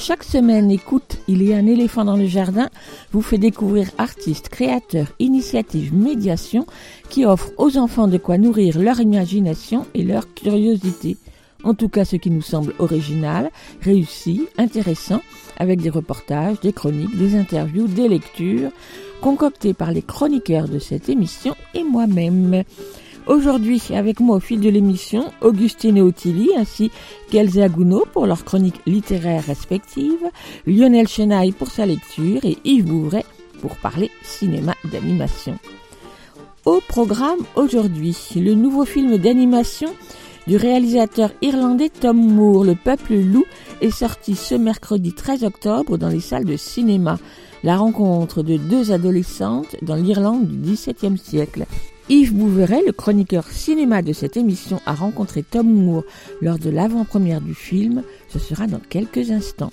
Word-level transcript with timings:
Chaque 0.00 0.22
semaine, 0.22 0.70
écoute, 0.70 1.18
il 1.26 1.42
y 1.42 1.52
a 1.52 1.56
un 1.56 1.66
éléphant 1.66 2.04
dans 2.04 2.16
le 2.16 2.28
jardin, 2.28 2.70
vous 3.10 3.20
fait 3.20 3.36
découvrir 3.36 3.90
artistes, 3.98 4.48
créateurs, 4.48 5.08
initiatives, 5.18 5.92
médiations 5.92 6.66
qui 7.10 7.26
offrent 7.26 7.50
aux 7.58 7.76
enfants 7.76 8.06
de 8.06 8.16
quoi 8.16 8.38
nourrir 8.38 8.78
leur 8.78 9.00
imagination 9.00 9.86
et 9.94 10.04
leur 10.04 10.32
curiosité. 10.34 11.16
En 11.64 11.74
tout 11.74 11.88
cas, 11.88 12.04
ce 12.04 12.14
qui 12.14 12.30
nous 12.30 12.42
semble 12.42 12.74
original, 12.78 13.50
réussi, 13.82 14.46
intéressant, 14.56 15.20
avec 15.56 15.80
des 15.80 15.90
reportages, 15.90 16.60
des 16.60 16.72
chroniques, 16.72 17.18
des 17.18 17.34
interviews, 17.34 17.88
des 17.88 18.08
lectures, 18.08 18.70
concoctées 19.20 19.74
par 19.74 19.90
les 19.90 20.02
chroniqueurs 20.02 20.68
de 20.68 20.78
cette 20.78 21.08
émission 21.08 21.56
et 21.74 21.82
moi-même. 21.82 22.62
Aujourd'hui, 23.28 23.82
avec 23.94 24.20
moi 24.20 24.36
au 24.36 24.40
fil 24.40 24.58
de 24.58 24.70
l'émission, 24.70 25.30
Augustine 25.42 25.98
et 25.98 26.02
Ottilie 26.02 26.48
ainsi 26.56 26.90
qu'Elsa 27.30 27.68
Gounod 27.68 28.06
pour 28.06 28.26
leurs 28.26 28.42
chroniques 28.42 28.80
littéraires 28.86 29.44
respectives, 29.44 30.30
Lionel 30.66 31.06
Chenaille 31.06 31.52
pour 31.52 31.70
sa 31.70 31.84
lecture 31.84 32.42
et 32.46 32.56
Yves 32.64 32.86
Bouvray 32.86 33.26
pour 33.60 33.76
parler 33.76 34.10
cinéma 34.22 34.72
d'animation. 34.90 35.58
Au 36.64 36.80
programme 36.88 37.40
aujourd'hui, 37.54 38.16
le 38.34 38.54
nouveau 38.54 38.86
film 38.86 39.18
d'animation 39.18 39.90
du 40.46 40.56
réalisateur 40.56 41.30
irlandais 41.42 41.90
Tom 41.90 42.16
Moore, 42.16 42.64
Le 42.64 42.76
Peuple 42.76 43.16
Loup, 43.16 43.44
est 43.82 43.90
sorti 43.90 44.36
ce 44.36 44.54
mercredi 44.54 45.12
13 45.12 45.44
octobre 45.44 45.98
dans 45.98 46.08
les 46.08 46.20
salles 46.20 46.46
de 46.46 46.56
cinéma. 46.56 47.18
La 47.62 47.76
rencontre 47.76 48.42
de 48.42 48.56
deux 48.56 48.90
adolescentes 48.90 49.76
dans 49.82 49.96
l'Irlande 49.96 50.46
du 50.46 50.72
XVIIe 50.72 51.18
siècle. 51.18 51.66
Yves 52.10 52.32
Bouveret, 52.32 52.82
le 52.86 52.92
chroniqueur 52.92 53.46
cinéma 53.46 54.00
de 54.00 54.14
cette 54.14 54.38
émission, 54.38 54.80
a 54.86 54.94
rencontré 54.94 55.42
Tom 55.42 55.66
Moore 55.66 56.04
lors 56.40 56.58
de 56.58 56.70
l'avant-première 56.70 57.42
du 57.42 57.54
film. 57.54 58.02
Ce 58.28 58.38
sera 58.38 58.66
dans 58.66 58.80
quelques 58.80 59.30
instants. 59.30 59.70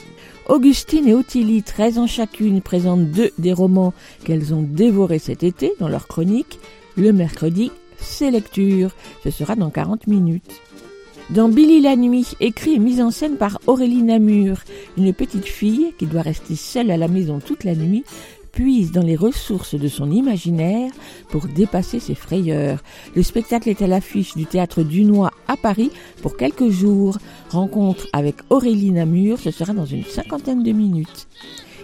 Augustine 0.50 1.08
et 1.08 1.14
Ottilie, 1.14 1.64
13 1.64 1.98
ans 1.98 2.08
chacune, 2.08 2.62
présentent 2.62 3.10
deux 3.10 3.32
des 3.38 3.54
romans 3.54 3.94
qu'elles 4.26 4.54
ont 4.54 4.64
dévorés 4.64 5.20
cet 5.20 5.44
été 5.44 5.72
dans 5.80 5.88
leur 5.88 6.08
chronique. 6.08 6.60
Le 6.98 7.14
mercredi, 7.14 7.72
c'est 8.00 8.32
lecture. 8.32 8.92
Ce 9.24 9.30
sera 9.30 9.56
dans 9.56 9.70
40 9.70 10.08
minutes. 10.08 10.62
Dans 11.32 11.50
Billy 11.50 11.82
la 11.82 11.96
nuit, 11.96 12.28
écrit 12.40 12.76
et 12.76 12.80
mise 12.80 13.02
en 13.02 13.10
scène 13.10 13.38
par 13.38 13.60
Aurélie 13.66 14.04
Namur, 14.04 14.60
une 14.96 15.12
petite 15.12 15.46
fille 15.46 15.94
qui 15.98 16.06
doit 16.06 16.22
rester 16.22 16.56
seule 16.56 16.92
à 16.92 16.98
la 16.98 17.08
maison 17.08 17.40
toute 17.40 17.64
la 17.64 17.74
nuit, 17.74 18.04
puise 18.56 18.94
dans 18.94 19.04
les 19.04 19.18
ressources 19.18 19.76
de 19.76 19.88
son 19.88 20.10
imaginaire 20.10 20.92
pour 21.30 21.48
dépasser 21.48 22.00
ses 22.00 22.16
frayeurs. 22.16 22.82
Le 23.14 23.22
spectacle 23.22 23.70
est 23.70 23.82
à 23.82 23.88
l'affiche 23.88 24.34
du 24.36 24.46
théâtre 24.46 24.82
Dunois 24.82 25.32
à 25.48 25.58
Paris 25.58 25.92
pour 26.24 26.38
quelques 26.38 26.70
jours. 26.70 27.18
Rencontre 27.50 28.08
avec 28.14 28.38
Aurélie 28.50 28.92
Namur, 28.92 29.38
ce 29.40 29.52
sera 29.52 29.74
dans 29.74 29.86
une 29.86 30.06
cinquantaine 30.06 30.64
de 30.64 30.72
minutes. 30.72 31.28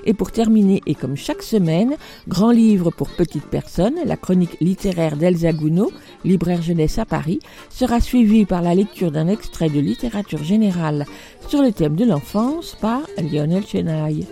Et 0.06 0.14
pour 0.14 0.32
terminer, 0.32 0.82
et 0.88 0.96
comme 0.96 1.16
chaque 1.16 1.44
semaine, 1.44 1.96
grand 2.28 2.52
livre 2.52 2.90
pour 2.90 3.10
petites 3.10 3.46
personnes, 3.46 4.00
la 4.06 4.18
chronique 4.18 4.58
littéraire 4.62 5.16
d'Elsa 5.16 5.52
Gounod, 5.52 5.92
libraire 6.24 6.62
jeunesse 6.62 6.98
à 6.98 7.06
Paris, 7.06 7.40
sera 7.70 8.00
suivie 8.00 8.46
par 8.46 8.62
la 8.62 8.74
lecture 8.74 9.12
d'un 9.12 9.28
extrait 9.28 9.70
de 9.70 9.80
littérature 9.80 10.44
générale 10.44 11.06
sur 11.50 11.62
le 11.62 11.72
thème 11.72 11.96
de 11.96 12.06
l'enfance 12.06 12.76
par 12.80 13.02
Lionel 13.18 13.68
Chenaille. 13.68 14.26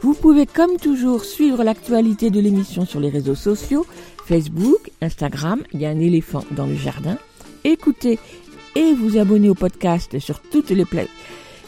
Vous 0.00 0.14
pouvez 0.14 0.46
comme 0.46 0.76
toujours 0.76 1.24
suivre 1.24 1.64
l'actualité 1.64 2.30
de 2.30 2.38
l'émission 2.38 2.86
sur 2.86 3.00
les 3.00 3.10
réseaux 3.10 3.34
sociaux, 3.34 3.84
Facebook, 4.26 4.92
Instagram, 5.02 5.62
il 5.72 5.80
y 5.80 5.86
a 5.86 5.90
un 5.90 5.98
éléphant 5.98 6.44
dans 6.52 6.66
le 6.66 6.76
jardin. 6.76 7.18
Écoutez 7.64 8.18
et 8.76 8.94
vous 8.94 9.18
abonnez 9.18 9.48
au 9.48 9.54
podcast 9.54 10.20
sur 10.20 10.40
toutes 10.40 10.70
les 10.70 10.84
plateformes. 10.84 11.16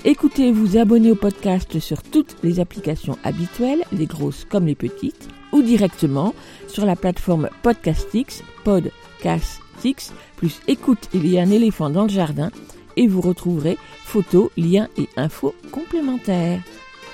Écoutez 0.05 0.53
vous 0.53 0.77
abonnez 0.77 1.11
au 1.11 1.17
podcast 1.17 1.81
sur 1.81 2.05
toutes 2.05 2.37
les 2.45 2.61
applications 2.61 3.19
habituelles, 3.25 3.83
les 3.93 4.07
grosses 4.07 4.47
comme 4.49 4.67
les 4.67 4.77
petites, 4.77 5.29
ou 5.53 5.61
directement 5.61 6.33
sur 6.69 6.87
la 6.87 6.95
plateforme 6.95 7.51
Podcastix, 7.63 8.45
Podcastix, 8.65 10.13
plus 10.37 10.61
écoute, 10.69 11.09
il 11.13 11.27
y 11.27 11.39
a 11.39 11.43
un 11.43 11.51
éléphant 11.51 11.91
dans 11.91 12.05
le 12.05 12.09
jardin, 12.09 12.51
et 12.97 13.09
vous 13.09 13.21
retrouverez 13.21 13.77
photos, 14.05 14.51
liens 14.57 14.89
et 14.97 15.09
infos 15.17 15.55
complémentaires. 15.73 16.61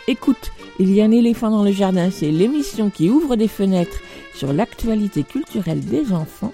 Écoute, 0.08 0.52
il 0.78 0.94
y 0.94 1.00
a 1.00 1.04
un 1.04 1.10
éléphant 1.10 1.50
dans 1.50 1.64
le 1.64 1.72
jardin, 1.72 2.10
c'est 2.12 2.30
l'émission 2.30 2.90
qui 2.90 3.10
ouvre 3.10 3.34
des 3.34 3.48
fenêtres 3.48 4.00
sur 4.34 4.52
l'actualité 4.52 5.24
culturelle 5.24 5.80
des 5.80 6.12
enfants. 6.12 6.52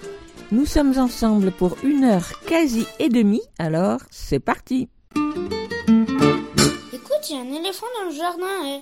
Nous 0.51 0.65
sommes 0.65 0.97
ensemble 0.97 1.51
pour 1.51 1.77
une 1.83 2.03
heure 2.03 2.41
quasi 2.47 2.85
et 2.99 3.09
demie, 3.09 3.43
alors 3.59 3.99
c'est 4.09 4.39
parti. 4.39 4.89
Écoute, 5.15 7.29
il 7.29 7.35
y 7.35 7.37
a 7.37 7.41
un 7.41 7.53
éléphant 7.53 7.85
dans 7.99 8.09
le 8.09 8.15
jardin. 8.15 8.65
eh. 8.65 8.81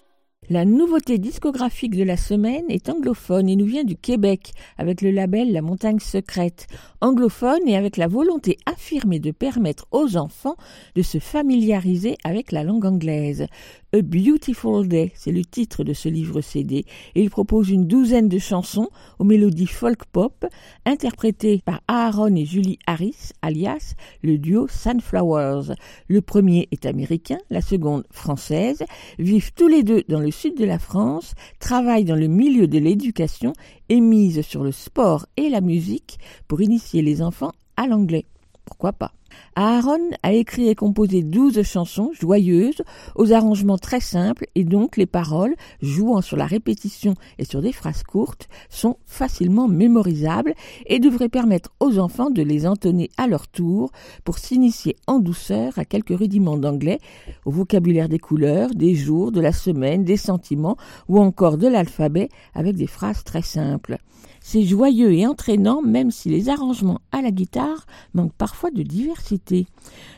La 0.50 0.66
nouveauté 0.66 1.18
discographique 1.18 1.96
de 1.96 2.04
la 2.04 2.18
semaine 2.18 2.66
est 2.68 2.90
anglophone 2.90 3.48
et 3.48 3.56
nous 3.56 3.66
vient 3.66 3.86
du 3.86 3.96
Québec 3.96 4.52
avec 4.78 5.02
le 5.02 5.12
label 5.12 5.54
La 5.54 5.62
Montagne 5.62 6.00
Secrète. 6.00 6.68
Anglophone 7.00 7.66
et 7.68 7.78
avec 7.78 7.96
la 7.96 8.08
volonté 8.08 8.58
affirmée 8.66 9.20
de 9.20 9.32
permettre 9.32 9.86
aux 9.92 10.18
enfants 10.18 10.58
de 10.96 11.04
se 11.04 11.20
familiariser 11.20 12.18
avec 12.26 12.52
la 12.52 12.64
langue 12.64 12.86
anglaise. 12.86 13.46
A 13.94 14.02
Beautiful 14.02 14.88
Day, 14.88 15.12
c'est 15.16 15.34
le 15.34 15.44
titre 15.44 15.84
de 15.84 15.92
ce 15.92 16.08
livre 16.08 16.40
CD 16.40 16.86
et 17.14 17.22
il 17.22 17.30
propose 17.30 17.70
une 17.70 17.88
douzaine 17.88 18.30
de 18.30 18.40
chansons 18.40 18.88
aux 19.20 19.26
mélodies 19.26 19.68
folk 19.68 20.06
pop 20.06 20.46
interprétées 20.86 21.62
par 21.66 21.82
Aaron 21.90 22.34
et 22.38 22.46
Julie 22.46 22.80
Harris, 22.88 23.32
alias 23.42 23.96
le 24.24 24.38
duo 24.38 24.70
Sunflowers. 24.70 25.76
Le 26.08 26.22
premier 26.22 26.70
est 26.72 26.86
américain, 26.86 27.40
la 27.50 27.60
seconde 27.60 28.06
française, 28.12 28.82
vivent 29.20 29.52
tous 29.56 29.68
les 29.68 29.84
deux 29.84 30.04
dans 30.08 30.22
le 30.22 30.32
sud 30.32 30.56
de 30.58 30.64
la 30.64 30.80
France, 30.80 31.34
travaillent 31.60 32.06
dans 32.06 32.16
le 32.16 32.28
milieu 32.28 32.68
de 32.68 32.80
l'éducation 32.80 33.52
et 33.90 34.00
misent 34.00 34.44
sur 34.44 34.64
le 34.64 34.72
sport 34.72 35.26
et 35.36 35.50
la 35.50 35.60
musique 35.60 36.18
pour 36.48 36.62
initier 36.62 37.02
les 37.02 37.22
enfants 37.22 37.52
à 37.76 37.88
l'anglais. 37.88 38.24
Pourquoi 38.72 38.94
pas 38.94 39.12
Aaron 39.58 40.12
a 40.24 40.32
écrit 40.32 40.70
et 40.70 40.76
composé 40.76 41.24
douze 41.24 41.62
chansons 41.62 42.12
joyeuses, 42.18 42.84
aux 43.16 43.34
arrangements 43.34 43.78
très 43.78 44.00
simples, 44.00 44.46
et 44.56 44.64
donc 44.64 44.96
les 44.96 45.06
paroles, 45.06 45.56
jouant 45.82 46.22
sur 46.22 46.38
la 46.38 46.46
répétition 46.46 47.16
et 47.38 47.44
sur 47.44 47.62
des 47.62 47.74
phrases 47.74 48.04
courtes, 48.04 48.48
sont 48.70 48.96
facilement 49.06 49.68
mémorisables 49.68 50.54
et 50.86 51.00
devraient 51.00 51.28
permettre 51.28 51.72
aux 51.82 52.00
enfants 52.00 52.30
de 52.30 52.42
les 52.42 52.66
entonner 52.66 53.10
à 53.18 53.28
leur 53.28 53.50
tour 53.50 53.92
pour 54.24 54.38
s'initier 54.38 54.96
en 55.06 55.20
douceur 55.20 55.78
à 55.78 55.84
quelques 55.84 56.18
rudiments 56.18 56.58
d'anglais, 56.58 57.00
au 57.44 57.52
vocabulaire 57.52 58.08
des 58.08 58.20
couleurs, 58.20 58.70
des 58.74 58.96
jours, 58.96 59.34
de 59.34 59.42
la 59.42 59.52
semaine, 59.52 60.06
des 60.06 60.16
sentiments 60.16 60.78
ou 61.10 61.20
encore 61.20 61.58
de 61.58 61.68
l'alphabet 61.68 62.30
avec 62.56 62.78
des 62.78 62.88
phrases 62.88 63.26
très 63.26 63.42
simples. 63.42 63.98
C'est 64.44 64.64
joyeux 64.64 65.14
et 65.14 65.28
entraînant 65.28 65.84
même 65.84 66.10
si 66.10 66.28
les 66.28 66.50
arrangements 66.50 67.00
à 67.12 67.22
la 67.22 67.30
guitare 67.30 67.86
manquent 68.16 68.34
parfois 68.34 68.72
de 68.72 68.82
diversité. 68.82 69.68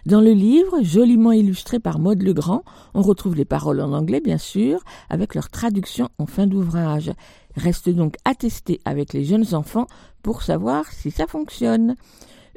Dans 0.05 0.21
le 0.21 0.31
livre, 0.31 0.81
joliment 0.81 1.33
illustré 1.33 1.77
par 1.77 1.99
Maude 1.99 2.23
Legrand, 2.23 2.63
on 2.93 3.01
retrouve 3.01 3.35
les 3.35 3.43
paroles 3.43 3.81
en 3.81 3.91
anglais 3.91 4.21
bien 4.21 4.37
sûr, 4.37 4.79
avec 5.09 5.35
leur 5.35 5.49
traduction 5.49 6.07
en 6.19 6.25
fin 6.25 6.47
d'ouvrage. 6.47 7.11
Reste 7.57 7.89
donc 7.89 8.15
à 8.23 8.33
tester 8.33 8.79
avec 8.85 9.11
les 9.11 9.25
jeunes 9.25 9.53
enfants 9.53 9.87
pour 10.23 10.41
savoir 10.41 10.89
si 10.89 11.11
ça 11.11 11.27
fonctionne. 11.27 11.95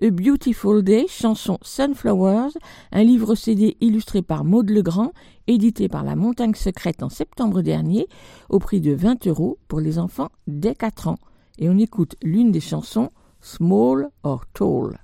A 0.01 0.11
Beautiful 0.11 0.85
Day, 0.85 1.07
chanson 1.09 1.59
Sunflowers, 1.63 2.53
un 2.93 3.03
livre 3.03 3.35
CD 3.35 3.77
illustré 3.81 4.23
par 4.23 4.45
Maude 4.45 4.71
Legrand, 4.71 5.11
édité 5.49 5.89
par 5.89 6.05
La 6.05 6.15
Montagne 6.15 6.55
Secrète 6.55 7.03
en 7.03 7.09
septembre 7.09 7.61
dernier, 7.63 8.07
au 8.51 8.61
prix 8.61 8.81
de 8.81 8.93
20 8.93 9.27
euros 9.27 9.59
pour 9.67 9.81
les 9.81 9.99
enfants 9.99 10.29
dès 10.47 10.75
4 10.75 11.09
ans. 11.09 11.19
Et 11.59 11.69
on 11.71 11.79
écoute 11.79 12.17
l'une 12.23 12.53
des 12.53 12.61
chansons, 12.61 13.11
Small 13.41 14.11
or 14.23 14.45
Tall. 14.53 14.99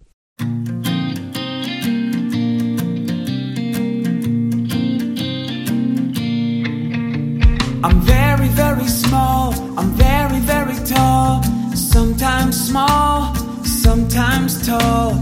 I'm 7.84 8.00
very, 8.02 8.49
very 8.49 8.87
small. 8.87 9.54
I'm 9.78 9.90
very, 9.93 10.40
very 10.40 10.76
tall. 10.84 11.43
Sometimes 11.75 12.69
small, 12.69 13.34
sometimes 13.64 14.66
tall. 14.66 15.14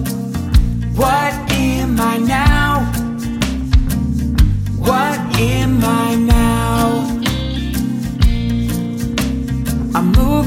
What 0.96 1.32
am 1.52 2.00
I 2.00 2.18
now? 2.18 2.80
What 4.78 5.18
am 5.38 5.84
I 5.84 6.16
now? 6.16 7.19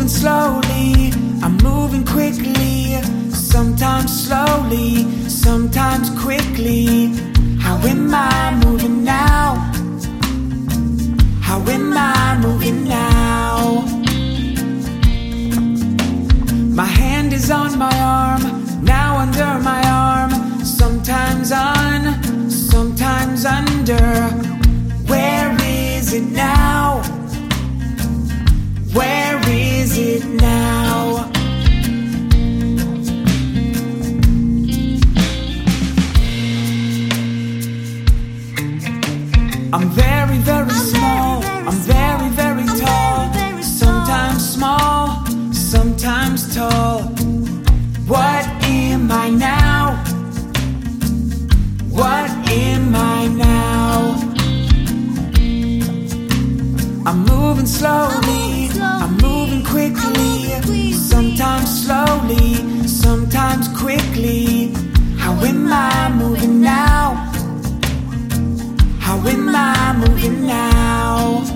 Moving 0.03 0.09
slowly. 0.09 1.11
I'm 1.41 1.57
moving 1.57 2.05
quickly, 2.05 3.01
sometimes 3.31 4.25
slowly, 4.27 5.05
sometimes 5.29 6.09
quickly. 6.21 7.07
How 7.61 7.77
am 7.88 8.13
I 8.13 8.59
moving 8.65 9.03
now? 9.03 9.55
How 11.41 11.59
am 11.69 11.94
I 11.95 12.38
moving 12.41 12.83
now? 12.83 13.85
My 16.75 16.85
hand 16.85 17.31
is 17.31 17.50
on 17.50 17.77
my 17.77 17.95
arm, 18.00 18.83
now 18.83 19.17
under 19.17 19.59
my 19.63 19.81
arm. 19.88 20.31
Sometimes 20.65 21.51
on, 21.51 22.50
sometimes 22.50 23.45
under. 23.45 24.43
Slowly, 57.74 58.70
I'm 58.80 59.18
moving 59.18 59.64
quickly, 59.66 60.94
sometimes 60.94 61.86
slowly, 61.86 62.88
sometimes 62.88 63.68
quickly. 63.70 64.72
How 65.18 65.34
am 65.44 65.72
I 65.72 66.10
moving 66.14 66.62
now? 66.62 67.16
How 69.00 69.18
am 69.28 69.50
I 69.56 69.94
moving 69.98 70.46
now? 70.46 71.52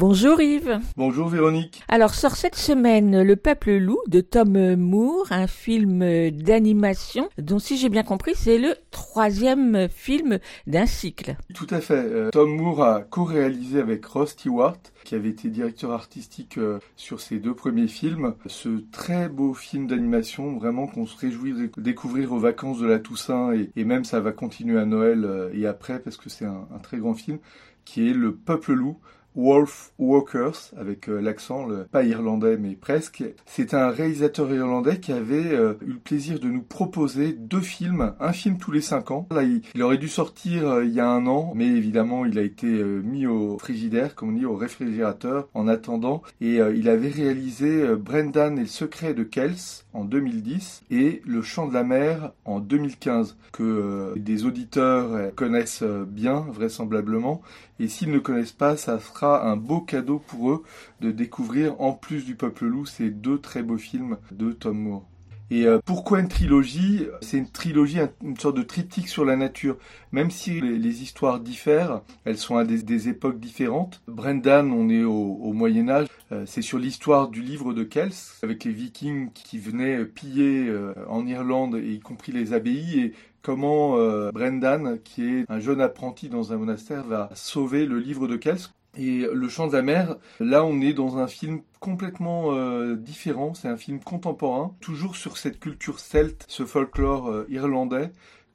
Bonjour 0.00 0.40
Yves. 0.40 0.80
Bonjour 0.96 1.28
Véronique. 1.28 1.82
Alors 1.86 2.14
sort 2.14 2.34
cette 2.34 2.54
semaine 2.54 3.22
Le 3.22 3.36
Peuple 3.36 3.72
Loup 3.76 4.00
de 4.08 4.22
Tom 4.22 4.76
Moore, 4.76 5.26
un 5.28 5.46
film 5.46 6.30
d'animation 6.30 7.28
dont 7.36 7.58
si 7.58 7.76
j'ai 7.76 7.90
bien 7.90 8.02
compris 8.02 8.32
c'est 8.34 8.56
le 8.56 8.76
troisième 8.90 9.90
film 9.90 10.38
d'un 10.66 10.86
cycle. 10.86 11.36
Tout 11.52 11.66
à 11.68 11.82
fait. 11.82 12.02
Euh, 12.02 12.30
Tom 12.30 12.56
Moore 12.56 12.82
a 12.82 13.02
co-réalisé 13.02 13.78
avec 13.78 14.06
Ross 14.06 14.30
Stewart, 14.30 14.78
qui 15.04 15.16
avait 15.16 15.28
été 15.28 15.50
directeur 15.50 15.92
artistique 15.92 16.56
euh, 16.56 16.78
sur 16.96 17.20
ses 17.20 17.38
deux 17.38 17.54
premiers 17.54 17.86
films, 17.86 18.36
ce 18.46 18.82
très 18.92 19.28
beau 19.28 19.52
film 19.52 19.86
d'animation, 19.86 20.56
vraiment 20.56 20.86
qu'on 20.86 21.04
se 21.04 21.18
réjouit 21.18 21.52
de 21.52 21.70
découvrir 21.76 22.32
aux 22.32 22.38
vacances 22.38 22.78
de 22.78 22.86
la 22.86 23.00
Toussaint 23.00 23.52
et, 23.52 23.68
et 23.76 23.84
même 23.84 24.04
ça 24.04 24.20
va 24.20 24.32
continuer 24.32 24.80
à 24.80 24.86
Noël 24.86 25.26
euh, 25.26 25.50
et 25.52 25.66
après 25.66 25.98
parce 25.98 26.16
que 26.16 26.30
c'est 26.30 26.46
un, 26.46 26.66
un 26.74 26.78
très 26.78 26.96
grand 26.96 27.12
film, 27.12 27.36
qui 27.84 28.08
est 28.08 28.14
Le 28.14 28.34
Peuple 28.34 28.72
Loup. 28.72 28.96
Wolf 29.36 29.92
Walkers, 29.98 30.72
avec 30.76 31.08
euh, 31.08 31.20
l'accent, 31.20 31.68
pas 31.90 32.04
irlandais 32.04 32.56
mais 32.56 32.74
presque. 32.74 33.24
C'est 33.46 33.74
un 33.74 33.90
réalisateur 33.90 34.52
irlandais 34.52 34.98
qui 34.98 35.12
avait 35.12 35.52
euh, 35.52 35.74
eu 35.82 35.92
le 35.92 35.98
plaisir 35.98 36.40
de 36.40 36.48
nous 36.48 36.62
proposer 36.62 37.32
deux 37.32 37.60
films, 37.60 38.14
un 38.18 38.32
film 38.32 38.58
tous 38.58 38.72
les 38.72 38.80
cinq 38.80 39.10
ans. 39.10 39.28
Là, 39.30 39.42
il, 39.42 39.82
aurait 39.82 39.98
dû 39.98 40.08
sortir 40.08 40.68
euh, 40.68 40.84
il 40.84 40.92
y 40.92 41.00
a 41.00 41.08
un 41.08 41.26
an, 41.26 41.52
mais 41.54 41.66
évidemment, 41.66 42.24
il 42.24 42.38
a 42.38 42.42
été 42.42 42.66
mis 42.66 43.26
au 43.26 43.58
frigidaire, 43.58 44.14
comme 44.14 44.30
on 44.30 44.38
dit, 44.38 44.46
au 44.46 44.56
réfrigérateur, 44.56 45.48
en 45.54 45.68
attendant. 45.68 46.22
Et 46.40 46.56
il 46.56 46.88
avait 46.88 47.08
réalisé 47.08 47.94
Brendan 47.96 48.58
et 48.58 48.62
le 48.62 48.66
secret 48.66 49.14
de 49.14 49.22
Kells 49.22 49.84
en 49.92 50.04
2010 50.04 50.82
et 50.90 51.22
Le 51.26 51.42
chant 51.42 51.66
de 51.66 51.74
la 51.74 51.84
mer 51.84 52.32
en 52.44 52.60
2015, 52.60 53.36
que 53.52 54.14
des 54.16 54.44
auditeurs 54.44 55.34
connaissent 55.34 55.82
bien, 55.82 56.46
vraisemblablement. 56.52 57.42
Et 57.78 57.88
s'ils 57.88 58.10
ne 58.10 58.18
connaissent 58.18 58.52
pas, 58.52 58.76
ça 58.76 58.98
sera 58.98 59.19
un 59.26 59.56
beau 59.56 59.80
cadeau 59.80 60.18
pour 60.18 60.50
eux 60.50 60.62
de 61.00 61.10
découvrir, 61.10 61.80
en 61.80 61.92
plus 61.92 62.24
du 62.24 62.34
Peuple 62.34 62.66
Loup, 62.66 62.86
ces 62.86 63.10
deux 63.10 63.38
très 63.38 63.62
beaux 63.62 63.78
films 63.78 64.18
de 64.30 64.52
Tom 64.52 64.78
Moore. 64.78 65.10
Et 65.50 65.66
euh, 65.66 65.80
pourquoi 65.84 66.20
une 66.20 66.28
trilogie? 66.28 67.06
C'est 67.22 67.38
une 67.38 67.50
trilogie, 67.50 67.98
une 68.22 68.36
sorte 68.36 68.56
de 68.56 68.62
triptyque 68.62 69.08
sur 69.08 69.24
la 69.24 69.34
nature. 69.34 69.76
Même 70.12 70.30
si 70.30 70.60
les, 70.60 71.02
histoires 71.02 71.40
diffèrent, 71.40 72.02
elles 72.24 72.38
sont 72.38 72.56
à 72.56 72.64
des, 72.64 73.08
époques 73.08 73.40
différentes. 73.40 74.00
Brendan, 74.06 74.70
on 74.70 74.88
est 74.88 75.02
au, 75.02 75.12
au 75.12 75.52
Moyen 75.52 75.88
Âge. 75.88 76.06
Euh, 76.30 76.44
c'est 76.46 76.62
sur 76.62 76.78
l'histoire 76.78 77.28
du 77.28 77.42
livre 77.42 77.74
de 77.74 77.82
Kells, 77.82 78.12
avec 78.44 78.62
les 78.64 78.72
Vikings 78.72 79.30
qui 79.32 79.58
venaient 79.58 80.04
piller 80.04 80.68
euh, 80.68 80.94
en 81.08 81.26
Irlande, 81.26 81.74
et 81.76 81.94
y 81.94 82.00
compris 82.00 82.30
les 82.30 82.52
abbayes, 82.52 83.00
et 83.00 83.12
comment 83.42 83.96
Brendan, 84.32 84.98
qui 85.02 85.24
est 85.24 85.44
un 85.48 85.58
jeune 85.58 85.80
apprenti 85.80 86.28
dans 86.28 86.52
un 86.52 86.58
monastère, 86.58 87.04
va 87.04 87.30
sauver 87.34 87.86
le 87.86 87.98
livre 87.98 88.28
de 88.28 88.36
Kells. 88.36 88.68
Et 88.96 89.24
Le 89.32 89.48
Chant 89.48 89.68
de 89.68 89.72
la 89.72 89.82
Mer, 89.82 90.16
là 90.40 90.64
on 90.64 90.80
est 90.80 90.92
dans 90.92 91.18
un 91.18 91.28
film 91.28 91.60
complètement 91.78 92.52
euh, 92.52 92.96
différent, 92.96 93.54
c'est 93.54 93.68
un 93.68 93.76
film 93.76 94.00
contemporain, 94.00 94.74
toujours 94.80 95.14
sur 95.14 95.36
cette 95.38 95.60
culture 95.60 96.00
celte, 96.00 96.44
ce 96.48 96.64
folklore 96.64 97.30
euh, 97.30 97.46
irlandais, 97.48 98.10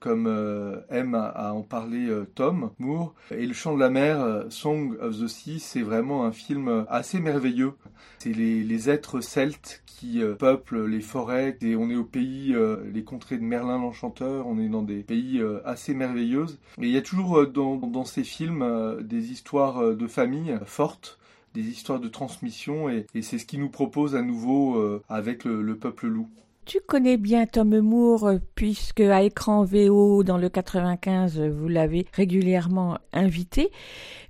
comme 0.05 0.27
euh, 0.27 0.81
aime 0.91 1.15
à, 1.15 1.51
en 1.51 1.63
parler 1.63 2.07
euh, 2.07 2.25
Tom 2.35 2.69
Moore. 2.77 3.15
Et 3.31 3.47
Le 3.47 3.53
Chant 3.53 3.73
de 3.73 3.79
la 3.79 3.89
Mer, 3.89 4.21
euh, 4.21 4.43
Song 4.49 4.95
of 5.01 5.19
the 5.19 5.27
Sea, 5.27 5.57
c'est 5.57 5.81
vraiment 5.81 6.25
un 6.25 6.31
film 6.31 6.85
assez 6.89 7.19
merveilleux. 7.19 7.73
C'est 8.19 8.31
les, 8.31 8.63
les, 8.63 8.89
êtres 8.91 9.19
celtes 9.19 9.81
qui 9.87 10.21
peuplent 10.37 10.85
les 10.85 11.01
forêts, 11.01 11.57
et 11.61 11.75
on 11.75 11.89
est 11.89 11.95
au 11.95 12.03
pays, 12.03 12.55
les 12.93 13.03
contrées 13.03 13.37
de 13.37 13.43
Merlin 13.43 13.79
l'Enchanteur, 13.79 14.45
on 14.45 14.59
est 14.59 14.67
dans 14.67 14.83
des 14.83 15.01
pays 15.01 15.41
assez 15.63 15.93
merveilleuses. 15.93 16.59
Et 16.79 16.87
il 16.87 16.91
y 16.91 16.97
a 16.97 17.01
toujours 17.01 17.47
dans, 17.47 18.05
ces 18.05 18.23
films 18.23 18.99
des 19.01 19.31
histoires 19.31 19.95
de 19.95 20.07
famille 20.07 20.57
fortes 20.65 21.17
des 21.53 21.61
histoires 21.61 22.01
de 22.01 22.09
transmission 22.09 22.89
et, 22.89 23.05
c'est 23.21 23.37
ce 23.37 23.45
qui 23.45 23.57
nous 23.57 23.69
propose 23.69 24.15
à 24.15 24.21
nouveau 24.21 25.01
avec 25.07 25.45
le, 25.45 25.77
peuple 25.77 26.07
loup. 26.07 26.29
Tu 26.65 26.79
connais 26.79 27.17
bien 27.17 27.45
Tom 27.45 27.79
Moore 27.79 28.39
puisque 28.55 29.01
à 29.01 29.21
écran 29.21 29.63
VO 29.63 30.23
dans 30.23 30.39
le 30.39 30.49
95 30.49 31.39
vous 31.39 31.67
l'avez 31.67 32.07
régulièrement 32.13 32.97
invité 33.13 33.69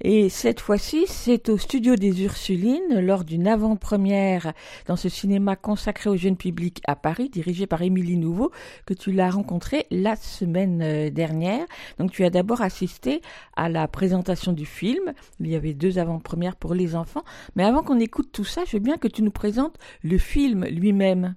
et 0.01 0.27
cette 0.27 0.59
fois-ci 0.59 1.05
c'est 1.07 1.47
au 1.47 1.57
studio 1.57 1.95
des 1.95 2.23
Ursulines 2.23 2.99
lors 2.99 3.23
d'une 3.23 3.47
avant-première 3.47 4.51
dans 4.85 4.97
ce 4.97 5.07
cinéma 5.07 5.55
consacré 5.55 6.09
au 6.09 6.17
jeune 6.17 6.35
public 6.35 6.81
à 6.85 6.97
Paris 6.97 7.29
dirigé 7.29 7.67
par 7.67 7.81
Émilie 7.81 8.17
Nouveau 8.17 8.51
que 8.85 8.93
tu 8.93 9.13
l'as 9.13 9.29
rencontré 9.29 9.85
la 9.89 10.17
semaine 10.17 11.09
dernière. 11.11 11.65
Donc 11.99 12.11
tu 12.11 12.25
as 12.25 12.29
d'abord 12.29 12.59
assisté 12.59 13.21
à 13.55 13.69
la 13.69 13.87
présentation 13.87 14.51
du 14.51 14.65
film, 14.65 15.13
il 15.39 15.47
y 15.47 15.55
avait 15.55 15.73
deux 15.73 15.99
avant-premières 15.99 16.57
pour 16.57 16.73
les 16.73 16.97
enfants, 16.97 17.23
mais 17.55 17.63
avant 17.63 17.81
qu'on 17.81 17.99
écoute 18.01 18.33
tout 18.33 18.43
ça, 18.43 18.63
je 18.65 18.73
veux 18.73 18.83
bien 18.83 18.97
que 18.97 19.07
tu 19.07 19.23
nous 19.23 19.31
présentes 19.31 19.77
le 20.03 20.17
film 20.17 20.65
lui-même. 20.65 21.35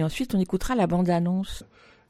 Et 0.00 0.02
ensuite, 0.02 0.34
on 0.34 0.40
écoutera 0.40 0.74
la 0.74 0.86
bande-annonce. 0.86 1.62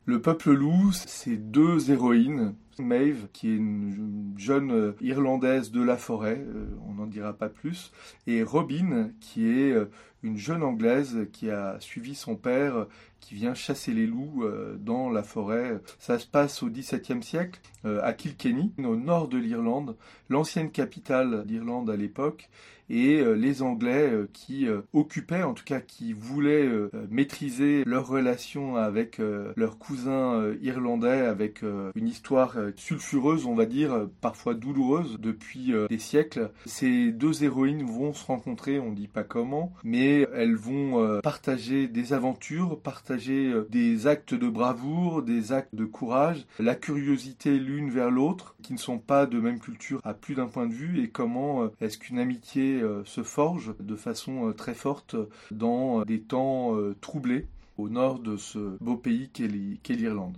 Le 0.05 0.23
peuple 0.23 0.53
loup, 0.53 0.93
c'est 0.93 1.37
deux 1.37 1.91
héroïnes. 1.91 2.55
Maeve, 2.79 3.27
qui 3.33 3.49
est 3.49 3.57
une 3.57 4.33
jeune 4.39 4.95
Irlandaise 5.01 5.73
de 5.73 5.83
la 5.83 5.97
forêt, 5.97 6.39
euh, 6.39 6.67
on 6.89 6.95
n'en 6.95 7.07
dira 7.07 7.33
pas 7.33 7.49
plus, 7.49 7.93
et 8.29 8.43
Robin, 8.45 9.11
qui 9.21 9.45
est 9.47 9.73
euh, 9.73 9.91
une 10.23 10.37
jeune 10.37 10.63
Anglaise 10.63 11.27
qui 11.33 11.51
a 11.51 11.79
suivi 11.81 12.15
son 12.15 12.37
père, 12.37 12.87
qui 13.19 13.35
vient 13.35 13.55
chasser 13.55 13.93
les 13.93 14.07
loups 14.07 14.45
euh, 14.45 14.79
dans 14.79 15.11
la 15.11 15.25
forêt. 15.25 15.81
Ça 15.99 16.19
se 16.19 16.29
passe 16.29 16.63
au 16.63 16.71
XVIIe 16.71 17.23
siècle, 17.23 17.61
à 17.85 18.13
Kilkenny, 18.13 18.73
au 18.79 18.97
nord 18.97 19.27
de 19.27 19.37
l'Irlande, 19.37 19.97
l'ancienne 20.29 20.71
capitale 20.71 21.45
d'Irlande 21.45 21.91
à 21.91 21.97
l'époque, 21.97 22.51
et 22.91 23.21
euh, 23.21 23.35
les 23.35 23.63
Anglais 23.63 24.11
euh, 24.11 24.29
qui 24.33 24.67
euh, 24.67 24.83
occupaient, 24.93 25.45
en 25.45 25.55
tout 25.55 25.65
cas 25.65 25.81
qui 25.81 26.13
voulaient 26.13 26.69
maîtriser 27.11 27.85
leur 27.85 28.09
relation 28.09 28.77
avec 28.77 29.21
leurs 29.57 29.79
cousins 29.79 30.53
irlandais, 30.63 31.21
avec 31.21 31.63
une 31.95 32.09
histoire 32.09 32.57
sulfureuse, 32.75 33.47
on 33.47 33.55
va 33.55 33.67
dire, 33.67 34.09
parfois 34.21 34.55
douloureuse 34.55 35.19
depuis 35.21 35.73
des 35.89 35.99
siècles. 35.99 36.51
Ces 36.67 37.13
deux 37.13 37.45
héroïnes 37.45 37.85
vont 37.85 38.13
se 38.13 38.25
rencontrer, 38.25 38.81
on 38.81 38.93
dit 38.93 39.09
pas 39.09 39.23
comment, 39.23 39.73
mais 39.85 40.27
elles 40.35 40.57
vont 40.57 41.21
partager 41.23 41.87
des 41.87 42.13
aventures, 42.13 42.81
partager 42.81 43.53
des 43.69 44.07
actes 44.07 44.35
de 44.35 44.49
bravoure, 44.49 45.23
des 45.23 45.53
actes 45.53 45.75
de 45.75 45.85
courage, 45.85 46.47
la 46.59 46.75
curiosité 46.75 47.59
l'une 47.59 47.91
vers 47.91 48.11
l'autre, 48.11 48.57
qui 48.63 48.73
ne 48.73 48.79
sont 48.79 48.99
pas 48.99 49.27
de 49.27 49.39
même 49.39 49.61
culture 49.61 50.01
à 50.05 50.15
plus 50.15 50.35
d'un 50.35 50.47
point 50.47 50.67
de 50.67 50.75
vue, 50.75 51.03
et 51.03 51.09
comment 51.09 51.71
est-ce 51.81 51.99
qu'une 51.99 52.19
amitié 52.19 52.80
se 53.05 53.23
forge 53.23 53.75
de 53.81 53.97
façon 53.97 54.53
très 54.57 54.75
forte 54.75 55.17
dans 55.51 56.03
des 56.05 56.21
temps 56.21 56.77
troublés 57.01 57.47
au 57.79 57.89
nord 57.89 58.19
de 58.19 58.37
ce 58.37 58.77
beau 58.81 58.97
pays 58.97 59.31
qu'est 59.31 59.49
l'Irlande. 59.49 60.37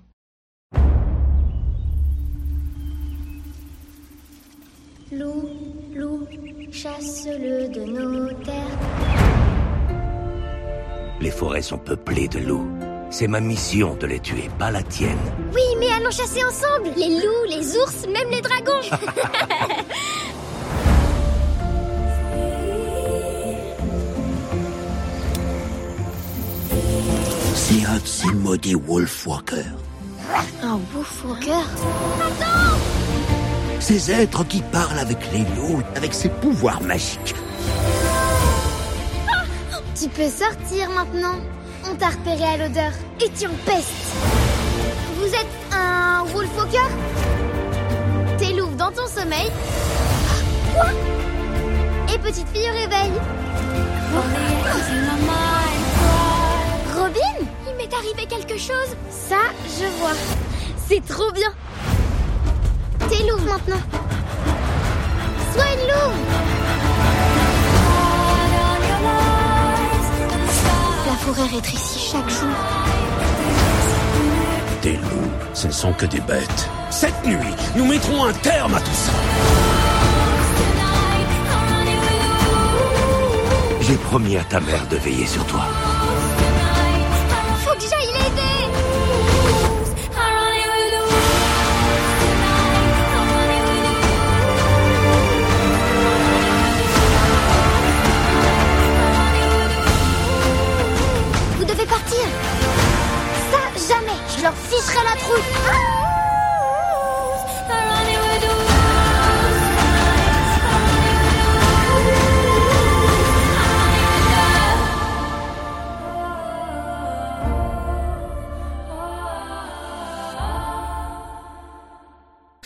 Loup, 5.12 5.48
loup, 5.94 6.26
chasse-le 6.70 7.68
de 7.68 7.84
nos 7.84 8.32
terres. 8.44 8.78
Les 11.20 11.30
forêts 11.30 11.62
sont 11.62 11.78
peuplées 11.78 12.28
de 12.28 12.38
loups. 12.38 12.66
C'est 13.10 13.28
ma 13.28 13.40
mission 13.40 13.94
de 13.96 14.06
les 14.06 14.20
tuer, 14.20 14.48
pas 14.58 14.70
la 14.70 14.82
tienne. 14.82 15.18
Oui, 15.54 15.60
mais 15.78 15.90
allons 15.90 16.10
chasser 16.10 16.42
ensemble 16.42 16.88
Les 16.96 17.10
loups, 17.10 17.44
les 17.46 17.76
ours, 17.76 18.06
même 18.06 18.30
les 18.30 18.40
dragons 18.40 18.80
C'est 27.72 27.86
un 27.86 27.94
de 27.94 28.06
ces 28.06 28.32
maudits 28.32 28.74
Wolfwalkers. 28.74 29.64
Un 30.62 30.78
Wolfwalker 30.92 31.64
Attends 32.20 32.76
Ces 33.80 34.10
êtres 34.10 34.44
qui 34.46 34.60
parlent 34.60 34.98
avec 34.98 35.16
les 35.32 35.38
loups, 35.56 35.80
avec 35.96 36.12
ses 36.12 36.28
pouvoirs 36.28 36.82
magiques. 36.82 37.34
Ah 39.26 39.44
tu 39.98 40.06
peux 40.10 40.28
sortir 40.28 40.90
maintenant. 40.90 41.36
On 41.90 41.94
t'a 41.94 42.08
repéré 42.08 42.44
à 42.44 42.56
l'odeur 42.58 42.92
et 43.24 43.30
tu 43.30 43.46
en 43.46 43.54
pestes. 43.64 43.88
Vous 45.16 45.28
êtes 45.28 45.72
un 45.72 46.24
Wolfwalker 46.24 46.90
T'es 48.36 48.52
louve 48.52 48.76
dans 48.76 48.92
ton 48.92 49.06
sommeil. 49.06 49.50
Quoi? 50.74 50.90
Et 52.14 52.18
petite 52.18 52.48
fille 52.48 52.68
au 52.68 52.74
réveil. 52.74 53.12
Robin? 56.94 57.41
M'est 57.82 57.94
arrivé 57.94 58.26
quelque 58.26 58.58
chose. 58.58 58.96
Ça, 59.10 59.40
je 59.66 59.86
vois. 59.98 60.12
C'est 60.88 61.04
trop 61.04 61.30
bien. 61.32 61.48
T'es 63.08 63.22
louve 63.28 63.44
maintenant. 63.46 63.82
Sois 65.52 65.64
une. 65.64 65.88
La 71.06 71.16
forêt 71.18 71.54
rétrécit 71.54 72.10
chaque 72.12 72.30
jour. 72.30 72.48
Des 74.82 74.96
loups, 74.96 75.30
ce 75.54 75.66
ne 75.68 75.72
sont 75.72 75.92
que 75.92 76.06
des 76.06 76.20
bêtes. 76.20 76.68
Cette 76.90 77.24
nuit, 77.24 77.36
nous 77.76 77.86
mettrons 77.86 78.24
un 78.24 78.32
terme 78.32 78.74
à 78.74 78.80
tout 78.80 78.92
ça. 78.92 79.12
J'ai 83.80 83.96
promis 83.96 84.36
à 84.36 84.44
ta 84.44 84.60
mère 84.60 84.86
de 84.88 84.96
veiller 84.96 85.26
sur 85.26 85.44
toi. 85.46 85.66
Je 104.42 104.46
leur 104.48 104.56
ficherai 104.56 105.04
la 105.04 105.20
trouille 105.20 106.01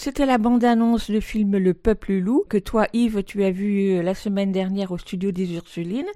C'était 0.06 0.24
la 0.24 0.38
bande-annonce 0.38 1.10
du 1.10 1.20
film 1.20 1.56
Le 1.56 1.74
Peuple 1.74 2.12
Loup 2.12 2.44
que 2.48 2.58
toi 2.58 2.86
Yves 2.92 3.24
tu 3.24 3.42
as 3.42 3.50
vu 3.50 3.96
euh, 3.96 4.02
la 4.02 4.14
semaine 4.14 4.52
dernière 4.52 4.92
au 4.92 4.98
studio 4.98 5.32
des 5.32 5.54
Ursulines. 5.54 6.06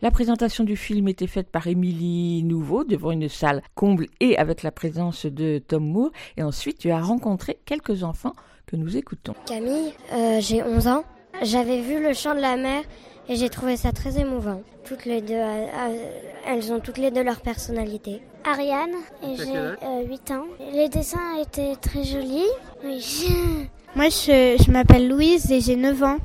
La 0.00 0.12
présentation 0.12 0.62
du 0.62 0.76
film 0.76 1.08
était 1.08 1.26
faite 1.26 1.50
par 1.50 1.66
Émilie 1.66 2.44
Nouveau 2.44 2.84
devant 2.84 3.10
une 3.10 3.28
salle 3.28 3.60
comble 3.74 4.06
et 4.20 4.38
avec 4.38 4.62
la 4.62 4.70
présence 4.70 5.26
de 5.26 5.58
Tom 5.58 5.84
Moore 5.84 6.12
et 6.36 6.44
ensuite 6.44 6.78
tu 6.78 6.92
as 6.92 7.00
rencontré 7.00 7.58
quelques 7.64 8.04
enfants 8.04 8.34
que 8.64 8.76
nous 8.76 8.96
écoutons. 8.96 9.34
Camille, 9.44 9.92
euh, 10.12 10.38
j'ai 10.40 10.62
11 10.62 10.86
ans. 10.86 11.02
J'avais 11.42 11.80
vu 11.80 12.00
Le 12.00 12.12
Chant 12.12 12.36
de 12.36 12.40
la 12.40 12.56
Mer 12.56 12.84
et 13.28 13.34
j'ai 13.34 13.48
trouvé 13.48 13.76
ça 13.76 13.90
très 13.90 14.20
émouvant. 14.20 14.62
Toutes 14.84 15.04
les 15.04 15.20
deux, 15.20 15.34
euh, 15.34 15.66
elles 16.46 16.72
ont 16.72 16.78
toutes 16.78 16.98
les 16.98 17.10
deux 17.10 17.24
leur 17.24 17.40
personnalité. 17.40 18.22
Ariane, 18.44 18.94
et 19.22 19.36
j'ai 19.36 19.56
euh, 19.56 20.04
8 20.08 20.30
ans. 20.32 20.44
Les 20.72 20.88
dessins 20.88 21.36
étaient 21.40 21.76
très 21.76 22.04
jolis. 22.04 22.46
Oui. 22.84 23.28
Moi, 23.96 24.06
je, 24.08 24.62
je 24.64 24.70
m'appelle 24.70 25.08
Louise 25.08 25.50
et 25.52 25.60
j'ai 25.60 25.76
9 25.76 26.02
ans. 26.02 26.18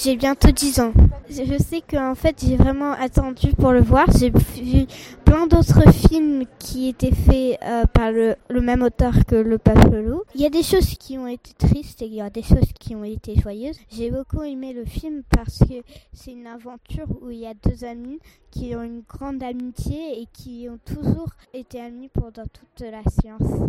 J'ai 0.00 0.14
bientôt 0.14 0.52
10 0.52 0.78
ans. 0.78 0.92
Je 1.28 1.58
sais 1.58 1.80
qu'en 1.80 2.14
fait, 2.14 2.36
j'ai 2.40 2.56
vraiment 2.56 2.92
attendu 2.92 3.48
pour 3.58 3.72
le 3.72 3.80
voir. 3.80 4.06
J'ai 4.16 4.30
vu 4.30 4.86
plein 5.24 5.48
d'autres 5.48 5.90
films 5.90 6.44
qui 6.60 6.90
étaient 6.90 7.10
faits 7.10 7.58
euh, 7.64 7.84
par 7.86 8.12
le, 8.12 8.36
même 8.60 8.82
auteur 8.82 9.12
que 9.26 9.34
Le 9.34 9.58
Peuple 9.58 9.96
Loup. 9.96 10.22
Il 10.36 10.40
y 10.40 10.46
a 10.46 10.50
des 10.50 10.62
choses 10.62 10.94
qui 11.00 11.18
ont 11.18 11.26
été 11.26 11.52
tristes 11.54 12.00
et 12.02 12.06
il 12.06 12.14
y 12.14 12.20
a 12.20 12.30
des 12.30 12.44
choses 12.44 12.72
qui 12.78 12.94
ont 12.94 13.02
été 13.02 13.34
joyeuses. 13.40 13.76
J'ai 13.90 14.12
beaucoup 14.12 14.44
aimé 14.44 14.72
le 14.72 14.84
film 14.84 15.24
parce 15.36 15.58
que 15.58 15.82
c'est 16.12 16.30
une 16.30 16.46
aventure 16.46 17.08
où 17.20 17.30
il 17.30 17.38
y 17.38 17.46
a 17.46 17.54
deux 17.54 17.84
amis 17.84 18.20
qui 18.52 18.76
ont 18.76 18.84
une 18.84 19.02
grande 19.02 19.42
amitié 19.42 20.22
et 20.22 20.28
qui 20.32 20.68
ont 20.70 20.78
toujours 20.84 21.30
été 21.52 21.80
amis 21.80 22.08
pendant 22.08 22.44
toute 22.44 22.86
la 22.88 23.02
science. 23.20 23.68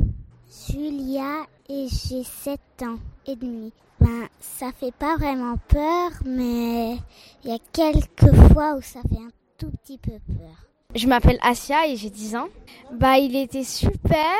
Julia 0.69 1.47
et 1.67 1.87
j'ai 1.87 2.23
7 2.23 2.59
ans 2.83 2.99
et 3.25 3.35
demi. 3.35 3.73
Ben, 4.09 4.27
ça 4.39 4.71
fait 4.71 4.91
pas 4.91 5.17
vraiment 5.17 5.57
peur, 5.67 6.09
mais 6.25 6.95
il 7.43 7.51
y 7.51 7.53
a 7.53 7.59
quelques 7.71 8.33
fois 8.51 8.73
où 8.75 8.81
ça 8.81 9.01
fait 9.07 9.21
un 9.21 9.29
tout 9.59 9.69
petit 9.69 9.99
peu 9.99 10.13
peur. 10.25 10.65
Je 10.95 11.05
m'appelle 11.05 11.37
Asia 11.43 11.85
et 11.85 11.95
j'ai 11.95 12.09
10 12.09 12.35
ans. 12.35 12.47
Bah, 12.91 13.19
il 13.19 13.35
était 13.35 13.63
super. 13.63 14.33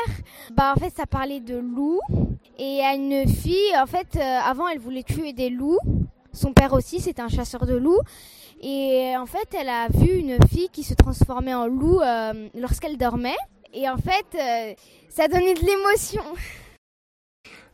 Bah, 0.55 0.73
en 0.75 0.79
fait, 0.79 0.89
ça 0.89 1.05
parlait 1.05 1.39
de 1.39 1.55
loups. 1.55 2.01
Et 2.57 2.81
à 2.81 2.95
une 2.95 3.27
fille, 3.27 3.77
en 3.77 3.85
fait, 3.85 4.07
euh, 4.15 4.39
avant, 4.43 4.67
elle 4.67 4.79
voulait 4.79 5.03
tuer 5.03 5.33
des 5.33 5.51
loups. 5.51 5.77
Son 6.33 6.51
père 6.51 6.73
aussi, 6.73 6.99
c'était 6.99 7.21
un 7.21 7.29
chasseur 7.29 7.67
de 7.67 7.75
loups. 7.75 8.01
Et 8.61 9.13
en 9.17 9.27
fait, 9.27 9.53
elle 9.53 9.69
a 9.69 9.87
vu 9.89 10.13
une 10.13 10.39
fille 10.47 10.69
qui 10.69 10.81
se 10.81 10.95
transformait 10.95 11.53
en 11.53 11.67
loup 11.67 12.01
euh, 12.01 12.49
lorsqu'elle 12.55 12.97
dormait. 12.97 13.37
Et 13.71 13.87
en 13.87 13.97
fait, 13.97 14.25
euh, 14.33 14.73
ça 15.09 15.27
donnait 15.27 15.53
de 15.53 15.63
l'émotion. 15.63 16.23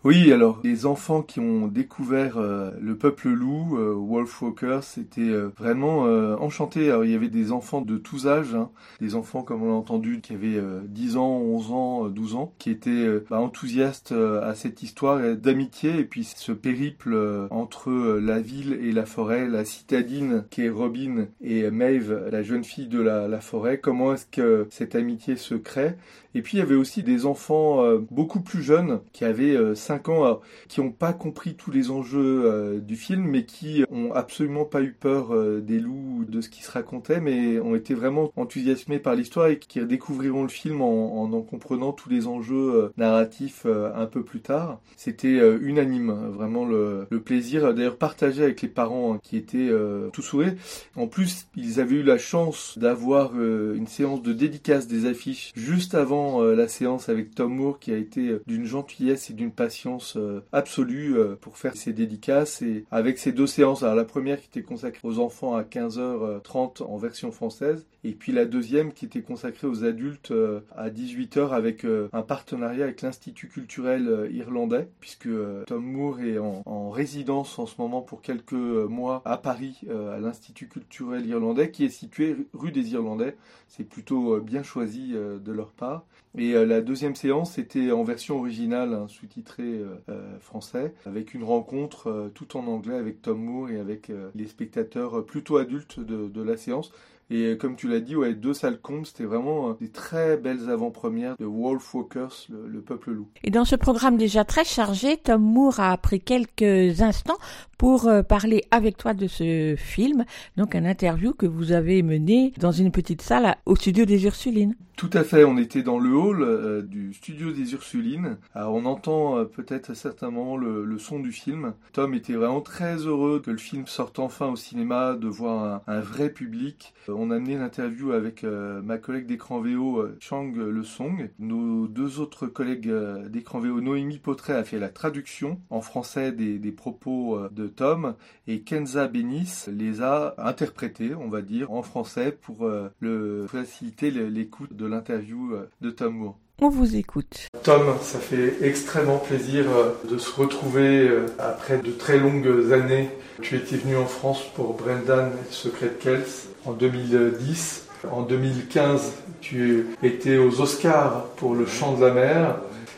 Oui, 0.05 0.31
alors 0.31 0.59
les 0.63 0.85
enfants 0.85 1.23
qui 1.23 1.39
ont 1.39 1.65
découvert 1.65 2.37
euh, 2.37 2.69
le 2.79 2.95
peuple 2.95 3.29
loup, 3.29 3.75
euh, 3.79 3.91
Wolfwalkers, 3.91 4.83
c'était 4.83 5.21
euh, 5.21 5.49
vraiment 5.57 6.05
euh, 6.05 6.35
enchantés. 6.35 6.91
Alors 6.91 7.05
il 7.05 7.11
y 7.11 7.15
avait 7.15 7.27
des 7.27 7.51
enfants 7.51 7.81
de 7.81 7.97
tous 7.97 8.27
âges, 8.27 8.53
hein, 8.53 8.69
des 9.01 9.15
enfants 9.15 9.41
comme 9.41 9.63
on 9.63 9.69
l'a 9.69 9.73
entendu 9.73 10.21
qui 10.21 10.33
avaient 10.33 10.61
10 10.83 11.17
ans, 11.17 11.37
11 11.39 11.71
ans, 11.71 12.09
12 12.09 12.35
ans, 12.35 12.53
qui 12.59 12.69
étaient 12.69 13.19
bah, 13.31 13.39
enthousiastes 13.39 14.11
à 14.11 14.53
cette 14.53 14.83
histoire 14.83 15.35
d'amitié 15.37 15.97
et 15.97 16.03
puis 16.03 16.23
ce 16.23 16.51
périple 16.51 17.47
entre 17.49 17.91
la 18.21 18.39
ville 18.39 18.73
et 18.73 18.91
la 18.91 19.07
forêt, 19.07 19.47
la 19.47 19.65
citadine 19.65 20.43
qui 20.51 20.65
est 20.65 20.69
Robin 20.69 21.25
et 21.41 21.71
Maeve, 21.71 22.29
la 22.31 22.43
jeune 22.43 22.63
fille 22.63 22.87
de 22.87 23.01
la, 23.01 23.27
la 23.27 23.39
forêt. 23.39 23.79
Comment 23.79 24.13
est-ce 24.13 24.27
que 24.27 24.67
cette 24.69 24.93
amitié 24.93 25.35
se 25.35 25.55
crée? 25.55 25.95
Et 26.35 26.41
puis 26.41 26.57
il 26.57 26.59
y 26.59 26.63
avait 26.63 26.75
aussi 26.75 27.01
des 27.01 27.25
enfants 27.25 27.81
beaucoup 28.11 28.41
plus 28.41 28.61
jeunes 28.61 28.99
qui 29.13 29.23
avaient 29.23 29.57
5 29.73 29.94
ans, 30.09 30.23
alors, 30.23 30.41
qui 30.67 30.81
n'ont 30.81 30.91
pas 30.91 31.13
compris 31.13 31.55
tous 31.55 31.71
les 31.71 31.91
enjeux 31.91 32.43
euh, 32.45 32.79
du 32.79 32.95
film, 32.95 33.23
mais 33.23 33.45
qui 33.45 33.83
ont 33.89 34.13
absolument 34.13 34.65
pas 34.65 34.81
eu 34.81 34.91
peur 34.91 35.33
euh, 35.33 35.61
des 35.61 35.79
loups, 35.79 36.25
de 36.27 36.41
ce 36.41 36.49
qui 36.49 36.63
se 36.63 36.71
racontait, 36.71 37.19
mais 37.19 37.59
ont 37.59 37.75
été 37.75 37.93
vraiment 37.93 38.31
enthousiasmés 38.35 38.99
par 38.99 39.15
l'histoire 39.15 39.47
et 39.47 39.59
qui 39.59 39.79
redécouvriront 39.79 40.43
le 40.43 40.49
film 40.49 40.81
en 40.81 41.23
en, 41.23 41.31
en 41.31 41.41
comprenant 41.41 41.91
tous 41.91 42.09
les 42.09 42.27
enjeux 42.27 42.73
euh, 42.75 42.89
narratifs 42.97 43.65
un 43.65 44.05
peu 44.05 44.23
plus 44.23 44.41
tard. 44.41 44.79
C'était 44.95 45.39
unanime, 45.59 46.11
vraiment 46.31 46.65
le, 46.65 47.07
plaisir, 47.23 47.73
d'ailleurs 47.73 47.97
partagé 47.97 48.43
avec 48.43 48.61
les 48.61 48.67
parents 48.67 49.13
hein, 49.13 49.19
qui 49.23 49.37
étaient 49.37 49.69
tout 50.13 50.21
sourires. 50.21 50.53
En 50.95 51.07
plus, 51.07 51.47
ils 51.55 51.79
avaient 51.79 51.95
eu 51.95 52.03
la 52.03 52.17
chance 52.17 52.77
d'avoir 52.77 53.33
une 53.35 53.87
séance 53.87 54.21
de 54.21 54.33
dédicace 54.33 54.87
des 54.87 55.05
affiches 55.05 55.51
juste 55.55 55.95
avant 55.95 56.41
la 56.41 56.67
séance 56.67 57.09
avec 57.09 57.33
Tom 57.33 57.55
Moore 57.55 57.79
qui 57.79 57.91
a 57.91 57.97
été 57.97 58.37
d'une 58.47 58.65
gentillesse 58.65 59.29
et 59.29 59.33
d'une 59.33 59.51
patience 59.51 59.84
euh, 60.15 60.41
absolue 60.51 61.17
euh, 61.17 61.35
pour 61.39 61.57
faire 61.57 61.75
ses 61.75 61.93
dédicaces 61.93 62.61
et 62.61 62.85
avec 62.91 63.17
ces 63.17 63.31
deux 63.31 63.47
séances, 63.47 63.83
alors 63.83 63.95
la 63.95 64.03
première 64.03 64.39
qui 64.39 64.47
était 64.47 64.63
consacrée 64.63 65.07
aux 65.07 65.19
enfants 65.19 65.55
à 65.55 65.63
15h30 65.63 66.83
en 66.83 66.97
version 66.97 67.31
française 67.31 67.85
et 68.03 68.13
puis 68.13 68.31
la 68.31 68.45
deuxième 68.45 68.93
qui 68.93 69.05
était 69.05 69.21
consacrée 69.21 69.67
aux 69.67 69.83
adultes 69.83 70.31
euh, 70.31 70.61
à 70.75 70.89
18h 70.89 71.49
avec 71.49 71.85
un 71.85 72.21
partenariat 72.21 72.83
avec 72.85 73.01
l'Institut 73.01 73.47
culturel 73.47 74.29
irlandais 74.31 74.89
puisque 74.99 75.29
Tom 75.67 75.83
Moore 75.83 76.21
est 76.21 76.37
en, 76.39 76.63
en, 76.65 76.89
résidence 76.89 77.59
en 77.59 77.65
ce 77.65 77.75
moment 77.79 78.01
pour 78.01 78.21
quelques 78.21 78.53
mois 78.53 79.21
à 79.25 79.37
Paris 79.37 79.81
à 79.89 80.19
l'Institut 80.19 80.67
culturel 80.67 81.25
irlandais 81.25 81.71
qui 81.71 81.85
est 81.85 81.89
situé 81.89 82.35
rue 82.53 82.71
des 82.71 82.93
Irlandais. 82.93 83.35
C'est 83.67 83.83
plutôt 83.83 84.39
bien 84.39 84.63
choisi 84.63 85.13
de 85.13 85.51
leur 85.51 85.71
part. 85.71 86.05
Et 86.37 86.53
la 86.65 86.81
deuxième 86.81 87.15
séance 87.15 87.57
était 87.57 87.91
en 87.91 88.03
version 88.03 88.37
originale, 88.39 88.93
hein, 88.93 89.07
sous-titrée 89.07 89.63
euh, 89.63 89.95
euh, 90.09 90.39
français, 90.39 90.93
avec 91.05 91.33
une 91.33 91.45
rencontre 91.45 92.07
euh, 92.07 92.27
tout 92.27 92.57
en 92.57 92.67
anglais 92.67 92.95
avec 92.95 93.21
Tom 93.21 93.41
Moore 93.41 93.69
et 93.69 93.79
avec 93.79 94.11
les 94.33 94.47
spectateurs 94.47 95.25
plutôt 95.25 95.57
adultes 95.57 95.99
de 96.01 96.41
la 96.41 96.57
séance. 96.57 96.91
Et 97.29 97.57
comme 97.57 97.75
tu 97.75 97.87
l'as 97.87 97.99
dit, 97.99 98.15
ouais, 98.15 98.33
deux 98.33 98.53
salles 98.53 98.79
comptes, 98.79 99.07
c'était 99.07 99.23
vraiment 99.23 99.73
des 99.73 99.89
très 99.89 100.37
belles 100.37 100.69
avant-premières 100.69 101.35
de 101.37 101.45
Wolf 101.45 101.93
Walkers, 101.93 102.47
le, 102.49 102.67
le, 102.67 102.81
peuple 102.81 103.11
loup. 103.11 103.29
Et 103.43 103.49
dans 103.49 103.65
ce 103.65 103.75
programme 103.75 104.17
déjà 104.17 104.45
très 104.45 104.63
chargé, 104.63 105.17
Tom 105.17 105.41
Moore 105.41 105.79
a 105.79 105.97
pris 105.97 106.21
quelques 106.21 107.01
instants 107.01 107.37
pour 107.77 108.09
parler 108.27 108.63
avec 108.71 108.97
toi 108.97 109.13
de 109.13 109.27
ce 109.27 109.75
film, 109.77 110.23
donc 110.55 110.75
un 110.75 110.85
interview 110.85 111.33
que 111.33 111.45
vous 111.45 111.71
avez 111.71 112.03
mené 112.03 112.53
dans 112.57 112.71
une 112.71 112.91
petite 112.91 113.21
salle 113.21 113.55
au 113.65 113.75
studio 113.75 114.05
des 114.05 114.25
Ursulines. 114.25 114.75
Tout 114.95 115.09
à 115.11 115.25
fait, 115.25 115.43
on 115.43 115.57
était 115.57 115.83
dans 115.83 115.99
le 115.99 116.15
hall 116.15 116.41
euh, 116.41 116.81
du 116.81 117.13
studio 117.13 117.51
des 117.51 117.73
Ursulines. 117.73 118.37
Alors 118.53 118.73
on 118.75 118.85
entend 118.85 119.37
euh, 119.37 119.43
peut-être 119.43 119.89
à 119.89 119.95
certains 119.95 120.29
moments 120.29 120.55
le, 120.55 120.85
le, 120.85 120.97
son 120.97 121.19
du 121.19 121.33
film. 121.33 121.73
Tom 121.91 122.13
était 122.13 122.33
vraiment 122.33 122.61
très 122.61 122.95
heureux 122.95 123.41
que 123.43 123.51
le 123.51 123.57
film 123.57 123.87
sorte 123.87 124.19
enfin 124.19 124.47
au 124.47 124.55
cinéma, 124.55 125.15
de 125.15 125.27
voir 125.27 125.83
un, 125.87 125.93
un 125.93 125.99
vrai 125.99 126.29
public. 126.29 126.93
Euh, 127.09 127.13
on 127.17 127.31
a 127.31 127.39
mené 127.39 127.57
l'interview 127.57 128.11
avec 128.11 128.43
ma 128.43 128.97
collègue 128.97 129.25
d'écran 129.25 129.61
VO, 129.61 130.05
Chang 130.19 130.51
Le 130.55 130.83
Song. 130.83 131.29
Nos 131.39 131.87
deux 131.87 132.19
autres 132.19 132.47
collègues 132.47 132.91
d'écran 133.29 133.59
VO, 133.59 133.81
Noémie 133.81 134.19
Potret 134.19 134.53
a 134.53 134.63
fait 134.63 134.79
la 134.79 134.89
traduction 134.89 135.59
en 135.69 135.81
français 135.81 136.31
des, 136.31 136.59
des 136.59 136.71
propos 136.71 137.39
de 137.49 137.67
Tom 137.67 138.15
et 138.47 138.61
Kenza 138.61 139.07
Benis 139.07 139.65
les 139.67 140.01
a 140.01 140.35
interprétés, 140.37 141.15
on 141.15 141.29
va 141.29 141.41
dire, 141.41 141.71
en 141.71 141.81
français 141.81 142.31
pour 142.31 142.69
le 142.99 143.45
faciliter 143.47 144.11
l'écoute 144.11 144.75
de 144.75 144.85
l'interview 144.85 145.53
euh, 145.53 145.69
de 145.81 145.89
Tom 145.89 146.15
Moore. 146.15 146.37
On 146.61 146.69
vous 146.69 146.95
écoute. 146.95 147.49
Tom, 147.63 147.95
ça 148.01 148.19
fait 148.19 148.55
extrêmement 148.61 149.17
plaisir 149.17 149.65
euh, 149.69 149.91
de 150.09 150.17
se 150.17 150.31
retrouver 150.31 151.07
euh, 151.07 151.25
après 151.37 151.79
de 151.79 151.91
très 151.91 152.17
longues 152.17 152.71
années. 152.71 153.09
Tu 153.41 153.57
étais 153.57 153.75
venu 153.75 153.97
en 153.97 154.05
France 154.05 154.41
pour 154.55 154.73
Brendan 154.75 155.31
et 155.31 155.53
Secret 155.53 155.93
Kells 155.99 156.23
en 156.65 156.73
2010. 156.73 157.83
En 158.11 158.21
2015, 158.21 159.13
tu 159.41 159.87
étais 160.03 160.37
aux 160.37 160.61
Oscars 160.61 161.25
pour 161.37 161.55
Le 161.55 161.65
Chant 161.65 161.93
de 161.93 162.05
la 162.05 162.13
Mer. 162.13 162.55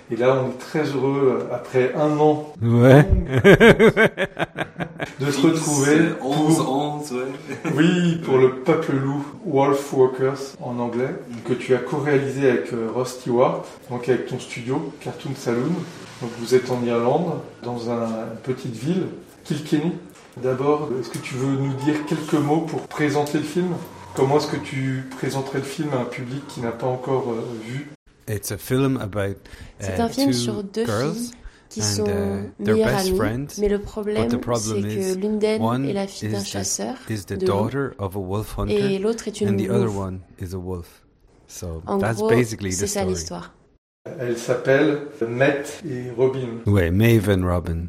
Et 0.10 0.16
là, 0.16 0.42
on 0.42 0.50
est 0.52 0.58
très 0.58 0.84
heureux, 0.84 1.48
après 1.52 1.94
un 1.94 2.18
an 2.18 2.54
ouais. 2.62 3.06
de 5.20 5.32
se 5.32 5.42
retrouver. 5.42 5.98
11, 6.22 6.60
11, 6.62 7.12
ouais. 7.12 7.20
Oui, 7.76 8.16
pour 8.24 8.38
le 8.38 8.52
Peuple 8.56 8.94
Loup, 8.96 9.26
Wolf 9.46 9.92
Walkers 9.92 10.56
en 10.62 10.80
anglais, 10.80 11.14
que 11.46 11.54
tu 11.54 11.76
as 11.76 11.80
co-réalisé 11.80 12.50
avec 12.50 12.72
euh, 12.72 12.88
Ross 12.94 13.20
Stewart, 13.20 13.66
donc 13.90 14.08
avec 14.08 14.28
ton 14.28 14.40
studio, 14.40 14.94
Cartoon 15.02 15.36
Saloon. 15.36 15.76
Donc 16.22 16.32
vous 16.40 16.56
êtes 16.56 16.72
en 16.72 16.82
Irlande, 16.86 17.34
dans 17.64 17.92
un, 17.92 18.06
une 18.06 18.38
petite 18.44 18.76
ville, 18.76 19.08
Kilkenny. 19.44 19.92
D'abord, 20.41 20.89
est-ce 21.00 21.10
que 21.10 21.17
tu 21.17 21.36
veux 21.36 21.57
nous 21.57 21.74
dire 21.74 22.05
quelques 22.05 22.33
mots 22.33 22.62
pour 22.62 22.81
présenter 22.81 23.40
le 23.40 23.44
film? 23.44 23.74
Comment 24.16 24.38
est-ce 24.38 24.48
que 24.48 24.57
tu 24.57 25.03
présenterais 25.18 25.59
le 25.59 25.66
film 25.66 25.90
à 25.94 26.01
un 26.01 26.05
public 26.05 26.46
qui 26.48 26.62
n'a 26.62 26.72
pas 26.72 26.88
encore 26.88 27.31
euh, 27.31 27.44
vu? 27.66 27.92
It's 28.29 28.51
a 28.51 28.57
film 28.57 28.98
about, 28.98 29.20
uh, 29.22 29.35
C'est 29.79 30.00
un 30.00 30.09
film 30.09 30.33
sur 30.33 30.64
deux 30.64 30.85
filles 30.85 31.31
qui 31.70 31.81
sont 31.81 32.05
uh, 32.05 32.51
meilleures 32.59 32.98
amies, 32.98 33.16
friends, 33.16 33.48
mais 33.59 33.70
le 33.70 33.79
problème, 33.79 34.29
c'est 34.29 34.81
que 34.81 35.16
l'une 35.16 35.40
d'elles 35.40 35.62
est 35.62 35.94
la 35.94 36.07
fille 36.07 36.29
d'un 36.29 36.44
chasseur 36.44 36.96
de 37.07 37.46
loups, 37.46 38.70
et 38.70 39.00
l'autre 39.00 39.27
est 39.27 39.42
une 39.42 39.68
louve. 39.68 40.85
So 41.50 41.81
en 41.88 41.98
gros, 41.98 42.29
c'est 42.70 42.88
ça 42.88 43.05
l'histoire. 43.05 43.53
Elle 44.20 44.38
s'appelle 44.38 45.07
Matt 45.27 45.81
et 45.90 46.12
Robin. 46.16 46.48
Oui, 46.66 46.92
Maeve 46.92 47.29
et 47.29 47.35
Robin. 47.35 47.88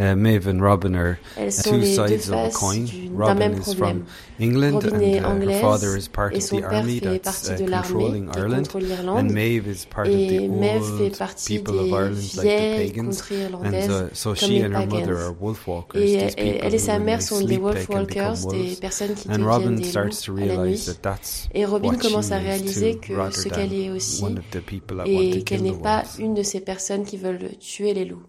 Uh, 0.00 0.16
Maeve 0.16 0.46
and 0.46 0.62
Robin 0.62 0.96
are 0.96 1.18
Elles 1.36 1.52
sont 1.52 1.72
two 1.72 1.84
sides 1.84 2.30
of 2.30 2.34
a 2.34 2.50
coin. 2.50 2.88
Robin 3.12 3.52
is 3.52 3.74
from 3.74 4.06
England 4.38 4.82
Robin 4.82 4.94
and 4.94 5.02
est 5.02 5.20
uh, 5.22 5.28
her 5.28 5.60
father 5.60 5.94
is 5.94 6.08
part 6.08 6.34
of 6.34 6.48
the 6.48 6.64
army 6.64 7.00
that's 7.00 7.50
uh, 7.50 7.56
de 7.56 7.66
l'armée 7.66 7.84
controlling 7.84 8.30
Ireland. 8.34 8.68
And 8.74 9.30
Maeve 9.30 9.66
is 9.66 9.84
part 9.84 10.08
of 10.08 10.14
the 10.14 10.48
old 10.48 11.46
people 11.46 11.80
of 11.80 11.92
Ireland, 11.92 12.34
like 12.34 12.46
the 12.46 12.76
pagans. 12.80 13.30
And 13.30 14.16
so 14.16 14.34
she 14.34 14.60
and 14.60 14.74
her 14.74 14.86
mother 14.86 15.18
are 15.18 15.32
wolf 15.32 15.66
walkers. 15.66 16.00
Et 16.00 16.06
these 16.06 16.34
elle, 16.38 16.52
people 16.52 16.66
elle 16.66 16.74
et 16.74 16.78
sa 16.78 16.98
mère 16.98 17.20
sont 17.20 17.42
des 17.42 17.58
wolf 17.58 17.86
walkers, 17.90 18.46
des 18.48 18.76
personnes 18.80 19.14
qui 19.14 19.28
And 19.28 19.44
Robin 19.44 19.76
des 19.76 19.84
starts 19.84 20.22
to 20.24 20.32
realize 20.32 20.86
that 20.86 21.02
that's 21.02 21.46
Et 21.52 21.66
Robin 21.66 21.94
commence 21.98 22.32
à 22.32 22.40
is 22.40 22.46
réaliser 22.46 22.96
que 22.96 23.12
ce 23.32 23.50
qu'elle 23.50 23.74
est 23.74 23.90
aussi, 23.90 24.24
one 24.24 24.38
of 24.38 24.44
the 24.50 24.64
people 24.64 24.96
that 24.96 25.04
want 25.04 25.20
et 25.20 25.42
qu'elle 25.42 25.62
n'est 25.62 25.72
pas 25.72 26.04
une 26.18 26.32
de 26.32 26.42
ces 26.42 26.60
personnes 26.60 27.04
qui 27.04 27.18
veulent 27.18 27.50
tuer 27.58 27.92
les 27.92 28.06
loups. 28.06 28.24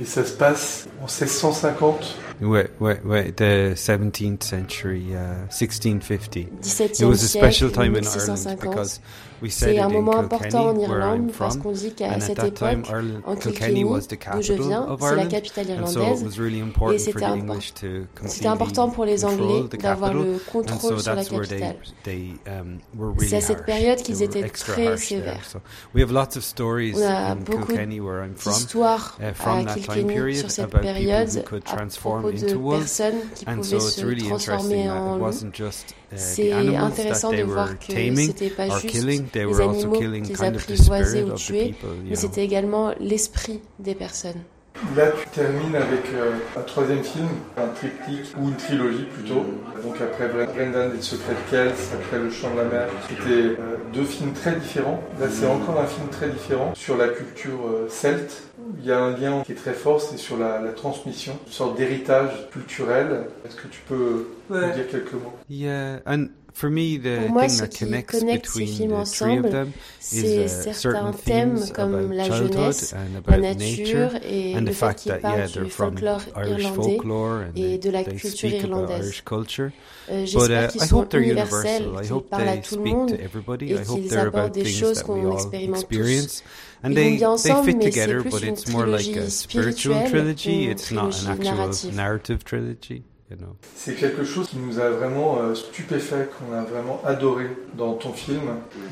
Et 0.00 0.04
ça 0.04 0.24
se 0.24 0.32
passe 0.32 0.86
en 0.98 1.06
1650 1.06 2.16
Ouais, 2.40 2.68
ouais, 2.80 3.00
ouais, 3.04 3.32
the 3.32 3.74
17th 3.74 4.42
century, 4.44 5.14
uh, 5.14 5.48
1650. 5.50 6.40
It 6.40 6.62
17e 6.62 7.08
was 7.08 7.22
a 7.22 7.28
special 7.28 7.70
siècle, 7.70 7.82
time 7.84 7.96
in 7.96 8.04
Ireland 8.04 8.04
1650. 8.04 8.68
because 8.68 9.00
we 9.40 9.50
said 9.50 9.70
C'est 9.74 9.78
un 9.80 9.88
moment 9.88 10.18
important 10.18 10.66
en 10.68 10.74
Kilkenny, 10.74 10.88
where 10.90 11.00
I'm 11.02 11.12
Irlande 11.14 11.32
parce 11.38 11.54
from. 11.54 11.62
qu'on 11.62 11.72
dit 11.72 11.92
qu'à 11.94 12.20
cette 12.20 12.44
époque, 12.44 12.78
en 13.26 13.36
Kilkenny 13.36 13.84
d'où 13.84 14.42
je 14.42 14.52
viens, 14.52 14.86
c'est 15.00 15.16
la 15.16 15.26
capitale 15.26 15.66
so 15.66 15.72
irlandaise. 16.00 16.24
was 16.24 16.38
really 16.38 16.58
Et 16.58 16.62
important 16.62 16.98
for 16.98 17.20
c'était 18.28 18.44
impor- 18.46 18.52
important 18.52 18.88
pour 18.90 19.04
les 19.06 19.24
Anglais 19.24 19.62
d'avoir 19.78 20.10
capital. 20.12 20.32
le 20.32 20.38
contrôle 20.52 20.80
so 20.80 20.98
sur 20.98 21.14
la 21.14 21.24
capitale. 21.24 21.76
um, 22.46 22.78
really 22.98 23.28
C'est 23.28 23.36
à 23.36 23.40
cette 23.40 23.64
période 23.64 23.98
qu'ils 24.02 24.22
étaient 24.22 24.48
très 24.48 24.96
sévères. 24.96 25.44
So 25.44 25.60
we 25.94 26.02
have 26.02 26.12
lots 26.12 26.36
of 26.36 26.44
stories 26.44 26.94
On 26.96 27.02
a 27.02 27.32
in 27.32 27.36
beaucoup 27.36 27.66
Kilkenny, 27.66 28.00
where 28.00 28.22
I'm 28.24 28.34
from, 28.36 28.52
d'histoires 28.52 29.18
uh, 29.20 29.32
from 29.34 29.58
à 29.60 29.64
that 29.64 29.74
time 29.74 29.82
Kilkenny 29.84 30.14
period 30.14 30.36
sur 30.40 30.50
cette 30.50 30.64
about 30.66 30.80
people 30.82 30.94
période 30.94 31.28
who 31.36 31.42
could 31.42 31.62
à 31.66 31.76
de 32.32 32.54
wolves. 32.54 32.80
personnes 32.80 33.14
qui 33.34 33.44
And 33.48 33.56
pouvaient 33.56 33.68
so 33.80 33.86
it's 33.86 33.94
se 33.96 34.04
really 34.04 34.22
transformer 34.22 34.62
interesting 34.62 34.86
that 34.86 34.92
en 34.96 35.06
it 35.06 35.20
loups. 35.20 35.26
wasn't 35.26 35.54
just 35.54 35.90
uh, 36.12 36.16
C'est 36.16 36.52
intéressant 36.52 37.30
they 37.30 37.38
de 37.38 37.44
were 37.44 37.54
voir 37.54 37.78
que 37.78 37.92
taming 37.92 38.26
c'était 38.26 38.50
pas 38.50 38.68
juste 38.68 38.86
killing, 38.86 39.24
they 39.32 39.40
les 39.40 39.46
were 39.46 39.60
also 39.60 39.70
animaux 39.80 39.98
killing 39.98 40.22
qu'ils 40.24 40.36
kind 40.36 40.56
of 40.56 40.66
the 40.66 40.72
apprivoisaient 40.72 41.04
spirit 41.04 41.24
ou 41.24 41.32
of 41.32 41.40
the 41.40 41.46
tuaient, 41.46 41.74
mais 42.08 42.16
c'était 42.16 42.44
également 42.44 42.92
l'esprit 43.00 43.60
des 43.78 43.94
personnes. 43.94 44.42
Là, 44.94 45.06
tu 45.18 45.26
termines 45.30 45.74
avec 45.74 46.04
euh, 46.12 46.32
un 46.54 46.60
troisième 46.60 47.02
film, 47.02 47.28
un 47.56 47.68
triptyque 47.68 48.34
ou 48.38 48.48
une 48.48 48.56
trilogie 48.56 49.04
plutôt. 49.10 49.42
Donc 49.82 49.94
après 50.02 50.28
Bre- 50.28 50.52
Brendan 50.54 50.90
et 50.92 50.96
le 50.96 51.02
secret 51.02 51.32
de 51.32 51.50
Kells, 51.50 51.72
après 51.94 52.18
Le 52.18 52.30
Chant 52.30 52.50
de 52.52 52.58
la 52.58 52.64
Mer. 52.64 52.88
C'était 53.08 53.30
euh, 53.58 53.78
deux 53.94 54.04
films 54.04 54.34
très 54.34 54.54
différents. 54.56 55.02
Là, 55.18 55.28
c'est 55.32 55.46
encore 55.46 55.80
un 55.80 55.86
film 55.86 56.08
très 56.10 56.28
différent 56.28 56.74
sur 56.74 56.98
la 56.98 57.08
culture 57.08 57.58
euh, 57.66 57.86
celte. 57.88 58.42
Il 58.78 58.84
y 58.86 58.92
a 58.92 58.98
un 58.98 59.16
lien 59.16 59.42
qui 59.44 59.52
est 59.52 59.56
très 59.56 59.72
fort, 59.72 60.00
c'est 60.00 60.16
sur 60.16 60.36
la, 60.36 60.60
la 60.60 60.72
transmission, 60.72 61.38
une 61.46 61.52
sorte 61.52 61.76
d'héritage 61.76 62.48
culturel. 62.50 63.26
Est-ce 63.46 63.56
que 63.56 63.68
tu 63.68 63.80
peux 63.88 64.28
nous 64.50 64.72
dire 64.74 64.88
quelques 64.88 65.12
mots? 65.14 65.32
Pour 66.58 66.70
moi, 66.70 67.42
thing 67.42 67.48
ce 67.50 67.60
that 67.62 67.68
qui 67.68 67.84
connects 67.84 68.10
connecte 68.12 68.46
ces 68.46 68.60
between 68.60 68.76
films 68.76 68.92
ensemble, 68.94 69.46
of 69.46 69.52
them 69.52 69.72
c'est 70.00 70.16
is 70.16 70.44
uh, 70.44 70.48
certains 70.48 70.72
certain 70.72 71.12
thèmes 71.12 71.54
themes 71.56 71.72
comme 71.72 72.12
la 72.12 72.24
jeunesse, 72.30 72.94
and 72.94 73.22
la 73.28 73.54
nature 73.54 74.10
et 74.24 74.54
and 74.56 74.60
le 74.60 74.64
the 74.64 74.68
fait 74.68 74.74
fact 74.74 75.00
qu'ils 75.00 75.12
that 75.12 75.20
parlent 75.20 75.38
yeah, 75.54 75.62
du 75.64 75.70
folklore 75.70 76.22
Irish 76.34 76.64
irlandais 76.64 76.74
folklore 76.96 77.42
and 77.42 77.52
et 77.56 77.76
de 77.78 77.90
la 77.90 78.04
culture 78.04 78.30
speak 78.30 78.54
about 78.54 78.64
irlandaise. 78.70 79.04
Irish 79.04 79.22
culture. 79.24 79.70
Euh, 80.08 80.20
But 80.22 80.26
J'espère 80.28 80.64
uh, 80.64 80.72
qu'ils 80.72 80.82
I 80.82 80.86
sont 80.86 80.96
hope 80.96 81.08
they're 81.10 81.20
universels, 81.20 81.80
universal. 81.82 81.94
I 81.94 82.00
qu'ils 82.06 82.12
hope 82.12 82.30
parlent 82.30 82.48
à 82.48 82.52
they 82.52 82.62
tout 82.62 82.74
le 82.76 82.80
speak 82.80 82.94
monde 82.94 83.08
to 83.10 83.14
everybody. 83.22 83.64
et 83.66 83.74
I 83.74 83.78
hope 83.86 84.00
qu'ils 84.00 84.08
they're 84.08 84.20
abordent 84.28 84.44
about 84.46 84.52
des 84.54 84.62
things 84.64 84.78
choses 84.80 85.02
that 85.02 85.08
we 85.12 85.20
qu'on 85.20 85.26
all 85.26 85.34
expérimente 85.36 85.74
tous. 85.74 85.80
experience. 85.82 86.42
And 86.82 86.94
they, 86.94 87.18
they 87.18 87.18
fit 87.18 87.24
mais 87.26 87.38
c'est 87.38 87.90
together, 87.90 88.20
plus 88.22 88.30
but 88.30 88.42
une 88.44 88.52
it's 88.54 88.68
more 88.70 88.86
like 88.86 89.02
trilogie 89.04 89.18
a 89.18 89.30
spiritual 89.30 89.94
spirituelle 89.96 90.10
trilogy. 90.10 90.70
It's 90.70 90.90
not 90.90 91.04
an 91.04 91.10
trilogie 91.10 91.28
actual 91.28 91.56
narrative. 91.56 91.94
narrative 91.96 92.44
trilogy. 92.44 93.02
You 93.30 93.36
know. 93.36 93.56
C'est 93.74 93.94
quelque 93.94 94.24
chose 94.24 94.48
qui 94.48 94.58
nous 94.58 94.78
a 94.78 94.90
vraiment 94.90 95.38
euh, 95.40 95.54
stupéfait, 95.54 96.28
qu'on 96.38 96.54
a 96.54 96.62
vraiment 96.62 97.00
adoré 97.04 97.46
dans 97.74 97.94
ton 97.94 98.12
film. 98.12 98.42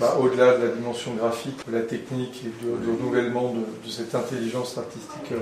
Bah, 0.00 0.16
au-delà 0.20 0.56
de 0.58 0.64
la 0.66 0.72
dimension 0.72 1.14
graphique, 1.14 1.58
de 1.66 1.72
la 1.72 1.82
technique 1.82 2.42
et 2.44 2.64
du 2.64 2.70
renouvellement 2.70 3.52
de, 3.52 3.60
de, 3.60 3.90
cette 3.90 4.14
intelligence 4.14 4.78
artistique 4.78 5.32
euh, 5.32 5.38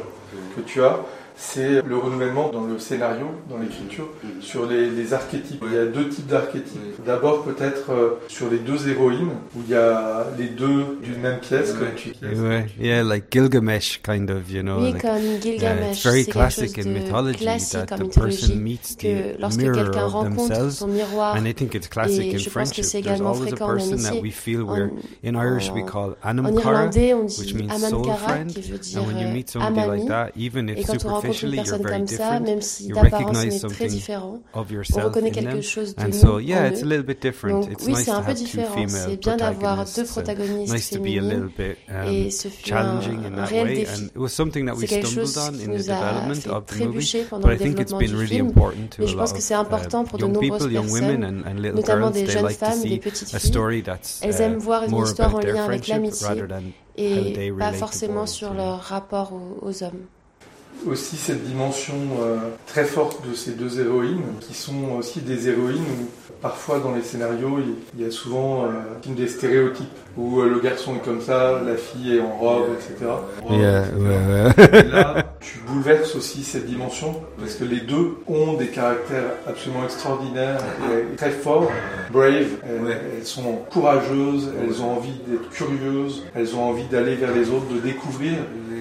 que 0.57 0.61
tu 0.63 0.83
as, 0.83 1.01
c'est 1.37 1.83
le 1.83 1.97
renouvellement 1.97 2.51
dans 2.51 2.65
le 2.65 2.79
scénario, 2.79 3.27
dans 3.49 3.59
l'écriture, 3.59 4.09
sur 4.41 4.67
les, 4.67 4.91
les, 4.91 5.15
archétypes. 5.15 5.63
Il 5.67 5.73
y 5.73 5.79
a 5.79 5.87
deux 5.87 6.09
types 6.09 6.27
d'archétypes. 6.27 7.05
D'abord 7.05 7.43
peut-être 7.45 7.91
euh, 7.91 8.21
sur 8.29 8.51
les 8.51 8.59
deux 8.59 8.89
héroïnes, 8.89 9.33
où 9.57 9.61
il 9.65 9.71
y 9.71 9.75
a 9.75 10.27
les 10.39 10.49
deux 10.49 10.99
d'une 11.03 11.21
même 11.21 11.41
pièce, 11.41 11.73
comme 11.73 11.95
tu. 11.97 12.13
Ouais, 12.23 12.67
yeah, 12.79 13.03
like 13.03 13.31
Gilgamesh 13.31 14.01
kind 14.03 14.31
of, 14.31 14.51
you 14.51 14.63
know. 14.63 14.79
Oui, 14.81 14.93
like, 14.93 15.03
comme 15.03 15.41
Gilgamesh. 15.41 15.93
it's 15.93 16.03
very 16.03 16.25
classic 16.25 16.79
in 16.79 16.93
mythology 16.93 17.45
that 17.45 17.87
the 17.89 18.09
person 18.09 18.63
meets 18.63 18.95
the 18.97 19.37
mirror 19.57 19.91
of 19.97 20.25
themselves. 20.25 20.79
Son 20.79 20.91
miroir, 20.91 21.37
and 21.37 21.47
I 21.47 21.53
think 21.53 21.75
it's 21.75 21.89
classic 21.89 22.33
in 22.33 22.39
friendship. 22.39 22.85
There's 23.03 23.21
always 23.21 23.53
a 23.53 23.57
person 23.57 24.03
that 24.03 24.21
we 24.21 24.31
feel 24.31 24.65
we're, 24.65 24.91
in 25.23 25.37
Irish 25.37 25.71
we 25.71 25.83
call 25.83 26.13
Anamkara, 26.23 27.39
which 27.39 27.55
means 27.55 27.89
soul 27.89 28.15
friend. 28.17 28.57
And 28.57 29.07
when 29.07 29.19
you 29.19 29.29
meet 29.29 29.51
somebody 29.51 29.89
like 29.89 30.09
that, 30.09 30.37
even 30.37 30.69
if 30.69 30.87
superficial 30.87 31.32
une 31.33 31.55
personne 31.55 31.83
comme 31.83 32.07
ça, 32.07 32.41
même 32.41 32.61
si 32.63 32.89
d'apparence 32.89 33.37
on 33.37 33.43
est 33.43 33.69
très 33.69 33.87
différent, 33.87 34.41
on 34.55 34.61
reconnaît 34.61 35.31
quelque 35.31 35.61
chose 35.61 35.95
de 35.95 36.07
nous 36.07 36.13
so, 36.13 36.39
yeah, 36.39 36.69
it's 36.69 36.83
a 36.83 36.87
little 36.87 37.03
bit 37.03 37.21
different. 37.21 37.53
Donc 37.53 37.73
it's 37.73 37.87
oui, 37.87 37.93
nice 37.93 38.05
c'est 38.05 38.11
un 38.11 38.23
peu 38.23 38.35
différent. 38.35 38.87
C'est 38.89 39.17
bien 39.17 39.37
d'avoir 39.37 39.85
deux 39.85 40.05
protagonistes 40.05 40.95
féminines 40.95 41.49
bit, 41.57 41.77
um, 41.89 42.13
et 42.13 42.31
ce 42.31 42.49
fut 42.49 42.73
un, 42.73 42.99
réel 43.45 43.69
défi. 43.69 44.11
C'est 44.79 44.87
quelque 44.87 45.09
chose 45.09 45.39
qui 45.59 45.69
nous 45.69 45.91
a 45.91 46.35
fait 46.35 46.51
trébucher 46.67 47.25
pendant 47.29 47.49
le 47.49 47.57
développement 47.57 47.99
du 47.99 48.27
film, 48.27 48.53
mais 48.99 49.07
je 49.07 49.17
pense 49.17 49.33
que 49.33 49.41
c'est 49.41 49.55
important 49.55 50.05
pour 50.05 50.19
de 50.19 50.27
nombreuses 50.27 50.71
personnes, 50.73 51.45
notamment 51.75 52.11
des 52.11 52.27
jeunes 52.27 52.51
femmes, 52.51 52.83
des 52.83 52.99
petites 52.99 53.29
filles. 53.29 53.85
Elles 54.23 54.41
aiment 54.41 54.59
voir 54.59 54.85
une 54.85 54.97
histoire 54.97 55.35
en 55.35 55.41
lien 55.41 55.65
avec 55.65 55.89
l'amitié 55.89 56.29
et 56.97 57.53
pas 57.59 57.73
forcément 57.73 58.27
sur 58.27 58.55
leur 58.55 58.81
rapport 58.81 59.33
aux 59.63 59.83
hommes 59.83 60.07
aussi 60.87 61.17
cette 61.17 61.45
dimension 61.45 61.95
euh, 62.21 62.37
très 62.67 62.85
forte 62.85 63.27
de 63.29 63.35
ces 63.35 63.53
deux 63.53 63.81
héroïnes, 63.81 64.23
qui 64.41 64.55
sont 64.55 64.97
aussi 64.99 65.21
des 65.21 65.49
héroïnes 65.49 65.77
où 65.79 66.07
parfois 66.41 66.81
dans 66.81 66.93
les 66.93 67.03
scénarios, 67.03 67.61
il 67.95 68.03
y 68.03 68.07
a 68.07 68.11
souvent 68.11 68.65
euh, 68.65 68.69
des 69.07 69.29
stéréotypes, 69.29 69.87
où 70.17 70.41
euh, 70.41 70.49
le 70.49 70.61
garçon 70.61 70.97
est 70.97 71.05
comme 71.05 71.21
ça, 71.21 71.61
la 71.65 71.77
fille 71.77 72.17
est 72.17 72.21
en 72.21 72.37
robe, 72.37 72.67
etc. 72.75 73.11
Yeah, 73.51 73.85
ouais, 73.97 74.59
ouais. 74.59 74.83
là, 74.91 75.35
tu 75.41 75.59
bouleverses 75.67 76.17
aussi 76.17 76.43
cette 76.43 76.67
dimension, 76.67 77.23
parce 77.39 77.55
que 77.55 77.65
les 77.65 77.81
deux 77.81 78.17
ont 78.27 78.55
des 78.55 78.69
caractères 78.69 79.35
absolument 79.47 79.85
extraordinaires 79.85 80.59
et 81.13 81.15
très 81.17 81.31
forts. 81.31 81.71
Brave, 82.11 82.47
elles, 82.65 83.01
elles 83.19 83.27
sont 83.27 83.61
courageuses, 83.71 84.53
elles 84.63 84.83
ont 84.83 84.97
envie 84.97 85.21
d'être 85.27 85.49
curieuses, 85.51 86.25
elles 86.35 86.57
ont 86.57 86.65
envie 86.65 86.85
d'aller 86.85 87.15
vers 87.15 87.33
les 87.33 87.51
autres, 87.51 87.69
de 87.73 87.79
découvrir 87.79 88.35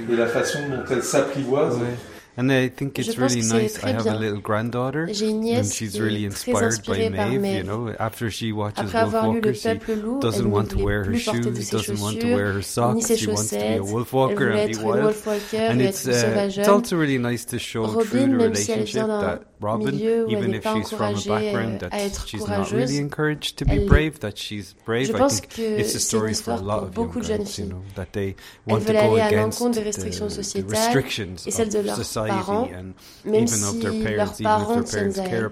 et 0.09 0.15
la 0.15 0.27
façon 0.27 0.59
dont 0.69 0.83
elle 0.89 1.03
s'apprivoise. 1.03 1.77
Ouais. 1.77 1.97
And 2.37 2.49
I 2.49 2.69
think 2.69 2.97
it's 2.97 3.17
really 3.17 3.41
nice. 3.41 3.83
I 3.83 3.91
have 3.91 4.07
a 4.07 4.15
little 4.15 4.39
granddaughter, 4.39 5.03
and 5.03 5.65
she's 5.65 5.99
really 5.99 6.23
inspired 6.23 6.83
by 6.85 7.09
Maeve. 7.09 7.45
You 7.57 7.63
know, 7.63 7.93
after 7.99 8.31
she 8.31 8.53
watches 8.53 8.91
Wolfwalker, 8.93 9.53
she 9.53 10.19
doesn't 10.21 10.49
want 10.49 10.71
to 10.71 10.83
wear 10.83 11.03
her 11.03 11.17
shoes, 11.17 11.69
doesn't 11.69 11.99
want 11.99 12.21
to 12.21 12.33
wear 12.33 12.53
her 12.53 12.61
socks. 12.61 13.13
She 13.17 13.27
wants 13.27 13.49
to 13.49 13.57
be 13.57 13.61
a 13.61 13.79
wolfwalker 13.79 14.55
and 14.55 14.71
be 14.71 14.81
wild. 14.81 15.15
And 15.53 15.81
it's 15.81 16.07
uh, 16.07 16.49
it's 16.55 16.69
also 16.69 16.95
really 16.95 17.17
nice 17.17 17.43
to 17.45 17.59
show 17.59 17.85
through 17.87 18.27
the 18.27 18.35
relationship 18.37 19.07
that 19.07 19.43
Robin, 19.61 19.93
even 19.95 20.53
if 20.55 20.63
she's 20.63 20.89
from 20.89 21.15
a 21.15 21.21
background 21.21 21.79
that 21.81 22.23
she's 22.25 22.47
not 22.47 22.71
really 22.71 22.97
encouraged 22.97 23.57
to 23.57 23.65
be 23.65 23.87
brave, 23.87 24.19
that 24.19 24.37
she's 24.37 24.73
brave. 24.85 25.13
I 25.15 25.29
think 25.29 25.59
it's 25.59 25.95
a 25.95 25.99
story 25.99 26.33
for 26.33 26.51
a 26.51 26.57
lot 26.57 26.83
of 26.83 26.97
young 26.97 27.11
girls, 27.11 27.59
you 27.59 27.65
know, 27.67 27.83
that 27.95 28.11
they 28.13 28.35
want 28.65 28.87
to 28.87 28.93
go 28.93 29.15
against 29.15 29.59
the, 29.59 29.81
the 29.81 30.65
restrictions 30.67 31.47
of 31.47 31.53
society 31.95 32.41
parents, 32.43 32.95
même 33.23 33.47
si 33.47 33.81
leurs 34.15 34.33
parents 34.37 34.83
tiennent 34.83 35.19
à 35.19 35.27
elles. 35.27 35.51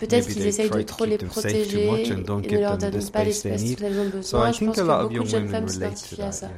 Peut-être 0.00 0.28
qu'ils 0.28 0.46
essayent 0.46 0.70
de 0.70 0.82
trop 0.82 1.04
les 1.04 1.18
protéger 1.18 1.86
et 1.86 2.10
ne 2.10 2.58
leur 2.58 2.78
donnent 2.78 3.10
pas 3.10 3.24
l'espace 3.24 3.64
dont 3.76 3.86
ont 3.86 4.08
besoin. 4.10 4.52
Je 4.52 4.64
pense 4.64 4.76
que 4.76 5.02
beaucoup 5.02 5.24
de 5.24 5.28
jeunes 5.28 5.48
femmes 5.48 5.68
s'identifient 5.68 6.22
à 6.22 6.32
ça. 6.32 6.50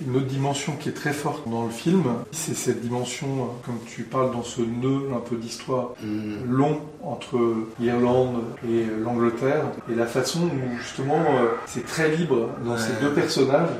Une 0.00 0.16
autre 0.16 0.26
dimension 0.26 0.74
qui 0.76 0.90
est 0.90 0.92
très 0.92 1.12
forte 1.12 1.48
dans 1.48 1.64
le 1.64 1.70
film, 1.70 2.04
c'est 2.30 2.54
cette 2.54 2.80
dimension, 2.80 3.48
comme 3.64 3.78
tu 3.86 4.02
parles 4.02 4.30
dans 4.30 4.42
ce 4.42 4.60
nœud 4.60 5.08
un 5.14 5.20
peu 5.20 5.36
d'histoire 5.36 5.90
mm. 6.02 6.50
long 6.50 6.80
entre 7.02 7.38
l'Irlande 7.80 8.42
et 8.68 8.84
l'Angleterre, 9.02 9.64
et 9.90 9.94
la 9.94 10.06
façon 10.06 10.46
où 10.46 10.78
justement 10.78 11.20
euh, 11.20 11.48
c'est 11.66 11.86
très 11.86 12.14
libre 12.14 12.48
dans 12.64 12.76
ces 12.76 12.92
deux 13.00 13.12
personnages. 13.12 13.70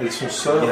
Elles 0.00 0.12
sont 0.12 0.28
sœurs, 0.28 0.68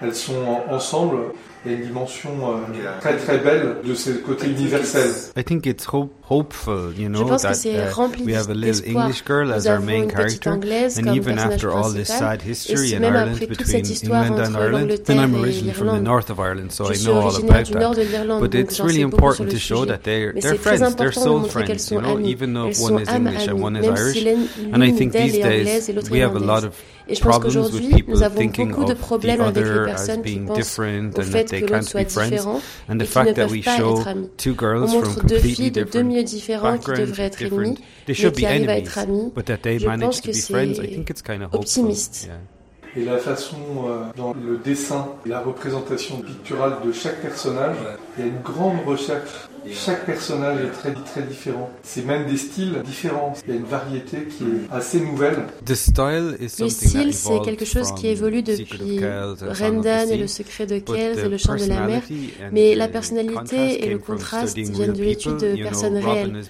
elles 0.00 0.14
sont 0.14 0.62
ensemble. 0.70 1.18
Il 1.66 1.72
y 1.72 1.74
a 1.74 1.78
une 1.78 1.84
dimension 1.86 2.30
euh, 2.42 3.00
très 3.00 3.16
très 3.16 3.38
belle 3.38 3.76
de 3.82 3.94
ce 3.94 4.10
côté 4.10 4.48
universel. 4.48 5.10
I 5.34 5.42
think 5.42 5.66
it's 5.66 5.86
hope, 5.86 6.12
hopeful, 6.28 6.92
you 6.94 7.08
know, 7.08 7.20
Je 7.20 7.24
pense 7.24 7.42
that 7.42 7.52
que 7.52 7.54
c'est 7.54 7.76
uh, 7.76 7.92
rempli 7.94 8.24
we 8.24 8.34
have 8.34 8.50
a 8.50 8.54
little 8.54 8.84
English 8.86 9.22
girl 9.24 9.50
as 9.50 9.66
our 9.66 9.80
main 9.80 10.10
character, 10.10 10.50
and 10.52 11.16
even 11.16 11.38
after 11.38 11.70
all 11.70 11.90
this 11.90 12.08
sad 12.08 12.42
history 12.42 12.92
in 12.92 13.02
Ireland 13.02 13.38
between 13.48 13.84
England 13.86 14.40
and 14.40 14.56
Ireland, 14.56 14.90
and 15.08 15.20
I'm 15.20 15.34
originally 15.34 15.72
from 15.72 15.88
the 15.88 16.00
north 16.02 16.28
of 16.28 16.38
Ireland, 16.38 16.72
so 16.72 16.84
I 16.84 16.96
know 17.02 17.20
all 17.20 17.34
about 17.36 17.66
that. 17.66 18.40
But 18.40 18.54
it's 18.54 18.78
really 18.80 19.00
important 19.00 19.50
to 19.50 19.58
show 19.58 19.86
that 19.86 20.02
they're 20.04 20.34
they're 20.34 20.56
friends, 20.56 20.94
they're 20.96 21.12
soul 21.12 21.44
friends, 21.44 21.90
you 21.90 22.00
know, 22.00 22.18
even 22.20 22.52
though 22.52 22.72
one 22.78 23.00
is 23.00 23.08
English 23.08 23.46
and 23.46 23.60
one 23.62 23.76
is 23.76 23.88
Irish. 23.88 24.22
And 24.74 24.84
I 24.84 24.90
think 24.90 25.12
these 25.12 25.32
days 25.32 26.10
we 26.10 26.18
have 26.18 26.36
a 26.36 26.40
lot 26.40 26.64
of 26.64 26.76
Et 27.08 27.14
je 27.14 27.22
pense 27.22 27.38
qu'aujourd'hui, 27.38 28.04
nous 28.08 28.22
avons 28.22 28.44
beaucoup 28.44 28.84
de 28.84 28.94
problèmes 28.94 29.40
avec 29.40 29.64
les 29.64 29.84
personnes 29.84 30.22
qui 30.22 30.38
pensent 30.38 30.78
au 30.78 31.22
fait 31.22 31.50
que 31.50 31.72
l'autre 31.72 31.82
soit 31.82 32.04
différent 32.04 32.60
et 32.88 32.92
qui 32.92 32.94
ne 32.94 33.04
peuvent 33.04 33.12
pas 33.12 33.76
être 33.76 34.08
amis. 34.08 34.28
On 34.46 34.86
montre 34.86 35.24
deux 35.26 35.38
filles 35.38 35.70
de 35.70 35.82
deux 35.84 36.02
milieux 36.02 36.24
différents 36.24 36.78
qui 36.78 36.92
devraient 36.92 37.24
être 37.24 37.42
ennemies, 37.42 37.78
mais 38.08 38.14
qui 38.14 38.46
arrivent 38.46 38.68
à 38.70 38.78
être 38.78 38.98
amies. 38.98 39.32
Je 39.36 40.00
pense 40.00 40.20
que 40.20 40.32
c'est 40.32 40.78
optimiste. 41.52 42.30
Et 42.96 43.04
la 43.04 43.18
façon 43.18 43.56
euh, 43.88 44.04
dans 44.16 44.34
le 44.34 44.56
dessin, 44.58 45.08
la 45.26 45.40
représentation 45.40 46.20
picturale 46.20 46.74
de 46.84 46.92
chaque 46.92 47.20
personnage, 47.20 47.76
il 48.16 48.24
y 48.24 48.28
a 48.28 48.30
une 48.30 48.40
grande 48.40 48.84
recherche 48.86 49.48
chaque 49.72 50.06
personnage 50.06 50.60
est 50.60 50.70
très, 50.70 50.92
très 50.92 51.22
différent. 51.22 51.70
C'est 51.82 52.04
même 52.04 52.26
des 52.26 52.36
styles 52.36 52.82
différents. 52.84 53.34
Il 53.46 53.54
y 53.54 53.56
a 53.56 53.60
une 53.60 53.66
variété 53.66 54.24
qui 54.24 54.44
est 54.44 54.72
assez 54.74 55.00
nouvelle. 55.00 55.46
The 55.64 55.74
style 55.74 56.36
is 56.40 56.60
le 56.60 56.68
style, 56.68 57.14
c'est 57.14 57.40
quelque 57.44 57.64
chose 57.64 57.92
qui 57.94 58.08
évolue 58.08 58.42
depuis 58.42 59.00
Rendan 59.00 60.10
et 60.10 60.16
le 60.16 60.26
secret 60.26 60.66
de 60.66 60.78
Kells 60.78 61.18
et 61.18 61.28
le 61.28 61.38
chant 61.38 61.56
de 61.56 61.66
la 61.66 61.86
mer. 61.86 62.02
Mais 62.52 62.74
la 62.74 62.88
personnalité 62.88 63.84
et 63.84 63.90
le 63.90 63.98
contraste 63.98 64.56
viennent 64.56 64.92
de 64.92 65.02
l'étude 65.02 65.36
de 65.36 65.62
personnes 65.62 65.96
réelles. 65.96 66.42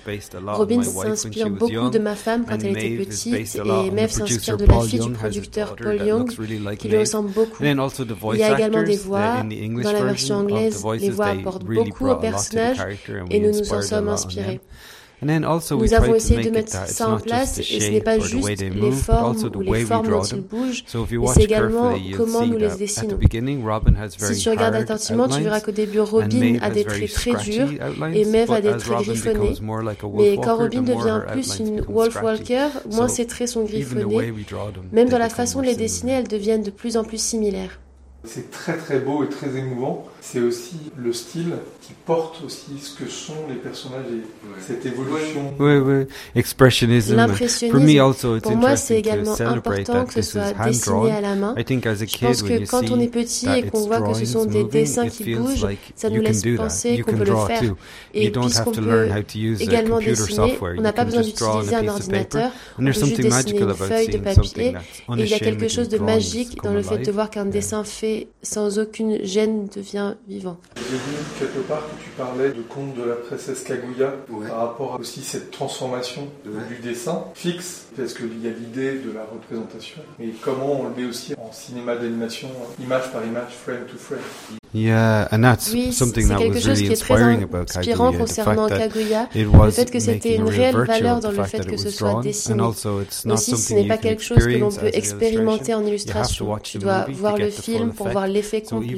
Robin 0.46 0.82
s'inspire 0.82 1.50
beaucoup 1.50 1.90
de 1.90 1.98
ma 1.98 2.14
femme 2.14 2.44
quand 2.48 2.58
elle 2.62 2.76
était 2.76 3.04
petite 3.04 3.56
et 3.56 3.90
Mev 3.90 4.10
s'inspire 4.10 4.56
de 4.56 4.66
la 4.66 4.80
fille 4.80 5.00
du 5.00 5.12
producteur 5.12 5.76
Paul 5.76 6.00
Young 6.04 6.30
qui 6.78 6.88
lui 6.88 6.98
ressemble 6.98 7.30
beaucoup. 7.30 7.62
Il 7.62 8.38
y 8.38 8.42
a 8.42 8.56
également 8.56 8.82
des 8.82 8.96
voix. 8.96 9.42
Dans 9.82 9.92
la 9.92 10.04
version 10.04 10.36
anglaise, 10.36 10.84
les 10.98 11.10
voix 11.10 11.26
apportent 11.26 11.64
beaucoup 11.64 12.08
au 12.08 12.16
personnage 12.16 12.78
et 13.30 13.40
nous 13.40 13.52
nous 13.52 13.72
en 13.72 13.82
sommes 13.82 14.08
inspirés. 14.08 14.60
Nous 15.22 15.94
avons 15.94 16.14
essayé 16.14 16.44
de 16.44 16.50
mettre 16.50 16.72
ça 16.86 17.08
en 17.08 17.18
place 17.18 17.58
et 17.58 17.80
ce 17.80 17.90
n'est 17.90 18.00
pas 18.00 18.18
juste 18.18 18.60
les 18.60 18.92
formes 18.92 19.36
ou 19.54 19.60
les 19.60 19.84
formes 19.84 20.08
dont 20.08 20.22
ils 20.22 20.40
bougent, 20.42 20.84
mais 20.92 21.26
c'est 21.28 21.44
également 21.44 21.94
comment 22.16 22.46
nous 22.46 22.58
les 22.58 22.68
dessinons. 22.76 23.18
Si 24.18 24.36
tu 24.36 24.50
regardes 24.50 24.74
attentivement, 24.74 25.28
tu 25.28 25.40
verras 25.40 25.60
qu'au 25.60 25.72
début 25.72 26.00
Robin 26.00 26.58
a 26.60 26.70
des 26.70 26.84
traits 26.84 27.12
très 27.12 27.34
durs 27.34 27.68
et 28.12 28.24
Mev 28.26 28.50
a 28.52 28.60
des 28.60 28.76
traits 28.76 29.02
griffonnés. 29.02 29.54
Mais 30.14 30.36
quand 30.36 30.56
Robin 30.56 30.82
devient 30.82 31.22
plus 31.30 31.58
une 31.58 31.80
Wolf 31.82 32.22
Walker, 32.22 32.68
moins 32.92 33.08
ses 33.08 33.26
traits 33.26 33.48
sont 33.48 33.64
griffonnés. 33.64 34.32
Même 34.92 35.08
dans 35.08 35.18
la 35.18 35.30
façon 35.30 35.60
de 35.60 35.66
les 35.66 35.76
dessiner, 35.76 36.12
elles 36.12 36.28
deviennent 36.28 36.62
de 36.62 36.70
plus 36.70 36.96
en 36.96 37.04
plus 37.04 37.20
similaires. 37.20 37.78
C'est 38.24 38.50
très 38.50 38.76
très 38.76 38.98
beau 39.00 39.22
et 39.22 39.28
très 39.28 39.56
émouvant. 39.56 40.06
C'est 40.26 40.40
aussi 40.40 40.76
le 40.96 41.12
style 41.12 41.52
qui 41.82 41.92
porte 42.06 42.42
aussi 42.44 42.78
ce 42.80 42.98
que 42.98 43.08
sont 43.08 43.46
les 43.46 43.56
personnages 43.56 44.06
et 44.10 44.22
cette 44.66 44.84
évolution. 44.86 45.52
Oui, 45.60 45.76
oui. 45.76 46.06
Expressionism. 46.34 47.14
L'impressionnisme. 47.14 48.40
Pour 48.40 48.56
moi, 48.56 48.74
c'est 48.74 48.98
également 48.98 49.38
important 49.38 50.06
que 50.06 50.14
ce 50.14 50.22
soit 50.22 50.52
dessiné 50.64 51.12
à 51.12 51.20
la 51.20 51.34
main. 51.36 51.54
Je 51.56 52.18
pense 52.24 52.42
que 52.42 52.66
quand 52.66 52.90
on 52.90 52.98
est 53.00 53.08
petit 53.08 53.48
et 53.48 53.64
qu'on 53.64 53.86
voit 53.86 54.00
que 54.00 54.14
ce 54.14 54.24
sont 54.24 54.46
des 54.46 54.64
dessins 54.64 55.08
qui 55.08 55.34
bougent, 55.34 55.66
ça 55.94 56.08
nous 56.08 56.22
laisse 56.22 56.42
penser 56.56 57.02
qu'on 57.02 57.16
peut 57.16 57.24
le 57.24 57.36
faire. 57.46 57.62
Et 58.14 58.30
puisqu'on 58.30 58.72
peut 58.72 59.08
également 59.60 59.98
dessiner, 59.98 60.58
on 60.62 60.80
n'a 60.80 60.94
pas 60.94 61.04
besoin 61.04 61.20
d'utiliser 61.20 61.76
un 61.76 61.88
ordinateur. 61.88 62.50
On 62.78 62.84
peut 62.84 62.92
juste 62.92 63.20
dessiner 63.20 63.60
une 63.60 63.74
feuille 63.74 64.08
de 64.08 64.18
papier. 64.18 64.68
Et 64.68 65.22
il 65.22 65.28
y 65.28 65.34
a 65.34 65.38
quelque 65.38 65.68
chose 65.68 65.90
de 65.90 65.98
magique 65.98 66.62
dans 66.62 66.72
le 66.72 66.82
fait 66.82 66.98
de 66.98 67.12
voir 67.12 67.28
qu'un 67.28 67.44
dessin 67.44 67.84
fait 67.84 68.28
sans 68.42 68.78
aucune 68.78 69.22
gêne 69.22 69.68
devient 69.74 70.13
vivant. 70.26 70.58
J'ai 70.76 70.96
vu 70.96 71.16
quelque 71.38 71.60
part 71.66 71.82
que 71.82 72.02
tu 72.02 72.10
parlais 72.10 72.50
de 72.50 72.62
conte 72.62 72.94
de 72.94 73.02
la 73.02 73.16
princesse 73.16 73.62
Kaguya 73.62 74.12
par 74.48 74.58
rapport 74.58 74.94
à 74.94 74.98
aussi 74.98 75.22
cette 75.22 75.50
transformation 75.50 76.28
du 76.44 76.78
dessin. 76.82 77.24
Fixe, 77.34 77.83
parce 77.96 78.14
qu'il 78.14 78.42
y 78.42 78.48
a 78.48 78.50
l'idée 78.50 78.98
de 78.98 79.12
la 79.12 79.24
représentation, 79.24 80.02
mais 80.18 80.28
comment 80.42 80.80
on 80.80 80.88
le 80.88 80.94
met 80.94 81.04
aussi 81.08 81.34
en 81.38 81.52
cinéma 81.52 81.96
d'animation, 81.96 82.48
image 82.80 83.12
par 83.12 83.24
image, 83.24 83.52
frame 83.52 83.84
to 83.90 83.96
frame? 83.96 84.20
Yeah, 84.74 85.28
and 85.30 85.42
that's 85.42 85.72
oui, 85.72 85.92
something 85.92 86.26
that 86.26 86.40
was 86.40 86.66
really 86.66 86.90
inspiring 86.90 87.44
about 87.44 87.70
inspirant 87.76 88.10
Kaguya. 88.10 88.18
concernant 88.18 88.68
Kaguya, 88.68 89.28
le 89.32 89.70
fait 89.70 89.88
que 89.88 90.00
c'était 90.00 90.34
une 90.34 90.48
réelle 90.48 90.74
valeur 90.74 91.20
dans 91.20 91.30
le 91.30 91.44
fait 91.44 91.64
que 91.64 91.76
ce 91.76 91.90
soit 91.90 92.20
dessiné. 92.22 92.60
Aussi, 92.60 93.56
ce 93.56 93.74
n'est 93.74 93.86
pas 93.86 93.98
quelque 93.98 94.22
chose 94.22 94.38
que 94.38 94.58
l'on 94.58 94.70
peut 94.70 94.90
expérimenter 94.92 95.74
en 95.74 95.86
illustration. 95.86 96.58
Tu 96.62 96.78
dois 96.78 97.06
voir 97.12 97.36
le 97.38 97.50
film 97.50 97.92
pour 97.92 98.08
voir 98.08 98.26
l'effet 98.26 98.62
complet. 98.62 98.96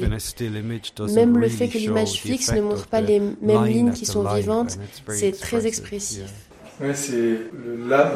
Même 1.13 1.37
le 1.37 1.49
fait 1.49 1.67
que 1.67 1.77
l'image 1.77 2.21
fixe 2.21 2.51
ne 2.51 2.61
montre 2.61 2.87
pas 2.87 3.01
les 3.01 3.19
mêmes 3.19 3.65
lignes 3.65 3.91
qui 3.91 4.07
sont 4.07 4.23
vivantes, 4.23 4.79
c'est 5.09 5.39
très 5.39 5.67
expressif. 5.67 6.46
Oui, 6.79 6.89
c'est 6.93 7.39
l'âme 7.89 8.11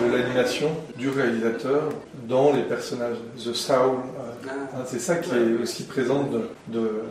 de 0.00 0.16
l'animation 0.16 0.68
du 0.96 1.08
réalisateur 1.08 1.88
dans 2.28 2.52
les 2.52 2.62
personnages. 2.62 3.16
The 3.36 3.52
Soul, 3.52 3.76
euh, 3.76 4.48
hein, 4.48 4.84
c'est 4.86 5.00
ça 5.00 5.16
qui 5.16 5.30
est 5.34 5.60
aussi 5.60 5.84
présent 5.84 6.22
de, 6.24 6.50
de 6.68 7.02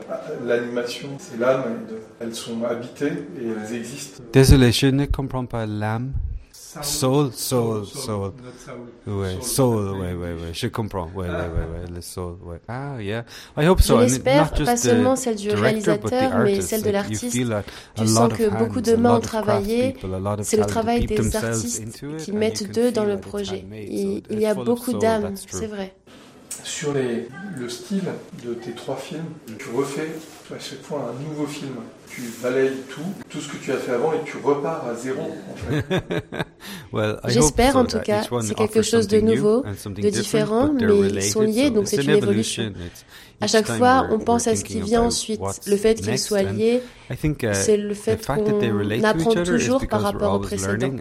l'animation. 0.45 1.09
C'est 1.19 1.37
l'âme, 1.37 1.63
elles 2.21 2.33
sont 2.33 2.63
habitées 2.63 3.11
et 3.37 3.47
elles 3.49 3.75
existent. 3.75 4.23
Désolé, 4.31 4.71
je 4.71 4.87
ne 4.87 5.05
comprends 5.05 5.45
pas 5.45 5.65
l'âme. 5.65 6.13
Soul, 6.81 7.31
soul, 7.33 7.85
soul. 7.85 8.31
Ouais, 9.07 9.37
soul, 9.41 9.91
ouais, 9.91 10.13
ouais, 10.13 10.33
ouais. 10.33 10.53
Je 10.53 10.67
comprends. 10.67 11.09
Ouais, 11.15 11.27
ouais, 11.27 11.29
ouais, 11.29 11.45
ouais. 11.45 11.87
Le 11.93 12.01
soul, 12.01 12.37
ouais. 12.43 12.59
Ah, 12.67 13.01
yeah. 13.01 13.23
I 13.57 13.67
hope 13.67 13.81
so. 13.81 13.97
Je 13.99 14.03
l'espère, 14.03 14.51
pas 14.51 14.77
seulement 14.77 15.15
celle 15.15 15.35
du 15.35 15.51
réalisateur, 15.51 16.39
mais 16.39 16.61
celle 16.61 16.81
de 16.81 16.89
l'artiste. 16.89 17.37
Tu 17.95 18.07
sens 18.07 18.33
que 18.33 18.49
beaucoup 18.49 18.81
de 18.81 18.95
mains 18.95 19.17
ont 19.17 19.21
travaillé. 19.21 19.95
C'est 20.41 20.57
le 20.57 20.65
travail 20.65 21.05
des 21.05 21.35
artistes 21.35 21.83
qui 22.17 22.31
mettent 22.31 22.71
d'eux 22.71 22.91
dans 22.91 23.05
le 23.05 23.17
projet. 23.17 23.65
Il 23.71 24.39
y 24.39 24.45
a 24.45 24.53
beaucoup 24.53 24.93
d'âme, 24.93 25.33
c'est 25.35 25.67
vrai. 25.67 25.93
Sur 26.63 26.93
les, 26.93 27.27
le 27.57 27.69
style 27.69 28.05
de 28.43 28.53
tes 28.55 28.71
trois 28.71 28.95
films, 28.95 29.25
tu 29.59 29.69
refais 29.75 30.09
à 30.51 30.57
chaque 30.57 30.81
fois 30.81 31.11
un 31.11 31.23
nouveau 31.23 31.45
film 31.45 31.75
tu 32.15 32.21
balayes 32.41 32.71
tout, 32.89 33.01
tout 33.29 33.41
ce 33.41 33.51
que 33.51 33.57
tu 33.57 33.71
as 33.73 33.77
fait 33.77 33.91
avant 33.91 34.13
et 34.13 34.23
tu 34.25 34.37
repars 34.37 34.87
à 34.87 34.95
zéro. 34.95 35.35
J'espère 37.27 37.75
en 37.77 37.85
tout 37.85 37.99
cas, 37.99 38.23
c'est 38.41 38.55
quelque 38.55 38.81
chose 38.81 39.07
de 39.07 39.19
nouveau, 39.19 39.63
de 39.63 40.09
différent, 40.09 40.71
mais 40.73 40.83
ils 40.83 41.23
sont 41.23 41.41
liés, 41.41 41.69
donc 41.69 41.87
c'est 41.87 42.03
une 42.03 42.09
évolution. 42.11 42.71
À 43.41 43.47
chaque 43.47 43.67
fois, 43.67 44.07
on 44.11 44.19
pense 44.19 44.47
à 44.47 44.55
ce 44.55 44.63
qui 44.63 44.79
vient 44.81 45.03
ensuite. 45.03 45.41
Le 45.67 45.75
fait 45.77 45.95
qu'il 45.95 46.17
soit 46.17 46.43
lié, 46.43 46.81
uh, 47.09 47.15
c'est 47.53 47.77
le 47.77 47.93
fait 47.93 48.25
qu'on 48.25 49.03
apprend 49.03 49.33
toujours 49.43 49.85
par 49.87 50.01
rapport 50.01 50.33
au 50.33 50.39
précédent. 50.39 50.91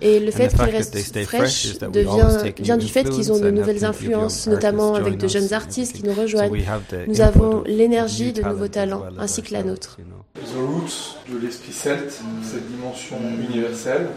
Et 0.00 0.20
le 0.20 0.30
fait 0.30 0.48
qu'il 0.48 0.60
reste 0.62 1.24
fraîche 1.24 1.78
devient, 1.78 2.52
vient 2.60 2.76
du 2.76 2.86
fait 2.86 3.08
qu'ils 3.08 3.32
ont 3.32 3.40
de 3.40 3.50
nouvelles 3.50 3.84
influences, 3.84 4.46
notamment 4.46 4.94
avec 4.94 5.16
de 5.18 5.28
jeunes 5.28 5.52
artistes 5.52 5.96
qui 5.96 6.04
nous 6.04 6.14
rejoignent. 6.14 6.64
Nous 7.06 7.20
avons 7.20 7.62
l'énergie 7.66 8.32
de 8.32 8.42
nouveaux 8.42 8.68
talents, 8.68 9.04
ainsi 9.18 9.42
que 9.42 9.52
la 9.52 9.62
nôtre. 9.62 9.98
The 10.44 10.56
Roots 10.56 11.16
de 11.28 11.38
l'esprit 11.38 11.72
celte, 11.72 12.20
cette 12.42 12.68
dimension 12.70 13.18
universelle. 13.50 14.08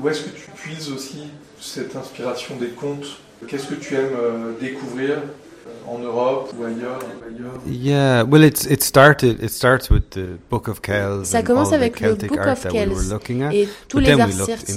Où 0.00 0.08
est-ce 0.08 0.22
que 0.22 0.30
tu 0.30 0.50
puises 0.54 0.90
aussi 0.90 1.24
cette 1.60 1.96
inspiration 1.96 2.56
des 2.56 2.68
contes? 2.68 3.18
Qu'est-ce 3.46 3.66
que 3.66 3.74
tu 3.74 3.94
aimes 3.94 4.16
euh, 4.16 4.52
découvrir 4.60 5.18
en 5.86 5.98
Europe 5.98 6.52
ou 6.58 6.64
ailleurs, 6.64 6.98
Yeah, 7.66 8.24
well, 8.24 8.44
it's 8.44 8.64
it 8.66 8.82
started. 8.82 9.42
It 9.42 9.50
starts 9.50 9.90
with 9.90 10.10
the 10.10 10.38
Book 10.50 10.68
of 10.68 10.82
Kells. 10.82 11.24
Ça 11.26 11.42
commence 11.42 11.72
avec 11.72 12.00
le 12.00 12.14
Book 12.14 12.38
of 12.38 12.66
Kells 12.68 12.92
et 13.52 13.68
tous 13.88 13.98
les 13.98 14.12
arts 14.12 14.28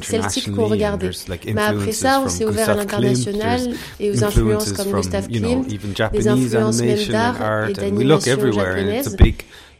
celtiques 0.01 0.53
qu'on 0.53 0.65
regardait. 0.65 1.11
Mais 1.53 1.61
après 1.61 1.91
ça, 1.91 2.21
on 2.23 2.29
s'est 2.29 2.45
ouvert 2.45 2.69
à 2.69 2.75
l'international 2.75 3.61
et 3.99 4.11
aux 4.11 4.23
influences 4.23 4.71
comme 4.73 4.91
Gustav 4.91 5.27
Klimt, 5.27 5.65
des 6.13 6.27
influences 6.27 6.81
même 6.81 7.07
d'art 7.07 7.69
et 7.69 7.73
d'animation 7.73 8.51
japonaise. 8.51 9.17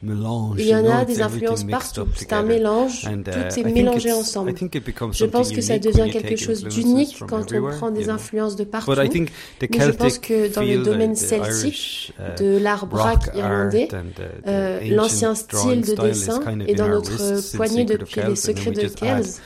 Il 0.03 0.65
y 0.65 0.75
en 0.75 0.89
a 0.89 1.05
des 1.05 1.21
influences 1.21 1.63
partout. 1.63 2.07
C'est 2.15 2.33
un 2.33 2.43
mélange. 2.43 3.03
Uh, 3.05 3.23
tout 3.23 3.59
est 3.59 3.63
mélangé 3.63 4.11
ensemble. 4.11 4.53
Je 5.13 5.25
pense 5.25 5.51
que 5.51 5.61
ça 5.61 5.77
devient 5.77 6.09
quelque 6.11 6.35
chose 6.35 6.63
d'unique 6.63 7.17
quand 7.27 7.51
on 7.53 7.69
prend 7.69 7.91
des 7.91 8.09
influences 8.09 8.55
de 8.55 8.63
partout. 8.63 8.91
Mais 8.91 9.09
je 9.61 9.91
pense 9.91 10.19
que 10.19 10.53
dans 10.53 10.61
le 10.61 10.83
domaine 10.83 11.15
celtique, 11.15 12.13
uh, 12.19 12.41
de 12.41 12.57
l'art 12.57 12.87
braque 12.87 13.29
irlandais, 13.35 13.89
uh, 13.91 14.47
euh, 14.47 14.79
l'ancien 14.89 15.35
style 15.35 15.81
de 15.81 15.95
dessin 15.95 16.41
est 16.67 16.75
dans 16.75 16.89
notre 16.89 17.55
poignée 17.55 17.85
depuis 17.85 18.21
les 18.27 18.35
secrets 18.35 18.71
de 18.71 18.87
Kells. 18.87 19.39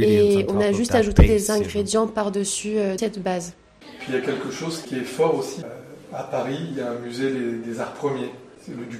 Et 0.00 0.46
on 0.48 0.60
a 0.60 0.72
juste 0.72 0.94
ajouté 0.94 1.26
des 1.26 1.50
ingrédients 1.50 2.06
par-dessus 2.06 2.78
euh, 2.78 2.96
cette 2.98 3.22
base. 3.22 3.54
Puis 4.00 4.08
il 4.10 4.14
y 4.14 4.18
a 4.18 4.20
quelque 4.20 4.50
chose 4.50 4.82
qui 4.82 4.96
est 4.96 5.04
fort 5.04 5.36
aussi. 5.36 5.60
Euh, 5.62 6.16
à 6.16 6.22
Paris, 6.22 6.58
il 6.70 6.78
y 6.78 6.80
a 6.80 6.92
un 6.92 6.98
musée 6.98 7.30
des 7.64 7.80
arts 7.80 7.92
premiers 7.94 8.30
du. 8.68 8.98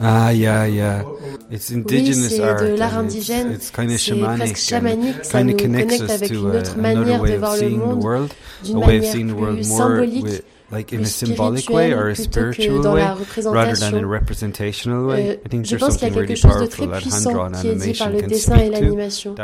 Ah, 0.00 0.32
yeah, 0.32 0.66
yeah. 0.68 1.04
It's 1.50 1.70
indigenous 1.70 2.28
oui, 2.30 2.36
c'est 2.36 2.70
de 2.70 2.76
l'art 2.76 2.98
indigène. 2.98 3.56
C'est 3.58 3.72
presque 3.72 4.56
chamanique. 4.56 5.24
Ça 5.24 5.42
nous 5.42 5.56
connecte 5.56 6.02
avec 6.08 6.30
une 6.30 6.46
autre 6.46 6.76
manière 6.78 7.22
de 7.22 7.36
voir 7.36 7.56
le 7.56 7.70
monde, 7.70 8.28
d'une 8.64 8.78
manière 8.78 9.12
plus 9.12 9.64
symbolique 9.64 10.42
like 10.70 10.92
in 10.92 11.00
a 11.00 11.06
symbolic 11.06 11.68
way 11.70 11.92
or 11.92 12.08
a 12.08 12.14
spiritual 12.14 12.82
way 12.92 13.02
rather 13.44 13.74
than 13.74 13.94
in 13.94 14.04
a 14.04 14.06
representational 14.06 15.06
way. 15.06 15.30
Euh, 15.30 15.36
I 15.44 15.48
think 15.48 15.66
je 15.66 15.76
pense 15.76 15.96
qu'il 15.96 16.08
y 16.08 16.10
a 16.10 16.14
quelque 16.14 16.34
chose 16.34 16.60
de 16.60 16.66
très 16.66 16.86
puissant 16.88 17.50
qui 17.52 17.68
est 17.68 17.74
dit 17.74 17.92
par 17.94 18.10
le 18.10 18.22
dessin 18.22 18.56
et 18.56 18.70
l'animation 18.70 19.34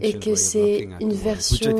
et 0.00 0.18
que 0.18 0.34
c'est 0.34 0.88
une 1.00 1.12
version 1.12 1.74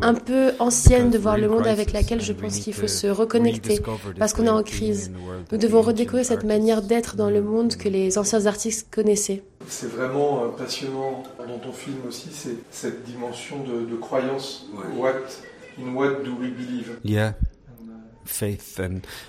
un 0.00 0.14
peu 0.14 0.52
ancienne 0.58 1.10
de 1.10 1.18
voir 1.18 1.38
le 1.38 1.48
monde 1.48 1.66
avec 1.66 1.92
laquelle 1.92 2.20
je 2.20 2.32
pense 2.32 2.58
qu'il 2.58 2.74
faut 2.74 2.88
se 2.88 3.06
reconnecter 3.06 3.80
parce 4.18 4.32
qu'on 4.32 4.46
est 4.46 4.50
en 4.50 4.62
crise. 4.62 5.12
Nous 5.52 5.58
devons 5.58 5.82
redécouvrir 5.82 6.24
cette 6.24 6.44
manière 6.44 6.82
d'être 6.82 7.16
dans 7.16 7.30
le 7.30 7.42
monde 7.42 7.76
que 7.76 7.88
les 7.88 8.18
anciens 8.18 8.46
artistes 8.46 8.88
connaissaient. 8.90 9.42
C'est 9.68 9.90
vraiment 9.90 10.44
euh, 10.44 10.48
passionnant 10.48 11.22
dans 11.38 11.58
ton 11.58 11.72
film 11.72 11.96
aussi, 12.06 12.28
c'est 12.32 12.56
cette 12.70 13.04
dimension 13.04 13.56
de, 13.64 13.84
de 13.84 13.96
croyance. 13.96 14.66
What, 14.96 15.12
in 15.80 15.94
what 15.94 16.22
do 16.24 16.32
we 16.40 16.50
believe? 16.50 16.98
Yeah 17.04 17.32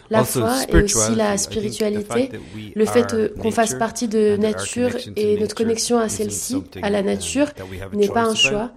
la 0.09 0.23
foi 0.23 0.55
et 0.69 0.83
aussi 0.83 1.15
la 1.15 1.37
spiritualité, 1.37 2.31
le 2.75 2.85
fait 2.85 3.15
qu'on 3.39 3.51
fasse 3.51 3.75
partie 3.75 4.07
de 4.07 4.37
nature 4.37 4.91
et 5.15 5.37
notre 5.39 5.55
connexion 5.55 5.99
à 5.99 6.09
celle-ci, 6.09 6.63
à 6.81 6.89
la 6.89 7.03
nature, 7.03 7.47
n'est 7.93 8.07
pas 8.07 8.23
un 8.23 8.35
choix. 8.35 8.71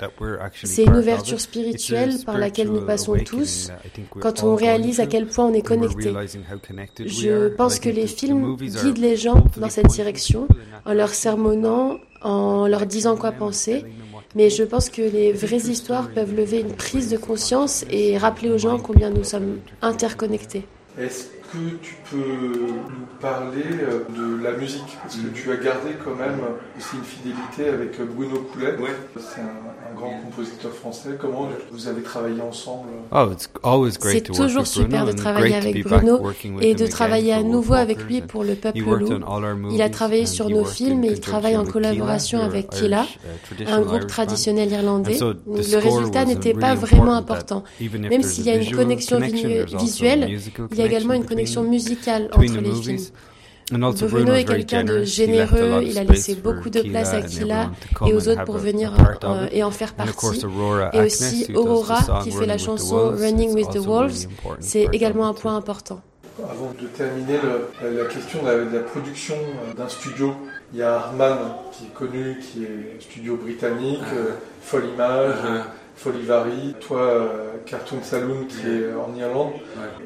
C'est 0.63 0.85
une 0.85 0.97
ouverture 0.97 1.41
spirituelle 1.41 2.17
par 2.25 2.39
laquelle 2.39 2.69
nous 2.69 2.85
passons 2.85 3.17
tous 3.25 3.71
quand 4.21 4.43
on 4.43 4.55
réalise 4.55 5.01
à 5.01 5.07
quel 5.07 5.27
point 5.27 5.47
on 5.47 5.55
est 5.55 5.63
connecté. 5.63 6.13
Je 7.07 7.49
pense 7.49 7.79
que 7.79 7.89
les 7.89 8.07
films 8.07 8.57
guident 8.57 8.99
les 8.99 9.17
gens 9.17 9.45
dans 9.57 9.71
cette 9.71 9.89
direction 9.89 10.49
en 10.85 10.93
leur 10.93 11.11
sermonnant, 11.11 11.99
en 12.23 12.67
leur 12.67 12.87
disant 12.87 13.17
quoi 13.17 13.33
penser 13.33 13.85
mais 14.35 14.51
je 14.51 14.63
pense 14.63 14.91
que 14.91 15.03
les 15.03 15.33
vraies 15.33 15.57
histoires 15.57 16.09
peuvent 16.11 16.35
lever 16.35 16.61
une 16.61 16.73
prise 16.73 17.11
de 17.11 17.17
conscience 17.17 17.85
et 17.91 18.17
rappeler 18.17 18.51
aux 18.51 18.59
gens 18.59 18.79
combien 18.79 19.11
nous 19.11 19.25
sommes 19.25 19.59
interconnectés. 19.83 20.65
Est-ce 21.51 21.59
que 21.59 21.77
tu 21.83 21.97
peux 22.11 22.17
nous 22.17 23.07
parler 23.21 23.65
euh, 23.83 24.05
de 24.17 24.43
la 24.43 24.53
musique? 24.53 24.99
Parce 25.03 25.17
que 25.17 25.29
tu 25.29 25.51
as 25.51 25.57
gardé 25.57 25.91
quand 26.05 26.15
même 26.15 26.41
aussi 26.79 26.97
une 26.97 27.05
fidélité 27.05 27.69
avec 27.69 28.01
Bruno 28.15 28.41
Coulet. 28.53 28.75
C'est 29.19 29.41
un, 29.41 29.97
grand 29.97 30.21
compositeur 30.25 30.73
français. 30.73 31.11
Comment 31.21 31.49
vous 31.73 31.89
avez 31.89 32.03
travaillé 32.03 32.41
ensemble? 32.41 32.89
Oh, 33.65 33.87
C'est 33.91 34.23
toujours 34.23 34.67
super 34.67 35.05
de 35.05 35.13
travailler 35.13 35.57
avec 35.57 35.85
Bruno 35.85 36.21
et 36.61 36.75
de 36.75 36.87
travailler 36.87 37.33
à 37.33 37.43
nouveau 37.43 37.75
avec 37.75 38.05
lui 38.05 38.21
pour 38.23 38.45
le 38.45 38.55
peuple 38.55 38.79
loup. 38.79 39.09
Il 39.73 39.83
a 39.83 39.91
travaillé 39.91 40.27
sur 40.27 40.49
nos 40.49 40.65
films 40.65 41.05
et 41.05 41.09
il 41.09 41.21
travaille 41.21 41.57
en 41.57 41.65
collaboration 41.65 42.41
avec 42.41 42.71
Killa, 42.71 43.05
uh, 43.59 43.65
un 43.67 43.81
groupe 43.81 44.07
traditionnel 44.07 44.71
irlandais. 44.71 45.19
le 45.19 45.77
résultat 45.79 46.25
n'était 46.25 46.55
pas 46.55 46.77
vraiment 46.77 47.15
important. 47.15 47.65
Même 47.81 48.23
s'il 48.23 48.45
y 48.45 48.51
a 48.51 48.55
une 48.55 48.71
connexion 48.71 49.19
visuelle, 49.19 50.29
il 50.71 50.79
y 50.79 50.83
a 50.83 50.87
également 50.87 51.15
une 51.15 51.25
connexion 51.25 51.40
musicale 51.65 52.29
entre 52.33 52.61
les 52.61 52.75
films. 52.75 52.99
Bruno 53.73 54.35
est 54.35 54.45
quelqu'un 54.45 54.85
de 54.85 55.05
généreux, 55.05 55.83
il 55.85 55.97
a 55.99 56.05
laissé 56.05 56.35
beaucoup 56.35 56.71
de 56.71 56.83
place 56.83 57.15
à 57.15 57.23
Killa 57.23 57.71
et 58.07 58.13
aux 58.13 58.29
autres 58.29 58.45
pour 58.45 58.59
venir 58.59 58.93
euh, 59.25 59.47
et 59.53 59.63
en 59.63 59.71
faire 59.71 59.95
partie. 59.95 60.27
Et 60.93 61.01
aussi 61.01 61.47
Aurora 61.55 62.23
qui 62.25 62.33
fait 62.33 62.47
la 62.47 62.59
chanson 62.59 63.13
Running 63.17 63.55
with 63.55 63.71
the 63.71 63.79
Wolves, 63.79 64.27
c'est 64.59 64.89
également 64.93 65.29
un 65.29 65.35
point 65.35 65.57
important. 65.57 66.01
Avant 66.43 66.73
de 66.81 66.87
terminer 66.87 67.39
la 67.83 68.05
question 68.07 68.43
de 68.43 68.75
la, 68.75 68.81
production 68.81 69.35
euh, 69.35 69.75
d'un 69.77 69.89
studio, 69.91 70.33
il 70.73 70.79
y 70.79 70.83
a 70.83 70.97
Harman 70.97 71.37
qui 71.71 71.85
est 71.85 71.93
connu, 71.93 72.39
qui 72.39 72.65
est 72.65 72.99
studio 72.99 73.37
britannique, 73.37 74.01
uh 74.01 74.33
Folle 74.63 74.85
Image, 74.95 75.35
uh 75.45 75.80
Folivari, 76.03 76.75
toi 76.81 76.99
euh, 76.99 77.51
Cartoon 77.67 77.99
Saloon 78.03 78.47
qui 78.49 78.67
est 78.67 78.95
en 78.95 79.15
Irlande. 79.19 79.53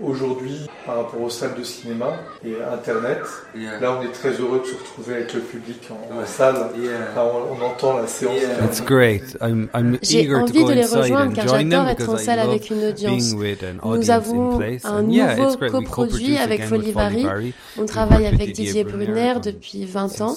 Aujourd'hui, 0.02 0.66
par 0.84 0.96
rapport 0.96 1.20
aux 1.20 1.30
salles 1.30 1.54
de 1.56 1.62
cinéma 1.62 2.16
et 2.44 2.56
Internet, 2.72 3.20
là 3.80 3.96
on 3.96 4.02
est 4.02 4.10
très 4.10 4.30
heureux 4.32 4.60
de 4.60 4.66
se 4.66 4.74
retrouver 4.74 5.14
avec 5.14 5.32
le 5.34 5.40
public 5.40 5.88
en, 5.90 6.26
salle. 6.26 6.54
Là, 6.54 7.24
on, 7.24 7.64
entend 7.64 7.98
la 7.98 8.08
séance. 8.08 8.34
J'ai 10.02 10.34
envie 10.34 10.64
de 10.64 10.72
les 10.72 10.84
rejoindre 10.84 11.32
car 11.32 11.46
j'adore 11.46 11.88
être 11.88 12.08
en 12.08 12.16
salle 12.16 12.40
avec 12.40 12.70
une 12.70 12.84
audience. 12.86 13.32
Nous 13.84 14.10
avons 14.10 14.60
un 14.82 15.02
nouveau 15.02 15.56
coproduit 15.70 16.38
avec 16.38 16.64
Folivari. 16.64 17.54
On 17.78 17.86
travaille 17.86 18.26
avec 18.26 18.50
Didier 18.52 18.82
Brunner 18.82 19.34
depuis 19.44 19.84
20 19.84 20.22
ans. 20.22 20.34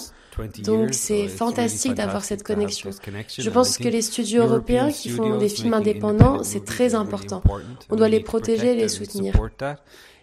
Donc 0.64 0.94
c'est 0.94 1.28
fantastique 1.28 1.94
d'avoir 1.94 2.24
cette 2.24 2.44
connexion. 2.44 2.92
Je 3.38 3.50
pense 3.50 3.78
que 3.78 3.88
les 3.88 4.02
studios 4.02 4.44
européens 4.44 4.92
qui 4.92 5.10
font 5.10 5.38
des 5.38 5.50
films 5.50 5.74
indépendants, 5.74 6.44
c'est 6.44 6.66
très 6.66 6.96
important. 6.96 7.42
On 7.90 7.96
doit 7.96 8.10
les 8.10 8.20
protéger 8.20 8.74
et 8.74 8.76
les 8.76 8.90
soutenir. 8.90 9.34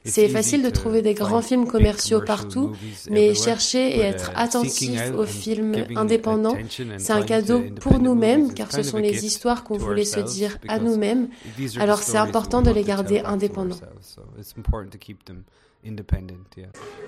C'est 0.07 0.29
facile 0.29 0.62
de 0.62 0.68
trouver 0.68 1.00
des 1.00 1.14
grands 1.14 1.40
films 1.40 1.66
commerciaux 1.66 2.20
partout, 2.20 2.72
mais 3.11 3.35
chercher 3.35 3.96
et 3.96 4.00
être 4.00 4.33
attentif 4.35 5.00
aux 5.16 5.24
films 5.24 5.87
indépendants, 5.96 6.57
c'est 6.98 7.12
un 7.12 7.22
cadeau 7.22 7.62
pour 7.81 7.98
nous-mêmes, 7.98 8.53
car 8.53 8.70
ce 8.70 8.83
sont 8.83 8.98
les 8.98 9.24
histoires 9.24 9.64
qu'on 9.64 9.79
voulait 9.79 10.05
se 10.05 10.20
dire 10.20 10.59
à 10.68 10.79
nous-mêmes. 10.79 11.29
Alors 11.79 12.03
c'est 12.03 12.18
important 12.18 12.61
de 12.61 12.70
les 12.70 12.85
garder 12.85 13.20
indépendants. 13.20 13.81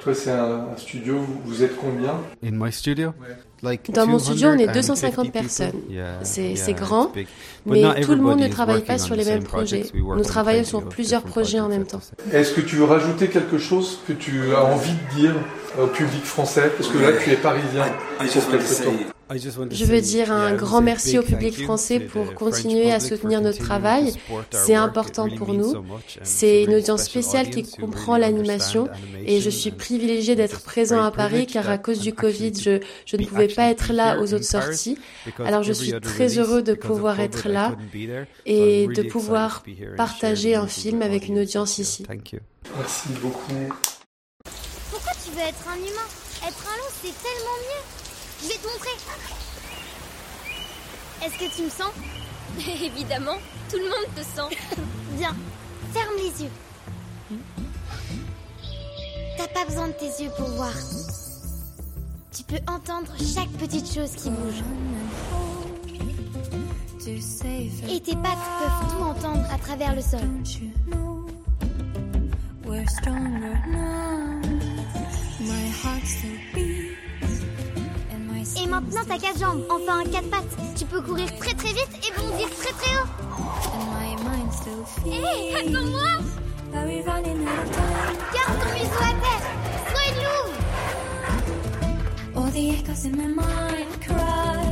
Toi, 0.01 0.15
c'est 0.15 0.31
un, 0.31 0.77
studio, 0.77 1.19
vous 1.45 1.63
êtes 1.63 1.77
combien 1.77 2.21
In 2.45 2.53
my 2.53 2.71
studio? 2.71 3.13
Dans 3.89 4.07
mon 4.07 4.19
studio, 4.19 4.49
on 4.51 4.59
est 4.59 4.73
250 4.73 5.33
personnes. 5.33 5.73
c'est 6.23 6.75
grand, 6.75 7.13
mais 7.65 8.01
tout 8.03 8.15
le 8.15 8.21
monde 8.21 8.41
ne 8.41 8.49
travaille 8.49 8.85
pas 8.85 8.99
sur 8.99 9.15
les 9.15 9.25
mêmes 9.25 9.45
projets. 9.45 9.85
Nous 9.95 10.25
travaillons 10.25 10.65
sur 10.65 10.89
plusieurs 10.89 11.23
projets 11.23 11.61
en 11.61 11.69
même 11.69 11.87
temps. 11.87 12.01
Est-ce 12.33 12.53
que 12.53 12.61
tu 12.61 12.77
veux 12.77 12.85
rajouter 12.85 13.29
quelque 13.29 13.59
chose 13.59 14.01
que 14.07 14.13
tu 14.13 14.55
as 14.55 14.65
envie 14.65 14.93
de 14.93 15.21
dire 15.21 15.35
au 15.81 15.87
public 15.87 16.25
français? 16.25 16.71
Parce 16.77 16.89
que 16.91 16.99
là, 16.99 17.13
tu 17.23 17.31
es 17.31 17.37
parisien. 17.37 17.87
Je 19.29 19.85
veux 19.85 20.01
dire 20.01 20.31
un 20.31 20.55
grand 20.55 20.81
merci 20.81 21.19
au 21.19 21.23
public 21.23 21.61
français 21.61 21.99
pour 21.99 22.35
continuer 22.35 22.93
à 22.93 23.01
soutenir 23.01 23.41
notre 23.41 23.59
travail. 23.59 24.13
C'est 24.53 24.75
important 24.75 25.29
pour 25.29 25.53
nous. 25.53 25.75
C'est 26.23 26.63
une 26.63 26.75
audience 26.75 27.05
spéciale 27.05 27.51
qui 27.51 27.65
comprend 27.65 28.17
l'animation 28.19 28.89
et 29.25 29.41
je 29.41 29.51
suis 29.51 29.73
privilégiée 29.73 30.37
d'être 30.37 30.61
présent 30.63 31.03
à 31.03 31.11
Paris 31.11 31.47
car 31.47 31.69
à 31.69 31.79
cause 31.79 31.99
du 31.99 32.15
Covid, 32.15 32.53
je, 32.55 32.81
je 33.05 33.17
ne 33.17 33.25
pouvais 33.27 33.49
pas 33.49 33.69
être 33.69 33.93
là 33.93 34.21
aux 34.21 34.33
autres 34.33 34.45
sorties. 34.45 34.99
Alors 35.45 35.65
je 35.65 35.73
suis 35.73 35.93
très 36.01 36.39
heureux 36.39 36.63
de 36.63 36.75
pouvoir 36.75 37.19
être 37.19 37.49
là 37.49 37.75
et 38.45 38.87
de 38.87 39.03
pouvoir 39.03 39.65
partager 39.97 40.55
un 40.55 40.69
film 40.69 41.03
avec 41.03 41.27
une 41.27 41.41
audience 41.41 41.79
ici. 41.79 42.05
Merci 42.09 43.09
beaucoup. 43.21 43.53
Pourquoi 44.91 45.13
tu 45.25 45.31
veux 45.33 45.41
être 45.41 45.69
un 45.69 45.77
humain? 45.77 46.09
Être 46.47 46.65
un 46.69 46.77
loup, 46.77 46.93
c'est 47.03 47.15
tellement 47.23 47.57
mieux. 47.63 48.06
Je 48.43 48.49
vais 48.49 48.55
te 48.55 48.67
montrer. 48.67 48.91
Est-ce 51.25 51.39
que 51.39 51.57
tu 51.57 51.63
me 51.63 51.71
sens? 51.71 51.93
Évidemment, 52.83 53.37
tout 53.71 53.79
le 53.79 53.85
monde 53.85 54.15
te 54.15 54.23
sent. 54.23 54.57
Bien, 55.17 55.35
ferme 55.93 56.17
les 56.17 56.45
yeux. 56.45 56.51
T'as 59.37 59.49
pas 59.49 59.65
besoin 59.65 59.89
de 59.89 59.93
tes 59.93 60.23
yeux 60.23 60.31
pour 60.37 60.49
voir. 60.51 60.73
Tu 62.35 62.43
peux 62.45 62.61
entendre 62.69 63.13
chaque 63.35 63.51
petite 63.53 63.93
chose 63.93 64.11
qui 64.15 64.31
bouge. 64.31 64.63
Et 67.89 68.01
tes 68.01 68.17
pattes 68.17 68.47
peuvent 68.59 68.91
tout 68.91 69.03
entendre 69.03 69.45
à 69.51 69.59
travers 69.59 69.95
le 69.95 70.03
sol. 70.03 70.21
Et 78.59 78.67
maintenant, 78.67 79.03
t'as 79.07 79.19
quatre 79.19 79.39
jambes, 79.39 79.63
enfin 79.71 80.05
quatre 80.11 80.31
pattes. 80.31 80.57
Tu 80.77 80.85
peux 80.87 81.01
courir 81.01 81.27
très 81.39 81.55
très 81.55 81.73
vite 81.73 81.89
et 82.07 82.13
bondir 82.19 82.49
très 82.51 82.73
très 82.73 82.97
haut. 82.97 83.07
Hé, 85.07 85.11
hey, 85.11 85.55
attends-moi. 85.55 86.11
Garde 86.73 88.57
ton 88.61 88.71
museau 88.73 89.01
à 89.01 89.13
terre. 89.23 89.45
Sois 89.89 90.07
une 90.11 90.19
louve. 90.25 90.55
All 92.37 92.51
the 92.51 92.63
echoes 92.71 93.05
in 93.07 93.13
my 93.17 93.29
mind 93.29 93.93
cry. 94.01 94.67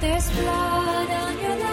There's 0.00 0.28
blood 0.30 1.08
on 1.08 1.34
your 1.40 1.56
lies 1.58 1.71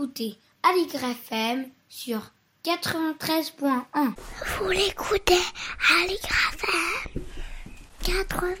écoutez 0.00 0.38
Aligre 0.62 1.04
FM 1.04 1.66
sur 1.90 2.22
93.1. 2.64 4.14
Vous 4.58 4.70
l'écoutez 4.70 5.38
Aligre 6.02 6.38
FM 6.54 7.22
80 8.02 8.54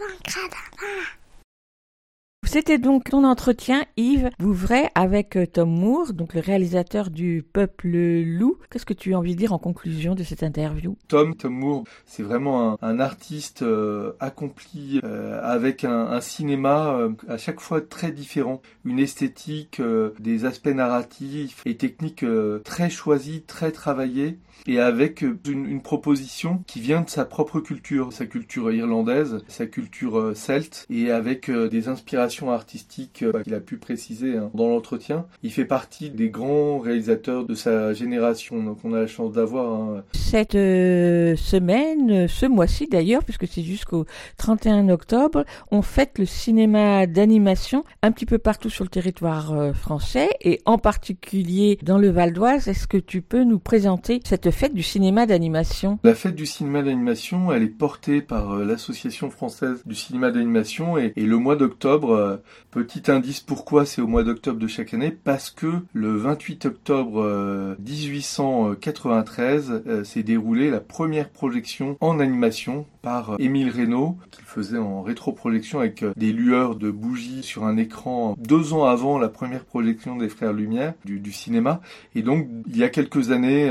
c'était 2.44 2.78
donc 2.78 3.10
ton 3.10 3.22
entretien, 3.22 3.84
Yves 3.96 4.30
Bouvray, 4.38 4.88
avec 4.94 5.36
euh, 5.36 5.46
Tom 5.46 5.70
Moore, 5.70 6.12
donc 6.12 6.34
le 6.34 6.40
réalisateur 6.40 7.10
du 7.10 7.44
Peuple 7.52 8.22
Loup. 8.24 8.58
Qu'est-ce 8.70 8.86
que 8.86 8.92
tu 8.92 9.14
as 9.14 9.18
envie 9.18 9.34
de 9.34 9.38
dire 9.38 9.52
en 9.52 9.58
conclusion 9.58 10.14
de 10.14 10.24
cette 10.24 10.42
interview? 10.42 10.96
Tom, 11.06 11.36
Tom 11.36 11.54
Moore, 11.54 11.84
c'est 12.06 12.24
vraiment 12.24 12.76
un, 12.82 12.98
artiste 12.98 13.62
euh, 13.62 14.14
accompli 14.18 15.00
euh, 15.04 15.40
avec 15.42 15.84
un, 15.84 16.20
cinéma 16.20 16.98
à 17.28 17.38
chaque 17.38 17.60
fois 17.60 17.80
très 17.80 18.10
différent, 18.10 18.60
une 18.84 18.98
esthétique, 18.98 19.80
des 20.18 20.44
aspects 20.44 20.68
narratifs 20.68 21.62
et 21.66 21.76
techniques 21.76 22.24
très 22.64 22.90
choisis, 22.90 23.42
très 23.46 23.70
travaillés 23.70 24.38
et 24.66 24.80
avec 24.80 25.22
une, 25.22 25.80
proposition 25.80 26.62
qui 26.66 26.80
vient 26.80 27.00
de 27.00 27.08
sa 27.08 27.24
propre 27.24 27.60
culture, 27.60 28.12
sa 28.12 28.26
culture 28.26 28.70
irlandaise, 28.70 29.38
sa 29.48 29.66
culture 29.66 30.32
celte, 30.36 30.86
et 30.90 31.10
avec 31.10 31.50
des 31.50 31.88
inspirations 31.88 32.40
artistique 32.48 33.22
euh, 33.22 33.42
qu'il 33.42 33.54
a 33.54 33.60
pu 33.60 33.76
préciser 33.76 34.36
hein, 34.36 34.50
dans 34.54 34.68
l'entretien. 34.68 35.26
Il 35.42 35.52
fait 35.52 35.64
partie 35.64 36.10
des 36.10 36.30
grands 36.30 36.78
réalisateurs 36.78 37.44
de 37.44 37.54
sa 37.54 37.92
génération, 37.92 38.62
donc 38.62 38.78
on 38.84 38.92
a 38.92 39.00
la 39.00 39.06
chance 39.06 39.32
d'avoir. 39.32 39.72
Hein. 39.72 40.02
Cette 40.12 40.54
euh, 40.54 41.36
semaine, 41.36 42.28
ce 42.28 42.46
mois-ci 42.46 42.86
d'ailleurs, 42.86 43.24
puisque 43.24 43.46
c'est 43.46 43.62
jusqu'au 43.62 44.06
31 44.38 44.88
octobre, 44.88 45.44
on 45.70 45.82
fête 45.82 46.18
le 46.18 46.26
cinéma 46.26 47.06
d'animation 47.06 47.84
un 48.02 48.12
petit 48.12 48.26
peu 48.26 48.38
partout 48.38 48.70
sur 48.70 48.84
le 48.84 48.90
territoire 48.90 49.52
euh, 49.52 49.72
français 49.72 50.30
et 50.40 50.60
en 50.64 50.78
particulier 50.78 51.78
dans 51.82 51.98
le 51.98 52.10
Val 52.10 52.32
d'Oise. 52.32 52.68
Est-ce 52.68 52.86
que 52.86 52.98
tu 52.98 53.22
peux 53.22 53.44
nous 53.44 53.58
présenter 53.58 54.20
cette 54.24 54.49
fête 54.52 54.74
du 54.74 54.82
cinéma 54.82 55.26
d'animation 55.26 55.98
La 56.04 56.14
fête 56.14 56.34
du 56.34 56.46
cinéma 56.46 56.82
d'animation, 56.82 57.52
elle 57.52 57.62
est 57.62 57.66
portée 57.66 58.20
par 58.20 58.56
l'Association 58.56 59.30
française 59.30 59.82
du 59.86 59.94
cinéma 59.94 60.30
d'animation 60.30 60.98
et, 60.98 61.12
le 61.16 61.36
mois 61.36 61.56
d'octobre 61.56 62.10
euh, 62.10 62.36
petit 62.70 63.10
indice 63.10 63.40
pourquoi 63.40 63.84
c'est 63.86 64.00
au 64.00 64.06
mois 64.06 64.24
d'octobre 64.24 64.58
de 64.58 64.66
chaque 64.66 64.94
année, 64.94 65.10
parce 65.10 65.50
que 65.50 65.66
le 65.92 66.16
28 66.16 66.66
octobre 66.66 67.76
1893 67.78 69.70
euh, 69.70 69.80
euh, 69.86 70.04
s'est 70.04 70.22
déroulée 70.22 70.70
la 70.70 70.80
première 70.80 71.28
projection 71.28 71.96
en 72.00 72.20
animation 72.20 72.86
par 73.02 73.36
Émile 73.38 73.70
Reynaud, 73.70 74.18
qu'il 74.30 74.44
faisait 74.44 74.78
en 74.78 75.02
rétroprojection 75.02 75.80
avec 75.80 76.04
des 76.16 76.32
lueurs 76.32 76.76
de 76.76 76.90
bougies 76.90 77.42
sur 77.42 77.64
un 77.64 77.76
écran 77.78 78.34
deux 78.38 78.74
ans 78.74 78.84
avant 78.84 79.18
la 79.18 79.28
première 79.28 79.64
projection 79.64 80.16
des 80.16 80.28
Frères 80.28 80.52
Lumière 80.52 80.92
du, 81.04 81.32
cinéma. 81.32 81.80
Et 82.14 82.22
donc, 82.22 82.46
il 82.66 82.76
y 82.76 82.84
a 82.84 82.90
quelques 82.90 83.30
années, 83.30 83.70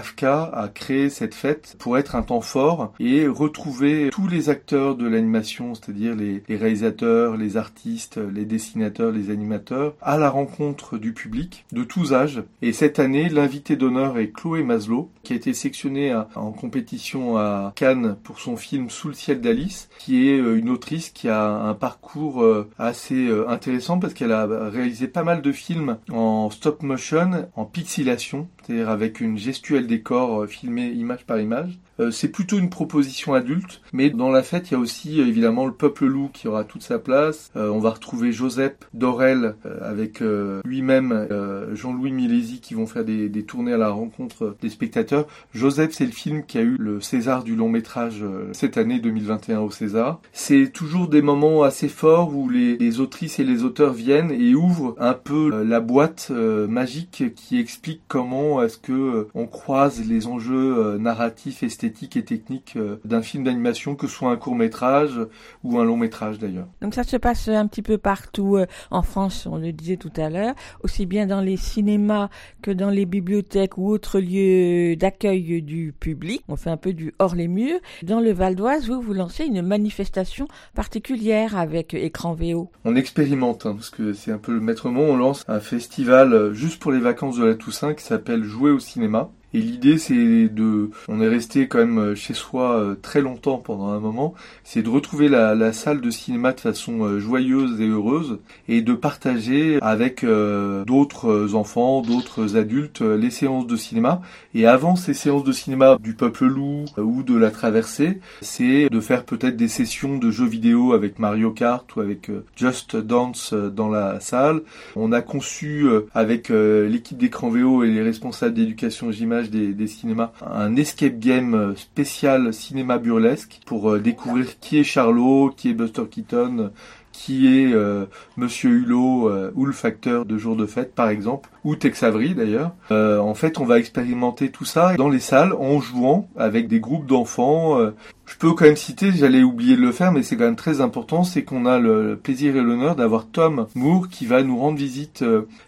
l'AFCA 0.00 0.50
a 0.54 0.68
créé 0.68 1.10
cette 1.10 1.34
fête 1.34 1.76
pour 1.78 1.98
être 1.98 2.16
un 2.16 2.22
temps 2.22 2.40
fort 2.40 2.92
et 2.98 3.26
retrouver 3.26 4.08
tous 4.10 4.28
les 4.28 4.48
acteurs 4.48 4.96
de 4.96 5.06
l'animation, 5.06 5.74
c'est-à-dire 5.74 6.14
les 6.14 6.42
réalisateurs, 6.48 7.36
les 7.36 7.56
artistes, 7.56 8.18
les 8.18 8.44
dessinateurs, 8.44 9.12
les 9.12 9.30
animateurs, 9.30 9.94
à 10.00 10.16
la 10.16 10.30
rencontre 10.30 10.96
du 10.96 11.12
public 11.12 11.64
de 11.72 11.84
tous 11.84 12.14
âges. 12.14 12.42
Et 12.62 12.72
cette 12.72 12.98
année, 12.98 13.28
l'invité 13.28 13.76
d'honneur 13.76 14.18
est 14.18 14.30
Chloé 14.30 14.62
Maslow, 14.62 15.10
qui 15.22 15.34
a 15.34 15.36
été 15.36 15.52
sélectionnée 15.52 16.18
en 16.34 16.52
compétition 16.52 17.36
à 17.36 17.72
Cannes 17.76 18.16
pour 18.22 18.40
son 18.40 18.56
film 18.56 18.90
Sous 18.90 19.08
le 19.08 19.14
ciel 19.14 19.40
d'Alice, 19.40 19.88
qui 19.98 20.28
est 20.28 20.38
euh, 20.38 20.58
une 20.58 20.70
autrice 20.70 21.10
qui 21.10 21.28
a 21.28 21.46
un 21.46 21.74
parcours 21.74 22.42
euh, 22.42 22.70
assez 22.78 23.28
euh, 23.28 23.48
intéressant 23.48 23.98
parce 23.98 24.14
qu'elle 24.14 24.32
a 24.32 24.46
réalisé 24.46 25.08
pas 25.08 25.24
mal 25.24 25.42
de 25.42 25.52
films 25.52 25.98
en 26.10 26.50
stop 26.50 26.82
motion, 26.82 27.48
en 27.54 27.64
pixelation, 27.64 28.48
c'est-à-dire 28.62 28.88
avec 28.90 29.20
une 29.20 29.38
gestuelle 29.38 29.86
décor 29.86 30.46
filmée 30.46 30.88
image 30.88 31.24
par 31.26 31.40
image. 31.40 31.78
Euh, 32.00 32.10
c'est 32.10 32.28
plutôt 32.28 32.58
une 32.58 32.70
proposition 32.70 33.34
adulte, 33.34 33.82
mais 33.92 34.10
dans 34.10 34.30
la 34.30 34.42
fête, 34.42 34.70
il 34.70 34.74
y 34.74 34.76
a 34.76 34.80
aussi 34.80 35.20
euh, 35.20 35.26
évidemment 35.26 35.66
le 35.66 35.72
peuple 35.72 36.06
loup 36.06 36.30
qui 36.32 36.48
aura 36.48 36.64
toute 36.64 36.82
sa 36.82 36.98
place. 36.98 37.50
Euh, 37.56 37.68
on 37.68 37.78
va 37.78 37.90
retrouver 37.90 38.32
Joseph 38.32 38.72
Dorel 38.94 39.54
avec 39.82 40.20
lui-même 40.64 41.28
Jean-Louis 41.72 42.12
Milési 42.12 42.60
qui 42.60 42.74
vont 42.74 42.86
faire 42.86 43.04
des, 43.04 43.28
des, 43.28 43.42
tournées 43.42 43.72
à 43.72 43.76
la 43.76 43.90
rencontre 43.90 44.56
des 44.60 44.68
spectateurs. 44.68 45.26
Joseph, 45.52 45.92
c'est 45.92 46.06
le 46.06 46.12
film 46.12 46.44
qui 46.44 46.58
a 46.58 46.62
eu 46.62 46.76
le 46.78 47.00
César 47.00 47.44
du 47.44 47.56
long 47.56 47.68
métrage 47.68 48.24
cette 48.52 48.78
année 48.78 49.00
2021 49.00 49.60
au 49.60 49.70
César. 49.70 50.20
C'est 50.32 50.72
toujours 50.72 51.08
des 51.08 51.22
moments 51.22 51.62
assez 51.62 51.88
forts 51.88 52.34
où 52.34 52.48
les, 52.48 52.76
les, 52.76 53.00
autrices 53.00 53.38
et 53.38 53.44
les 53.44 53.64
auteurs 53.64 53.92
viennent 53.92 54.30
et 54.30 54.54
ouvrent 54.54 54.94
un 54.98 55.14
peu 55.14 55.62
la 55.64 55.80
boîte 55.80 56.30
magique 56.30 57.34
qui 57.34 57.58
explique 57.58 58.02
comment 58.08 58.62
est-ce 58.62 58.78
que 58.78 59.28
on 59.34 59.46
croise 59.46 60.06
les 60.06 60.26
enjeux 60.26 60.96
narratifs 60.98 61.62
esthétiques 61.62 61.89
et 62.16 62.24
technique 62.24 62.74
euh, 62.76 63.00
d'un 63.04 63.22
film 63.22 63.44
d'animation, 63.44 63.94
que 63.94 64.06
ce 64.06 64.14
soit 64.14 64.30
un 64.30 64.36
court 64.36 64.54
métrage 64.54 65.20
ou 65.64 65.78
un 65.78 65.84
long 65.84 65.96
métrage 65.96 66.38
d'ailleurs. 66.38 66.68
Donc 66.80 66.94
ça 66.94 67.04
se 67.04 67.16
passe 67.16 67.48
un 67.48 67.66
petit 67.66 67.82
peu 67.82 67.98
partout 67.98 68.56
euh, 68.56 68.66
en 68.90 69.02
France, 69.02 69.46
on 69.50 69.56
le 69.56 69.72
disait 69.72 69.96
tout 69.96 70.12
à 70.16 70.30
l'heure, 70.30 70.54
aussi 70.82 71.06
bien 71.06 71.26
dans 71.26 71.40
les 71.40 71.56
cinémas 71.56 72.28
que 72.62 72.70
dans 72.70 72.90
les 72.90 73.06
bibliothèques 73.06 73.78
ou 73.78 73.88
autres 73.88 74.18
lieux 74.20 74.96
d'accueil 74.96 75.62
du 75.62 75.92
public. 75.98 76.42
On 76.48 76.56
fait 76.56 76.70
un 76.70 76.76
peu 76.76 76.92
du 76.92 77.14
hors 77.18 77.34
les 77.34 77.48
murs. 77.48 77.80
Dans 78.02 78.20
le 78.20 78.32
Val 78.32 78.54
d'Oise, 78.54 78.88
vous 78.88 79.00
vous 79.00 79.14
lancez 79.14 79.44
une 79.44 79.62
manifestation 79.62 80.46
particulière 80.74 81.56
avec 81.56 81.94
écran 81.94 82.34
VO. 82.34 82.70
On 82.84 82.96
expérimente, 82.96 83.66
hein, 83.66 83.74
parce 83.74 83.90
que 83.90 84.12
c'est 84.12 84.32
un 84.32 84.38
peu 84.38 84.52
le 84.52 84.60
maître 84.60 84.88
mot. 84.88 85.02
On 85.02 85.16
lance 85.16 85.44
un 85.48 85.60
festival 85.60 86.32
euh, 86.32 86.52
juste 86.52 86.80
pour 86.80 86.92
les 86.92 87.00
vacances 87.00 87.36
de 87.36 87.44
la 87.44 87.54
Toussaint 87.54 87.94
qui 87.94 88.04
s'appelle 88.04 88.44
Jouer 88.44 88.70
au 88.70 88.78
cinéma. 88.78 89.30
Et 89.52 89.58
l'idée, 89.58 89.98
c'est 89.98 90.48
de, 90.48 90.90
on 91.08 91.20
est 91.20 91.28
resté 91.28 91.66
quand 91.66 91.78
même 91.78 91.98
euh, 91.98 92.14
chez 92.14 92.34
soi 92.34 92.78
euh, 92.78 92.94
très 92.94 93.20
longtemps 93.20 93.58
pendant 93.58 93.88
un 93.88 93.98
moment, 93.98 94.34
c'est 94.62 94.82
de 94.82 94.88
retrouver 94.88 95.28
la, 95.28 95.72
salle 95.72 96.00
de 96.00 96.10
cinéma 96.10 96.52
de 96.52 96.60
façon 96.60 97.04
euh, 97.04 97.18
joyeuse 97.18 97.80
et 97.80 97.88
heureuse 97.88 98.38
et 98.68 98.80
de 98.80 98.94
partager 98.94 99.78
avec 99.82 100.24
d'autres 100.24 101.54
enfants, 101.54 102.02
d'autres 102.02 102.56
adultes 102.56 103.00
les 103.00 103.30
séances 103.30 103.66
de 103.66 103.76
cinéma. 103.76 104.20
Et 104.54 104.66
avant 104.66 104.96
ces 104.96 105.14
séances 105.14 105.44
de 105.44 105.52
cinéma 105.52 105.96
du 106.00 106.14
Peuple 106.14 106.46
Loup 106.46 106.84
ou 106.96 107.22
de 107.22 107.36
la 107.36 107.50
Traversée, 107.50 108.20
c'est 108.40 108.88
de 108.88 109.00
faire 109.00 109.24
peut-être 109.24 109.56
des 109.56 109.68
sessions 109.68 110.18
de 110.18 110.30
jeux 110.30 110.46
vidéo 110.46 110.92
avec 110.92 111.18
Mario 111.18 111.50
Kart 111.50 111.84
ou 111.96 112.00
avec 112.00 112.30
Just 112.56 112.96
Dance 112.96 113.52
dans 113.54 113.88
la 113.88 114.20
salle. 114.20 114.62
On 114.96 115.12
a 115.12 115.22
conçu 115.22 115.86
avec 116.14 116.50
l'équipe 116.50 117.18
d'écran 117.18 117.48
VO 117.48 117.84
et 117.84 117.90
les 117.90 118.02
responsables 118.02 118.54
d'éducation 118.54 119.10
J'imagine 119.10 119.39
des, 119.48 119.86
cinémas, 119.86 120.32
un 120.44 120.76
escape 120.76 121.18
game 121.18 121.74
spécial 121.76 122.52
cinéma 122.52 122.98
burlesque 122.98 123.60
pour 123.64 123.90
euh, 123.90 123.98
découvrir 123.98 124.58
qui 124.60 124.78
est 124.78 124.84
Charlot, 124.84 125.54
qui 125.56 125.70
est 125.70 125.74
Buster 125.74 126.04
Keaton, 126.10 126.70
qui 127.12 127.46
est 127.46 127.72
euh, 127.72 128.06
Monsieur 128.36 128.70
Hulot 128.70 129.28
euh, 129.28 129.52
ou 129.54 129.66
le 129.66 129.72
facteur 129.72 130.24
de 130.24 130.38
jour 130.38 130.56
de 130.56 130.66
fête 130.66 130.94
par 130.94 131.08
exemple, 131.08 131.50
ou 131.64 131.76
Tex 131.76 132.02
Avery 132.02 132.34
d'ailleurs. 132.34 132.72
Euh, 132.90 133.18
en 133.18 133.34
fait, 133.34 133.58
on 133.58 133.64
va 133.64 133.78
expérimenter 133.78 134.50
tout 134.50 134.64
ça 134.64 134.94
dans 134.96 135.08
les 135.08 135.20
salles 135.20 135.52
en 135.52 135.80
jouant 135.80 136.28
avec 136.36 136.68
des 136.68 136.80
groupes 136.80 137.06
d'enfants. 137.06 137.78
je 138.26 138.36
peux 138.38 138.52
quand 138.52 138.64
même 138.64 138.76
citer, 138.76 139.12
j'allais 139.12 139.42
oublier 139.42 139.76
de 139.76 139.82
le 139.82 139.92
faire, 139.92 140.12
mais 140.12 140.22
c'est 140.22 140.36
quand 140.36 140.44
même 140.44 140.56
très 140.56 140.80
important, 140.80 141.24
c'est 141.24 141.42
qu'on 141.42 141.66
a 141.66 141.78
le 141.78 142.16
plaisir 142.16 142.56
et 142.56 142.62
l'honneur 142.62 142.96
d'avoir 142.96 143.26
Tom 143.26 143.66
Moore 143.74 144.08
qui 144.08 144.26
va 144.26 144.42
nous 144.42 144.58
rendre 144.58 144.78
visite 144.78 145.24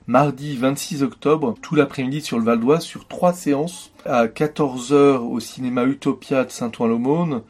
mardi 0.06 0.56
26 0.56 1.02
octobre, 1.02 1.54
tout 1.60 1.74
l'après-midi 1.74 2.20
sur 2.20 2.38
le 2.38 2.44
Val 2.44 2.60
d'Oise, 2.60 2.82
sur 2.82 3.06
trois 3.08 3.32
séances 3.32 3.92
à 4.04 4.26
14h 4.26 5.18
au 5.18 5.40
cinéma 5.40 5.84
Utopia 5.84 6.44
de 6.44 6.50
Saint-Ouen-l'Aumône, 6.50 7.42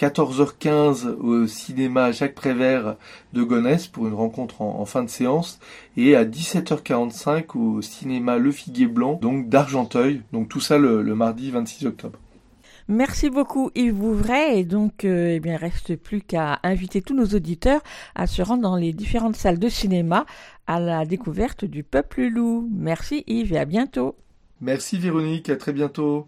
14h15 0.00 1.08
au 1.08 1.46
cinéma 1.46 2.10
Jacques 2.10 2.34
Prévert 2.34 2.96
de 3.34 3.42
Gonesse 3.42 3.86
pour 3.86 4.06
une 4.06 4.14
rencontre 4.14 4.62
en, 4.62 4.86
fin 4.86 5.02
de 5.04 5.10
séance 5.10 5.60
et 5.94 6.16
à 6.16 6.24
17h45 6.24 7.58
au 7.58 7.82
cinéma 7.82 8.38
Le 8.38 8.50
Figuier 8.50 8.86
Blanc 8.86 9.18
donc 9.20 9.50
d'Argenteuil. 9.50 10.22
Donc 10.32 10.48
tout 10.48 10.60
ça 10.60 10.78
le, 10.78 11.02
mardi 11.14 11.50
26 11.50 11.84
octobre. 11.84 12.18
Merci 12.88 13.28
beaucoup 13.28 13.70
Yves 13.74 13.92
Bouvray 13.92 14.60
et 14.60 14.64
donc 14.64 15.04
euh, 15.04 15.34
eh 15.34 15.40
bien 15.40 15.58
reste 15.58 15.94
plus 15.96 16.22
qu'à 16.22 16.60
inviter 16.62 17.02
tous 17.02 17.14
nos 17.14 17.26
auditeurs 17.26 17.82
à 18.14 18.26
se 18.26 18.40
rendre 18.40 18.62
dans 18.62 18.76
les 18.76 18.94
différentes 18.94 19.36
salles 19.36 19.58
de 19.58 19.68
cinéma 19.68 20.24
à 20.66 20.80
la 20.80 21.04
découverte 21.04 21.66
du 21.66 21.82
peuple 21.82 22.22
loup. 22.22 22.66
Merci 22.72 23.22
Yves 23.26 23.52
et 23.52 23.58
à 23.58 23.66
bientôt. 23.66 24.16
Merci 24.62 24.96
Véronique, 24.98 25.50
à 25.50 25.56
très 25.56 25.74
bientôt. 25.74 26.26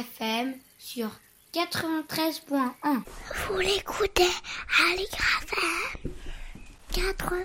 FM 0.00 0.54
sur 0.78 1.08
93.1. 1.52 2.70
Vous 3.48 3.58
l'écoutez 3.58 4.24
Aligre 4.90 5.18
FM 5.42 6.10
80 6.92 7.44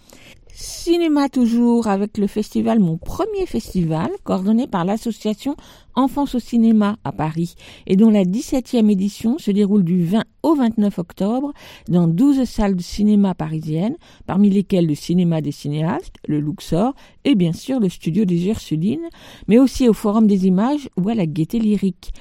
Cinéma 0.55 1.29
toujours 1.29 1.87
avec 1.87 2.19
le 2.19 2.27
festival 2.27 2.77
Mon 2.79 2.97
Premier 2.97 3.47
Festival, 3.47 4.11
coordonné 4.23 4.67
par 4.67 4.85
l'association 4.85 5.55
Enfance 5.95 6.35
au 6.35 6.39
Cinéma 6.39 6.97
à 7.03 7.11
Paris 7.11 7.55
et 7.87 7.95
dont 7.95 8.11
la 8.11 8.23
17e 8.23 8.91
édition 8.91 9.39
se 9.39 9.49
déroule 9.49 9.83
du 9.83 10.05
20 10.05 10.23
au 10.43 10.53
29 10.53 10.99
octobre 10.99 11.53
dans 11.87 12.07
12 12.07 12.43
salles 12.43 12.75
de 12.75 12.83
cinéma 12.83 13.33
parisiennes, 13.33 13.97
parmi 14.27 14.51
lesquelles 14.51 14.85
le 14.85 14.95
cinéma 14.95 15.41
des 15.41 15.51
cinéastes, 15.51 16.17
le 16.27 16.39
Luxor 16.39 16.93
et 17.25 17.33
bien 17.33 17.53
sûr 17.53 17.79
le 17.79 17.89
studio 17.89 18.23
des 18.23 18.47
Ursulines, 18.47 19.09
mais 19.47 19.57
aussi 19.57 19.89
au 19.89 19.93
Forum 19.93 20.27
des 20.27 20.45
images 20.45 20.87
ou 20.97 21.09
à 21.09 21.15
la 21.15 21.25
Gaieté 21.25 21.57
Lyrique. 21.57 22.11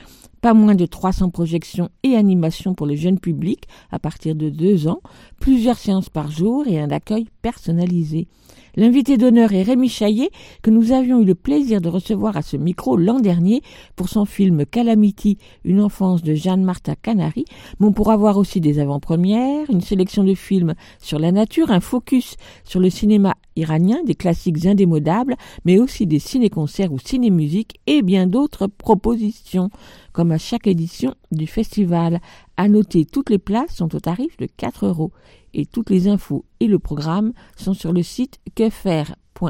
Pas 0.42 0.54
moins 0.54 0.74
de 0.74 0.86
300 0.86 1.30
projections 1.30 1.88
et 2.02 2.16
animations 2.16 2.74
pour 2.74 2.88
le 2.88 2.96
jeune 2.96 3.20
public 3.20 3.68
à 3.92 4.00
partir 4.00 4.34
de 4.34 4.50
deux 4.50 4.88
ans, 4.88 5.00
plusieurs 5.38 5.78
séances 5.78 6.08
par 6.08 6.32
jour 6.32 6.66
et 6.66 6.80
un 6.80 6.90
accueil 6.90 7.28
personnalisé. 7.42 8.26
L'invité 8.74 9.18
d'honneur 9.18 9.52
est 9.52 9.62
Rémi 9.62 9.88
Chaillet, 9.88 10.30
que 10.62 10.70
nous 10.70 10.90
avions 10.90 11.20
eu 11.20 11.24
le 11.24 11.36
plaisir 11.36 11.80
de 11.80 11.88
recevoir 11.88 12.36
à 12.36 12.42
ce 12.42 12.56
micro 12.56 12.96
l'an 12.96 13.20
dernier 13.20 13.62
pour 13.94 14.08
son 14.08 14.24
film 14.24 14.66
Calamity, 14.66 15.38
une 15.64 15.80
enfance 15.80 16.24
de 16.24 16.34
Jeanne-Martha 16.34 16.96
Canary, 16.96 17.44
Bon, 17.78 17.92
pour 17.92 18.10
avoir 18.10 18.36
aussi 18.36 18.60
des 18.60 18.80
avant-premières, 18.80 19.70
une 19.70 19.80
sélection 19.80 20.24
de 20.24 20.34
films 20.34 20.74
sur 20.98 21.20
la 21.20 21.30
nature, 21.30 21.70
un 21.70 21.80
focus 21.80 22.36
sur 22.64 22.80
le 22.80 22.90
cinéma 22.90 23.34
iranien, 23.56 24.02
des 24.04 24.14
classiques 24.14 24.66
indémodables, 24.66 25.36
mais 25.64 25.78
aussi 25.78 26.06
des 26.06 26.18
ciné-concerts 26.18 26.92
ou 26.92 26.98
ciné-musiques 26.98 27.80
et 27.86 28.02
bien 28.02 28.26
d'autres 28.26 28.66
propositions, 28.66 29.70
comme 30.12 30.32
à 30.32 30.38
chaque 30.38 30.66
édition 30.66 31.14
du 31.30 31.46
festival. 31.46 32.20
À 32.56 32.68
noter, 32.68 33.04
toutes 33.04 33.30
les 33.30 33.38
places 33.38 33.74
sont 33.76 33.94
au 33.94 34.00
tarif 34.00 34.36
de 34.36 34.46
4 34.56 34.86
euros 34.86 35.12
et 35.54 35.66
toutes 35.66 35.90
les 35.90 36.08
infos 36.08 36.44
et 36.60 36.66
le 36.66 36.78
programme 36.78 37.32
sont 37.56 37.74
sur 37.74 37.92
le 37.92 38.02
site 38.02 38.38
quefaire.paris.fr. 38.54 39.46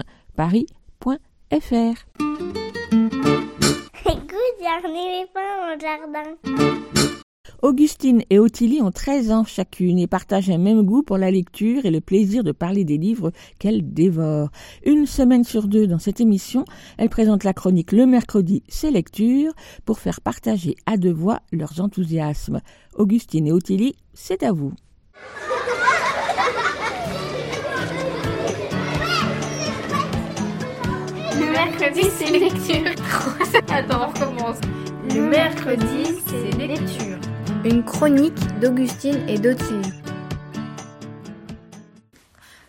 Écoute, 4.06 4.58
les 4.84 5.26
au 5.34 5.78
jardin. 5.80 7.21
Augustine 7.62 8.22
et 8.30 8.38
Ottilie 8.38 8.82
ont 8.82 8.90
13 8.90 9.30
ans 9.30 9.44
chacune 9.44 9.98
et 9.98 10.06
partagent 10.06 10.50
un 10.50 10.58
même 10.58 10.82
goût 10.82 11.02
pour 11.02 11.18
la 11.18 11.30
lecture 11.30 11.86
et 11.86 11.90
le 11.90 12.00
plaisir 12.00 12.44
de 12.44 12.52
parler 12.52 12.84
des 12.84 12.98
livres 12.98 13.32
qu'elles 13.58 13.92
dévorent. 13.92 14.50
Une 14.84 15.06
semaine 15.06 15.44
sur 15.44 15.68
deux 15.68 15.86
dans 15.86 15.98
cette 15.98 16.20
émission, 16.20 16.64
elles 16.98 17.08
présentent 17.08 17.44
la 17.44 17.52
chronique 17.52 17.92
le 17.92 18.06
mercredi 18.06 18.62
C'est 18.68 18.90
lecture 18.90 19.52
pour 19.84 19.98
faire 19.98 20.20
partager 20.20 20.76
à 20.86 20.96
deux 20.96 21.12
voix 21.12 21.40
leurs 21.52 21.80
enthousiasmes. 21.80 22.60
Augustine 22.96 23.46
et 23.46 23.52
Ottilie, 23.52 23.94
c'est 24.12 24.42
à 24.42 24.52
vous. 24.52 24.72
Le 31.38 31.50
mercredi, 31.50 32.08
c'est 32.18 32.38
lecture. 32.38 32.90
Attends, 33.68 34.08
on 34.08 34.08
recommence. 34.08 34.60
Le 35.14 35.28
mercredi, 35.28 36.20
c'est 36.26 36.56
lecture. 36.66 37.31
Une 37.64 37.84
chronique 37.84 38.34
d'Augustine 38.60 39.28
et 39.28 39.38
d'Ottilie. 39.38 39.92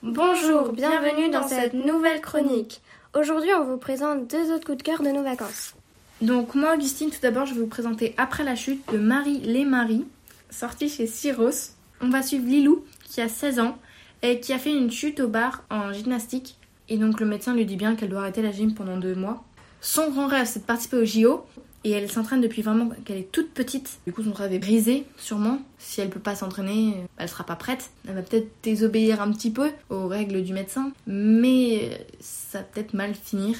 Bonjour, 0.03 0.71
bienvenue 0.71 1.31
dans 1.31 1.47
cette 1.47 1.73
nouvelle 1.73 2.21
chronique. 2.21 2.79
Aujourd'hui, 3.15 3.49
on 3.59 3.63
vous 3.65 3.77
présente 3.77 4.29
deux 4.29 4.53
autres 4.53 4.65
coups 4.65 4.77
de 4.77 4.83
cœur 4.83 5.01
de 5.01 5.09
nos 5.09 5.23
vacances. 5.23 5.73
Donc, 6.21 6.53
moi, 6.53 6.75
Augustine, 6.75 7.09
tout 7.09 7.21
d'abord, 7.23 7.47
je 7.47 7.55
vais 7.55 7.61
vous 7.61 7.67
présenter 7.67 8.13
Après 8.17 8.43
la 8.43 8.55
chute 8.55 8.83
de 8.93 8.99
Marie 8.99 9.39
Les 9.39 9.65
Marie, 9.65 10.05
sortie 10.51 10.89
chez 10.89 11.07
Cyros. 11.07 11.71
On 11.99 12.09
va 12.09 12.21
suivre 12.21 12.45
Lilou, 12.45 12.85
qui 13.05 13.19
a 13.19 13.27
16 13.27 13.61
ans 13.61 13.79
et 14.21 14.39
qui 14.39 14.53
a 14.53 14.59
fait 14.59 14.77
une 14.77 14.91
chute 14.91 15.19
au 15.21 15.27
bar 15.27 15.63
en 15.71 15.91
gymnastique. 15.91 16.59
Et 16.87 16.97
donc, 16.97 17.19
le 17.19 17.25
médecin 17.25 17.55
lui 17.55 17.65
dit 17.65 17.77
bien 17.77 17.95
qu'elle 17.95 18.09
doit 18.09 18.19
arrêter 18.19 18.43
la 18.43 18.51
gym 18.51 18.75
pendant 18.75 18.97
deux 18.97 19.15
mois. 19.15 19.43
Son 19.81 20.11
grand 20.11 20.27
rêve, 20.27 20.45
c'est 20.45 20.59
de 20.59 20.65
participer 20.65 20.97
au 20.97 21.05
JO. 21.05 21.45
Et 21.83 21.91
elle 21.91 22.09
s'entraîne 22.09 22.41
depuis 22.41 22.61
vraiment 22.61 22.89
qu'elle 23.03 23.17
est 23.17 23.31
toute 23.31 23.51
petite. 23.51 23.99
Du 24.05 24.13
coup, 24.13 24.23
son 24.23 24.31
rêve 24.31 24.53
est 24.53 24.59
brisé, 24.59 25.05
sûrement. 25.17 25.61
Si 25.77 25.99
elle 25.99 26.09
peut 26.09 26.19
pas 26.19 26.35
s'entraîner, 26.35 26.95
elle 27.17 27.27
sera 27.27 27.45
pas 27.45 27.55
prête. 27.55 27.89
Elle 28.07 28.15
va 28.15 28.21
peut-être 28.21 28.47
désobéir 28.63 29.21
un 29.21 29.31
petit 29.31 29.51
peu 29.51 29.71
aux 29.89 30.07
règles 30.07 30.43
du 30.43 30.53
médecin, 30.53 30.91
mais 31.07 32.05
ça 32.21 32.59
va 32.59 32.63
peut-être 32.63 32.93
mal 32.93 33.13
finir. 33.13 33.57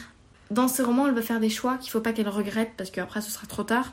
Dans 0.52 0.68
ce 0.68 0.82
roman, 0.82 1.08
elle 1.08 1.16
va 1.16 1.22
faire 1.22 1.40
des 1.40 1.50
choix 1.50 1.78
qu'il 1.78 1.92
faut 1.92 2.00
pas 2.00 2.14
qu'elle 2.14 2.30
regrette 2.30 2.72
parce 2.78 2.92
qu'après 2.92 3.22
ce 3.22 3.32
sera 3.32 3.48
trop 3.48 3.64
tard. 3.64 3.92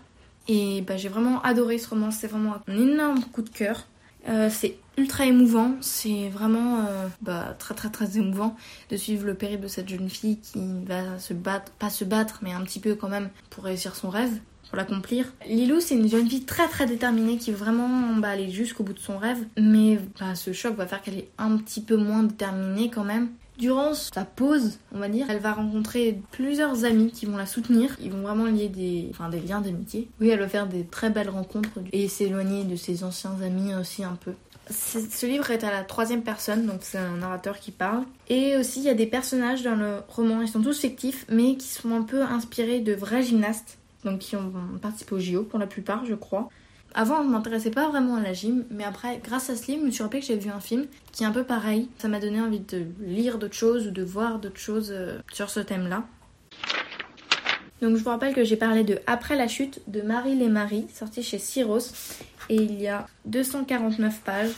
Et 0.48 0.82
bah, 0.82 0.96
j'ai 0.96 1.08
vraiment 1.08 1.40
adoré 1.42 1.78
ce 1.78 1.88
roman, 1.88 2.10
c'est 2.10 2.26
vraiment 2.26 2.56
un 2.66 2.76
énorme 2.76 3.22
coup 3.32 3.42
de 3.42 3.48
cœur. 3.48 3.86
Euh, 4.28 4.48
c'est 4.50 4.76
ultra 4.98 5.24
émouvant, 5.24 5.76
c'est 5.80 6.28
vraiment 6.28 6.80
euh, 6.80 7.08
bah, 7.22 7.56
très 7.58 7.74
très 7.74 7.90
très 7.90 8.18
émouvant 8.18 8.56
de 8.90 8.96
suivre 8.96 9.24
le 9.24 9.34
périple 9.34 9.62
de 9.62 9.68
cette 9.68 9.88
jeune 9.88 10.10
fille 10.10 10.38
qui 10.38 10.60
va 10.84 11.18
se 11.18 11.32
battre, 11.32 11.72
pas 11.72 11.90
se 11.90 12.04
battre, 12.04 12.40
mais 12.42 12.52
un 12.52 12.62
petit 12.62 12.80
peu 12.80 12.94
quand 12.94 13.08
même 13.08 13.30
pour 13.48 13.64
réussir 13.64 13.96
son 13.96 14.10
rêve, 14.10 14.32
pour 14.68 14.76
l'accomplir. 14.76 15.32
Lilou, 15.46 15.80
c'est 15.80 15.94
une 15.94 16.08
jeune 16.08 16.28
fille 16.28 16.44
très 16.44 16.68
très 16.68 16.86
déterminée 16.86 17.38
qui 17.38 17.50
vraiment 17.52 18.14
bah, 18.16 18.28
aller 18.28 18.50
jusqu'au 18.50 18.84
bout 18.84 18.92
de 18.92 18.98
son 18.98 19.16
rêve, 19.16 19.38
mais 19.56 19.98
bah, 20.18 20.34
ce 20.34 20.52
choc 20.52 20.76
va 20.76 20.86
faire 20.86 21.00
qu'elle 21.02 21.18
est 21.18 21.30
un 21.38 21.56
petit 21.56 21.80
peu 21.80 21.96
moins 21.96 22.22
déterminée 22.22 22.90
quand 22.90 23.04
même. 23.04 23.30
Durant 23.60 23.92
sa 23.92 24.24
pause, 24.24 24.78
on 24.90 24.98
va 24.98 25.10
dire, 25.10 25.26
elle 25.28 25.38
va 25.38 25.52
rencontrer 25.52 26.18
plusieurs 26.32 26.86
amis 26.86 27.10
qui 27.12 27.26
vont 27.26 27.36
la 27.36 27.44
soutenir. 27.44 27.94
Ils 28.02 28.10
vont 28.10 28.22
vraiment 28.22 28.46
lier 28.46 28.68
des, 28.68 29.08
enfin, 29.10 29.28
des 29.28 29.38
liens 29.38 29.60
d'amitié. 29.60 30.08
Oui, 30.18 30.30
elle 30.30 30.40
va 30.40 30.48
faire 30.48 30.66
des 30.66 30.84
très 30.84 31.10
belles 31.10 31.28
rencontres 31.28 31.68
et 31.92 32.08
s'éloigner 32.08 32.64
de 32.64 32.74
ses 32.74 33.04
anciens 33.04 33.36
amis 33.42 33.74
aussi 33.74 34.02
un 34.02 34.16
peu. 34.24 34.32
Ce 34.70 35.26
livre 35.26 35.50
est 35.50 35.62
à 35.62 35.70
la 35.70 35.82
troisième 35.82 36.22
personne, 36.22 36.64
donc 36.64 36.78
c'est 36.82 36.96
un 36.96 37.16
narrateur 37.16 37.58
qui 37.58 37.70
parle. 37.70 38.04
Et 38.28 38.56
aussi, 38.56 38.80
il 38.80 38.86
y 38.86 38.88
a 38.88 38.94
des 38.94 39.06
personnages 39.06 39.62
dans 39.62 39.74
le 39.74 39.96
roman, 40.08 40.40
ils 40.40 40.48
sont 40.48 40.62
tous 40.62 40.80
fictifs, 40.80 41.26
mais 41.28 41.56
qui 41.56 41.68
sont 41.68 41.94
un 41.94 42.02
peu 42.02 42.22
inspirés 42.22 42.80
de 42.80 42.94
vrais 42.94 43.22
gymnastes, 43.22 43.78
donc 44.04 44.20
qui 44.20 44.36
ont 44.36 44.52
participé 44.80 45.14
au 45.14 45.18
JO 45.18 45.42
pour 45.42 45.58
la 45.58 45.66
plupart, 45.66 46.06
je 46.06 46.14
crois. 46.14 46.48
Avant, 46.94 47.22
je 47.22 47.28
m'intéressais 47.28 47.70
pas 47.70 47.88
vraiment 47.88 48.16
à 48.16 48.20
la 48.20 48.32
gym, 48.32 48.64
mais 48.70 48.84
après, 48.84 49.20
grâce 49.22 49.48
à 49.48 49.52
livre, 49.52 49.80
je 49.80 49.86
me 49.86 49.90
suis 49.90 50.02
rappelé 50.02 50.20
que 50.20 50.26
j'avais 50.26 50.40
vu 50.40 50.50
un 50.50 50.60
film 50.60 50.86
qui 51.12 51.22
est 51.22 51.26
un 51.26 51.30
peu 51.30 51.44
pareil. 51.44 51.88
Ça 51.98 52.08
m'a 52.08 52.18
donné 52.18 52.40
envie 52.40 52.60
de 52.60 52.84
lire 53.00 53.38
d'autres 53.38 53.54
choses 53.54 53.86
ou 53.86 53.90
de 53.90 54.02
voir 54.02 54.40
d'autres 54.40 54.58
choses 54.58 54.90
euh, 54.90 55.18
sur 55.32 55.50
ce 55.50 55.60
thème-là. 55.60 56.04
Donc 57.80 57.96
je 57.96 58.02
vous 58.02 58.10
rappelle 58.10 58.34
que 58.34 58.44
j'ai 58.44 58.56
parlé 58.56 58.82
de 58.82 58.98
Après 59.06 59.36
la 59.36 59.48
chute 59.48 59.80
de 59.86 60.02
Marie 60.02 60.34
les 60.34 60.48
Marie, 60.48 60.86
sorti 60.92 61.22
chez 61.22 61.38
Cyros, 61.38 61.92
et 62.48 62.56
il 62.56 62.80
y 62.80 62.88
a 62.88 63.06
249 63.24 64.20
pages, 64.20 64.50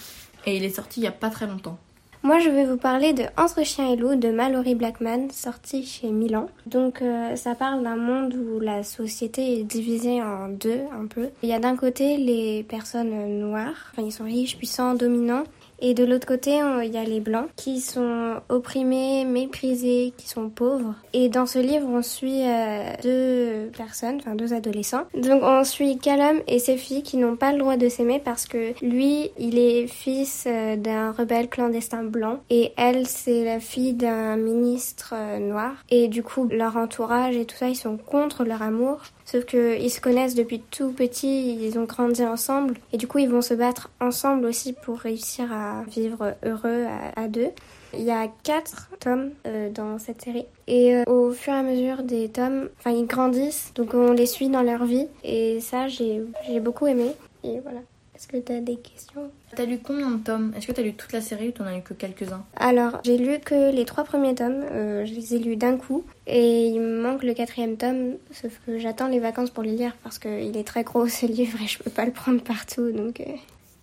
et 0.47 0.57
il 0.57 0.65
est 0.65 0.75
sorti 0.75 1.01
il 1.01 1.05
y 1.05 1.09
a 1.09 1.13
pas 1.13 1.31
très 1.31 1.47
longtemps. 1.47 1.79
Moi, 2.25 2.39
je 2.39 2.49
vais 2.49 2.65
vous 2.65 2.77
parler 2.77 3.13
de 3.13 3.25
Entre 3.37 3.65
chien 3.65 3.93
et 3.93 3.97
loup 3.97 4.15
de 4.15 4.31
Mallory 4.31 4.77
Blackman, 4.77 5.29
sorti 5.33 5.85
chez 5.85 6.09
Milan. 6.13 6.47
Donc, 6.67 7.03
euh, 7.03 7.35
ça 7.35 7.57
parle 7.57 7.83
d'un 7.83 7.97
monde 7.97 8.33
où 8.35 8.61
la 8.61 8.85
société 8.85 9.59
est 9.59 9.65
divisée 9.65 10.23
en 10.23 10.49
deux, 10.49 10.83
un 10.97 11.07
peu. 11.07 11.31
Il 11.43 11.49
y 11.49 11.53
a 11.53 11.59
d'un 11.59 11.75
côté 11.75 12.19
les 12.19 12.63
personnes 12.63 13.41
noires, 13.41 13.91
enfin, 13.91 14.03
ils 14.07 14.13
sont 14.13 14.23
riches, 14.23 14.57
puissants, 14.57 14.95
dominants, 14.95 15.43
et 15.83 15.95
de 15.95 16.05
l'autre 16.05 16.27
côté, 16.27 16.61
il 16.85 16.91
y 16.93 16.97
a 16.97 17.05
les 17.05 17.21
blancs 17.21 17.49
qui 17.57 17.81
sont 17.81 18.37
opprimés, 18.49 19.25
méprisés, 19.25 20.15
qui 20.17 20.29
sont 20.29 20.49
pauvres. 20.49 20.95
Et 21.13 21.29
dans 21.29 21.45
ce 21.47 21.59
livre, 21.59 21.87
on 21.89 22.03
suit 22.03 22.43
euh, 22.47 22.93
deux 23.03 23.71
personnes, 23.77 24.17
enfin 24.19 24.37
deux 24.37 24.53
adolescents. 24.53 25.03
Donc 25.15 25.43
on 25.43 25.65
suit 25.65 25.99
Callum 25.99 26.41
et 26.47 26.61
ses 26.61 26.77
filles 26.77 27.03
qui 27.03 27.17
n'ont 27.17 27.37
pas 27.37 27.53
le 27.53 27.59
droit 27.59 27.77
de 27.77 27.89
s'aimer 27.89 28.21
parce 28.25 28.47
que 28.47 28.73
lui, 28.85 29.31
il 29.39 29.59
est 29.59 29.89
fils 29.89 30.45
euh, 30.47 30.77
d'un 30.77 31.11
rebelle 31.11 31.49
clandestin 31.49 32.05
blanc 32.05 32.39
et 32.49 32.73
elle, 32.77 33.07
c'est 33.07 33.45
la 33.45 33.59
fille 33.59 33.95
d'un 33.95 34.37
ministre 34.37 35.15
euh, 35.17 35.39
noir. 35.39 35.73
Et 35.91 36.09
du 36.09 36.23
coup, 36.23 36.49
leur 36.51 36.77
entourage 36.77 37.37
et 37.37 37.45
tout 37.45 37.57
ça, 37.57 37.69
ils 37.69 37.77
sont 37.77 37.97
contre 37.97 38.45
leur 38.45 38.63
amour. 38.63 39.01
Sauf 39.33 39.47
qu'ils 39.47 39.91
se 39.91 39.99
connaissent 39.99 40.35
depuis 40.35 40.61
tout 40.61 40.93
petit, 40.93 41.55
ils 41.55 41.79
ont 41.79 41.85
grandi 41.85 42.23
ensemble 42.23 42.75
et 42.93 42.99
du 42.99 43.07
coup 43.07 43.17
ils 43.17 43.31
vont 43.31 43.41
se 43.41 43.55
battre 43.55 43.91
ensemble 43.99 44.45
aussi 44.45 44.75
pour 44.75 44.99
réussir 44.99 45.51
à 45.51 45.85
vivre 45.85 46.35
heureux 46.45 46.85
à, 47.17 47.29
deux. 47.29 47.49
Il 47.95 48.03
y 48.03 48.11
a 48.11 48.29
quatre 48.43 48.91
tomes 49.01 49.31
euh, 49.47 49.71
dans 49.71 49.99
cette 49.99 50.21
série. 50.21 50.45
Et 50.67 50.97
euh, 50.97 51.05
au 51.07 51.33
fur 51.33 51.55
et 51.55 51.57
à 51.57 51.63
mesure 51.63 52.03
des 52.03 52.29
tomes, 52.29 52.69
enfin 52.79 52.91
ils 52.91 53.07
grandissent, 53.07 53.73
donc 53.75 53.95
on 53.95 54.13
les 54.13 54.27
suit 54.27 54.51
dans 54.51 54.61
leur 54.61 54.85
vie. 54.85 55.09
Et 55.25 55.61
ça, 55.61 55.89
j'ai 55.89 56.21
beaucoup 56.61 56.87
aimé. 56.87 57.13
Et 57.43 57.59
voilà. 57.61 57.81
Est-ce 58.23 58.29
que 58.29 58.37
tu 58.37 58.53
as 58.53 58.61
des 58.61 58.77
questions? 58.77 59.33
T'as 59.57 59.65
lu 59.65 59.81
combien 59.83 60.13
de 60.13 60.23
tomes? 60.23 60.53
Est-ce 60.57 60.69
que 60.69 60.73
t'as 60.73 60.83
lu 60.83 60.95
toute 60.95 61.13
la 61.13 61.21
série 61.21 61.49
ou 61.49 61.51
t'en 61.51 61.65
as 61.65 61.75
lu 61.75 61.83
que 61.83 61.93
quelques-uns? 61.93 62.45
Alors, 62.55 63.01
j'ai 63.03 63.19
lu 63.19 63.41
que 63.41 63.75
les 63.75 63.85
trois 63.85 64.05
premiers 64.05 64.37
tomes. 64.37 64.63
Euh, 64.71 65.05
je 65.05 65.13
les 65.13 65.35
ai 65.35 65.39
lus 65.41 65.57
d'un 65.57 65.77
coup. 65.77 66.05
Et 66.29 66.69
il 66.69 66.79
me 66.79 67.03
manque 67.03 67.25
le 67.25 67.35
quatrième 67.35 67.77
tome, 67.77 68.13
sauf 68.31 68.61
que 68.65 68.79
j'attends 68.79 69.09
les 69.09 69.19
vacances 69.19 69.51
pour 69.51 69.65
le 69.65 69.71
lire 69.71 69.97
parce 70.05 70.21
qu'il 70.21 70.57
est 70.57 70.63
très 70.63 70.85
gros 70.85 71.09
ce 71.09 71.27
livre 71.27 71.61
et 71.61 71.67
je 71.67 71.81
peux 71.81 71.91
pas 71.91 72.05
le 72.05 72.13
prendre 72.13 72.41
partout. 72.41 72.93
Donc. 72.93 73.21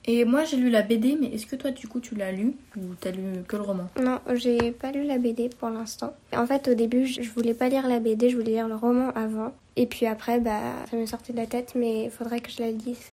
Et 0.05 0.23
moi 0.23 0.45
j'ai 0.45 0.55
lu 0.55 0.69
la 0.69 0.83
BD, 0.83 1.17
mais 1.19 1.27
est-ce 1.27 1.45
que 1.45 1.57
toi 1.57 1.71
du 1.71 1.89
coup 1.89 1.99
tu 1.99 2.15
l'as 2.15 2.31
lu 2.31 2.53
ou 2.77 2.95
t'as 2.97 3.11
lu 3.11 3.43
que 3.45 3.57
le 3.57 3.63
roman? 3.63 3.89
Non, 4.01 4.19
j'ai 4.35 4.71
pas 4.71 4.93
lu 4.93 5.03
la 5.03 5.17
BD 5.17 5.49
pour 5.49 5.69
l'instant. 5.69 6.13
En 6.33 6.47
fait 6.47 6.69
au 6.69 6.75
début 6.75 7.05
je 7.05 7.29
voulais 7.29 7.53
pas 7.53 7.67
lire 7.67 7.89
la 7.89 7.99
BD, 7.99 8.29
je 8.29 8.37
voulais 8.37 8.53
lire 8.53 8.69
le 8.69 8.75
roman 8.75 9.09
avant. 9.15 9.51
Et 9.75 9.85
puis 9.85 10.05
après 10.05 10.39
bah 10.39 10.61
ça 10.89 10.95
me 10.95 11.05
sortait 11.05 11.33
de 11.33 11.37
la 11.37 11.45
tête, 11.45 11.73
mais 11.75 12.05
il 12.05 12.09
faudrait 12.09 12.39
que 12.39 12.49
je 12.49 12.61
la 12.61 12.71
lise. 12.71 13.09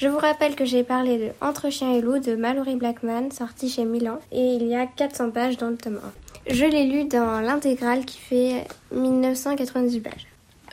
Je 0.00 0.08
vous 0.08 0.16
rappelle 0.16 0.56
que 0.56 0.64
j'ai 0.64 0.82
parlé 0.82 1.18
de 1.18 1.28
Entre 1.42 1.68
chien 1.68 1.92
et 1.92 2.00
loup 2.00 2.20
de 2.20 2.34
Mallory 2.34 2.76
Blackman, 2.76 3.30
sorti 3.32 3.68
chez 3.68 3.84
Milan, 3.84 4.18
et 4.32 4.54
il 4.54 4.66
y 4.66 4.74
a 4.74 4.86
400 4.86 5.30
pages 5.30 5.58
dans 5.58 5.68
le 5.68 5.76
tome 5.76 6.00
1. 6.48 6.54
Je 6.54 6.64
l'ai 6.64 6.84
lu 6.86 7.04
dans 7.04 7.42
l'intégrale 7.42 8.06
qui 8.06 8.16
fait 8.18 8.66
1998 8.92 10.00
pages. 10.00 10.26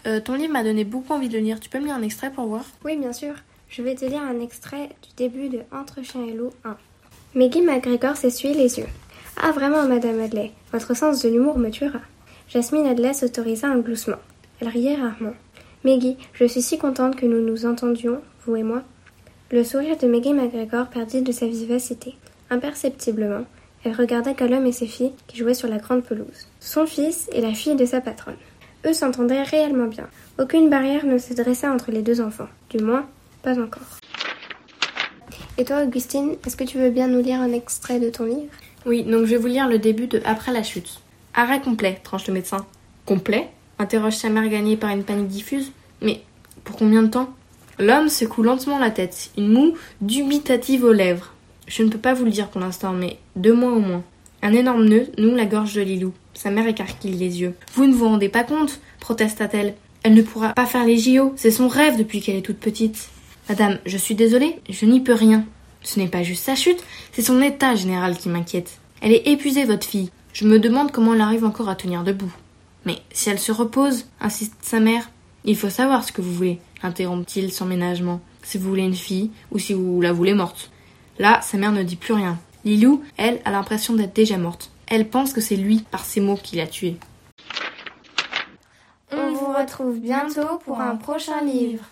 Euh, 0.06 0.22
ton 0.22 0.36
livre 0.36 0.54
m'a 0.54 0.64
donné 0.64 0.86
beaucoup 0.86 1.12
envie 1.12 1.28
de 1.28 1.34
le 1.34 1.44
lire. 1.44 1.60
Tu 1.60 1.70
peux 1.70 1.78
me 1.78 1.84
lire 1.84 1.96
un 1.96 2.04
extrait 2.04 2.32
pour 2.32 2.46
voir? 2.46 2.64
Oui, 2.86 2.96
bien 2.96 3.12
sûr. 3.12 3.34
Je 3.68 3.82
vais 3.82 3.96
te 3.96 4.06
lire 4.06 4.22
un 4.22 4.40
extrait 4.40 4.88
du 5.04 5.10
début 5.18 5.50
de 5.50 5.60
Entre 5.74 6.02
chien 6.04 6.24
et 6.24 6.32
loup 6.32 6.54
1. 6.64 6.78
Maggie 7.36 7.62
McGregor 7.62 8.16
s'essuie 8.16 8.54
les 8.54 8.80
yeux. 8.80 8.88
Ah 9.44 9.52
vraiment, 9.52 9.86
Madame 9.90 10.22
Adley, 10.22 10.54
votre 10.72 10.96
sens 10.96 11.22
de 11.22 11.28
l'humour 11.28 11.58
me 11.58 11.70
tuera. 11.70 12.00
Jasmine 12.48 12.88
Adley 12.88 13.14
s'autorisa 13.14 13.68
un 13.68 13.80
gloussement. 13.80 14.20
Elle 14.62 14.70
riait 14.70 14.96
rarement. 14.96 15.36
Maggie, 15.84 16.16
je 16.32 16.46
suis 16.46 16.62
si 16.62 16.78
contente 16.78 17.18
que 17.18 17.26
nous 17.26 17.46
nous 17.46 17.66
entendions, 17.66 18.22
vous 18.46 18.56
et 18.56 18.64
moi. 18.64 18.84
Le 19.50 19.64
sourire 19.64 19.96
de 19.98 20.08
Maggie 20.08 20.34
McGregor 20.34 20.88
perdit 20.88 21.22
de 21.22 21.32
sa 21.32 21.48
vivacité. 21.48 22.16
Imperceptiblement, 22.50 23.46
elle 23.86 23.96
regarda 23.96 24.34
Callum 24.34 24.66
et 24.66 24.74
ses 24.74 24.88
filles 24.88 25.14
qui 25.26 25.38
jouaient 25.38 25.54
sur 25.54 25.70
la 25.70 25.78
grande 25.78 26.04
pelouse. 26.04 26.48
Son 26.60 26.86
fils 26.86 27.30
et 27.32 27.40
la 27.40 27.54
fille 27.54 27.78
de 27.78 27.86
sa 27.86 28.02
patronne. 28.02 28.36
Eux 28.86 28.92
s'entendaient 28.92 29.44
réellement 29.44 29.88
bien. 29.88 30.10
Aucune 30.38 30.70
barrière 30.70 31.06
ne 31.06 31.18
se 31.18 31.34
dressa 31.34 31.72
entre 31.72 31.92
les 31.92 32.02
deux 32.02 32.20
enfants. 32.20 32.50
Du 32.70 32.84
moins, 32.84 33.08
pas 33.42 33.58
encore. 33.58 34.00
Et 35.58 35.64
toi, 35.64 35.84
Augustine, 35.84 36.36
est-ce 36.46 36.58
que 36.58 36.66
tu 36.66 36.78
veux 36.78 36.90
bien 36.90 37.08
nous 37.08 37.22
lire 37.22 37.40
un 37.40 37.54
extrait 37.54 38.02
de 38.02 38.10
ton 38.10 38.26
livre? 38.26 38.52
Oui, 38.86 39.04
donc 39.04 39.28
je 39.28 39.32
vais 39.32 39.38
vous 39.38 39.48
lire 39.48 39.70
le 39.70 39.80
début 39.80 40.08
de 40.08 40.22
Après 40.26 40.52
la 40.52 40.64
chute. 40.64 41.00
Arrêt 41.34 41.62
complet, 41.62 42.02
tranche 42.04 42.28
le 42.28 42.34
médecin. 42.34 42.66
Complet? 43.06 43.48
Interroge 43.80 44.18
sa 44.18 44.28
mère 44.28 44.50
gagnée 44.50 44.76
par 44.76 44.90
une 44.90 45.06
panique 45.06 45.30
diffuse. 45.30 45.72
Mais 46.02 46.20
pour 46.66 46.76
combien 46.76 47.04
de 47.04 47.08
temps? 47.08 47.30
L'homme 47.80 48.10
secoue 48.10 48.44
lentement 48.44 48.80
la 48.80 48.90
tête, 48.90 49.30
une 49.38 49.50
moue 49.50 49.74
dubitative 50.02 50.84
aux 50.84 50.94
lèvres. 50.94 51.34
Je 51.68 51.84
ne 51.84 51.90
peux 51.90 52.00
pas 52.00 52.14
vous 52.14 52.26
le 52.26 52.32
dire 52.32 52.48
pour 52.48 52.62
l'instant, 52.62 52.94
mais 52.94 53.18
deux 53.36 53.54
mois 53.54 53.72
au 53.72 53.80
moins. 53.80 54.04
Un 54.42 54.54
énorme 54.54 54.86
nœud 54.86 55.08
noue 55.18 55.36
la 55.36 55.46
gorge 55.46 55.76
de 55.76 55.82
Lilou. 55.82 56.14
Sa 56.34 56.50
mère 56.50 56.68
écarquille 56.68 57.14
les 57.14 57.42
yeux. 57.42 57.54
Vous 57.74 57.86
ne 57.86 57.94
vous 57.94 58.08
rendez 58.08 58.30
pas 58.30 58.44
compte 58.44 58.80
protesta-t-elle. 59.00 59.76
Elle 60.04 60.16
ne 60.16 60.22
pourra 60.22 60.54
pas 60.54 60.66
faire 60.66 60.86
les 60.86 60.98
JO, 60.98 61.34
c'est 61.36 61.52
son 61.52 61.68
rêve 61.68 61.98
depuis 61.98 62.22
qu'elle 62.22 62.36
est 62.36 62.42
toute 62.42 62.60
petite. 62.60 63.10
Madame, 63.50 63.80
je 63.86 63.98
suis 63.98 64.16
désolée, 64.16 64.60
je 64.70 64.86
n'y 64.86 65.02
peux 65.02 65.14
rien. 65.14 65.46
Ce 65.84 66.00
n'est 66.00 66.08
pas 66.08 66.24
juste 66.24 66.46
sa 66.46 66.56
chute, 66.56 66.84
c'est 67.12 67.22
son 67.22 67.42
état 67.42 67.76
général 67.76 68.18
qui 68.18 68.30
m'inquiète. 68.30 68.80
Elle 69.02 69.14
est 69.14 69.28
épuisée, 69.28 69.66
votre 69.66 69.88
fille. 69.88 70.12
Je 70.34 70.46
me 70.46 70.60
demande 70.60 70.92
comment 70.92 71.14
elle 71.14 71.22
arrive 71.22 71.46
encore 71.46 71.70
à 71.70 71.76
tenir 71.76 72.04
debout. 72.04 72.32
Mais 72.86 72.98
si 73.12 73.30
elle 73.30 73.40
se 73.40 73.52
repose, 73.52 74.06
insiste 74.20 74.56
sa 74.62 74.80
mère, 74.80 75.10
il 75.46 75.56
faut 75.56 75.70
savoir 75.70 76.04
ce 76.04 76.12
que 76.12 76.22
vous 76.22 76.34
voulez, 76.34 76.60
interrompt-il 76.84 77.52
sans 77.52 77.66
ménagement. 77.66 78.22
Si 78.44 78.58
vous 78.58 78.70
voulez 78.70 78.84
une 78.84 78.96
fille 78.96 79.32
ou 79.52 79.60
si 79.60 79.74
vous 79.74 80.02
la 80.02 80.14
voulez 80.14 80.34
morte. 80.34 80.72
Là, 81.20 81.42
sa 81.42 81.58
mère 81.58 81.72
ne 81.72 81.84
dit 81.84 81.96
plus 81.96 82.14
rien. 82.14 82.38
Lilou, 82.66 83.04
elle, 83.18 83.42
a 83.46 83.52
l'impression 83.52 83.94
d'être 83.96 84.14
déjà 84.14 84.38
morte. 84.38 84.72
Elle 84.88 85.10
pense 85.10 85.34
que 85.34 85.42
c'est 85.42 85.56
lui, 85.56 85.86
par 85.92 86.06
ses 86.06 86.22
mots, 86.22 86.40
qui 86.42 86.56
l'a 86.56 86.68
tuée. 86.68 86.98
On 89.12 89.34
vous 89.34 89.54
retrouve 89.54 90.00
bientôt 90.00 90.60
pour 90.66 90.80
un 90.80 90.96
prochain 90.96 91.42
livre. 91.44 91.84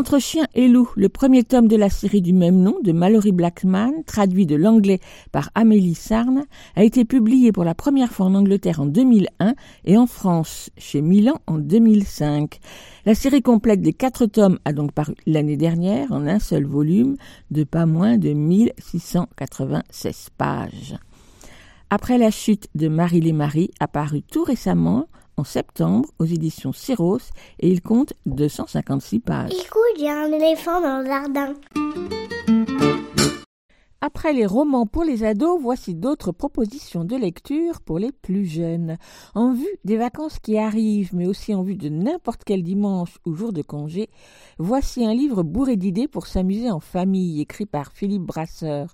Entre 0.00 0.18
chien 0.18 0.46
et 0.54 0.66
loup, 0.66 0.88
le 0.96 1.10
premier 1.10 1.44
tome 1.44 1.68
de 1.68 1.76
la 1.76 1.90
série 1.90 2.22
du 2.22 2.32
même 2.32 2.62
nom 2.62 2.74
de 2.82 2.90
Mallory 2.90 3.32
Blackman, 3.32 4.02
traduit 4.06 4.46
de 4.46 4.56
l'anglais 4.56 4.98
par 5.30 5.50
Amélie 5.54 5.94
Sarne, 5.94 6.46
a 6.74 6.84
été 6.84 7.04
publié 7.04 7.52
pour 7.52 7.64
la 7.64 7.74
première 7.74 8.10
fois 8.10 8.24
en 8.24 8.34
Angleterre 8.34 8.80
en 8.80 8.86
2001 8.86 9.54
et 9.84 9.98
en 9.98 10.06
France 10.06 10.70
chez 10.78 11.02
Milan 11.02 11.34
en 11.46 11.58
2005. 11.58 12.60
La 13.04 13.14
série 13.14 13.42
complète 13.42 13.82
des 13.82 13.92
quatre 13.92 14.24
tomes 14.24 14.58
a 14.64 14.72
donc 14.72 14.92
paru 14.92 15.12
l'année 15.26 15.58
dernière 15.58 16.10
en 16.12 16.26
un 16.26 16.38
seul 16.38 16.64
volume 16.64 17.16
de 17.50 17.64
pas 17.64 17.84
moins 17.84 18.16
de 18.16 18.30
1696 18.30 20.30
pages. 20.38 20.94
Après 21.90 22.16
la 22.16 22.30
chute 22.30 22.68
de 22.74 22.88
Marie 22.88 23.20
les 23.20 23.34
Marie, 23.34 23.70
apparu 23.80 24.22
tout 24.22 24.44
récemment 24.44 25.08
en 25.40 25.44
septembre 25.44 26.10
aux 26.18 26.26
éditions 26.26 26.72
Syros 26.72 27.18
et 27.60 27.68
il 27.68 27.80
compte 27.80 28.12
256 28.26 29.20
pages. 29.20 29.52
Écoute, 29.52 29.80
il 29.96 30.04
y 30.04 30.08
a 30.08 30.18
un 30.18 30.32
éléphant 30.32 30.80
dans 30.82 30.98
le 30.98 31.06
jardin. 31.06 31.54
Après 34.02 34.32
les 34.32 34.46
romans 34.46 34.86
pour 34.86 35.04
les 35.04 35.24
ados, 35.24 35.60
voici 35.60 35.94
d'autres 35.94 36.32
propositions 36.32 37.04
de 37.04 37.16
lecture 37.16 37.82
pour 37.82 37.98
les 37.98 38.12
plus 38.12 38.46
jeunes. 38.46 38.96
En 39.34 39.52
vue 39.52 39.76
des 39.84 39.98
vacances 39.98 40.38
qui 40.38 40.56
arrivent, 40.56 41.14
mais 41.14 41.26
aussi 41.26 41.54
en 41.54 41.62
vue 41.62 41.76
de 41.76 41.90
n'importe 41.90 42.42
quel 42.46 42.62
dimanche 42.62 43.18
ou 43.26 43.34
jour 43.34 43.52
de 43.52 43.60
congé, 43.60 44.08
voici 44.58 45.04
un 45.04 45.12
livre 45.12 45.42
bourré 45.42 45.76
d'idées 45.76 46.08
pour 46.08 46.28
s'amuser 46.28 46.70
en 46.70 46.80
famille, 46.80 47.42
écrit 47.42 47.66
par 47.66 47.92
Philippe 47.92 48.22
Brasseur. 48.22 48.90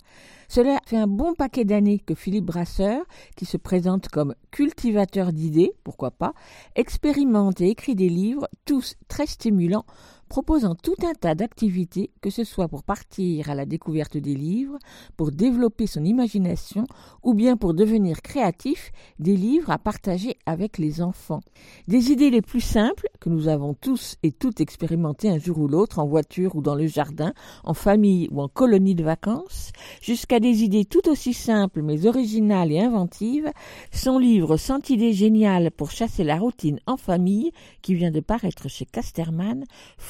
Cela 0.49 0.81
fait 0.87 0.97
un 0.97 1.07
bon 1.07 1.35
paquet 1.35 1.65
d'années 1.65 2.01
que 2.01 2.17
Philippe 2.17 2.47
Brasseur, 2.47 3.05
qui 3.37 3.45
se 3.45 3.57
présente 3.57 4.09
comme 4.09 4.35
cultivateur 4.51 5.33
d'idées, 5.33 5.73
pourquoi 5.85 6.11
pas, 6.11 6.35
expérimente 6.75 7.61
et 7.61 7.69
écrit 7.69 7.95
des 7.95 8.09
livres, 8.09 8.49
tous 8.65 8.97
très 9.07 9.27
stimulants, 9.27 9.87
proposant 10.29 10.75
tout 10.75 10.95
un 11.05 11.13
tas 11.15 11.35
d'activités, 11.35 12.11
que 12.21 12.31
ce 12.31 12.45
soit 12.45 12.69
pour 12.69 12.83
partir 12.83 13.51
à 13.51 13.55
la 13.55 13.67
découverte 13.67 14.17
des 14.17 14.35
livres, 14.35 14.79
pour 15.17 15.33
développer 15.33 15.87
son 15.87 16.05
imagination 16.05 16.85
ou 17.23 17.35
bien 17.35 17.57
pour 17.57 17.75
devenir 17.75 18.23
créatif, 18.23 18.93
des 19.19 19.37
livres 19.37 19.71
à 19.71 19.79
partager 19.79 20.37
avec 20.47 20.79
les 20.79 21.03
enfants. 21.03 21.41
Des 21.89 22.11
idées 22.11 22.31
les 22.31 22.43
plus 22.43 22.61
simples, 22.61 23.09
que 23.21 23.29
nous 23.29 23.49
avons 23.49 23.75
tous 23.75 24.17
et 24.23 24.33
toutes 24.33 24.61
expérimentées 24.61 25.31
un 25.31 25.39
jour 25.39 25.59
ou 25.59 25.69
l'autre 25.69 25.99
en 25.99 26.07
voiture 26.07 26.57
ou 26.57 26.63
dans 26.63 26.75
le 26.75 26.87
jardin, 26.87 27.33
en 27.65 27.75
famille 27.75 28.29
ou 28.31 28.41
en 28.41 28.49
colonie 28.49 28.95
de 28.95 29.05
vacances, 29.05 29.73
jusqu'à 30.01 30.41
des 30.41 30.63
idées 30.63 30.85
tout 30.85 31.09
aussi 31.09 31.35
simples 31.35 31.83
mais 31.83 32.07
originales 32.07 32.73
et 32.73 32.81
inventives, 32.81 33.51
son 33.93 34.19
livre 34.19 34.57
Sans 34.57 34.79
idée 34.91 35.13
géniale 35.13 35.71
pour 35.71 35.91
chasser 35.91 36.25
la 36.25 36.37
routine 36.37 36.81
en 36.87 36.97
famille, 36.97 37.53
qui 37.83 37.95
vient 37.95 38.11
de 38.11 38.21
paraître 38.21 38.69
chez 38.69 38.85
Casterman, 38.85 39.65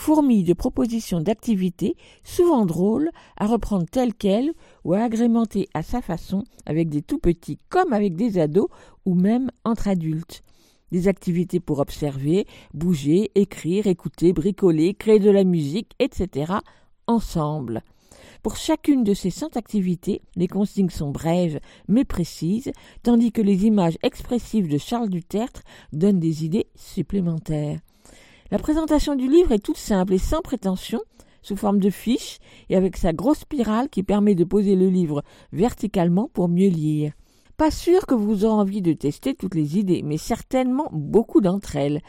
fourmille 0.07 0.45
de 0.45 0.53
propositions 0.53 1.21
d'activités, 1.21 1.97
souvent 2.23 2.65
drôles, 2.65 3.11
à 3.37 3.49
reprendre 3.49 3.87
telles 3.91 4.15
quelles 4.15 4.53
ou 4.85 4.95
à 4.95 5.01
agrémenter 5.01 5.69
à 5.75 5.83
sa 5.83 6.01
façon 6.01 6.45
avec 6.65 6.89
des 6.89 7.03
tout 7.03 7.19
petits 7.19 7.59
comme 7.71 7.93
avec 7.93 8.15
des 8.15 8.39
ados 8.39 8.69
ou 9.05 9.17
même 9.17 9.51
entre 9.65 9.89
adultes. 9.89 10.45
Des 10.93 11.09
activités 11.09 11.59
pour 11.59 11.81
observer, 11.81 12.47
bouger, 12.73 13.33
écrire, 13.35 13.89
écouter, 13.89 14.33
bricoler, 14.33 14.95
créer 14.95 15.19
de 15.19 15.29
la 15.29 15.43
musique, 15.43 15.91
etc. 15.99 16.53
ensemble. 17.09 17.83
Pour 18.45 18.55
chacune 18.55 19.03
de 19.03 19.13
ces 19.13 19.31
cent 19.31 19.57
activités, 19.57 20.23
les 20.37 20.47
consignes 20.47 20.89
sont 20.89 21.11
brèves 21.11 21.59
mais 21.89 22.05
précises, 22.05 22.71
tandis 23.03 23.33
que 23.33 23.43
les 23.43 23.67
images 23.67 23.99
expressives 24.05 24.69
de 24.69 24.79
Charles 24.79 25.11
Dutertre 25.11 25.63
donnent 25.93 26.21
des 26.21 26.45
idées 26.45 26.69
supplémentaires. 26.77 27.81
La 28.53 28.59
présentation 28.61 29.17
du 29.17 29.29
livre 29.29 29.51
est 29.51 29.59
toute 29.59 29.77
simple 29.77 30.15
et 30.15 30.19
sans 30.19 30.41
prétention, 30.41 31.01
sous 31.43 31.57
forme 31.57 31.81
de 31.81 31.91
fiche 31.91 32.39
et 32.69 32.77
avec 32.77 32.97
sa 32.97 33.13
grosse 33.13 33.41
spirale 33.41 33.89
qui 33.89 34.05
permet 34.05 34.37
de 34.37 34.45
poser 34.45 34.77
le 34.77 34.89
livre 34.89 35.25
verticalement 35.53 36.31
pour 36.33 36.49
mieux 36.49 36.69
lire. 36.69 37.13
Pas 37.57 37.73
sûr 37.73 38.07
que 38.07 38.15
vous 38.15 38.45
aurez 38.45 38.61
envie 38.61 38.83
de 38.83 38.93
tester 38.93 39.35
toutes 39.35 39.57
les 39.57 39.79
idées, 39.79 40.03
mais 40.05 40.17
certainement 40.17 40.89
beaucoup 40.93 41.41
d'entre 41.41 41.75
elles. 41.75 42.03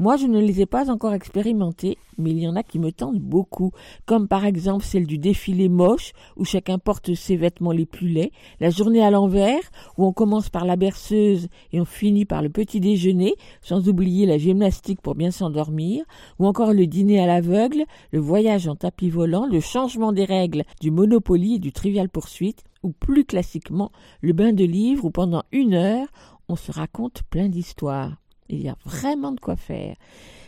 Moi, 0.00 0.16
je 0.16 0.26
ne 0.26 0.40
les 0.40 0.60
ai 0.60 0.66
pas 0.66 0.90
encore 0.90 1.14
expérimentées, 1.14 1.98
mais 2.18 2.30
il 2.30 2.40
y 2.40 2.48
en 2.48 2.56
a 2.56 2.64
qui 2.64 2.80
me 2.80 2.90
tentent 2.90 3.20
beaucoup, 3.20 3.70
comme 4.06 4.26
par 4.26 4.44
exemple 4.44 4.84
celle 4.84 5.06
du 5.06 5.18
défilé 5.18 5.68
moche, 5.68 6.12
où 6.36 6.44
chacun 6.44 6.80
porte 6.80 7.14
ses 7.14 7.36
vêtements 7.36 7.70
les 7.70 7.86
plus 7.86 8.08
laids, 8.08 8.32
la 8.58 8.70
journée 8.70 9.04
à 9.04 9.12
l'envers, 9.12 9.62
où 9.96 10.04
on 10.04 10.12
commence 10.12 10.48
par 10.48 10.64
la 10.64 10.74
berceuse 10.74 11.46
et 11.72 11.80
on 11.80 11.84
finit 11.84 12.24
par 12.24 12.42
le 12.42 12.48
petit 12.48 12.80
déjeuner, 12.80 13.36
sans 13.62 13.88
oublier 13.88 14.26
la 14.26 14.36
gymnastique 14.36 15.00
pour 15.00 15.14
bien 15.14 15.30
s'endormir, 15.30 16.04
ou 16.40 16.46
encore 16.46 16.72
le 16.72 16.88
dîner 16.88 17.20
à 17.20 17.26
l'aveugle, 17.26 17.84
le 18.10 18.18
voyage 18.18 18.66
en 18.66 18.74
tapis 18.74 19.10
volant, 19.10 19.46
le 19.46 19.60
changement 19.60 20.12
des 20.12 20.24
règles 20.24 20.64
du 20.80 20.90
Monopoly 20.90 21.54
et 21.54 21.60
du 21.60 21.70
Trivial 21.70 22.08
Poursuite, 22.08 22.64
ou 22.82 22.90
plus 22.90 23.24
classiquement 23.24 23.92
le 24.20 24.32
bain 24.32 24.52
de 24.52 24.64
livres 24.64 25.04
où 25.04 25.10
pendant 25.10 25.44
une 25.52 25.74
heure 25.74 26.08
on 26.48 26.56
se 26.56 26.72
raconte 26.72 27.22
plein 27.30 27.48
d'histoires. 27.48 28.23
Il 28.48 28.62
y 28.62 28.68
a 28.68 28.76
vraiment 28.84 29.32
de 29.32 29.40
quoi 29.40 29.56
faire. 29.56 29.96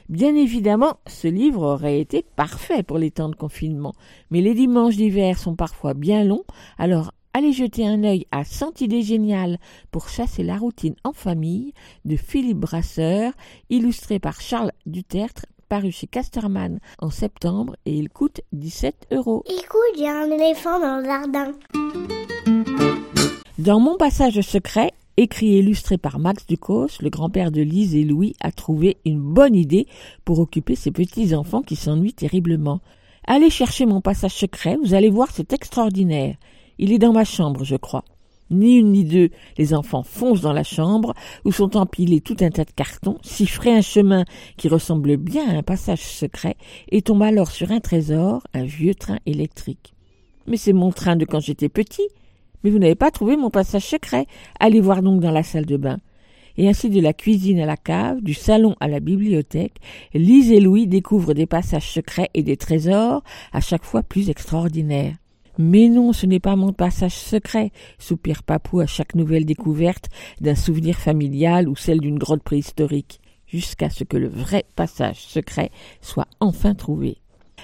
Bien 0.09 0.37
évidemment, 0.37 0.99
ce 1.07 1.27
livre 1.27 1.63
aurait 1.63 2.01
été 2.01 2.25
parfait 2.37 2.83
pour 2.83 2.99
les 2.99 3.11
temps 3.11 3.29
de 3.29 3.35
confinement, 3.35 3.95
mais 4.31 4.41
les 4.41 4.55
dimanches 4.55 4.97
d'hiver 4.97 5.39
sont 5.39 5.57
parfois 5.57 5.95
bien 5.95 6.23
longs, 6.23 6.45
alors 6.79 7.13
allez 7.33 7.53
jeter 7.53 7.87
un 7.87 8.05
œil 8.05 8.27
à 8.31 8.45
Cent 8.45 8.81
idées 8.81 9.03
géniales 9.03 9.59
pour 9.91 10.09
chasser 10.09 10.45
la 10.45 10.57
routine 10.57 10.95
en 11.03 11.13
famille 11.13 11.73
de 12.05 12.17
Philippe 12.17 12.59
Brasseur, 12.59 13.33
illustré 13.69 14.21
par 14.21 14.41
Charles 14.41 14.73
Dutertre, 14.87 15.47
paru 15.69 15.91
chez 15.91 16.07
Casterman 16.07 16.79
en 17.01 17.11
septembre 17.11 17.75
et 17.85 17.93
il 17.93 18.09
coûte 18.09 18.41
17 18.53 19.09
euros. 19.13 19.43
Écoute, 19.47 19.97
il 19.97 20.03
y 20.03 20.07
a 20.07 20.21
un 20.21 20.31
éléphant 20.31 20.79
dans 20.79 20.99
le 20.99 21.05
jardin. 21.05 21.53
Dans 23.59 23.81
mon 23.81 23.97
passage 23.97 24.41
secret, 24.43 24.93
Écrit 25.19 25.55
et 25.55 25.61
illustré 25.61 25.97
par 25.97 26.19
Max 26.19 26.47
Ducos, 26.47 27.01
le 27.01 27.09
grand-père 27.09 27.51
de 27.51 27.63
Lise 27.63 27.95
et 27.95 28.05
Louis 28.05 28.35
a 28.41 28.53
trouvé 28.53 28.99
une 29.07 29.19
bonne 29.19 29.55
idée 29.55 29.87
pour 30.27 30.39
occuper 30.41 30.75
ses 30.75 30.91
petits-enfants 30.91 31.63
qui 31.63 31.75
s'ennuient 31.75 32.13
terriblement. 32.13 32.81
Allez 33.27 33.49
chercher 33.49 33.87
mon 33.87 34.03
passage 34.03 34.35
secret, 34.35 34.77
vous 34.85 34.93
allez 34.93 35.09
voir, 35.09 35.29
c'est 35.33 35.55
extraordinaire. 35.55 36.37
Il 36.79 36.93
est 36.93 36.99
dans 36.99 37.15
ma 37.15 37.25
chambre, 37.25 37.65
je 37.65 37.77
crois. 37.77 38.05
Ni 38.51 38.77
une 38.77 38.93
ni 38.93 39.05
deux, 39.05 39.31
les 39.57 39.73
enfants 39.73 40.03
foncent 40.03 40.43
dans 40.43 40.53
la 40.53 40.63
chambre, 40.63 41.15
où 41.47 41.51
sont 41.51 41.79
empilés 41.79 42.21
tout 42.21 42.37
un 42.41 42.51
tas 42.51 42.67
de 42.67 42.71
cartons, 42.71 43.17
siffrent 43.23 43.69
un 43.69 43.81
chemin 43.81 44.27
qui 44.59 44.69
ressemble 44.69 45.17
bien 45.17 45.49
à 45.49 45.57
un 45.57 45.63
passage 45.63 46.03
secret, 46.03 46.57
et 46.91 47.01
tombent 47.01 47.23
alors 47.23 47.51
sur 47.51 47.73
un 47.73 47.81
trésor, 47.81 48.47
un 48.53 48.65
vieux 48.65 48.95
train 48.95 49.19
électrique. 49.25 49.95
Mais 50.47 50.59
c'est 50.59 50.75
mon 50.75 50.93
train 50.93 51.17
de 51.17 51.25
quand 51.25 51.41
j'étais 51.41 51.71
petit, 51.71 52.07
mais 52.63 52.71
vous 52.71 52.79
n'avez 52.79 52.95
pas 52.95 53.11
trouvé 53.11 53.37
mon 53.37 53.51
passage 53.51 53.87
secret. 53.87 54.27
Allez 54.61 54.81
voir 54.81 55.03
donc 55.03 55.21
dans 55.21 55.31
la 55.31 55.43
salle 55.43 55.67
de 55.67 55.77
bain. 55.77 55.99
Et 56.59 56.69
ainsi 56.69 56.89
de 56.89 57.01
la 57.01 57.13
cuisine 57.13 57.61
à 57.61 57.67
la 57.67 57.77
cave, 57.77 58.23
du 58.23 58.35
salon 58.35 58.77
à 58.81 58.89
la 58.89 59.01
bibliothèque, 59.01 59.77
Lise 60.15 60.51
et 60.51 60.61
Louis 60.61 60.87
découvrent 60.87 61.35
des 61.35 61.47
passages 61.47 61.91
secrets 61.91 62.31
et 62.35 62.43
des 62.43 62.57
trésors 62.57 63.23
à 63.53 63.61
chaque 63.61 63.85
fois 63.85 64.03
plus 64.03 64.31
extraordinaires. 64.31 65.17
Mais 65.59 65.89
non, 65.89 66.13
ce 66.13 66.27
n'est 66.27 66.41
pas 66.41 66.57
mon 66.57 66.73
passage 66.73 67.15
secret, 67.15 67.73
soupire 67.99 68.43
Papou 68.43 68.81
à 68.81 68.87
chaque 68.87 69.15
nouvelle 69.15 69.47
découverte 69.47 70.09
d'un 70.41 70.55
souvenir 70.55 70.97
familial 70.97 71.69
ou 71.69 71.77
celle 71.77 72.01
d'une 72.01 72.19
grotte 72.19 72.43
préhistorique, 72.43 73.21
jusqu'à 73.47 73.89
ce 73.89 74.05
que 74.05 74.19
le 74.19 74.29
vrai 74.29 74.65
passage 74.77 75.21
secret 75.21 75.71
soit 76.03 76.29
enfin 76.41 76.75
trouvé. 76.75 77.19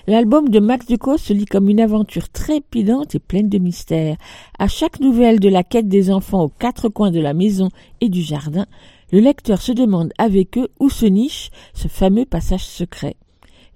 L'album 0.07 0.49
de 0.49 0.59
Max 0.59 0.87
Ducos 0.87 1.19
se 1.19 1.33
lit 1.33 1.45
comme 1.45 1.69
une 1.69 1.81
aventure 1.81 2.29
trépidante 2.29 3.15
et 3.15 3.21
pleine 3.21 3.49
de 3.49 3.59
mystères. 3.59 4.17
À 4.59 4.67
chaque 4.67 4.99
nouvelle 4.99 5.39
de 5.39 5.49
la 5.49 5.63
quête 5.63 5.89
des 5.89 6.11
enfants 6.11 6.43
aux 6.43 6.49
quatre 6.49 6.89
coins 6.89 7.13
de 7.13 7.21
la 7.21 7.35
maison 7.35 7.69
et 8.01 8.09
du 8.09 8.21
jardin, 8.21 8.67
le 9.13 9.21
lecteur 9.21 9.63
se 9.63 9.73
demande 9.73 10.13
avec 10.19 10.59
eux 10.59 10.69
où 10.81 10.89
se 10.89 11.07
niche 11.07 11.51
ce 11.73 11.87
fameux 11.87 12.25
passage 12.25 12.65
secret. 12.65 13.17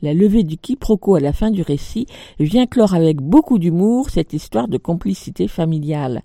La 0.03 0.13
levée 0.13 0.45
du 0.45 0.59
quiproquo 0.59 1.15
à 1.15 1.21
la 1.21 1.33
fin 1.33 1.51
du 1.51 1.63
récit 1.63 2.07
vient 2.39 2.67
clore 2.67 2.95
avec 2.95 3.23
beaucoup 3.23 3.59
d'humour 3.59 4.11
cette 4.11 4.35
histoire 4.35 4.69
de 4.69 4.77
complicité 4.77 5.49
familiale. 5.49 6.23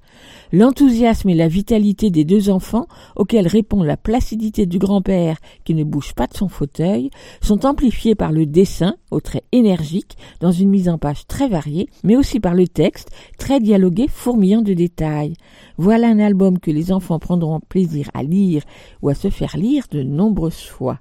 L'enthousiasme 0.52 1.30
et 1.30 1.36
la 1.36 1.48
vitalité 1.48 2.10
des 2.10 2.26
deux 2.26 2.50
enfants, 2.50 2.88
auxquels 3.16 3.48
répond 3.48 3.82
la 3.82 3.96
placidité 3.96 4.66
du 4.66 4.78
grand-père 4.78 5.38
qui 5.64 5.74
ne 5.74 5.86
bouge 5.86 6.14
pas 6.14 6.28
de 6.28 6.36
son 6.36 6.50
fauteuil, 6.50 7.12
sont 7.42 7.66
amplifiés 7.66 8.14
par 8.14 8.34
le 8.34 8.46
dessin, 8.46 8.96
au 9.10 9.22
trait 9.22 9.44
énergique, 9.54 10.18
dans 10.42 10.52
une 10.52 10.70
mise 10.70 10.90
en 10.90 10.98
page 10.98 11.26
très 11.26 11.48
variée, 11.48 11.88
mais 12.04 12.18
aussi 12.18 12.42
par 12.42 12.56
le 12.56 12.68
texte, 12.68 13.10
très 13.38 13.62
dialogué, 13.62 14.08
fourmillant 14.10 14.62
de 14.62 14.74
détails. 14.74 15.36
Voilà 15.78 16.10
un 16.10 16.20
album 16.20 16.60
que 16.60 16.72
les 16.72 16.92
enfants 16.92 17.20
prendront 17.20 17.62
plaisir 17.62 18.10
à 18.14 18.22
lire 18.22 18.64
ou 19.02 19.08
à 19.08 19.16
se 19.16 19.30
faire 19.30 19.56
lire 19.56 19.86
de 19.90 20.04
nombreuses 20.04 20.66
fois. 20.66 21.00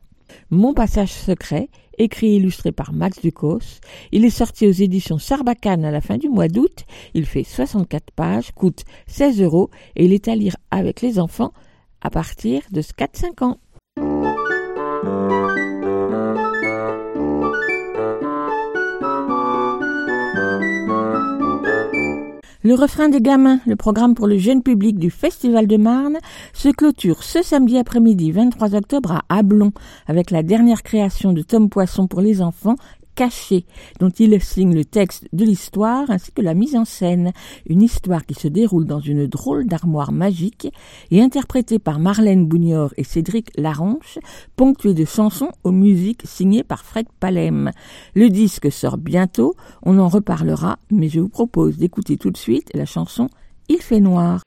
Mon 0.51 0.75
passage 0.75 1.13
secret 1.13 1.69
écrit 2.01 2.33
et 2.33 2.37
illustré 2.37 2.73
par 2.73 2.93
Max 2.93 3.21
Ducos. 3.21 3.81
Il 4.13 4.25
est 4.25 4.31
sorti 4.31 4.67
aux 4.67 4.73
éditions 4.73 5.19
Sarbacane 5.19 5.85
à 5.85 5.91
la 5.91 6.01
fin 6.01 6.17
du 6.17 6.29
mois 6.29 6.49
d'août. 6.49 6.85
Il 7.15 7.27
fait 7.27 7.45
64 7.45 8.11
pages, 8.13 8.53
coûte 8.53 8.85
16 9.07 9.43
euros 9.43 9.71
et 9.97 10.05
il 10.05 10.13
est 10.13 10.29
à 10.29 10.35
lire 10.35 10.57
avec 10.71 11.01
les 11.01 11.19
enfants 11.19 11.53
à 12.01 12.11
partir 12.11 12.63
de 12.71 12.81
4-5 12.81 13.45
ans. 13.45 13.59
Le 22.63 22.75
refrain 22.75 23.09
des 23.09 23.23
gamins, 23.23 23.59
le 23.67 23.75
programme 23.75 24.15
pour 24.15 24.27
le 24.27 24.37
jeune 24.37 24.63
public 24.63 24.99
du 24.99 25.11
Festival 25.11 25.67
de 25.67 25.79
Marne, 25.79 26.19
se 26.53 26.69
clôture 26.69 27.23
ce 27.23 27.43
samedi 27.43 27.79
après-midi 27.79 28.33
23 28.33 28.75
octobre 28.75 29.13
à 29.13 29.25
Ablon 29.31 29.73
avec 30.07 30.31
la 30.31 30.43
dernière 30.43 30.83
création 30.83 31.33
de 31.33 31.41
Tom 31.41 31.71
Poisson 31.71 32.07
pour 32.07 32.21
les 32.21 32.43
enfants 32.43 32.77
caché, 33.15 33.65
dont 33.99 34.11
il 34.11 34.41
signe 34.43 34.75
le 34.75 34.85
texte 34.85 35.29
de 35.33 35.45
l'histoire 35.45 36.11
ainsi 36.11 36.33
que 36.33 36.43
la 36.43 36.55
mise 36.55 36.77
en 36.77 36.85
scène. 36.85 37.33
Une 37.67 37.83
histoire 37.83 38.25
qui 38.27 38.35
se 38.35 38.49
déroule 38.49 38.87
dans 38.87 39.01
une 39.01 39.27
drôle 39.27 39.67
d'armoire 39.67 40.13
magique 40.13 40.69
et 41.11 41.21
interprétée 41.21 41.79
par 41.79 41.99
Marlène 41.99 42.47
Bougnor 42.47 42.93
et 42.97 43.05
Cédric 43.05 43.51
Laranche, 43.57 44.19
ponctuée 44.57 44.95
de 44.95 45.05
chansons 45.05 45.51
aux 45.65 45.73
musiques 45.73 46.27
signées 46.27 46.65
par 46.65 46.85
Fred 46.85 47.07
Palem. 47.21 47.71
Le 48.15 48.29
disque 48.29 48.71
sort 48.71 48.99
bientôt, 48.99 49.55
on 49.83 49.99
en 49.99 50.09
reparlera, 50.09 50.79
mais 50.91 51.09
je 51.09 51.21
vous 51.21 51.29
propose 51.29 51.77
d'écouter 51.77 52.17
tout 52.17 52.31
de 52.31 52.37
suite 52.37 52.71
la 52.75 52.87
chanson 52.87 53.29
Il 53.69 53.83
fait 53.83 54.01
noir. 54.01 54.43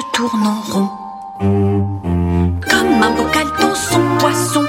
Je 0.00 0.06
tourne 0.12 0.46
en 0.46 0.60
rond. 0.72 0.90
Comme 1.38 3.02
un 3.02 3.10
bocal 3.16 3.46
dans 3.60 3.74
son 3.74 4.00
poisson. 4.18 4.64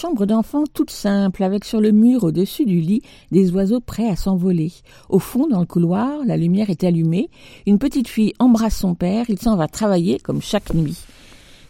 Chambre 0.00 0.24
d'enfant 0.24 0.64
toute 0.72 0.90
simple, 0.90 1.42
avec 1.42 1.66
sur 1.66 1.78
le 1.78 1.92
mur 1.92 2.24
au-dessus 2.24 2.64
du 2.64 2.80
lit 2.80 3.02
des 3.32 3.50
oiseaux 3.50 3.80
prêts 3.80 4.08
à 4.08 4.16
s'envoler. 4.16 4.72
Au 5.10 5.18
fond, 5.18 5.46
dans 5.46 5.60
le 5.60 5.66
couloir, 5.66 6.24
la 6.24 6.38
lumière 6.38 6.70
est 6.70 6.84
allumée, 6.84 7.28
une 7.66 7.78
petite 7.78 8.08
fille 8.08 8.32
embrasse 8.38 8.78
son 8.78 8.94
père, 8.94 9.26
il 9.28 9.38
s'en 9.38 9.56
va 9.56 9.68
travailler 9.68 10.18
comme 10.18 10.40
chaque 10.40 10.72
nuit. 10.72 10.96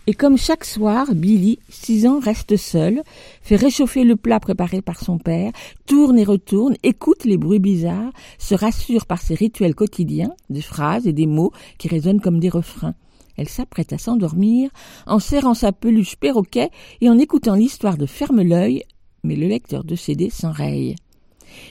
Et 0.06 0.14
comme 0.14 0.38
chaque 0.38 0.64
soir, 0.64 1.12
Billy, 1.12 1.58
six 1.70 2.06
ans, 2.06 2.20
reste 2.20 2.56
seul, 2.56 3.02
fait 3.42 3.56
réchauffer 3.56 4.04
le 4.04 4.14
plat 4.14 4.38
préparé 4.38 4.80
par 4.80 5.00
son 5.00 5.18
père, 5.18 5.50
tourne 5.86 6.16
et 6.16 6.24
retourne, 6.24 6.76
écoute 6.84 7.24
les 7.24 7.36
bruits 7.36 7.58
bizarres, 7.58 8.12
se 8.38 8.54
rassure 8.54 9.06
par 9.06 9.20
ses 9.20 9.34
rituels 9.34 9.74
quotidiens, 9.74 10.32
des 10.50 10.62
phrases 10.62 11.08
et 11.08 11.12
des 11.12 11.26
mots 11.26 11.50
qui 11.78 11.88
résonnent 11.88 12.20
comme 12.20 12.38
des 12.38 12.48
refrains. 12.48 12.94
Elle 13.36 13.48
s'apprête 13.48 13.92
à 13.92 13.98
s'endormir 13.98 14.70
en 15.06 15.18
serrant 15.18 15.54
sa 15.54 15.72
peluche 15.72 16.16
perroquet 16.16 16.70
et 17.00 17.08
en 17.08 17.18
écoutant 17.18 17.54
l'histoire 17.54 17.96
de 17.96 18.06
Ferme 18.06 18.42
l'œil, 18.42 18.84
mais 19.24 19.36
le 19.36 19.46
lecteur 19.46 19.84
de 19.84 19.96
CD 19.96 20.30
s'enraye. 20.30 20.96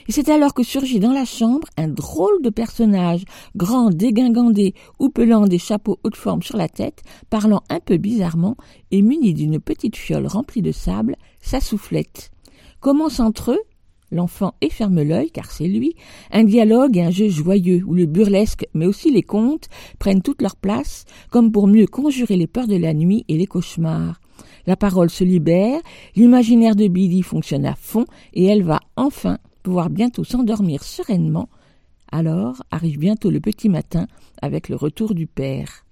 Et 0.08 0.12
c'est 0.12 0.28
alors 0.28 0.54
que 0.54 0.62
surgit 0.62 1.00
dans 1.00 1.12
la 1.12 1.24
chambre 1.24 1.68
un 1.76 1.88
drôle 1.88 2.42
de 2.42 2.50
personnage, 2.50 3.24
grand, 3.56 3.90
dégingandé, 3.90 4.74
houpelant 4.98 5.46
des 5.46 5.58
chapeaux 5.58 5.98
haute 6.04 6.16
forme 6.16 6.42
sur 6.42 6.56
la 6.56 6.68
tête, 6.68 7.02
parlant 7.30 7.62
un 7.68 7.80
peu 7.80 7.96
bizarrement 7.96 8.56
et 8.90 9.02
muni 9.02 9.34
d'une 9.34 9.60
petite 9.60 9.96
fiole 9.96 10.26
remplie 10.26 10.62
de 10.62 10.72
sable, 10.72 11.16
sa 11.40 11.60
soufflette. 11.60 12.30
Commence 12.80 13.20
entre 13.20 13.52
eux, 13.52 13.60
l'enfant 14.10 14.54
et 14.60 14.70
ferme 14.70 15.02
l'œil, 15.02 15.30
car 15.30 15.50
c'est 15.50 15.68
lui, 15.68 15.94
un 16.32 16.44
dialogue 16.44 16.96
et 16.96 17.02
un 17.02 17.10
jeu 17.10 17.28
joyeux 17.28 17.82
où 17.86 17.94
le 17.94 18.06
burlesque, 18.06 18.66
mais 18.74 18.86
aussi 18.86 19.10
les 19.10 19.22
contes, 19.22 19.68
prennent 19.98 20.22
toute 20.22 20.42
leur 20.42 20.56
place, 20.56 21.04
comme 21.30 21.52
pour 21.52 21.66
mieux 21.66 21.86
conjurer 21.86 22.36
les 22.36 22.46
peurs 22.46 22.66
de 22.66 22.76
la 22.76 22.94
nuit 22.94 23.24
et 23.28 23.36
les 23.36 23.46
cauchemars. 23.46 24.20
La 24.66 24.76
parole 24.76 25.10
se 25.10 25.24
libère, 25.24 25.80
l'imaginaire 26.16 26.76
de 26.76 26.88
Billy 26.88 27.22
fonctionne 27.22 27.66
à 27.66 27.74
fond, 27.74 28.04
et 28.34 28.44
elle 28.44 28.62
va 28.62 28.80
enfin 28.96 29.38
pouvoir 29.62 29.90
bientôt 29.90 30.24
s'endormir 30.24 30.82
sereinement. 30.82 31.48
Alors 32.12 32.62
arrive 32.70 32.98
bientôt 32.98 33.30
le 33.30 33.40
petit 33.40 33.68
matin 33.68 34.06
avec 34.42 34.68
le 34.68 34.76
retour 34.76 35.14
du 35.14 35.26
père. 35.26 35.84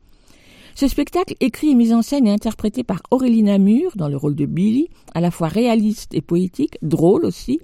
Ce 0.74 0.86
spectacle, 0.86 1.34
écrit 1.40 1.70
et 1.70 1.74
mis 1.74 1.92
en 1.92 2.02
scène 2.02 2.28
et 2.28 2.30
interprété 2.30 2.84
par 2.84 3.02
Aurélie 3.10 3.42
Namur 3.42 3.96
dans 3.96 4.08
le 4.08 4.16
rôle 4.16 4.36
de 4.36 4.46
Billy, 4.46 4.88
à 5.12 5.20
la 5.20 5.32
fois 5.32 5.48
réaliste 5.48 6.14
et 6.14 6.20
poétique, 6.20 6.78
drôle 6.82 7.24
aussi, 7.24 7.58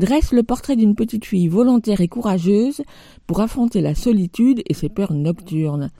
dresse 0.00 0.32
le 0.32 0.42
portrait 0.42 0.74
d'une 0.74 0.96
petite 0.96 1.24
fille 1.24 1.46
volontaire 1.46 2.00
et 2.00 2.08
courageuse 2.08 2.82
pour 3.28 3.40
affronter 3.40 3.80
la 3.80 3.94
solitude 3.94 4.62
et 4.68 4.74
ses 4.74 4.88
peurs 4.88 5.12
nocturnes. 5.12 5.90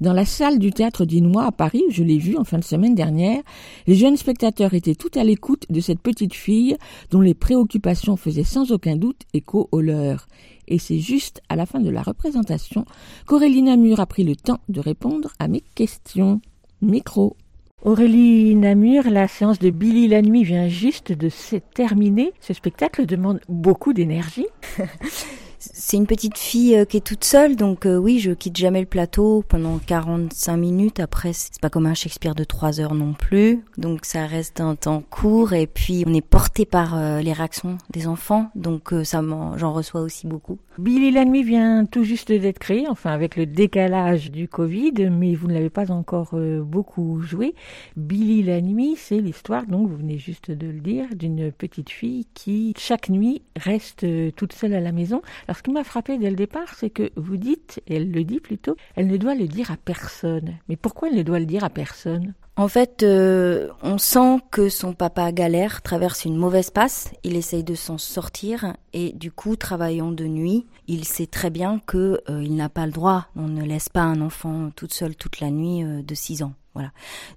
Dans 0.00 0.12
la 0.12 0.24
salle 0.24 0.58
du 0.58 0.70
théâtre 0.72 1.04
d'Inois 1.04 1.44
à 1.44 1.52
Paris, 1.52 1.84
je 1.90 2.02
l'ai 2.02 2.18
vu 2.18 2.36
en 2.36 2.44
fin 2.44 2.58
de 2.58 2.64
semaine 2.64 2.94
dernière, 2.94 3.42
les 3.86 3.94
jeunes 3.94 4.16
spectateurs 4.16 4.74
étaient 4.74 4.94
tout 4.94 5.10
à 5.14 5.24
l'écoute 5.24 5.64
de 5.70 5.80
cette 5.80 6.00
petite 6.00 6.34
fille 6.34 6.76
dont 7.10 7.20
les 7.20 7.34
préoccupations 7.34 8.16
faisaient 8.16 8.44
sans 8.44 8.72
aucun 8.72 8.96
doute 8.96 9.22
écho 9.32 9.68
aux 9.72 9.80
leurs. 9.80 10.26
Et 10.68 10.78
c'est 10.78 10.98
juste 10.98 11.40
à 11.48 11.56
la 11.56 11.66
fin 11.66 11.80
de 11.80 11.90
la 11.90 12.02
représentation 12.02 12.84
qu'Aurélie 13.26 13.62
Namur 13.62 14.00
a 14.00 14.06
pris 14.06 14.24
le 14.24 14.34
temps 14.34 14.60
de 14.68 14.80
répondre 14.80 15.30
à 15.38 15.48
mes 15.48 15.62
questions. 15.74 16.40
Micro. 16.82 17.36
Aurélie 17.84 18.54
Namur, 18.54 19.04
la 19.10 19.28
séance 19.28 19.58
de 19.58 19.70
Billy 19.70 20.08
la 20.08 20.22
nuit 20.22 20.44
vient 20.44 20.66
juste 20.66 21.12
de 21.12 21.28
se 21.28 21.56
terminer. 21.56 22.32
Ce 22.40 22.54
spectacle 22.54 23.04
demande 23.04 23.38
beaucoup 23.48 23.92
d'énergie. 23.92 24.46
c'est 25.58 25.98
une 25.98 26.06
petite 26.06 26.38
fille 26.38 26.74
euh, 26.74 26.84
qui 26.86 26.96
est 26.96 27.06
toute 27.06 27.22
seule, 27.22 27.54
donc 27.54 27.86
euh, 27.86 27.96
oui, 27.96 28.18
je 28.18 28.32
quitte 28.32 28.56
jamais 28.56 28.80
le 28.80 28.86
plateau 28.86 29.44
pendant 29.46 29.78
45 29.78 30.56
minutes. 30.56 31.00
Après, 31.00 31.32
c'est 31.34 31.60
pas 31.60 31.70
comme 31.70 31.86
un 31.86 31.94
Shakespeare 31.94 32.34
de 32.34 32.44
3 32.44 32.80
heures 32.80 32.94
non 32.94 33.12
plus, 33.12 33.62
donc 33.76 34.04
ça 34.06 34.26
reste 34.26 34.60
un 34.60 34.74
temps 34.74 35.02
court. 35.08 35.52
Et 35.52 35.66
puis, 35.66 36.02
on 36.06 36.14
est 36.14 36.26
porté 36.26 36.64
par 36.64 36.96
euh, 36.96 37.20
les 37.20 37.34
réactions 37.34 37.76
des 37.90 38.06
enfants, 38.08 38.50
donc 38.54 38.94
ça 39.04 39.22
j'en 39.56 39.72
reçois 39.72 40.00
aussi 40.00 40.26
beaucoup. 40.26 40.58
Billy 40.78 41.10
la 41.10 41.24
nuit 41.24 41.42
vient 41.42 41.86
tout 41.86 42.04
juste 42.04 42.30
d'être 42.30 42.58
créé, 42.58 42.86
enfin 42.86 43.10
avec 43.10 43.36
le 43.36 43.46
décalage 43.46 44.30
du 44.30 44.46
Covid, 44.46 45.08
mais 45.10 45.34
vous 45.34 45.48
ne 45.48 45.54
l'avez 45.54 45.70
pas 45.70 45.90
encore 45.90 46.38
beaucoup 46.60 47.22
joué. 47.22 47.54
Billy 47.96 48.42
la 48.42 48.60
nuit, 48.60 48.94
c'est 48.96 49.20
l'histoire, 49.20 49.66
donc 49.66 49.88
vous 49.88 49.96
venez 49.96 50.18
juste 50.18 50.50
de 50.50 50.66
le 50.66 50.80
dire, 50.80 51.06
d'une 51.14 51.50
petite 51.50 51.88
fille 51.88 52.26
qui 52.34 52.74
chaque 52.76 53.08
nuit 53.08 53.40
reste 53.56 54.06
toute 54.36 54.52
seule 54.52 54.74
à 54.74 54.80
la 54.80 54.92
maison. 54.92 55.22
Alors 55.48 55.56
ce 55.56 55.62
qui 55.62 55.70
m'a 55.70 55.82
frappé 55.82 56.18
dès 56.18 56.28
le 56.28 56.36
départ, 56.36 56.74
c'est 56.74 56.90
que 56.90 57.10
vous 57.16 57.38
dites, 57.38 57.80
elle 57.88 58.10
le 58.10 58.22
dit 58.24 58.40
plutôt, 58.40 58.76
elle 58.96 59.06
ne 59.06 59.16
doit 59.16 59.34
le 59.34 59.46
dire 59.46 59.70
à 59.70 59.78
personne. 59.78 60.58
Mais 60.68 60.76
pourquoi 60.76 61.08
elle 61.08 61.16
ne 61.16 61.22
doit 61.22 61.40
le 61.40 61.46
dire 61.46 61.64
à 61.64 61.70
personne? 61.70 62.34
En 62.58 62.68
fait, 62.68 63.02
euh, 63.02 63.68
on 63.82 63.98
sent 63.98 64.38
que 64.50 64.70
son 64.70 64.94
papa 64.94 65.30
galère, 65.30 65.82
traverse 65.82 66.24
une 66.24 66.36
mauvaise 66.36 66.70
passe, 66.70 67.10
il 67.22 67.36
essaye 67.36 67.64
de 67.64 67.74
s'en 67.74 67.98
sortir 67.98 68.74
et 68.94 69.12
du 69.12 69.30
coup, 69.30 69.56
travaillant 69.56 70.10
de 70.10 70.24
nuit, 70.24 70.66
il 70.88 71.04
sait 71.04 71.26
très 71.26 71.50
bien 71.50 71.80
que 71.86 72.22
euh, 72.30 72.42
il 72.42 72.56
n'a 72.56 72.70
pas 72.70 72.86
le 72.86 72.92
droit, 72.92 73.26
on 73.36 73.46
ne 73.48 73.62
laisse 73.62 73.90
pas 73.90 74.00
un 74.00 74.22
enfant 74.22 74.70
toute 74.74 74.94
seule 74.94 75.16
toute 75.16 75.40
la 75.40 75.50
nuit 75.50 75.84
euh, 75.84 76.00
de 76.02 76.14
6 76.14 76.44
ans. 76.44 76.54
Voilà. 76.76 76.92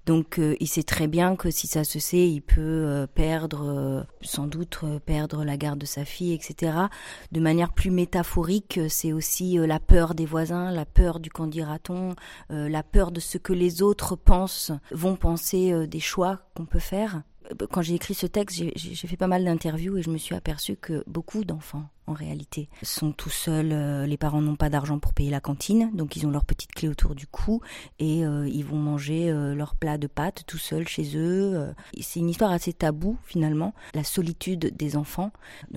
Donc 0.06 0.38
euh, 0.38 0.58
il 0.60 0.68
sait 0.68 0.84
très 0.84 1.08
bien 1.08 1.38
que 1.38 1.50
si 1.50 1.66
ça 1.66 1.86
se 1.86 1.98
sait, 1.98 2.28
il 2.28 2.42
peut 2.42 2.60
euh, 2.60 3.08
perdre, 3.08 3.64
euh, 3.64 4.04
sans 4.20 4.48
doute 4.48 4.82
perdre 5.06 5.46
la 5.46 5.56
garde 5.56 5.80
de 5.80 5.86
sa 5.86 6.04
fille, 6.04 6.34
etc. 6.34 6.74
De 7.32 7.40
manière 7.40 7.72
plus 7.72 7.90
métaphorique, 7.90 8.82
c'est 8.90 9.14
aussi 9.14 9.58
la 9.58 9.80
peur 9.80 10.14
des 10.14 10.26
voisins, 10.26 10.72
la 10.72 10.86
peur 10.86 11.22
du 11.22 11.30
qu'en 11.30 11.48
dira-t-on, 11.48 12.16
la 12.50 12.84
peur 12.84 13.12
de 13.12 13.22
ce 13.22 13.38
que 13.38 13.54
les 13.54 13.82
autres 13.82 14.18
pensent, 14.18 14.74
vont 14.92 15.16
penser 15.16 15.88
des 15.88 16.02
choix 16.02 16.42
qu'on 16.54 16.66
peut 16.66 16.80
faire 16.80 17.22
quand 17.72 17.82
j'ai 17.82 17.96
écrit 17.96 18.14
ce 18.14 18.28
texte, 18.28 18.62
j'ai 18.76 19.08
fait 19.08 19.18
pas 19.18 19.28
mal 19.28 19.44
d'interviews 19.44 19.98
et 19.98 20.02
je 20.02 20.10
me 20.10 20.18
suis 20.18 20.36
aperçu 20.36 20.76
que 20.76 21.04
beaucoup 21.08 21.44
d'enfants, 21.44 21.86
en 22.10 22.14
réalité, 22.14 22.70
sont 22.82 23.12
tout 23.12 23.30
seuls. 23.30 23.72
Euh, 23.72 24.08
les 24.08 24.18
parents 24.18 24.42
n'ont 24.42 24.56
pas 24.56 24.70
d'argent 24.70 24.98
pour 24.98 25.14
payer 25.14 25.30
la 25.30 25.40
cantine, 25.40 25.92
donc 25.94 26.16
ils 26.16 26.26
ont 26.26 26.32
leur 26.32 26.44
petite 26.44 26.72
clé 26.72 26.88
autour 26.88 27.14
du 27.14 27.28
cou 27.28 27.62
et 28.00 28.26
euh, 28.26 28.48
ils 28.48 28.66
vont 28.66 28.78
manger 28.78 29.30
euh, 29.30 29.54
leur 29.54 29.76
plat 29.76 30.00
de 30.00 30.08
pâtes 30.08 30.44
tout 30.48 30.58
seuls 30.58 30.88
chez 30.88 31.16
eux. 31.16 31.74
C'est 32.02 32.20
une 32.20 32.30
histoire 32.30 32.52
assez 32.52 32.74
taboue 32.74 33.18
finalement, 33.26 33.76
la 33.94 34.04
solitude 34.04 34.76
des 34.76 34.96
enfants. 34.96 35.32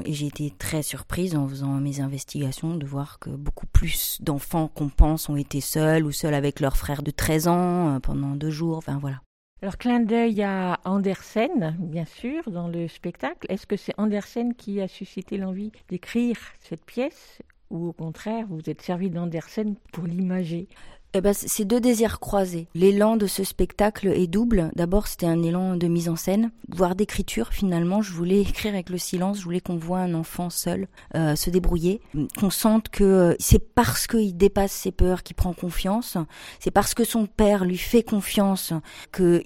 Et 0.05 0.15
j'ai 0.15 0.27
été 0.27 0.51
très 0.51 0.83
surprise 0.83 1.37
en 1.37 1.47
faisant 1.47 1.75
mes 1.81 2.01
investigations 2.01 2.77
de 2.77 2.87
voir 2.87 3.19
que 3.19 3.31
beaucoup 3.31 3.67
plus 3.67 4.19
d'enfants 4.23 4.69
qu'on 4.69 4.89
pense 4.89 5.29
ont 5.29 5.37
été 5.37 5.61
seuls 5.61 6.07
ou 6.07 6.13
seuls 6.13 6.35
avec 6.35 6.61
leur 6.61 6.77
frère 6.77 7.03
de 7.03 7.11
13 7.11 7.49
ans 7.49 8.01
pendant 8.01 8.37
deux 8.37 8.51
jours. 8.51 8.79
Enfin 8.79 8.99
voilà. 8.99 9.21
Alors, 9.63 9.79
clin 9.79 10.01
d'œil 10.01 10.43
à 10.43 10.81
Andersen, 10.85 11.77
bien 11.79 12.05
sûr, 12.05 12.51
dans 12.51 12.67
le 12.67 12.89
spectacle. 12.89 13.47
Est-ce 13.49 13.65
que 13.65 13.77
c'est 13.77 13.95
Andersen 13.97 14.55
qui 14.55 14.81
a 14.81 14.89
suscité 14.89 15.37
l'envie 15.37 15.71
d'écrire 15.89 16.37
cette 16.59 16.85
pièce 16.85 17.41
ou 17.71 17.87
au 17.87 17.93
contraire, 17.93 18.47
vous 18.51 18.69
êtes 18.69 18.83
servi 18.83 19.09
d'Andersen 19.09 19.77
pour 19.93 20.05
l'imager? 20.05 20.67
Eh 21.15 21.21
ben, 21.21 21.35
c'est 21.35 21.67
deux 21.67 21.81
désirs 21.81 22.21
croisés. 22.21 22.69
L'élan 22.75 23.17
de 23.17 23.27
ce 23.27 23.45
spectacle 23.45 24.09
est 24.09 24.27
double. 24.27 24.71
D'abord, 24.75 25.07
c'était 25.07 25.27
un 25.27 25.43
élan 25.43 25.77
de 25.77 25.87
mise 25.87 26.09
en 26.09 26.17
scène, 26.17 26.51
voire 26.69 26.95
d'écriture. 26.95 27.49
Finalement, 27.53 28.01
je 28.01 28.13
voulais 28.13 28.41
écrire 28.49 28.73
avec 28.73 28.89
le 28.89 28.97
silence. 28.97 29.39
Je 29.39 29.45
voulais 29.45 29.61
qu'on 29.61 29.77
voit 29.77 29.99
un 29.99 30.15
enfant 30.15 30.49
seul 30.49 30.89
euh, 31.15 31.37
se 31.37 31.51
débrouiller, 31.51 32.01
qu'on 32.39 32.51
sente 32.51 32.89
que 32.89 33.05
euh, 33.05 33.35
c'est 33.39 33.59
parce 33.75 34.07
qu'il 34.07 34.37
dépasse 34.37 34.73
ses 34.73 34.93
peurs 34.93 35.23
qu'il 35.23 35.37
prend 35.37 35.53
confiance. 35.53 36.17
C'est 36.61 36.71
parce 36.71 36.95
que 36.95 37.05
son 37.05 37.27
père 37.27 37.65
lui 37.65 37.79
fait 37.79 38.03
confiance 38.03 38.73
qu'il 39.15 39.43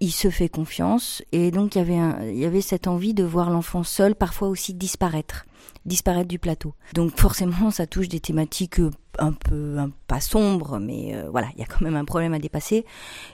il, 0.00 0.12
se 0.12 0.30
fait 0.30 0.48
confiance. 0.48 1.22
Et 1.32 1.50
donc, 1.50 1.74
il 1.74 1.78
y 1.78 1.80
avait, 1.80 1.98
un, 1.98 2.24
il 2.24 2.38
y 2.38 2.44
avait 2.44 2.60
cette 2.60 2.86
envie 2.86 3.14
de 3.14 3.24
voir 3.24 3.50
l'enfant 3.50 3.82
seul, 3.82 4.14
parfois 4.14 4.48
aussi 4.48 4.74
disparaître 4.74 5.44
disparaître 5.86 6.28
du 6.28 6.38
plateau. 6.38 6.74
Donc 6.94 7.18
forcément, 7.18 7.70
ça 7.70 7.86
touche 7.86 8.08
des 8.08 8.20
thématiques 8.20 8.80
euh, 8.80 8.90
un 9.18 9.32
peu 9.32 9.78
un, 9.78 9.90
pas 10.06 10.20
sombres, 10.20 10.78
mais 10.78 11.14
euh, 11.14 11.28
voilà, 11.30 11.48
il 11.54 11.60
y 11.60 11.62
a 11.62 11.66
quand 11.66 11.80
même 11.82 11.96
un 11.96 12.04
problème 12.04 12.34
à 12.34 12.38
dépasser. 12.38 12.84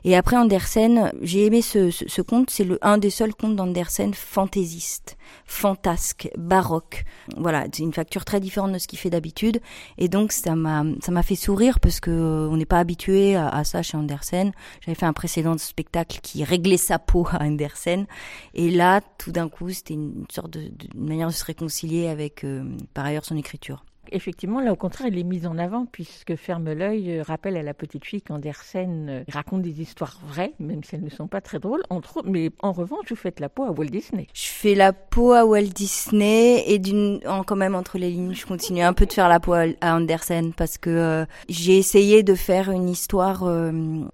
Et 0.04 0.16
après 0.16 0.36
Andersen, 0.36 1.12
j'ai 1.22 1.46
aimé 1.46 1.62
ce, 1.62 1.90
ce, 1.90 2.22
conte, 2.22 2.50
c'est 2.50 2.64
le 2.64 2.78
un 2.82 2.98
des 2.98 3.10
seuls 3.10 3.34
contes 3.34 3.56
d'Andersen 3.56 4.12
fantaisiste, 4.14 5.16
fantasque, 5.46 6.28
baroque. 6.36 7.04
Voilà, 7.36 7.66
c'est 7.72 7.82
une 7.82 7.92
facture 7.92 8.24
très 8.24 8.40
différente 8.40 8.72
de 8.72 8.78
ce 8.78 8.88
qu'il 8.88 8.98
fait 8.98 9.10
d'habitude, 9.10 9.60
et 9.98 10.08
donc 10.08 10.32
ça 10.32 10.54
m'a 10.54 10.84
ça 11.00 11.12
m'a 11.12 11.22
fait 11.22 11.36
sourire 11.36 11.80
parce 11.80 12.00
que 12.00 12.10
euh, 12.10 12.48
on 12.50 12.56
n'est 12.56 12.66
pas 12.66 12.78
habitué 12.78 13.36
à, 13.36 13.64
ça 13.64 13.82
chez 13.82 13.96
Andersen. 13.96 14.52
J'avais 14.80 14.96
fait 14.96 15.06
un 15.06 15.12
précédent 15.12 15.56
spectacle 15.58 16.20
qui 16.22 16.44
réglait 16.44 16.76
sa 16.76 16.98
peau 16.98 17.26
à 17.30 17.42
Andersen, 17.42 18.06
et 18.54 18.70
là, 18.70 19.00
tout 19.18 19.32
d'un 19.32 19.48
coup, 19.48 19.70
c'était 19.70 19.94
une 19.94 20.26
sorte 20.30 20.50
de, 20.50 20.68
de 20.68 20.98
manière 20.98 21.28
de 21.28 21.32
se 21.32 21.44
réconcilier 21.44 22.08
avec 22.08 22.44
euh, 22.44 22.64
par 22.92 23.06
ailleurs 23.06 23.24
son 23.24 23.36
écriture. 23.36 23.85
Effectivement, 24.12 24.60
là, 24.60 24.72
au 24.72 24.76
contraire, 24.76 25.08
elle 25.08 25.18
est 25.18 25.24
mise 25.24 25.46
en 25.46 25.58
avant 25.58 25.86
puisque 25.86 26.36
Ferme 26.36 26.72
l'œil 26.72 27.18
euh, 27.18 27.22
rappelle 27.22 27.56
à 27.56 27.62
la 27.62 27.74
petite 27.74 28.04
fille 28.04 28.22
qu'Andersen 28.22 29.08
euh, 29.08 29.24
raconte 29.28 29.62
des 29.62 29.80
histoires 29.80 30.18
vraies, 30.26 30.52
même 30.58 30.82
si 30.84 30.94
elles 30.94 31.04
ne 31.04 31.10
sont 31.10 31.26
pas 31.26 31.40
très 31.40 31.58
drôles. 31.58 31.82
Mais 32.24 32.50
en 32.62 32.72
revanche, 32.72 33.06
vous 33.10 33.16
faites 33.16 33.40
la 33.40 33.48
peau 33.48 33.64
à 33.64 33.70
Walt 33.70 33.86
Disney. 33.86 34.26
Je 34.34 34.48
fais 34.48 34.74
la 34.74 34.92
peau 34.92 35.32
à 35.32 35.44
Walt 35.44 35.72
Disney 35.74 36.64
et 36.66 36.78
d'une, 36.78 37.20
quand 37.46 37.56
même 37.56 37.74
entre 37.74 37.98
les 37.98 38.10
lignes, 38.10 38.34
je 38.34 38.46
continue 38.46 38.82
un 38.82 38.92
peu 38.92 39.06
de 39.06 39.12
faire 39.12 39.28
la 39.28 39.40
peau 39.40 39.54
à, 39.54 39.66
Andersen 39.82 40.52
parce 40.52 40.78
que 40.78 40.90
euh, 40.90 41.24
j'ai 41.48 41.78
essayé 41.78 42.22
de 42.22 42.34
faire 42.34 42.70
une 42.70 42.88
histoire 42.88 43.44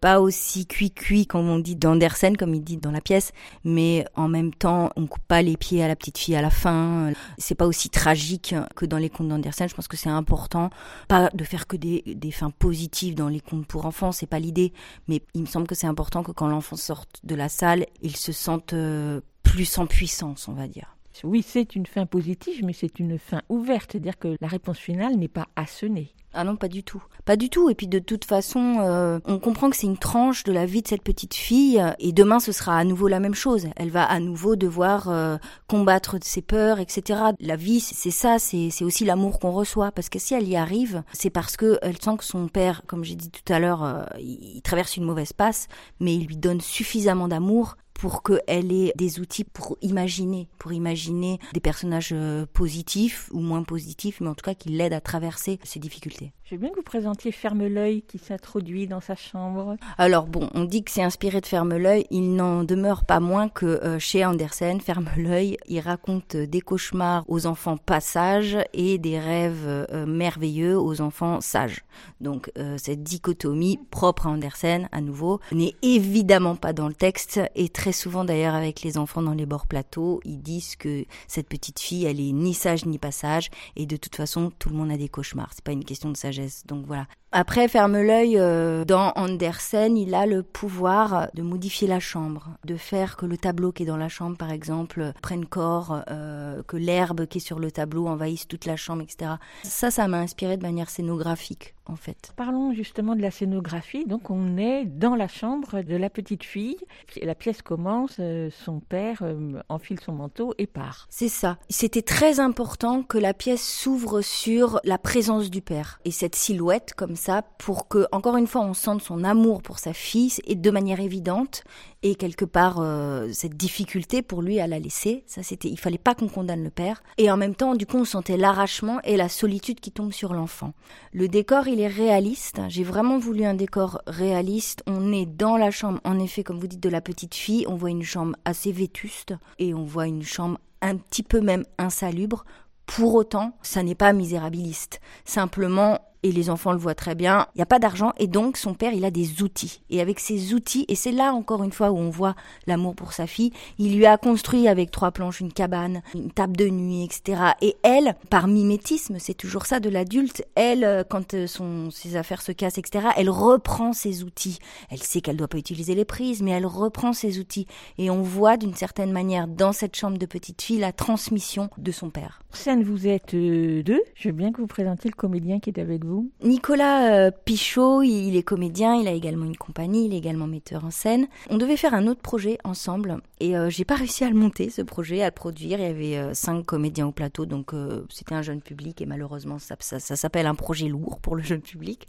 pas 0.00 0.20
aussi 0.20 0.66
cuit-cuit 0.66 1.26
comme 1.26 1.48
on 1.48 1.58
dit 1.58 1.76
d'Andersen, 1.76 2.36
comme 2.36 2.54
il 2.54 2.62
dit 2.62 2.76
dans 2.76 2.90
la 2.90 3.00
pièce, 3.00 3.32
mais 3.64 4.04
en 4.14 4.28
même 4.28 4.52
temps, 4.52 4.90
on 4.96 5.06
coupe 5.06 5.22
pas 5.26 5.42
les 5.42 5.56
pieds 5.56 5.82
à 5.82 5.88
la 5.88 5.96
petite 5.96 6.18
fille 6.18 6.36
à 6.36 6.42
la 6.42 6.50
fin. 6.50 7.12
C'est 7.38 7.54
pas 7.54 7.66
aussi 7.66 7.90
tragique 7.90 8.54
que 8.76 8.86
dans 8.86 8.98
les 8.98 9.10
contes 9.10 9.28
d'Andersen. 9.28 9.68
Je 9.68 9.74
pense 9.74 9.81
que 9.88 9.96
c'est 9.96 10.08
important, 10.08 10.70
pas 11.08 11.30
de 11.30 11.44
faire 11.44 11.66
que 11.66 11.76
des, 11.76 12.30
fins 12.30 12.50
positives 12.50 13.14
dans 13.14 13.28
les 13.28 13.40
contes 13.40 13.66
pour 13.66 13.86
enfants, 13.86 14.12
c'est 14.12 14.26
pas 14.26 14.38
l'idée, 14.38 14.72
mais 15.08 15.22
il 15.34 15.42
me 15.42 15.46
semble 15.46 15.66
que 15.66 15.74
c'est 15.74 15.86
important 15.86 16.22
que 16.22 16.32
quand 16.32 16.48
l'enfant 16.48 16.76
sorte 16.76 17.20
de 17.24 17.34
la 17.34 17.48
salle, 17.48 17.86
il 18.00 18.16
se 18.16 18.32
sente 18.32 18.72
euh, 18.72 19.20
plus 19.42 19.78
en 19.78 19.86
puissance, 19.86 20.48
on 20.48 20.52
va 20.54 20.68
dire. 20.68 20.96
Oui, 21.24 21.44
c'est 21.46 21.76
une 21.76 21.86
fin 21.86 22.06
positive, 22.06 22.64
mais 22.64 22.72
c'est 22.72 22.98
une 22.98 23.18
fin 23.18 23.42
ouverte, 23.48 23.92
c'est-à-dire 23.92 24.18
que 24.18 24.36
la 24.40 24.48
réponse 24.48 24.78
finale 24.78 25.16
n'est 25.16 25.28
pas 25.28 25.48
assonée. 25.56 26.12
Ah 26.34 26.44
non, 26.44 26.56
pas 26.56 26.68
du 26.68 26.82
tout. 26.82 27.02
Pas 27.24 27.36
du 27.36 27.50
tout. 27.50 27.68
Et 27.70 27.74
puis 27.74 27.88
de 27.88 27.98
toute 27.98 28.24
façon, 28.24 28.78
euh, 28.80 29.20
on 29.26 29.38
comprend 29.38 29.70
que 29.70 29.76
c'est 29.76 29.86
une 29.86 29.98
tranche 29.98 30.44
de 30.44 30.52
la 30.52 30.66
vie 30.66 30.82
de 30.82 30.88
cette 30.88 31.02
petite 31.02 31.34
fille. 31.34 31.82
Et 31.98 32.12
demain, 32.12 32.40
ce 32.40 32.52
sera 32.52 32.76
à 32.76 32.84
nouveau 32.84 33.08
la 33.08 33.20
même 33.20 33.34
chose. 33.34 33.66
Elle 33.76 33.90
va 33.90 34.04
à 34.04 34.18
nouveau 34.18 34.56
devoir 34.56 35.08
euh, 35.08 35.36
combattre 35.68 36.16
ses 36.22 36.42
peurs, 36.42 36.80
etc. 36.80 37.20
La 37.40 37.56
vie, 37.56 37.80
c'est 37.80 38.10
ça. 38.10 38.38
C'est 38.38 38.82
aussi 38.82 39.04
l'amour 39.04 39.38
qu'on 39.38 39.52
reçoit. 39.52 39.92
Parce 39.92 40.08
que 40.08 40.18
si 40.18 40.34
elle 40.34 40.48
y 40.48 40.56
arrive, 40.56 41.02
c'est 41.12 41.30
parce 41.30 41.56
que 41.56 41.78
elle 41.82 42.00
sent 42.00 42.16
que 42.18 42.24
son 42.24 42.48
père, 42.48 42.82
comme 42.86 43.04
j'ai 43.04 43.14
dit 43.14 43.30
tout 43.30 43.52
à 43.52 43.58
l'heure, 43.58 43.84
euh, 43.84 44.04
il 44.18 44.62
traverse 44.62 44.96
une 44.96 45.04
mauvaise 45.04 45.32
passe, 45.32 45.68
mais 46.00 46.14
il 46.14 46.26
lui 46.26 46.36
donne 46.36 46.60
suffisamment 46.60 47.28
d'amour 47.28 47.76
pour 47.94 48.22
qu'elle 48.22 48.72
ait 48.72 48.92
des 48.96 49.20
outils 49.20 49.44
pour 49.44 49.76
imaginer, 49.82 50.48
pour 50.58 50.72
imaginer 50.72 51.38
des 51.52 51.60
personnages 51.60 52.10
euh, 52.12 52.46
positifs 52.52 53.28
ou 53.32 53.40
moins 53.40 53.62
positifs, 53.62 54.20
mais 54.20 54.28
en 54.28 54.34
tout 54.34 54.44
cas 54.44 54.54
qui 54.54 54.70
l'aident 54.70 54.94
à 54.94 55.00
traverser 55.00 55.58
ces 55.62 55.78
difficultés. 55.78 56.32
Je 56.52 56.56
veux 56.58 56.60
bien 56.60 56.68
que 56.68 56.76
vous 56.76 56.82
présentiez 56.82 57.32
Ferme 57.32 57.66
l'œil 57.66 58.02
qui 58.02 58.18
s'introduit 58.18 58.86
dans 58.86 59.00
sa 59.00 59.14
chambre. 59.14 59.78
Alors 59.96 60.26
bon, 60.26 60.50
on 60.52 60.64
dit 60.64 60.84
que 60.84 60.90
c'est 60.90 61.02
inspiré 61.02 61.40
de 61.40 61.46
Ferme 61.46 61.74
l'œil, 61.78 62.04
il 62.10 62.34
n'en 62.34 62.62
demeure 62.62 63.06
pas 63.06 63.20
moins 63.20 63.48
que 63.48 63.64
euh, 63.64 63.98
chez 63.98 64.22
Andersen, 64.22 64.78
Ferme 64.78 65.08
l'œil, 65.16 65.56
il 65.66 65.80
raconte 65.80 66.36
des 66.36 66.60
cauchemars 66.60 67.24
aux 67.26 67.46
enfants 67.46 67.78
pas 67.78 68.00
sages 68.00 68.58
et 68.74 68.98
des 68.98 69.18
rêves 69.18 69.64
euh, 69.64 70.04
merveilleux 70.04 70.78
aux 70.78 71.00
enfants 71.00 71.40
sages. 71.40 71.86
Donc 72.20 72.50
cette 72.76 73.02
dichotomie 73.02 73.78
propre 73.90 74.26
à 74.26 74.30
Andersen, 74.30 74.88
à 74.92 75.00
nouveau, 75.00 75.40
n'est 75.52 75.74
évidemment 75.82 76.56
pas 76.56 76.72
dans 76.72 76.88
le 76.88 76.94
texte 76.94 77.40
et 77.54 77.68
très 77.68 77.92
souvent 77.92 78.24
d'ailleurs 78.24 78.54
avec 78.54 78.82
les 78.82 78.98
enfants 78.98 79.22
dans 79.22 79.32
les 79.32 79.46
bords 79.46 79.66
plateaux, 79.66 80.20
ils 80.24 80.40
disent 80.40 80.76
que 80.76 81.04
cette 81.28 81.48
petite 81.48 81.80
fille, 81.80 82.04
elle 82.04 82.20
est 82.20 82.32
ni 82.32 82.52
sage 82.52 82.84
ni 82.84 82.98
pas 82.98 83.10
sage, 83.10 83.48
et 83.76 83.86
de 83.86 83.96
toute 83.96 84.16
façon, 84.16 84.52
tout 84.58 84.68
le 84.68 84.76
monde 84.76 84.90
a 84.90 84.96
des 84.96 85.08
cauchemars. 85.08 85.50
C'est 85.52 85.64
pas 85.64 85.72
une 85.72 85.84
question 85.84 86.10
de 86.10 86.16
sagesse. 86.16 86.41
Donc 86.66 86.86
voilà. 86.86 87.06
Après, 87.34 87.66
ferme 87.66 87.98
l'œil, 87.98 88.38
euh, 88.38 88.84
dans 88.84 89.12
Andersen, 89.16 89.96
il 89.96 90.14
a 90.14 90.26
le 90.26 90.42
pouvoir 90.42 91.28
de 91.32 91.40
modifier 91.40 91.88
la 91.88 91.98
chambre, 91.98 92.50
de 92.66 92.76
faire 92.76 93.16
que 93.16 93.24
le 93.24 93.38
tableau 93.38 93.72
qui 93.72 93.84
est 93.84 93.86
dans 93.86 93.96
la 93.96 94.10
chambre, 94.10 94.36
par 94.36 94.50
exemple, 94.50 95.12
prenne 95.22 95.46
corps, 95.46 96.02
euh, 96.10 96.62
que 96.66 96.76
l'herbe 96.76 97.24
qui 97.26 97.38
est 97.38 97.40
sur 97.40 97.58
le 97.58 97.70
tableau 97.70 98.06
envahisse 98.06 98.46
toute 98.46 98.66
la 98.66 98.76
chambre, 98.76 99.02
etc. 99.02 99.32
Ça, 99.62 99.90
ça 99.90 100.08
m'a 100.08 100.18
inspiré 100.18 100.58
de 100.58 100.62
manière 100.62 100.90
scénographique, 100.90 101.74
en 101.86 101.96
fait. 101.96 102.32
Parlons 102.36 102.72
justement 102.72 103.16
de 103.16 103.22
la 103.22 103.30
scénographie. 103.30 104.04
Donc, 104.04 104.30
on 104.30 104.56
est 104.56 104.84
dans 104.84 105.14
la 105.14 105.28
chambre 105.28 105.82
de 105.82 105.96
la 105.96 106.10
petite 106.10 106.44
fille. 106.44 106.76
La 107.22 107.34
pièce 107.34 107.62
commence, 107.62 108.16
euh, 108.18 108.50
son 108.50 108.80
père 108.80 109.22
enfile 109.68 110.00
son 110.00 110.12
manteau 110.12 110.54
et 110.58 110.66
part. 110.66 111.06
C'est 111.10 111.28
ça. 111.28 111.58
C'était 111.68 112.02
très 112.02 112.40
important 112.40 113.02
que 113.02 113.18
la 113.18 113.34
pièce 113.34 113.66
s'ouvre 113.66 114.20
sur 114.20 114.80
la 114.84 114.98
présence 114.98 115.50
du 115.50 115.62
père. 115.62 116.00
Et 116.04 116.10
cette 116.10 116.34
silhouette, 116.34 116.94
comme 116.94 117.16
ça 117.16 117.42
pour 117.58 117.88
que, 117.88 118.06
encore 118.12 118.36
une 118.36 118.46
fois, 118.46 118.62
on 118.62 118.74
sente 118.74 119.02
son 119.02 119.24
amour 119.24 119.62
pour 119.62 119.78
sa 119.78 119.92
fille 119.92 120.32
et 120.44 120.54
de 120.54 120.70
manière 120.70 121.00
évidente 121.00 121.64
et 122.02 122.14
quelque 122.14 122.44
part 122.44 122.78
euh, 122.78 123.28
cette 123.32 123.56
difficulté 123.56 124.22
pour 124.22 124.42
lui 124.42 124.60
à 124.60 124.66
la 124.66 124.78
laisser. 124.78 125.24
Ça, 125.26 125.42
c'était, 125.42 125.68
il 125.68 125.78
fallait 125.78 125.98
pas 125.98 126.14
qu'on 126.14 126.28
condamne 126.28 126.64
le 126.64 126.70
père. 126.70 127.02
Et 127.18 127.30
en 127.30 127.36
même 127.36 127.54
temps, 127.54 127.74
du 127.74 127.86
coup, 127.86 127.98
on 127.98 128.04
sentait 128.04 128.36
l'arrachement 128.36 129.00
et 129.04 129.16
la 129.16 129.28
solitude 129.28 129.80
qui 129.80 129.92
tombe 129.92 130.12
sur 130.12 130.34
l'enfant. 130.34 130.72
Le 131.12 131.28
décor, 131.28 131.68
il 131.68 131.80
est 131.80 131.88
réaliste. 131.88 132.60
J'ai 132.68 132.84
vraiment 132.84 133.18
voulu 133.18 133.44
un 133.44 133.54
décor 133.54 134.02
réaliste. 134.06 134.82
On 134.86 135.12
est 135.12 135.26
dans 135.26 135.56
la 135.56 135.70
chambre, 135.70 136.00
en 136.04 136.18
effet, 136.18 136.42
comme 136.42 136.58
vous 136.58 136.66
dites, 136.66 136.82
de 136.82 136.88
la 136.88 137.00
petite 137.00 137.34
fille. 137.34 137.66
On 137.68 137.76
voit 137.76 137.90
une 137.90 138.02
chambre 138.02 138.36
assez 138.44 138.72
vétuste 138.72 139.34
et 139.58 139.74
on 139.74 139.84
voit 139.84 140.06
une 140.06 140.22
chambre 140.22 140.58
un 140.80 140.96
petit 140.96 141.22
peu 141.22 141.40
même 141.40 141.64
insalubre. 141.78 142.44
Pour 142.86 143.14
autant, 143.14 143.56
ça 143.62 143.82
n'est 143.82 143.94
pas 143.94 144.12
misérabiliste. 144.12 145.00
Simplement, 145.24 146.00
et 146.22 146.32
les 146.32 146.50
enfants 146.50 146.72
le 146.72 146.78
voient 146.78 146.94
très 146.94 147.14
bien, 147.14 147.46
il 147.54 147.58
n'y 147.58 147.62
a 147.62 147.66
pas 147.66 147.78
d'argent 147.78 148.12
et 148.18 148.26
donc 148.26 148.56
son 148.56 148.74
père 148.74 148.92
il 148.92 149.04
a 149.04 149.10
des 149.10 149.42
outils. 149.42 149.82
Et 149.90 150.00
avec 150.00 150.20
ces 150.20 150.54
outils, 150.54 150.84
et 150.88 150.94
c'est 150.94 151.12
là 151.12 151.32
encore 151.32 151.62
une 151.64 151.72
fois 151.72 151.90
où 151.90 151.98
on 151.98 152.10
voit 152.10 152.34
l'amour 152.66 152.94
pour 152.94 153.12
sa 153.12 153.26
fille, 153.26 153.52
il 153.78 153.96
lui 153.96 154.06
a 154.06 154.16
construit 154.16 154.68
avec 154.68 154.90
trois 154.90 155.10
planches 155.10 155.40
une 155.40 155.52
cabane, 155.52 156.02
une 156.14 156.30
table 156.30 156.56
de 156.56 156.68
nuit, 156.68 157.04
etc. 157.04 157.42
Et 157.60 157.76
elle, 157.82 158.14
par 158.30 158.46
mimétisme, 158.46 159.16
c'est 159.18 159.34
toujours 159.34 159.66
ça 159.66 159.80
de 159.80 159.88
l'adulte, 159.88 160.44
elle, 160.54 160.84
euh, 160.84 161.04
quand 161.08 161.34
euh, 161.34 161.46
son, 161.46 161.90
ses 161.90 162.16
affaires 162.16 162.42
se 162.42 162.52
cassent, 162.52 162.78
etc., 162.78 163.08
elle 163.16 163.30
reprend 163.30 163.92
ses 163.92 164.22
outils. 164.22 164.58
Elle 164.90 165.02
sait 165.02 165.20
qu'elle 165.20 165.34
ne 165.34 165.38
doit 165.38 165.48
pas 165.48 165.58
utiliser 165.58 165.94
les 165.94 166.04
prises, 166.04 166.42
mais 166.42 166.52
elle 166.52 166.66
reprend 166.66 167.12
ses 167.12 167.38
outils. 167.38 167.66
Et 167.98 168.10
on 168.10 168.22
voit 168.22 168.56
d'une 168.56 168.74
certaine 168.74 169.12
manière 169.12 169.48
dans 169.48 169.72
cette 169.72 169.96
chambre 169.96 170.18
de 170.18 170.26
petite 170.26 170.62
fille 170.62 170.78
la 170.78 170.92
transmission 170.92 171.70
de 171.78 171.92
son 171.92 172.10
père. 172.10 172.40
Vous 172.84 173.08
êtes 173.08 173.34
euh, 173.34 173.82
deux. 173.82 174.00
Je 174.14 174.28
veux 174.28 174.34
bien 174.34 174.52
que 174.52 174.60
vous 174.60 174.66
présentiez 174.66 175.10
le 175.10 175.16
comédien 175.16 175.58
qui 175.58 175.70
est 175.70 175.80
avec 175.80 176.04
vous. 176.04 176.11
Nicolas 176.42 177.12
euh, 177.12 177.30
Pichot, 177.44 178.02
il 178.02 178.36
est 178.36 178.42
comédien, 178.42 178.94
il 178.94 179.08
a 179.08 179.12
également 179.12 179.46
une 179.46 179.56
compagnie, 179.56 180.06
il 180.06 180.14
est 180.14 180.18
également 180.18 180.46
metteur 180.46 180.84
en 180.84 180.90
scène. 180.90 181.28
On 181.50 181.58
devait 181.58 181.76
faire 181.76 181.94
un 181.94 182.06
autre 182.06 182.20
projet 182.20 182.58
ensemble 182.64 183.18
et 183.40 183.56
euh, 183.56 183.70
j'ai 183.70 183.84
pas 183.84 183.94
réussi 183.94 184.24
à 184.24 184.30
le 184.30 184.36
monter, 184.36 184.70
ce 184.70 184.82
projet, 184.82 185.22
à 185.22 185.26
le 185.26 185.32
produire. 185.32 185.78
Il 185.78 185.82
y 185.82 186.14
avait 186.16 186.34
cinq 186.34 186.64
comédiens 186.66 187.06
au 187.06 187.12
plateau, 187.12 187.46
donc 187.46 187.72
c'était 188.10 188.34
un 188.34 188.42
jeune 188.42 188.60
public 188.60 189.00
et 189.00 189.06
malheureusement 189.06 189.58
ça 189.58 189.76
s'appelle 189.98 190.46
un 190.46 190.54
projet 190.54 190.88
lourd 190.88 191.20
pour 191.20 191.36
le 191.36 191.42
jeune 191.42 191.60
public. 191.60 192.08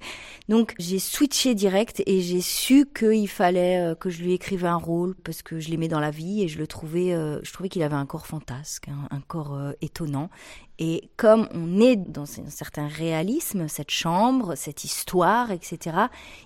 Donc 0.50 0.76
j'ai 0.80 1.00
switché 1.00 1.56
direct 1.56 2.04
et 2.06 2.22
j'ai 2.22 2.42
su 2.42 2.86
qu'il 2.86 3.28
fallait 3.30 3.96
que 4.00 4.10
je 4.10 4.22
lui 4.22 4.34
écrive 4.34 4.66
un 4.66 4.76
rôle 4.76 5.16
parce 5.24 5.42
que 5.42 5.60
je 5.60 5.70
l'aimais 5.70 5.88
dans 5.88 6.00
la 6.00 6.12
vie 6.12 6.44
et 6.44 6.48
je 6.48 6.60
le 6.60 6.68
trouvais, 6.68 7.12
je 7.44 7.54
trouvais 7.54 7.70
qu'il 7.70 7.84
avait 7.84 7.96
un 7.96 8.06
corps 8.06 8.28
fantasque, 8.28 8.90
un 9.10 9.22
corps 9.22 9.58
étonnant 9.82 10.30
et 10.80 11.10
comme 11.18 11.48
on 11.54 11.80
est 11.80 11.96
dans 11.96 12.24
un 12.24 12.50
certain 12.50 12.88
réalisme, 12.88 13.68
cette 13.68 13.92
chambre, 13.92 14.56
cette 14.56 14.84
histoire, 14.84 15.52
etc., 15.52 15.98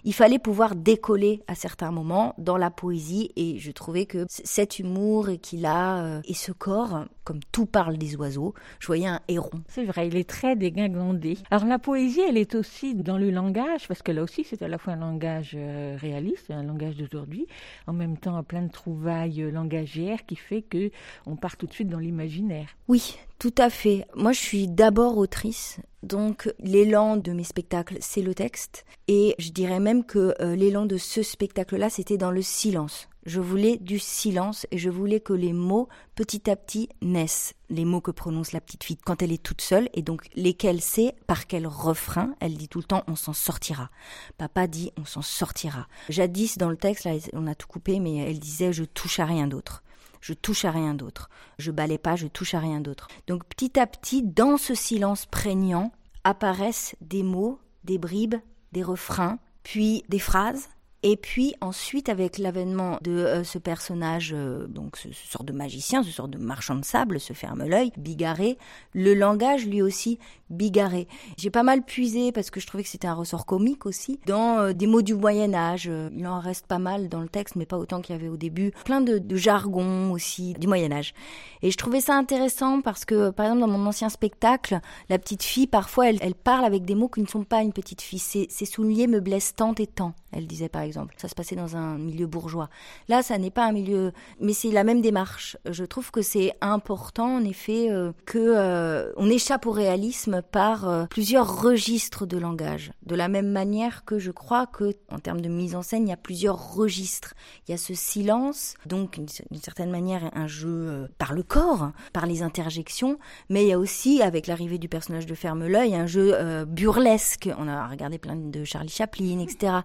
il 0.04 0.14
fallait 0.14 0.40
pouvoir 0.40 0.76
décoller 0.76 1.42
à 1.48 1.56
certains 1.56 1.92
moments 1.92 2.36
dans 2.38 2.58
la 2.58 2.70
poésie. 2.70 3.32
Et 3.36 3.58
je 3.58 3.72
trouvais 3.72 4.06
que 4.06 4.26
cet 4.30 4.80
humour 4.80 5.30
qu'il 5.42 5.66
a 5.66 6.04
euh, 6.04 6.22
et 6.26 6.34
ce 6.34 6.52
corps, 6.52 7.06
comme 7.24 7.40
tout 7.52 7.66
parle 7.66 7.98
des 7.98 8.16
oiseaux, 8.16 8.54
je 8.80 8.88
voyais 8.88 9.08
un 9.08 9.22
héron. 9.28 9.62
C'est 9.70 9.86
vrai, 9.86 10.08
il 10.08 10.18
est 10.18 10.30
très 10.30 10.56
dégingandé. 10.56 11.38
Alors 11.50 11.66
la 11.66 11.80
poésie, 11.80 12.22
elle 12.22 12.38
est 12.38 12.56
aussi 12.56 12.96
dans 12.96 13.18
le 13.18 13.32
langage, 13.32 13.88
parce 13.88 14.02
que 14.02 14.12
là 14.12 14.24
aussi 14.24 14.44
c'est 14.44 14.62
à 14.62 14.68
la 14.68 14.78
fois 14.78 14.94
un 14.94 14.98
langage 14.98 15.54
euh, 15.56 15.98
réaliste, 16.00 16.52
un 16.52 16.64
langage 16.64 16.98
d'aujourd'hui, 16.98 17.48
en 17.88 17.94
même 17.94 18.18
temps 18.18 18.44
plein 18.44 18.64
de 18.64 18.72
trouvailles 18.72 19.42
euh, 19.42 19.52
langagières 19.52 20.26
qui 20.26 20.36
fait 20.36 20.62
que 20.62 20.92
on 21.26 21.36
part 21.36 21.58
tout 21.58 21.66
de 21.66 21.74
suite 21.74 21.90
dans 21.90 22.00
l'imaginaire. 22.00 22.70
Oui, 22.88 23.18
tout 23.40 23.54
à 23.58 23.70
fait. 23.70 24.06
Moi, 24.16 24.32
je 24.32 24.40
suis 24.40 24.68
d'abord 24.68 25.18
autrice, 25.18 25.80
donc 26.04 26.52
l'élan 26.60 27.18
de 27.18 27.32
mes 27.34 27.44
spectacles, 27.44 27.98
c'est 28.02 28.22
le 28.22 28.34
texte. 28.34 28.86
Et 29.08 29.36
je 29.38 29.50
dirais 29.50 29.80
même 29.80 30.06
que 30.06 30.34
euh, 30.42 30.56
l'élan 30.56 30.86
de 30.86 30.98
ce 30.98 31.22
spectacle-là, 31.22 31.90
c'était 31.90 32.18
dans 32.18 32.32
le 32.32 32.42
silence. 32.42 33.08
Je 33.28 33.42
voulais 33.42 33.78
du 33.78 34.00
silence 34.00 34.66
et 34.72 34.78
je 34.78 34.90
voulais 34.90 35.20
que 35.20 35.34
les 35.34 35.52
mots, 35.52 35.90
petit 36.16 36.50
à 36.50 36.56
petit, 36.56 36.88
naissent. 37.02 37.54
Les 37.70 37.84
mots 37.84 38.00
que 38.00 38.12
prononce 38.12 38.54
la 38.54 38.62
petite 38.62 38.86
fille 38.86 38.98
quand 38.98 39.22
elle 39.22 39.34
est 39.34 39.44
toute 39.44 39.62
seule 39.62 39.90
et 39.94 40.02
donc 40.02 40.30
lesquels 40.36 40.82
c'est, 40.82 41.14
par 41.28 41.46
quel 41.46 41.68
refrain. 41.68 42.36
Elle 42.40 42.56
dit 42.56 42.70
tout 42.70 42.80
le 42.80 42.86
temps 42.86 43.04
on 43.08 43.18
s'en 43.18 43.34
sortira. 43.34 43.90
Papa 44.38 44.68
dit 44.68 44.94
on 44.98 45.04
s'en 45.04 45.22
sortira. 45.22 45.88
Jadis, 46.08 46.58
dans 46.58 46.70
le 46.70 46.78
texte, 46.78 47.04
là, 47.04 47.12
on 47.34 47.48
a 47.48 47.56
tout 47.56 47.68
coupé, 47.68 48.00
mais 48.00 48.16
elle 48.16 48.40
disait 48.40 48.72
je 48.72 48.86
touche 48.86 49.20
à 49.20 49.26
rien 49.26 49.48
d'autre 49.48 49.84
je 50.22 50.34
touche 50.34 50.66
à 50.66 50.72
rien 50.72 50.94
d'autre. 50.94 51.30
Je 51.60 51.72
balais 51.72 51.98
pas, 51.98 52.16
je 52.16 52.28
touche 52.28 52.54
à 52.54 52.60
rien 52.60 52.82
d'autre. 52.82 53.08
Donc 53.28 53.46
petit 53.46 53.80
à 53.80 53.88
petit, 53.88 54.24
dans 54.24 54.58
ce 54.58 54.76
silence 54.76 55.26
prégnant, 55.26 55.92
apparaissent 56.24 56.96
des 57.02 57.24
mots, 57.24 57.60
des 57.84 57.98
bribes, 57.98 58.36
des 58.72 58.84
refrains, 58.84 59.40
puis 59.64 60.04
des 60.10 60.20
phrases, 60.20 60.70
Et 61.04 61.16
puis 61.16 61.54
ensuite, 61.62 62.10
avec 62.10 62.40
l'avènement 62.40 62.98
de 63.04 63.12
euh, 63.12 63.44
ce 63.44 63.60
personnage, 63.60 64.34
euh, 64.36 64.66
donc 64.66 64.98
ce, 64.98 65.12
ce, 65.12 65.28
sort 65.28 65.44
de 65.44 65.54
magicien, 65.54 66.02
ce 66.02 66.10
sort 66.10 66.28
de 66.28 66.40
marchand 66.40 66.76
de 66.76 66.84
sable, 66.84 67.20
se 67.20 67.34
ferme 67.34 67.64
l'œil, 67.64 67.92
bigarré, 67.98 68.58
le 68.94 69.14
langage 69.14 69.68
lui 69.68 69.84
aussi 69.84 70.18
bigarré. 70.50 71.08
J'ai 71.38 71.52
pas 71.52 71.62
mal 71.62 71.84
puisé 71.84 72.32
parce 72.32 72.50
que 72.50 72.60
je 72.60 72.66
trouvais 72.66 72.82
que 72.82 72.90
c'était 72.90 73.08
un 73.08 73.14
ressort 73.14 73.46
comique 73.46 73.86
aussi 73.86 74.20
dans 74.26 74.58
euh, 74.58 74.74
des 74.74 74.88
mots 74.88 75.04
du 75.04 75.14
Moyen 75.14 75.54
Âge. 75.54 75.86
il 75.86 76.26
en 76.26 76.40
reste 76.40 76.66
pas 76.66 76.80
mal 76.80 77.10
dans 77.10 77.22
le 77.22 77.30
texte, 77.30 77.56
mais 77.58 77.68
pas 77.68 77.78
autant 77.78 78.02
qu'il 78.02 78.16
y 78.16 78.20
avait 78.20 78.30
au 78.30 78.38
début. 78.38 78.72
Plein 78.84 79.02
de, 79.02 79.20
de 79.20 79.36
jargon 79.36 80.12
aussi 80.12 80.54
du 80.54 80.66
Moyen 80.66 80.92
Âge. 80.92 81.14
Et 81.62 81.70
je 81.70 81.78
trouvais 81.78 82.02
ça 82.02 82.16
intéressant 82.16 82.82
parce 82.82 83.06
que, 83.06 83.30
par 83.30 83.46
exemple, 83.46 83.62
dans 83.62 83.68
mon 83.68 83.86
ancien 83.86 84.10
spectacle, 84.10 84.80
la 85.10 85.20
petite 85.20 85.44
fille, 85.44 85.68
parfois, 85.68 86.10
elle, 86.10 86.36
parle 86.36 86.66
avec 86.66 86.86
des 86.86 86.96
mots 86.96 87.08
qui 87.08 87.22
ne 87.22 87.28
sont 87.28 87.44
pas 87.44 87.62
une 87.62 87.74
petite 87.74 88.02
fille. 88.02 88.20
Ses 88.20 88.66
souliers 88.66 89.08
me 89.08 89.20
blessent 89.20 89.54
tant 89.56 89.76
et 89.76 89.88
tant, 89.88 90.14
elle 90.32 90.48
disait 90.48 90.70
par 90.70 90.82
exemple. 90.82 90.87
Ça 91.18 91.28
se 91.28 91.36
passait 91.36 91.56
dans 91.56 91.76
un 91.76 91.98
milieu 91.98 92.28
bourgeois. 92.28 92.70
Là, 93.08 93.22
ça 93.22 93.38
n'est 93.38 93.52
pas 93.52 93.66
un 93.66 93.72
milieu, 93.72 94.12
mais 94.40 94.54
c'est 94.54 94.72
la 94.72 94.84
même 94.84 95.02
démarche. 95.02 95.58
Je 95.70 95.84
trouve 95.84 96.12
que 96.12 96.22
c'est 96.22 96.54
important, 96.62 97.36
en 97.36 97.44
effet, 97.44 97.90
euh, 97.90 98.12
que 98.26 98.38
euh, 98.38 99.12
on 99.18 99.30
échappe 99.30 99.66
au 99.66 99.72
réalisme 99.72 100.42
par 100.42 100.88
euh, 100.88 101.06
plusieurs 101.06 101.62
registres 101.62 102.26
de 102.26 102.38
langage. 102.38 102.92
De 103.06 103.16
la 103.16 103.28
même 103.28 103.50
manière 103.50 104.06
que 104.06 104.20
je 104.20 104.32
crois 104.32 104.68
que, 104.68 104.96
en 105.10 105.20
termes 105.20 105.42
de 105.42 105.50
mise 105.50 105.76
en 105.76 105.82
scène, 105.82 106.08
il 106.08 106.10
y 106.10 106.14
a 106.14 106.18
plusieurs 106.18 106.76
registres. 106.76 107.34
Il 107.68 107.72
y 107.72 107.74
a 107.74 107.78
ce 107.78 107.94
silence, 107.94 108.76
donc 108.86 109.20
d'une 109.20 109.62
certaine 109.62 109.92
manière 109.92 110.30
un 110.34 110.48
jeu 110.48 111.08
par 111.18 111.34
le 111.34 111.44
corps, 111.44 111.92
par 112.14 112.26
les 112.26 112.42
interjections, 112.42 113.18
mais 113.50 113.64
il 113.64 113.70
y 113.70 113.74
a 113.74 113.80
aussi, 113.80 114.22
avec 114.22 114.48
l'arrivée 114.48 114.78
du 114.78 114.90
personnage 114.90 115.26
de 115.26 115.36
Ferme 115.36 115.66
l'œil, 115.68 115.96
un 115.96 116.06
jeu 116.06 116.36
burlesque. 116.66 117.50
On 117.58 117.68
a 117.68 117.88
regardé 117.88 118.18
plein 118.18 118.36
de 118.36 118.64
Charlie 118.64 118.90
Chaplin, 118.90 119.40
etc. 119.40 119.78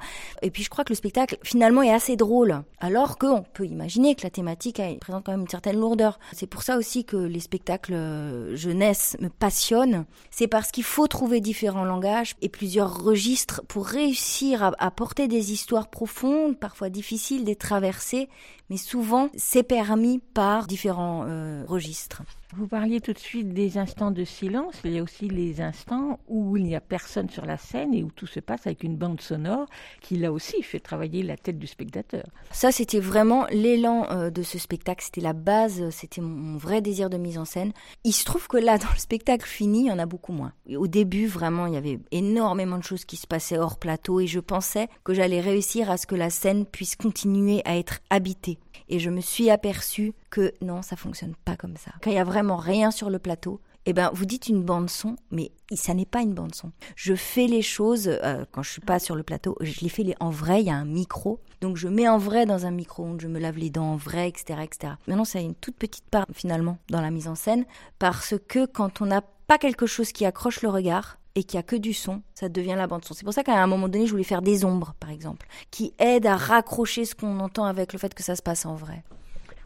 Et 0.43 0.51
puis 0.51 0.63
je 0.63 0.71
crois 0.71 0.85
que 0.85 0.92
le 0.93 0.97
spectacle 0.97 1.39
finalement 1.43 1.83
est 1.83 1.91
assez 1.91 2.17
drôle, 2.17 2.63
alors 2.79 3.17
qu'on 3.17 3.45
peut 3.55 3.65
imaginer 3.65 4.15
que 4.15 4.25
la 4.25 4.31
thématique 4.31 4.83
présente 5.01 5.25
quand 5.25 5.33
même 5.33 5.41
une 5.41 5.49
certaine 5.49 5.81
lourdeur. 5.81 6.19
C'est 6.35 6.47
pour 6.47 6.63
ça 6.63 6.77
aussi 6.77 7.07
que 7.07 7.17
les 7.17 7.41
spectacles 7.41 7.95
euh, 7.95 8.55
jeunesse 8.57 9.17
me 9.19 9.31
passionnent. 9.31 10.05
C'est 10.31 10.49
parce 10.49 10.71
qu'il 10.71 10.85
faut 10.85 11.07
trouver 11.07 11.41
différents 11.41 11.87
langages 11.87 12.35
et 12.43 12.51
plusieurs 12.51 13.03
registres 13.03 13.63
pour 13.69 13.87
réussir 13.87 14.75
à, 14.79 14.91
porter 14.91 15.29
des 15.29 15.53
histoires 15.53 15.89
profondes, 15.89 16.59
parfois 16.59 16.91
difficiles 16.91 17.47
d'être 17.47 17.61
traversées, 17.61 18.29
mais 18.69 18.77
souvent 18.77 19.31
c'est 19.35 19.63
permis 19.63 20.19
par 20.19 20.67
différents 20.67 21.25
euh, 21.27 21.65
registres. 21.67 22.23
Vous 22.55 22.67
parliez 22.67 23.01
tout 23.01 23.15
de 23.15 23.19
suite 23.19 23.55
des 23.55 23.79
instants 23.79 24.11
de 24.11 24.25
silence, 24.25 24.75
il 24.85 24.93
y 24.93 24.99
a 24.99 25.03
aussi 25.03 25.27
les 25.27 25.63
instants 25.63 26.21
où 26.29 26.59
il 26.59 26.65
n'y 26.65 26.77
a 26.77 26.83
personne 26.83 27.31
sur 27.31 27.47
la 27.47 27.57
scène 27.57 27.95
et 27.95 28.03
où 28.03 28.11
tout 28.11 28.27
se 28.27 28.41
passe 28.41 28.67
avec 28.67 28.83
une 28.83 28.97
bande 28.97 29.23
sonore 29.23 29.67
qui 30.03 30.19
là 30.19 30.31
aussi 30.31 30.63
fait 30.63 30.79
travailler 30.79 31.23
la 31.23 31.39
tête 31.39 31.59
du 31.59 31.67
spectateur. 31.67 32.25
Ça 32.51 32.71
c'était 32.71 33.01
vraiment 33.01 33.47
l'élan 33.51 34.07
euh, 34.11 34.29
de 34.29 34.43
ce 34.43 34.59
spectacle, 34.59 35.03
c'était 35.03 35.23
la 35.23 35.33
base, 35.33 35.89
c'était 35.89 36.21
mon, 36.21 36.59
vrai 36.59 36.83
désir 36.83 37.09
de 37.09 37.17
mise 37.17 37.39
en 37.39 37.47
scène. 37.47 37.73
Il 38.05 38.13
se 38.13 38.27
trouve 38.27 38.49
que 38.49 38.59
là 38.59 38.77
dans 38.83 38.93
le 38.93 38.99
spectacle 38.99 39.47
fini, 39.49 39.85
il 39.85 39.87
y 39.87 39.93
en 39.93 39.99
a 39.99 40.05
beaucoup 40.05 40.33
moins. 40.33 40.53
au 40.77 40.89
début 40.89 41.27
vraiment 41.27 41.65
il 41.67 41.73
y 41.73 41.79
avait 41.79 42.01
énormément 42.11 42.77
de 42.77 42.85
choses 42.85 43.07
qui 43.07 43.17
se 43.17 43.27
passaient 43.27 43.57
hors 43.57 43.79
plateau 43.79 44.21
et 44.21 44.27
je 44.27 44.41
pensais 44.41 44.89
que 45.05 45.15
j'allais 45.15 45.41
réussir 45.41 45.91
à 45.91 45.97
ce 45.97 46.07
que 46.07 46.17
la 46.17 46.29
scène 46.29 46.67
puisse 46.67 46.97
continuer 46.97 47.63
à 47.65 47.79
être 47.79 48.01
habitée. 48.11 48.59
Et 48.89 48.99
je 48.99 49.11
me 49.11 49.21
suis 49.21 49.51
aperçue 49.51 50.15
que 50.31 50.53
non, 50.61 50.83
ça 50.83 50.97
fonctionne 50.97 51.35
pas 51.45 51.57
comme 51.57 51.77
ça. 51.77 51.93
Quand 52.03 52.11
il 52.11 52.17
y 52.17 52.19
a 52.19 52.25
vraiment 52.25 52.57
rien 52.57 52.91
sur 52.91 53.11
le 53.11 53.19
plateau, 53.19 53.61
eh 53.85 53.93
ben, 53.93 54.11
vous 54.15 54.27
dites 54.27 54.49
une 54.49 54.63
bande 54.63 54.89
son, 54.89 55.17
mais 55.31 55.51
ça 55.75 55.93
n'est 55.93 56.07
pas 56.07 56.23
une 56.23 56.35
bande 56.35 56.55
son. 56.55 56.71
Je 56.95 57.15
fais 57.15 57.47
les 57.47 57.63
choses 57.63 58.07
euh, 58.09 58.45
quand 58.53 58.63
je 58.63 58.71
suis 58.71 58.81
pas 58.81 59.01
sur 59.01 59.17
le 59.17 59.25
plateau, 59.25 59.57
je 59.61 59.81
les 59.81 59.89
fais 59.89 60.15
en 60.21 60.31
vrai. 60.31 60.61
Il 60.61 60.67
y 60.67 60.71
a 60.71 60.77
un 60.77 60.85
micro, 60.85 61.41
donc 61.61 61.77
je 61.77 61.89
mets 61.89 62.09
en 62.09 62.19
vrai 62.19 62.47
dans 62.47 62.65
un 62.65 62.71
micro-ondes, 62.71 63.21
je 63.21 63.27
me 63.27 63.41
lave 63.41 63.59
les 63.59 63.71
dents 63.71 63.93
en 63.93 63.97
vrai, 63.97 64.29
etc., 64.29 64.61
etc. 64.63 64.95
Maintenant, 65.09 65.25
ça 65.25 65.41
a 65.41 65.43
une 65.43 65.57
toute 65.57 65.77
petite 65.77 66.09
part 66.09 66.27
finalement 66.33 66.79
dans 66.91 67.01
la 67.01 67.11
mise 67.11 67.27
en 67.27 67.35
scène, 67.35 67.65
parce 67.99 68.35
que 68.47 68.67
quand 68.67 69.01
on 69.01 69.07
n'a 69.07 69.23
pas 69.49 69.59
quelque 69.59 69.87
chose 69.87 70.13
qui 70.13 70.25
accroche 70.25 70.63
le 70.63 70.69
regard, 70.69 71.19
et 71.35 71.45
qu'il 71.45 71.59
n'y 71.59 71.61
a 71.61 71.65
que 71.65 71.77
du 71.77 71.93
son, 71.93 72.23
ça 72.35 72.49
devient 72.49 72.75
la 72.77 72.87
bande 72.87 73.05
son. 73.05 73.15
C'est 73.15 73.25
pour 73.25 73.35
ça 73.35 73.43
qu'à 73.43 73.63
un 73.63 73.67
moment 73.67 73.89
donné, 73.89 74.07
je 74.07 74.11
voulais 74.11 74.25
faire 74.25 74.43
des 74.43 74.65
ombres, 74.65 74.95
par 75.01 75.11
exemple, 75.11 75.47
qui 75.71 75.95
aident 75.99 76.27
à 76.27 76.37
raccrocher 76.37 77.05
ce 77.05 77.15
qu'on 77.15 77.41
entend 77.41 77.65
avec 77.65 77.93
le 77.93 77.99
fait 77.99 78.15
que 78.15 78.23
ça 78.23 78.37
se 78.37 78.43
passe 78.43 78.67
en 78.67 78.75
vrai. 78.75 79.03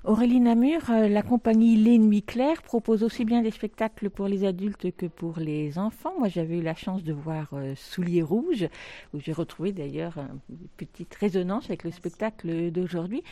Aurélie 0.06 0.38
Namur, 0.38 0.88
euh, 0.90 1.08
la 1.08 1.22
compagnie 1.22 1.74
Les 1.74 1.98
Nuits 1.98 2.22
Claires 2.22 2.62
propose 2.62 3.02
aussi 3.02 3.24
bien 3.24 3.42
des 3.42 3.50
spectacles 3.50 4.08
pour 4.08 4.28
les 4.28 4.44
adultes 4.44 4.92
que 4.92 5.06
pour 5.06 5.40
les 5.40 5.80
enfants. 5.80 6.12
Moi, 6.20 6.28
j'avais 6.28 6.58
eu 6.58 6.62
la 6.62 6.76
chance 6.76 7.02
de 7.02 7.12
voir 7.12 7.48
euh, 7.54 7.74
Souliers 7.74 8.22
Rouges, 8.22 8.68
où 9.12 9.18
j'ai 9.18 9.32
retrouvé 9.32 9.72
d'ailleurs 9.72 10.16
une 10.48 10.68
petite 10.76 11.12
résonance 11.16 11.64
avec 11.64 11.82
le 11.82 11.90
spectacle 11.90 12.70
d'aujourd'hui. 12.70 13.24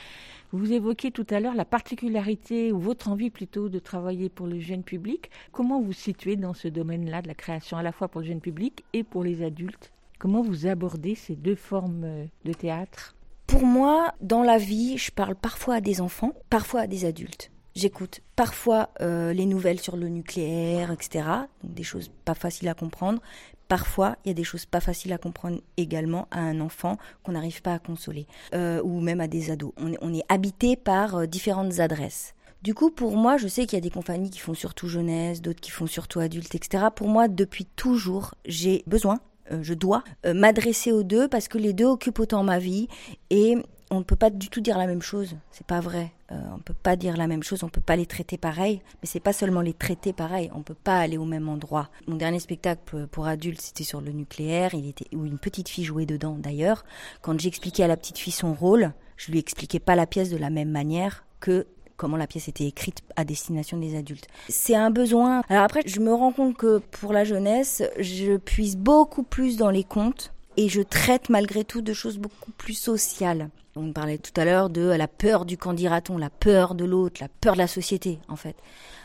Vous 0.51 0.73
évoquiez 0.73 1.13
tout 1.13 1.27
à 1.31 1.39
l'heure 1.39 1.55
la 1.55 1.65
particularité, 1.65 2.73
ou 2.73 2.81
votre 2.81 3.09
envie 3.09 3.31
plutôt, 3.31 3.69
de 3.69 3.79
travailler 3.79 4.29
pour 4.29 4.49
le 4.49 4.59
jeune 4.59 4.83
public. 4.83 5.31
Comment 5.53 5.81
vous 5.81 5.93
situez 5.93 6.35
dans 6.35 6.55
ce 6.55 6.67
domaine-là 6.67 7.23
de 7.23 7.29
la 7.29 7.35
création, 7.35 7.77
à 7.77 7.85
la 7.85 7.93
fois 7.93 8.09
pour 8.09 8.21
le 8.21 8.27
jeune 8.27 8.41
public 8.41 8.85
et 8.93 9.05
pour 9.05 9.23
les 9.23 9.45
adultes? 9.45 9.93
Comment 10.19 10.43
vous 10.43 10.67
abordez 10.67 11.15
ces 11.15 11.37
deux 11.37 11.55
formes 11.55 12.03
euh, 12.03 12.25
de 12.45 12.53
théâtre? 12.53 13.15
Pour 13.47 13.65
moi, 13.65 14.15
dans 14.21 14.43
la 14.43 14.59
vie, 14.59 14.99
je 14.99 15.11
parle 15.11 15.35
parfois 15.35 15.77
à 15.77 15.81
des 15.81 16.01
enfants, 16.01 16.33
parfois 16.51 16.83
à 16.83 16.87
des 16.87 17.05
adultes. 17.05 17.51
J'écoute 17.75 18.21
parfois 18.37 18.91
euh, 19.01 19.33
les 19.33 19.47
nouvelles 19.47 19.81
sur 19.81 19.97
le 19.97 20.09
nucléaire, 20.09 20.93
etc. 20.93 21.25
Donc 21.63 21.75
des 21.75 21.83
choses 21.83 22.11
pas 22.25 22.35
faciles 22.35 22.69
à 22.69 22.75
comprendre. 22.75 23.21
Parfois, 23.67 24.17
il 24.25 24.29
y 24.29 24.31
a 24.31 24.35
des 24.35 24.45
choses 24.45 24.67
pas 24.67 24.81
faciles 24.81 25.13
à 25.13 25.19
comprendre 25.19 25.61
également 25.77 26.29
à 26.31 26.41
un 26.41 26.61
enfant 26.61 26.99
qu'on 27.23 27.33
n'arrive 27.33 27.63
pas 27.63 27.75
à 27.75 27.79
consoler, 27.79 28.27
euh, 28.55 28.81
ou 28.85 29.01
même 29.01 29.21
à 29.21 29.27
des 29.27 29.51
ados. 29.51 29.73
On 29.77 30.15
est, 30.15 30.25
habité 30.29 30.77
par 30.77 31.17
euh, 31.17 31.27
différentes 31.27 31.81
adresses. 31.81 32.35
Du 32.63 32.75
coup, 32.75 32.91
pour 32.91 33.17
moi, 33.17 33.37
je 33.37 33.49
sais 33.49 33.67
qu'il 33.67 33.77
y 33.77 33.83
a 33.83 33.83
des 33.83 33.91
compagnies 33.91 34.31
qui 34.31 34.39
font 34.39 34.55
surtout 34.55 34.89
jeunesse, 34.89 35.43
d'autres 35.43 35.61
qui 35.61 35.71
font 35.71 35.87
surtout 35.87 36.21
adultes, 36.21 36.55
etc. 36.55 36.85
Pour 36.95 37.09
moi, 37.09 37.29
depuis 37.29 37.65
toujours, 37.65 38.35
j'ai 38.47 38.85
besoin 38.87 39.21
je 39.51 39.75
dois 39.75 40.05
euh, 40.27 40.35
m'adresser 40.35 40.93
aux 40.93 41.03
deux 41.03 41.29
parce 41.29 41.49
que 41.49 41.59
les 41.59 41.73
deux 41.73 41.87
occupent 41.87 42.21
autant 42.21 42.43
ma 42.43 42.59
vie 42.59 42.89
et 43.31 43.57
on 43.91 43.99
ne 43.99 44.05
peut 44.05 44.17
pas 44.17 44.31
du 44.31 44.49
tout 44.49 44.61
dire 44.61 44.79
la 44.79 44.87
même 44.87 45.03
chose. 45.03 45.37
C'est 45.51 45.67
pas 45.67 45.81
vrai. 45.81 46.13
Euh, 46.33 46.41
on 46.53 46.57
ne 46.57 46.63
peut 46.63 46.75
pas 46.75 46.97
dire 46.97 47.17
la 47.17 47.27
même 47.27 47.43
chose. 47.43 47.63
On 47.63 47.67
ne 47.67 47.71
peut 47.71 47.81
pas 47.81 47.97
les 47.97 48.07
traiter 48.07 48.39
pareil. 48.39 48.81
Mais 49.03 49.07
c'est 49.07 49.21
pas 49.21 49.33
seulement 49.33 49.61
les 49.61 49.75
traiter 49.75 50.13
pareil. 50.13 50.51
On 50.55 50.59
ne 50.59 50.63
peut 50.63 50.75
pas 50.75 50.99
aller 50.99 51.19
au 51.19 51.25
même 51.25 51.49
endroit. 51.49 51.91
Mon 52.07 52.17
dernier 52.17 52.41
spectacle 52.41 53.07
pour 53.09 53.27
adultes, 53.27 53.61
c'était 53.61 53.85
sur 53.85 54.01
le 54.01 54.11
nucléaire. 54.13 54.75
Il 54.75 54.89
était 54.89 55.07
où 55.15 55.25
une 55.25 55.39
petite 55.39 55.69
fille 55.69 55.85
jouait 55.85 56.07
dedans. 56.07 56.37
D'ailleurs, 56.39 56.85
quand 57.21 57.39
j'expliquais 57.39 57.85
à 57.85 57.89
la 57.89 57.97
petite 57.97 58.19
fille 58.19 58.33
son 58.33 58.55
rôle, 58.55 58.93
je 59.17 59.31
lui 59.31 59.39
expliquais 59.39 59.81
pas 59.81 59.95
la 59.95 60.07
pièce 60.07 60.31
de 60.31 60.37
la 60.37 60.51
même 60.51 60.71
manière 60.71 61.25
que 61.41 61.67
comment 61.97 62.17
la 62.17 62.27
pièce 62.27 62.49
était 62.49 62.67
écrite 62.67 63.03
à 63.17 63.25
destination 63.25 63.77
des 63.79 63.97
adultes. 63.97 64.29
C'est 64.49 64.75
un 64.75 64.91
besoin. 64.91 65.43
Alors 65.49 65.65
après, 65.65 65.83
je 65.87 66.01
me 66.01 66.13
rends 66.13 66.33
compte 66.33 66.57
que 66.57 66.79
pour 66.79 67.13
la 67.13 67.25
jeunesse, 67.25 67.83
je 67.99 68.37
puise 68.37 68.77
beaucoup 68.77 69.23
plus 69.23 69.57
dans 69.57 69.71
les 69.71 69.85
contes 69.85 70.33
et 70.57 70.69
je 70.69 70.83
traite 70.83 71.29
malgré 71.29 71.65
tout 71.65 71.83
de 71.83 71.93
choses 71.93 72.19
beaucoup 72.19 72.53
plus 72.53 72.75
sociales. 72.75 73.51
On 73.77 73.93
parlait 73.93 74.19
tout 74.19 74.39
à 74.41 74.45
l'heure 74.45 74.71
de 74.71 74.83
la 74.83 75.09
peur 75.09 75.45
du 75.45 75.59
candidaton, 75.59 76.17
la 76.17 76.31
peur 76.31 76.75
de 76.75 76.85
l'autre, 76.85 77.21
la 77.21 77.29
peur 77.29 77.55
de 77.55 77.59
la 77.59 77.67
société, 77.67 78.21
en 78.29 78.37
fait. 78.37 78.57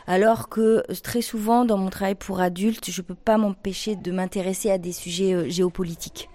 Alors 0.06 0.48
que 0.48 0.82
très 1.02 1.22
souvent, 1.22 1.64
dans 1.64 1.76
mon 1.76 1.90
travail 1.90 2.14
pour 2.14 2.40
adultes, 2.40 2.90
je 2.90 3.00
ne 3.00 3.06
peux 3.06 3.14
pas 3.14 3.36
m'empêcher 3.36 3.96
de 3.96 4.12
m'intéresser 4.12 4.70
à 4.70 4.78
des 4.78 4.92
sujets 4.92 5.34
euh, 5.34 5.48
géopolitiques. 5.48 6.28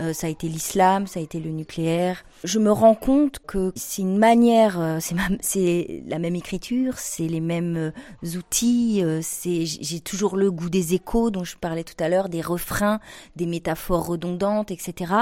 Euh, 0.00 0.12
ça 0.12 0.26
a 0.26 0.30
été 0.30 0.48
l'islam, 0.48 1.06
ça 1.06 1.20
a 1.20 1.22
été 1.22 1.38
le 1.38 1.50
nucléaire. 1.50 2.24
Je 2.44 2.58
me 2.58 2.72
rends 2.72 2.94
compte 2.94 3.38
que 3.46 3.72
c'est 3.76 4.02
une 4.02 4.18
manière, 4.18 4.80
euh, 4.80 4.98
c'est 5.40 6.02
la 6.06 6.18
même 6.18 6.34
écriture, 6.34 6.98
c'est 6.98 7.28
les 7.28 7.40
mêmes 7.40 7.76
euh, 7.76 8.36
outils, 8.38 9.04
j'ai 9.22 10.00
toujours 10.00 10.36
le 10.36 10.50
goût 10.50 10.70
des 10.70 10.94
échos 10.94 11.30
dont 11.30 11.44
je 11.44 11.56
parlais 11.56 11.84
tout 11.84 12.02
à 12.02 12.08
l'heure, 12.08 12.28
des 12.28 12.40
refrains, 12.40 13.00
des 13.36 13.46
métaphores 13.46 14.06
redondantes, 14.06 14.70
etc 14.70 15.14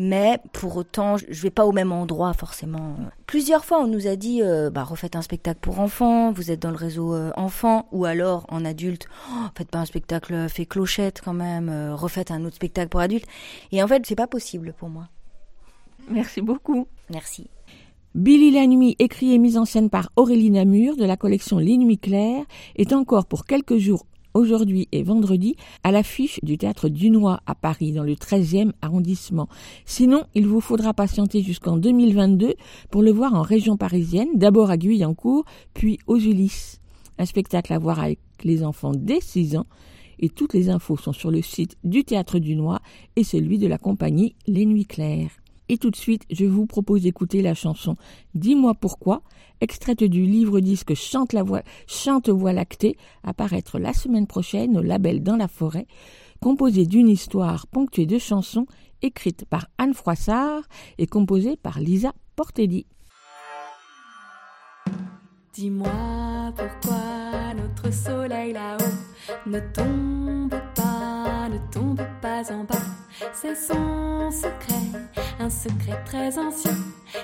mais 0.00 0.38
pour 0.52 0.76
autant, 0.76 1.16
je 1.16 1.42
vais 1.42 1.50
pas 1.50 1.66
au 1.66 1.72
même 1.72 1.90
endroit 1.90 2.32
forcément. 2.32 2.94
Plusieurs 3.26 3.64
fois, 3.64 3.80
on 3.80 3.88
nous 3.88 4.06
a 4.06 4.14
dit, 4.14 4.42
euh, 4.44 4.70
bah, 4.70 4.84
refaites 4.84 5.16
un 5.16 5.22
spectacle 5.22 5.58
pour 5.60 5.80
enfants, 5.80 6.30
vous 6.30 6.52
êtes 6.52 6.62
dans 6.62 6.70
le 6.70 6.76
réseau 6.76 7.14
euh, 7.14 7.32
enfants, 7.34 7.88
ou 7.90 8.04
alors 8.04 8.46
en 8.48 8.64
adulte, 8.64 9.08
oh, 9.28 9.46
faites 9.56 9.68
pas 9.68 9.80
un 9.80 9.84
spectacle 9.86 10.34
euh, 10.34 10.48
fait 10.48 10.66
clochette 10.66 11.20
quand 11.20 11.32
même, 11.32 11.68
refaites 11.94 12.30
un 12.30 12.44
autre 12.44 12.54
spectacle 12.54 12.88
pour 12.88 13.00
adultes. 13.00 13.26
Et 13.72 13.82
en 13.82 13.88
fait, 13.88 14.06
c'est 14.06 14.14
pas 14.14 14.28
possible 14.28 14.72
pour 14.78 14.88
moi. 14.88 15.08
Merci 16.08 16.42
beaucoup. 16.42 16.86
Merci. 17.10 17.50
Billy 18.14 18.52
la 18.52 18.68
nuit, 18.68 18.94
écrit 19.00 19.34
et 19.34 19.38
mise 19.38 19.58
en 19.58 19.64
scène 19.64 19.90
par 19.90 20.12
Aurélie 20.14 20.52
Namur 20.52 20.96
de 20.96 21.04
la 21.04 21.16
collection 21.16 21.58
Les 21.58 21.76
Nuits 21.76 21.98
Claires, 21.98 22.44
est 22.76 22.92
encore 22.92 23.26
pour 23.26 23.46
quelques 23.46 23.78
jours 23.78 24.06
aujourd'hui 24.34 24.88
et 24.92 25.02
vendredi 25.02 25.56
à 25.82 25.92
l'affiche 25.92 26.40
du 26.42 26.58
théâtre 26.58 26.88
Dunois 26.88 27.40
à 27.46 27.54
Paris 27.54 27.92
dans 27.92 28.02
le 28.02 28.14
13e 28.14 28.72
arrondissement. 28.82 29.48
Sinon, 29.84 30.24
il 30.34 30.46
vous 30.46 30.60
faudra 30.60 30.94
patienter 30.94 31.42
jusqu'en 31.42 31.76
2022 31.76 32.54
pour 32.90 33.02
le 33.02 33.10
voir 33.10 33.34
en 33.34 33.42
région 33.42 33.76
parisienne, 33.76 34.28
d'abord 34.34 34.70
à 34.70 34.76
Guyancourt, 34.76 35.44
puis 35.74 35.98
aux 36.06 36.18
Ulysses. 36.18 36.80
Un 37.18 37.24
spectacle 37.24 37.72
à 37.72 37.78
voir 37.78 37.98
avec 37.98 38.20
les 38.44 38.62
enfants 38.62 38.92
dès 38.94 39.20
6 39.20 39.56
ans 39.56 39.66
et 40.20 40.28
toutes 40.28 40.54
les 40.54 40.68
infos 40.68 40.96
sont 40.96 41.12
sur 41.12 41.30
le 41.30 41.42
site 41.42 41.76
du 41.84 42.04
théâtre 42.04 42.38
Dunois 42.38 42.80
et 43.16 43.24
celui 43.24 43.58
de 43.58 43.66
la 43.66 43.78
compagnie 43.78 44.34
Les 44.46 44.66
Nuits 44.66 44.86
Claires. 44.86 45.30
Et 45.68 45.78
tout 45.78 45.90
de 45.90 45.96
suite, 45.96 46.22
je 46.30 46.46
vous 46.46 46.66
propose 46.66 47.02
d'écouter 47.02 47.42
la 47.42 47.54
chanson 47.54 47.94
Dis-moi 48.34 48.74
pourquoi, 48.74 49.22
extraite 49.60 50.02
du 50.02 50.24
livre-disque 50.24 50.94
Chante 50.94 51.32
la 51.32 51.42
voix, 51.42 51.62
Chante 51.86 52.28
voix 52.28 52.52
lactée, 52.52 52.96
la 53.24 53.92
semaine 53.92 54.26
prochaine 54.26 54.76
au 54.78 54.82
label 54.82 55.22
Dans 55.22 55.36
la 55.36 55.48
forêt, 55.48 55.86
composée 56.40 56.86
d'une 56.86 57.08
histoire 57.08 57.66
ponctuée 57.66 58.06
de 58.06 58.18
chansons 58.18 58.66
écrites 59.02 59.44
par 59.44 59.68
Anne 59.78 59.94
Froissart 59.94 60.62
et 60.98 61.06
composée 61.06 61.56
par 61.56 61.80
Lisa 61.80 62.12
Portelli. 62.36 62.86
Dis-moi 65.54 66.52
pourquoi 66.56 67.54
notre 67.54 67.92
soleil 67.92 68.52
là-haut 68.52 69.48
ne 69.50 69.58
tombe 69.58 70.60
pas, 70.74 71.48
ne 71.48 71.58
tombe 71.72 72.02
pas 72.20 72.52
en 72.52 72.64
bas. 72.64 72.97
C'est 73.32 73.56
son 73.56 74.30
secret, 74.30 75.00
un 75.40 75.50
secret 75.50 75.98
très 76.04 76.38
ancien. 76.38 76.76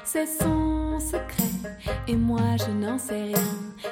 C'est 0.04 0.26
son 0.26 0.98
secret, 0.98 1.72
et 2.08 2.16
moi 2.16 2.56
je 2.58 2.70
n'en 2.72 2.98
sais 2.98 3.22
rien. 3.22 3.48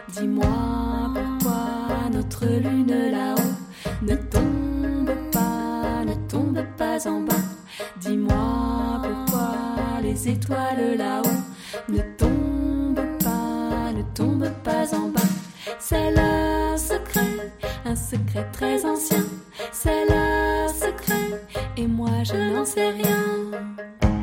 Dis-moi 0.08 1.12
pourquoi 1.14 2.08
notre 2.12 2.46
lune 2.46 3.10
là-haut 3.10 4.02
ne 4.02 4.16
tombe 4.16 5.14
pas, 5.30 6.04
ne 6.04 6.14
tombe 6.28 6.64
pas 6.76 7.08
en 7.08 7.20
bas. 7.20 7.34
Dis-moi 8.00 9.00
pourquoi 9.02 9.54
les 10.02 10.28
étoiles 10.28 10.96
là-haut 10.96 11.40
ne 11.88 12.00
tombent 12.16 13.18
pas, 13.22 13.92
ne 13.92 14.02
tombent 14.14 14.54
pas 14.64 14.92
en 14.94 15.08
bas. 15.08 15.20
C'est 15.78 16.10
le 16.10 16.76
secret, 16.76 17.52
un 17.84 17.94
secret 17.96 18.46
très 18.52 18.84
ancien. 18.84 19.24
C'est 19.70 20.04
le 20.06 20.68
secret, 20.68 21.21
et 21.76 21.86
moi 21.86 22.22
je 22.24 22.34
n'en 22.34 22.64
sais 22.64 22.90
rien. 22.90 24.21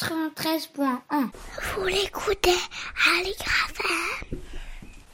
93.1. 0.00 1.28
Vous 1.76 1.86
l'écoutez 1.86 2.48
à 2.48 3.20
FM 3.20 4.38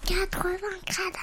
84 0.07 1.19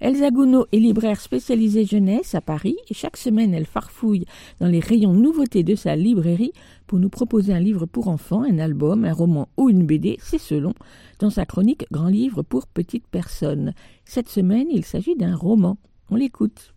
Elsa 0.00 0.30
Gounod 0.30 0.66
est 0.72 0.78
libraire 0.78 1.20
spécialisée 1.20 1.84
jeunesse 1.84 2.34
à 2.34 2.40
Paris 2.40 2.78
et 2.88 2.94
chaque 2.94 3.18
semaine 3.18 3.52
elle 3.52 3.66
farfouille 3.66 4.24
dans 4.60 4.66
les 4.66 4.80
rayons 4.80 5.12
nouveautés 5.12 5.62
de 5.62 5.74
sa 5.74 5.94
librairie 5.94 6.54
pour 6.86 6.98
nous 6.98 7.10
proposer 7.10 7.52
un 7.52 7.60
livre 7.60 7.84
pour 7.84 8.08
enfants, 8.08 8.44
un 8.44 8.58
album, 8.58 9.04
un 9.04 9.12
roman 9.12 9.48
ou 9.58 9.68
une 9.68 9.84
BD, 9.84 10.16
c'est 10.22 10.38
selon, 10.38 10.72
dans 11.18 11.30
sa 11.30 11.44
chronique 11.44 11.84
Grand 11.92 12.08
livre 12.08 12.42
pour 12.42 12.66
petites 12.66 13.08
personnes. 13.08 13.74
Cette 14.06 14.30
semaine, 14.30 14.68
il 14.70 14.86
s'agit 14.86 15.16
d'un 15.16 15.36
roman. 15.36 15.76
On 16.10 16.16
l'écoute. 16.16 16.73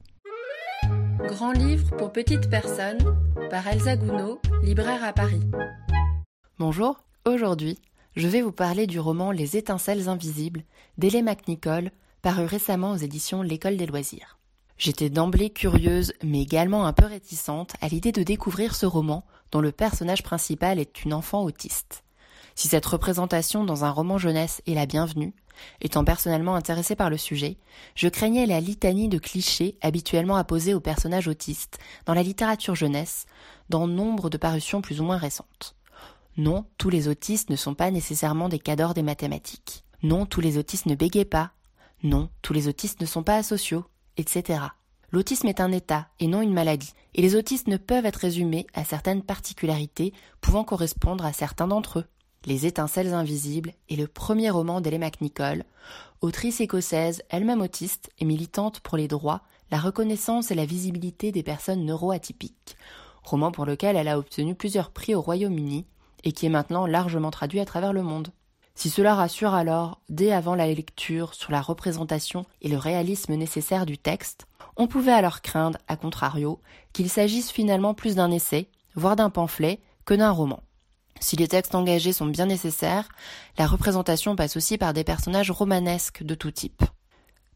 Grand 1.26 1.52
livre 1.52 1.96
pour 1.98 2.12
petites 2.12 2.50
personnes 2.50 3.00
par 3.50 3.68
Elsa 3.68 3.98
Gounod, 3.98 4.38
libraire 4.62 5.04
à 5.04 5.14
Paris. 5.14 5.42
Bonjour, 6.60 7.04
aujourd'hui, 7.26 7.80
je 8.16 8.28
vais 8.28 8.42
vous 8.42 8.52
parler 8.52 8.86
du 8.86 9.00
roman 9.00 9.32
Les 9.32 9.58
étincelles 9.58 10.10
invisibles 10.10 10.64
d'Elle 10.98 11.24
McNichol, 11.24 11.92
paru 12.22 12.46
récemment 12.46 12.92
aux 12.92 12.98
éditions 12.98 13.42
L'École 13.42 13.78
des 13.78 13.88
loisirs. 13.88 14.38
J'étais 14.78 15.10
d'emblée 15.10 15.50
curieuse, 15.50 16.14
mais 16.24 16.42
également 16.42 16.86
un 16.86 16.94
peu 16.94 17.06
réticente 17.06 17.74
à 17.82 17.88
l'idée 17.88 18.12
de 18.12 18.24
découvrir 18.24 18.76
ce 18.76 18.86
roman 18.86 19.26
dont 19.52 19.62
le 19.62 19.72
personnage 19.72 20.24
principal 20.24 20.78
est 20.78 21.04
une 21.04 21.14
enfant 21.14 21.44
autiste. 21.44 22.04
Si 22.54 22.68
cette 22.68 22.86
représentation 22.86 23.64
dans 23.64 23.86
un 23.86 23.92
roman 23.92 24.18
jeunesse 24.18 24.62
est 24.68 24.76
la 24.76 24.86
bienvenue, 24.86 25.34
Étant 25.82 26.04
personnellement 26.04 26.56
intéressé 26.56 26.96
par 26.96 27.10
le 27.10 27.18
sujet, 27.18 27.58
je 27.96 28.08
craignais 28.08 28.46
la 28.46 28.60
litanie 28.60 29.10
de 29.10 29.18
clichés 29.18 29.78
habituellement 29.82 30.36
apposés 30.36 30.74
aux 30.74 30.80
personnages 30.80 31.28
autistes 31.28 31.78
dans 32.06 32.14
la 32.14 32.24
littérature 32.24 32.76
jeunesse, 32.76 33.26
dans 33.70 33.88
nombre 33.88 34.30
de 34.30 34.38
parutions 34.38 34.82
plus 34.82 35.02
ou 35.02 35.04
moins 35.04 35.18
récentes. 35.18 35.76
Non, 36.38 36.66
tous 36.78 36.90
les 36.90 37.08
autistes 37.08 37.50
ne 37.50 37.56
sont 37.56 37.74
pas 37.74 37.90
nécessairement 37.90 38.50
des 38.50 38.60
cadors 38.60 38.94
des 38.94 39.02
mathématiques. 39.02 39.84
Non, 40.04 40.26
tous 40.26 40.42
les 40.42 40.58
autistes 40.58 40.86
ne 40.86 40.96
bégayent 40.96 41.26
pas. 41.26 41.52
Non, 42.04 42.30
tous 42.44 42.54
les 42.54 42.68
autistes 42.68 43.02
ne 43.02 43.08
sont 43.08 43.24
pas 43.24 43.38
asociaux, 43.38 43.86
etc. 44.18 44.60
L'autisme 45.12 45.48
est 45.48 45.62
un 45.62 45.72
état 45.72 46.10
et 46.20 46.28
non 46.28 46.42
une 46.42 46.54
maladie, 46.54 46.94
et 47.16 47.22
les 47.22 47.36
autistes 47.36 47.68
ne 47.68 47.78
peuvent 47.78 48.06
être 48.06 48.18
résumés 48.18 48.68
à 48.74 48.84
certaines 48.84 49.24
particularités 49.24 50.14
pouvant 50.42 50.64
correspondre 50.64 51.26
à 51.26 51.34
certains 51.34 51.68
d'entre 51.68 52.00
eux. 52.00 52.06
Les 52.46 52.66
étincelles 52.66 53.14
invisibles 53.14 53.74
est 53.90 53.96
le 53.96 54.08
premier 54.08 54.50
roman 54.50 54.80
d'Elle 54.80 55.00
McNichol, 55.00 55.64
autrice 56.22 56.62
écossaise, 56.62 57.24
elle-même 57.30 57.62
autiste 57.62 58.10
et 58.20 58.26
militante 58.26 58.80
pour 58.80 58.98
les 58.98 59.08
droits, 59.08 59.42
la 59.72 59.80
reconnaissance 59.80 60.52
et 60.52 60.56
la 60.56 60.66
visibilité 60.66 61.32
des 61.32 61.44
personnes 61.44 61.86
neuroatypiques, 61.86 62.78
roman 63.24 63.52
pour 63.52 63.66
lequel 63.66 63.96
elle 63.96 64.08
a 64.08 64.18
obtenu 64.18 64.56
plusieurs 64.56 64.92
prix 64.92 65.14
au 65.14 65.22
Royaume-Uni 65.22 65.86
et 66.24 66.32
qui 66.32 66.46
est 66.46 66.50
maintenant 66.50 66.86
largement 66.86 67.32
traduit 67.32 67.60
à 67.60 67.66
travers 67.66 67.94
le 67.94 68.04
monde. 68.04 68.30
Si 68.76 68.90
cela 68.90 69.16
rassure 69.16 69.56
alors, 69.56 70.02
dès 70.08 70.32
avant 70.32 70.54
la 70.54 70.68
lecture, 70.68 71.34
sur 71.34 71.52
la 71.52 71.62
représentation 71.62 72.46
et 72.62 72.70
le 72.70 72.78
réalisme 72.78 73.34
nécessaire 73.34 73.88
du 73.88 73.98
texte, 73.98 74.46
on 74.76 74.88
pouvait 74.88 75.12
alors 75.12 75.42
craindre, 75.42 75.80
à 75.88 75.96
contrario, 75.98 76.62
qu'il 76.94 77.10
s'agisse 77.10 77.50
finalement 77.50 77.96
plus 77.96 78.16
d'un 78.16 78.30
essai, 78.30 78.70
voire 78.94 79.16
d'un 79.16 79.32
pamphlet, 79.32 79.82
que 80.06 80.14
d'un 80.14 80.30
roman. 80.30 80.62
Si 81.20 81.36
les 81.36 81.48
textes 81.48 81.76
engagés 81.76 82.14
sont 82.14 82.26
bien 82.26 82.46
nécessaires, 82.46 83.10
la 83.58 83.68
représentation 83.68 84.36
passe 84.36 84.58
aussi 84.58 84.78
par 84.78 84.94
des 84.94 85.04
personnages 85.04 85.52
romanesques 85.52 86.24
de 86.24 86.36
tout 86.36 86.52
type. 86.52 86.84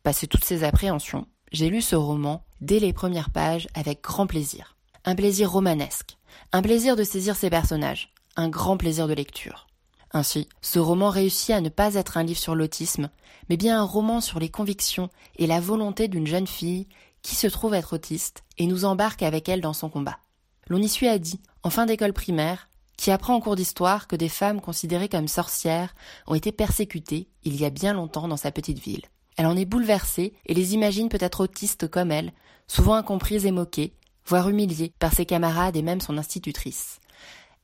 Passé 0.04 0.28
toutes 0.28 0.46
ces 0.46 0.64
appréhensions, 0.64 1.28
j'ai 1.52 1.70
lu 1.70 1.82
ce 1.82 1.96
roman 1.96 2.44
dès 2.60 2.80
les 2.80 2.94
premières 2.94 3.30
pages 3.30 3.68
avec 3.74 4.02
grand 4.02 4.28
plaisir. 4.28 4.76
Un 5.06 5.16
plaisir 5.16 5.52
romanesque, 5.52 6.18
un 6.52 6.62
plaisir 6.62 6.96
de 6.96 7.04
saisir 7.04 7.36
ces 7.36 7.50
personnages, 7.50 8.14
un 8.36 8.50
grand 8.50 8.78
plaisir 8.78 9.08
de 9.08 9.14
lecture. 9.14 9.68
Ainsi, 10.14 10.48
ce 10.62 10.80
roman 10.80 11.10
réussit 11.10 11.52
à 11.52 11.62
ne 11.62 11.70
pas 11.70 11.96
être 11.96 12.18
un 12.18 12.24
livre 12.24 12.40
sur 12.40 12.56
l'autisme, 12.56 13.10
mais 13.50 13.58
bien 13.58 13.80
un 13.80 13.84
roman 13.84 14.22
sur 14.22 14.40
les 14.40 14.50
convictions 14.50 15.10
et 15.38 15.48
la 15.48 15.60
volonté 15.60 16.08
d'une 16.08 16.28
jeune 16.28 16.48
fille 16.48 16.88
qui 17.22 17.36
se 17.36 17.48
trouve 17.48 17.74
être 17.74 17.94
autiste 17.94 18.44
et 18.58 18.68
nous 18.68 18.86
embarque 18.86 19.24
avec 19.24 19.48
elle 19.48 19.62
dans 19.62 19.74
son 19.74 19.90
combat. 19.90 20.20
L'on 20.68 20.82
y 20.82 20.90
suit 20.90 21.08
Adi, 21.08 21.40
en 21.64 21.70
fin 21.70 21.86
d'école 21.86 22.14
primaire, 22.14 22.70
qui 23.02 23.10
apprend 23.10 23.34
en 23.34 23.40
cours 23.40 23.56
d'histoire 23.56 24.06
que 24.06 24.16
des 24.16 24.30
femmes 24.30 24.62
considérées 24.62 25.10
comme 25.10 25.28
sorcières 25.28 25.96
ont 26.28 26.36
été 26.36 26.52
persécutées 26.52 27.30
il 27.44 27.60
y 27.60 27.66
a 27.66 27.72
bien 27.72 27.94
longtemps 27.94 28.28
dans 28.28 28.38
sa 28.38 28.52
petite 28.52 28.78
ville. 28.78 29.02
Elle 29.38 29.48
en 29.48 29.58
est 29.58 29.66
bouleversée 29.66 30.36
et 30.46 30.54
les 30.54 30.76
imagine 30.76 31.10
peut-être 31.10 31.40
autistes 31.40 31.88
comme 31.88 32.12
elle, 32.12 32.32
souvent 32.68 32.94
incomprises 32.94 33.48
et 33.48 33.52
moquées, 33.52 33.96
voire 34.28 34.48
humiliée 34.50 34.94
par 35.00 35.14
ses 35.14 35.26
camarades 35.26 35.76
et 35.76 35.82
même 35.82 36.00
son 36.00 36.20
institutrice. 36.20 37.00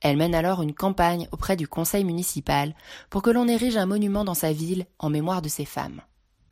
Elle 0.00 0.16
mène 0.16 0.34
alors 0.34 0.60
une 0.60 0.74
campagne 0.74 1.28
auprès 1.30 1.54
du 1.54 1.68
conseil 1.68 2.02
municipal 2.02 2.74
pour 3.08 3.22
que 3.22 3.30
l'on 3.30 3.46
érige 3.46 3.76
un 3.76 3.86
monument 3.86 4.24
dans 4.24 4.34
sa 4.34 4.52
ville 4.52 4.86
en 4.98 5.08
mémoire 5.08 5.40
de 5.40 5.48
ces 5.48 5.64
femmes. 5.64 6.00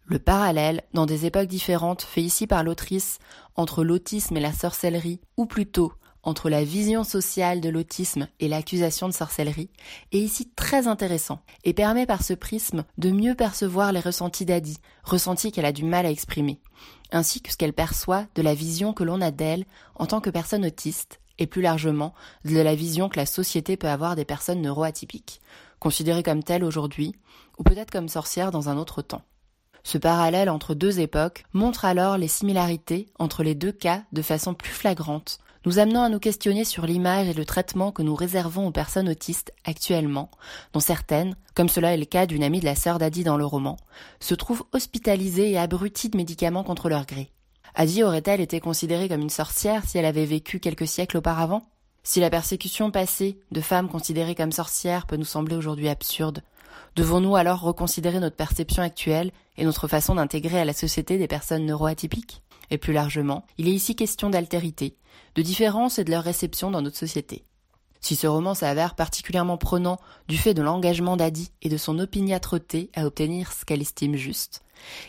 Le 0.05 0.21
parallèle, 0.21 0.85
dans 0.95 1.07
des 1.07 1.27
époques 1.27 1.49
différentes, 1.49 2.03
fait 2.03 2.23
ici 2.23 2.47
par 2.47 2.63
l'autrice 2.63 3.19
entre 3.57 3.83
l'autisme 3.83 4.37
et 4.37 4.41
la 4.41 4.53
sorcellerie, 4.53 5.21
ou 5.37 5.47
plutôt 5.47 5.93
entre 6.27 6.51
la 6.51 6.65
vision 6.65 7.05
sociale 7.05 7.61
de 7.61 7.69
l'autisme 7.69 8.29
et 8.41 8.49
l'accusation 8.49 9.07
de 9.09 9.15
sorcellerie, 9.15 9.71
est 10.11 10.19
ici 10.19 10.51
très 10.57 10.89
intéressant 10.89 11.41
et 11.63 11.73
permet 11.73 12.05
par 12.05 12.25
ce 12.25 12.35
prisme 12.35 12.85
de 12.99 13.13
mieux 13.13 13.37
percevoir 13.37 13.93
les 13.93 14.01
ressentis 14.01 14.45
d'Adi, 14.45 14.79
ressentis 15.05 15.53
qu'elle 15.53 15.65
a 15.65 15.73
du 15.73 15.85
mal 15.85 16.05
à 16.05 16.11
exprimer, 16.11 16.61
ainsi 17.13 17.41
que 17.41 17.53
ce 17.53 17.57
qu'elle 17.57 17.73
perçoit 17.73 18.27
de 18.35 18.43
la 18.43 18.55
vision 18.55 18.93
que 18.93 19.05
l'on 19.05 19.21
a 19.21 19.31
d'elle 19.31 19.67
en 19.95 20.07
tant 20.07 20.21
que 20.21 20.29
personne 20.29 20.67
autiste 20.67 21.21
et 21.39 21.47
plus 21.47 21.63
largement 21.63 22.13
de 22.45 22.59
la 22.59 22.75
vision 22.75 23.09
que 23.09 23.21
la 23.21 23.27
société 23.27 23.77
peut 23.77 23.89
avoir 23.89 24.17
des 24.17 24.25
personnes 24.25 24.63
neuroatypiques, 24.63 25.41
considérées 25.79 26.25
comme 26.25 26.43
telles 26.43 26.65
aujourd'hui, 26.65 27.15
ou 27.57 27.63
peut-être 27.63 27.93
comme 27.93 28.09
sorcières 28.09 28.51
dans 28.51 28.69
un 28.69 28.79
autre 28.79 29.01
temps. 29.01 29.23
Ce 29.85 29.97
parallèle 29.97 30.51
entre 30.51 30.75
deux 30.75 30.99
époques 30.99 31.45
montre 31.53 31.85
alors 31.85 32.19
les 32.19 32.27
similarités 32.27 33.07
entre 33.21 33.45
les 33.45 33.55
deux 33.55 33.71
cas 33.71 34.03
de 34.11 34.23
façon 34.23 34.55
plus 34.55 34.73
flagrante, 34.73 35.39
nous 35.67 35.81
amenant 35.81 36.05
à 36.05 36.09
nous 36.09 36.21
questionner 36.21 36.65
sur 36.65 36.87
l'image 36.87 37.29
et 37.29 37.35
le 37.35 37.45
traitement 37.45 37.91
que 37.91 38.03
nous 38.03 38.15
réservons 38.15 38.69
aux 38.69 38.73
personnes 38.73 39.09
autistes 39.09 39.53
actuellement, 39.65 40.31
dont 40.73 40.81
certaines, 40.81 41.35
comme 41.55 41.69
cela 41.69 41.93
est 41.93 41.99
le 41.99 42.05
cas 42.05 42.27
d'une 42.27 42.45
amie 42.45 42.61
de 42.61 42.65
la 42.65 42.77
sœur 42.77 42.99
d'Adi 42.99 43.25
dans 43.25 43.37
le 43.37 43.45
roman, 43.45 43.77
se 44.21 44.35
trouvent 44.35 44.65
hospitalisées 44.73 45.51
et 45.51 45.59
abruties 45.59 46.09
de 46.09 46.17
médicaments 46.17 46.63
contre 46.63 46.89
leur 46.89 47.05
gré. 47.05 47.33
Adi 47.75 48.05
aurait-elle 48.05 48.41
été 48.41 48.61
considérée 48.61 49.09
comme 49.09 49.21
une 49.21 49.29
sorcière 49.29 49.85
si 49.87 49.99
elle 49.99 50.07
avait 50.07 50.25
vécu 50.25 50.61
quelques 50.61 50.87
siècles 50.87 51.19
auparavant? 51.19 51.63
Si 52.05 52.21
la 52.21 52.31
persécution 52.31 52.93
passée 52.93 53.41
de 53.51 53.61
femmes 53.61 53.89
considérées 53.89 54.37
comme 54.37 54.53
sorcières 54.53 55.07
peut 55.07 55.17
nous 55.17 55.25
sembler 55.25 55.57
aujourd'hui 55.57 55.89
absurde, 55.89 56.43
devons-nous 56.95 57.35
alors 57.35 57.61
reconsidérer 57.61 58.21
notre 58.21 58.37
perception 58.37 58.85
actuelle 58.85 59.33
et 59.57 59.65
notre 59.65 59.89
façon 59.89 60.15
d'intégrer 60.15 60.61
à 60.61 60.65
la 60.65 60.73
société 60.73 61.19
des 61.19 61.27
personnes 61.27 61.67
neuroatypiques? 61.67 62.43
Et 62.71 62.79
plus 62.79 62.93
largement, 62.93 63.45
il 63.59 63.69
est 63.69 63.73
ici 63.73 63.97
question 63.97 64.31
d'altérité, 64.31 64.97
de 65.35 65.43
différence 65.43 65.99
et 65.99 66.05
de 66.05 66.11
leur 66.11 66.25
réception 66.25 66.71
dans 66.71 66.83
notre 66.83 66.97
société. 66.97 67.45
Si 68.01 68.15
ce 68.15 68.27
roman 68.27 68.55
s'avère 68.55 68.95
particulièrement 68.95 69.57
prenant 69.57 69.99
du 70.29 70.37
fait 70.37 70.55
de 70.55 70.63
l'engagement 70.63 71.17
d'Adi 71.17 71.51
et 71.63 71.69
de 71.69 71.77
son 71.77 71.99
opiniâtreté 71.99 72.91
à 72.95 73.07
obtenir 73.07 73.53
ce 73.53 73.65
qu'elle 73.65 73.81
estime 73.83 74.17
juste, 74.17 74.63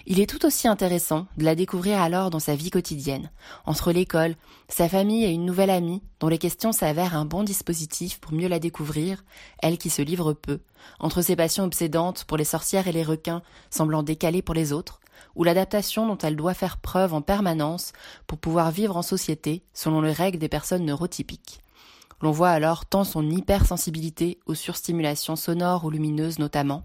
il 0.05 0.19
est 0.19 0.29
tout 0.29 0.45
aussi 0.45 0.67
intéressant 0.67 1.27
de 1.38 1.43
la 1.43 1.55
découvrir 1.55 2.01
alors 2.01 2.29
dans 2.29 2.39
sa 2.39 2.55
vie 2.55 2.69
quotidienne, 2.69 3.29
entre 3.65 3.91
l'école, 3.91 4.35
sa 4.69 4.89
famille 4.89 5.25
et 5.25 5.29
une 5.29 5.45
nouvelle 5.45 5.69
amie, 5.69 6.01
dont 6.19 6.27
les 6.27 6.38
questions 6.38 6.71
s'avèrent 6.71 7.15
un 7.15 7.25
bon 7.25 7.43
dispositif 7.43 8.19
pour 8.19 8.34
mieux 8.34 8.47
la 8.47 8.59
découvrir, 8.59 9.23
elle 9.59 9.77
qui 9.77 9.89
se 9.89 10.01
livre 10.01 10.34
peu, 10.34 10.59
entre 10.99 11.21
ses 11.21 11.35
passions 11.35 11.65
obsédantes 11.65 12.23
pour 12.23 12.38
les 12.38 12.45
sorcières 12.45 12.88
et 12.88 12.93
les 12.93 13.03
requins, 13.03 13.41
semblant 13.69 14.03
décalées 14.03 14.41
pour 14.41 14.55
les 14.55 14.73
autres, 14.73 14.99
ou 15.35 15.44
l'adaptation 15.44 16.07
dont 16.07 16.18
elle 16.18 16.35
doit 16.35 16.53
faire 16.53 16.77
preuve 16.77 17.14
en 17.14 17.22
permanence 17.22 17.94
pour 18.26 18.38
pouvoir 18.38 18.72
vivre 18.72 18.98
en 18.98 19.02
société 19.02 19.64
selon 19.73 20.02
les 20.02 20.14
règles 20.14 20.39
des 20.39 20.49
personnes 20.49 20.85
neurotypiques. 20.85 21.61
L'on 22.22 22.31
voit 22.31 22.49
alors 22.49 22.85
tant 22.85 23.03
son 23.03 23.30
hypersensibilité 23.30 24.39
aux 24.45 24.56
surstimulations 24.56 25.35
sonores 25.35 25.85
ou 25.85 25.89
lumineuses 25.89 26.39
notamment, 26.39 26.84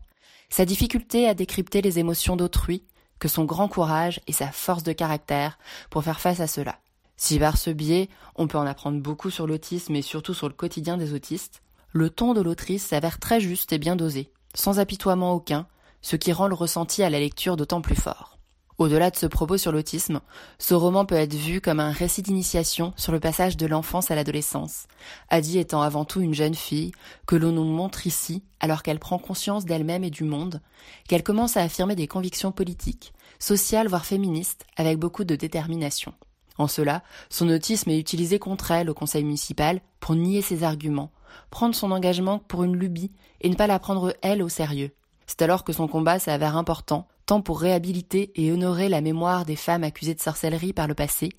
sa 0.50 0.66
difficulté 0.66 1.26
à 1.26 1.34
décrypter 1.34 1.80
les 1.80 1.98
émotions 1.98 2.36
d'autrui, 2.36 2.84
que 3.18 3.28
son 3.28 3.44
grand 3.44 3.68
courage 3.68 4.20
et 4.26 4.32
sa 4.32 4.48
force 4.48 4.82
de 4.82 4.92
caractère 4.92 5.58
pour 5.88 6.04
faire 6.04 6.20
face 6.20 6.40
à 6.40 6.46
cela. 6.46 6.78
Si 7.16 7.38
par 7.38 7.56
ce 7.56 7.70
biais, 7.70 8.08
on 8.34 8.48
peut 8.48 8.58
en 8.58 8.66
apprendre 8.66 9.00
beaucoup 9.00 9.30
sur 9.30 9.46
l'autisme 9.46 9.94
et 9.94 10.02
surtout 10.02 10.34
sur 10.34 10.48
le 10.48 10.54
quotidien 10.54 10.96
des 10.96 11.14
autistes, 11.14 11.62
le 11.92 12.10
ton 12.10 12.34
de 12.34 12.40
l'autrice 12.40 12.86
s'avère 12.86 13.18
très 13.18 13.40
juste 13.40 13.72
et 13.72 13.78
bien 13.78 13.96
dosé, 13.96 14.30
sans 14.54 14.78
apitoiement 14.78 15.32
aucun, 15.32 15.66
ce 16.02 16.16
qui 16.16 16.32
rend 16.32 16.48
le 16.48 16.54
ressenti 16.54 17.02
à 17.02 17.10
la 17.10 17.20
lecture 17.20 17.56
d'autant 17.56 17.80
plus 17.80 17.96
fort. 17.96 18.32
Au-delà 18.78 19.10
de 19.10 19.16
ce 19.16 19.26
propos 19.26 19.58
sur 19.58 19.70
l'autisme, 19.70 20.20
ce 20.58 20.74
roman 20.74 21.04
peut 21.04 21.14
être 21.14 21.34
vu 21.34 21.60
comme 21.60 21.78
un 21.78 21.92
récit 21.92 22.22
d'initiation 22.22 22.92
sur 22.96 23.12
le 23.12 23.20
passage 23.20 23.56
de 23.56 23.66
l'enfance 23.66 24.10
à 24.10 24.14
l'adolescence, 24.14 24.86
Adi 25.28 25.58
étant 25.58 25.82
avant 25.82 26.04
tout 26.04 26.20
une 26.20 26.34
jeune 26.34 26.54
fille, 26.54 26.90
que 27.26 27.36
l'on 27.36 27.52
nous 27.52 27.64
montre 27.64 28.06
ici 28.06 28.42
alors 28.60 28.82
qu'elle 28.82 28.98
prend 28.98 29.18
conscience 29.18 29.66
d'elle-même 29.66 30.04
et 30.04 30.10
du 30.10 30.24
monde, 30.24 30.60
qu'elle 31.06 31.22
commence 31.22 31.56
à 31.56 31.62
affirmer 31.62 31.94
des 31.94 32.08
convictions 32.08 32.50
politiques, 32.50 33.12
sociales 33.38 33.88
voire 33.88 34.06
féministes, 34.06 34.64
avec 34.76 34.98
beaucoup 34.98 35.24
de 35.24 35.36
détermination. 35.36 36.14
En 36.58 36.66
cela, 36.66 37.02
son 37.30 37.48
autisme 37.50 37.90
est 37.90 37.98
utilisé 37.98 38.38
contre 38.38 38.70
elle 38.70 38.90
au 38.90 38.94
conseil 38.94 39.24
municipal 39.24 39.80
pour 40.00 40.14
nier 40.14 40.42
ses 40.42 40.64
arguments, 40.64 41.12
prendre 41.50 41.74
son 41.74 41.92
engagement 41.92 42.38
pour 42.38 42.64
une 42.64 42.76
lubie 42.76 43.12
et 43.42 43.48
ne 43.48 43.54
pas 43.54 43.66
la 43.66 43.78
prendre 43.78 44.14
elle 44.22 44.42
au 44.42 44.48
sérieux. 44.48 44.92
C'est 45.26 45.42
alors 45.42 45.64
que 45.64 45.72
son 45.72 45.88
combat 45.88 46.18
s'avère 46.18 46.56
important, 46.56 47.06
tant 47.26 47.40
pour 47.40 47.60
réhabiliter 47.60 48.32
et 48.34 48.52
honorer 48.52 48.88
la 48.88 49.00
mémoire 49.00 49.44
des 49.44 49.56
femmes 49.56 49.84
accusées 49.84 50.14
de 50.14 50.20
sorcellerie 50.20 50.72
par 50.72 50.88
le 50.88 50.94
passé, 50.94 51.30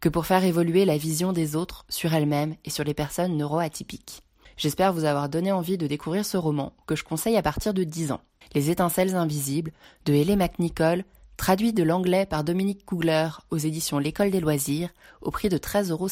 que 0.00 0.08
pour 0.08 0.26
faire 0.26 0.44
évoluer 0.44 0.84
la 0.84 0.96
vision 0.96 1.32
des 1.32 1.56
autres 1.56 1.84
sur 1.88 2.14
elles-mêmes 2.14 2.54
et 2.64 2.70
sur 2.70 2.84
les 2.84 2.94
personnes 2.94 3.36
neuroatypiques. 3.36 4.22
J'espère 4.56 4.92
vous 4.92 5.04
avoir 5.04 5.28
donné 5.28 5.50
envie 5.50 5.78
de 5.78 5.86
découvrir 5.86 6.24
ce 6.24 6.36
roman, 6.36 6.72
que 6.86 6.94
je 6.94 7.04
conseille 7.04 7.36
à 7.36 7.42
partir 7.42 7.74
de 7.74 7.82
10 7.82 8.12
ans. 8.12 8.20
Les 8.54 8.70
étincelles 8.70 9.16
invisibles, 9.16 9.72
de 10.04 10.12
Ellie 10.12 10.36
McNichol, 10.36 11.04
traduit 11.36 11.72
de 11.72 11.82
l'anglais 11.82 12.26
par 12.26 12.44
Dominique 12.44 12.86
Kugler 12.86 13.28
aux 13.50 13.56
éditions 13.56 13.98
L'École 13.98 14.30
des 14.30 14.40
loisirs, 14.40 14.90
au 15.20 15.32
prix 15.32 15.48
de 15.48 15.58
13,50 15.58 15.90
euros. 15.90 16.08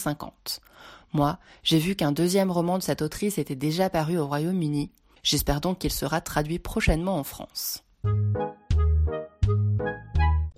Moi, 1.12 1.38
j'ai 1.62 1.78
vu 1.78 1.94
qu'un 1.94 2.10
deuxième 2.10 2.50
roman 2.50 2.78
de 2.78 2.82
cette 2.82 3.02
autrice 3.02 3.38
était 3.38 3.54
déjà 3.54 3.90
paru 3.90 4.18
au 4.18 4.26
Royaume-Uni, 4.26 4.90
J'espère 5.24 5.60
donc 5.60 5.78
qu'il 5.78 5.92
sera 5.92 6.20
traduit 6.20 6.58
prochainement 6.58 7.16
en 7.16 7.22
France. 7.22 7.84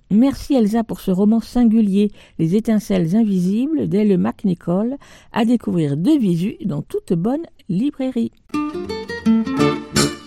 Merci 0.09 0.55
Elsa 0.55 0.83
pour 0.83 1.01
ce 1.01 1.11
roman 1.11 1.39
singulier, 1.39 2.11
Les 2.39 2.55
étincelles 2.55 3.15
invisibles 3.15 3.87
d'Elle 3.87 4.17
McNichol, 4.17 4.97
à 5.31 5.45
découvrir 5.45 5.97
de 5.97 6.17
visu 6.17 6.57
dans 6.65 6.81
toute 6.81 7.13
bonne 7.13 7.45
librairie. 7.69 8.31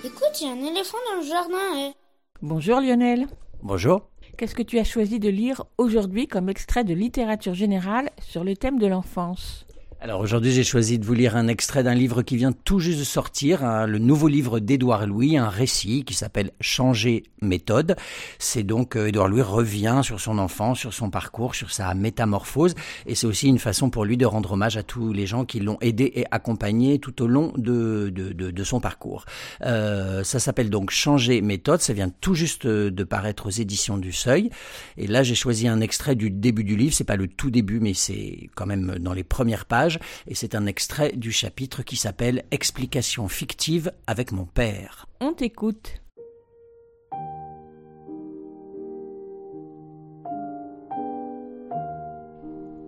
Écoute, 0.05 0.41
il 0.41 0.47
y 0.47 0.49
a 0.49 0.53
un 0.53 0.71
éléphant 0.71 0.99
dans 1.11 1.21
le 1.21 1.27
jardin. 1.27 1.89
Eh. 1.89 1.93
Bonjour 2.41 2.81
Lionel. 2.81 3.27
Bonjour. 3.65 4.09
Qu'est-ce 4.37 4.55
que 4.55 4.63
tu 4.63 4.79
as 4.79 4.85
choisi 4.85 5.19
de 5.19 5.29
lire 5.29 5.65
aujourd'hui 5.79 6.29
comme 6.29 6.49
extrait 6.49 6.85
de 6.85 6.95
littérature 6.95 7.55
générale 7.55 8.11
sur 8.21 8.45
le 8.45 8.57
thème 8.57 8.79
de 8.79 8.87
l'enfance? 8.87 9.67
Alors 10.01 10.21
aujourd'hui, 10.21 10.53
j'ai 10.53 10.63
choisi 10.63 11.01
de 11.01 11.05
vous 11.05 11.15
lire 11.15 11.35
un 11.35 11.49
extrait 11.49 11.83
d'un 11.83 11.95
livre 11.95 12.23
qui 12.23 12.37
vient 12.37 12.53
tout 12.53 12.79
juste 12.79 13.01
de 13.01 13.05
sortir, 13.05 13.65
hein, 13.65 13.85
le 13.89 13.99
nouveau 13.99 14.29
livre 14.29 14.61
d'Édouard 14.61 15.09
Louis, 15.09 15.37
un 15.37 15.49
récit 15.49 16.05
qui 16.05 16.15
s'appelle 16.15 16.53
Changer 16.61 17.25
méthode. 17.43 17.97
C'est 18.39 18.63
donc 18.63 18.95
euh, 18.95 19.09
Édouard 19.09 19.27
Louis 19.27 19.43
revient 19.43 20.03
sur 20.05 20.21
son 20.21 20.39
enfance, 20.39 20.79
sur 20.79 20.95
son 20.95 21.11
parcours, 21.11 21.57
sur 21.57 21.73
sa 21.73 21.95
métamorphose, 21.95 22.77
et 23.07 23.17
c'est 23.17 23.27
aussi 23.27 23.49
une 23.49 23.59
façon 23.59 23.91
pour 23.91 24.05
lui 24.05 24.17
de 24.17 24.25
rendre 24.25 24.53
hommage 24.53 24.77
à 24.77 24.85
tous 24.85 25.13
les 25.13 25.27
gens 25.27 25.45
qui 25.45 25.59
l'ont 25.59 25.79
aidé 25.81 26.13
et 26.15 26.27
accompagné 26.31 27.01
tout 27.01 27.21
au 27.21 27.27
long 27.27 27.53
de, 27.57 28.13
de, 28.15 28.33
de, 28.33 28.65
son 28.65 28.79
parcours. 28.79 29.25
Euh, 29.63 30.23
ça 30.23 30.39
s'appelle 30.39 30.71
donc 30.71 30.93
Changer 30.93 31.41
méthode, 31.41 31.81
ça 31.81 31.93
vient 31.93 32.11
tout 32.21 32.35
juste 32.35 32.69
de 32.69 33.05
paraître 33.05 33.47
aux 33.47 33.51
éditions 33.51 33.99
du 33.99 34.13
Seuil, 34.13 34.51
et 34.97 35.09
là 35.09 35.25
j'ai 35.25 35.35
choisi 35.35 35.67
un 35.67 35.81
extrait 35.81 36.15
du 36.15 36.31
début 36.31 36.63
du 36.63 36.77
livre, 36.77 36.95
c'est 36.95 37.03
pas 37.03 37.17
le 37.17 37.27
tout 37.27 37.51
début, 37.51 37.81
mais 37.81 37.95
c'est 37.95 38.49
quand 38.55 38.67
même 38.67 38.99
dans 39.01 39.13
les 39.13 39.25
premières 39.25 39.65
pages 39.65 39.88
et 40.27 40.35
c'est 40.35 40.55
un 40.55 40.67
extrait 40.67 41.13
du 41.13 41.33
chapitre 41.33 41.83
qui 41.83 41.97
s'appelle 41.97 42.45
Explication 42.51 43.29
fictive 43.29 43.93
avec 44.07 44.33
mon 44.33 44.45
père. 44.45 45.07
On 45.21 45.33
t'écoute. 45.33 46.01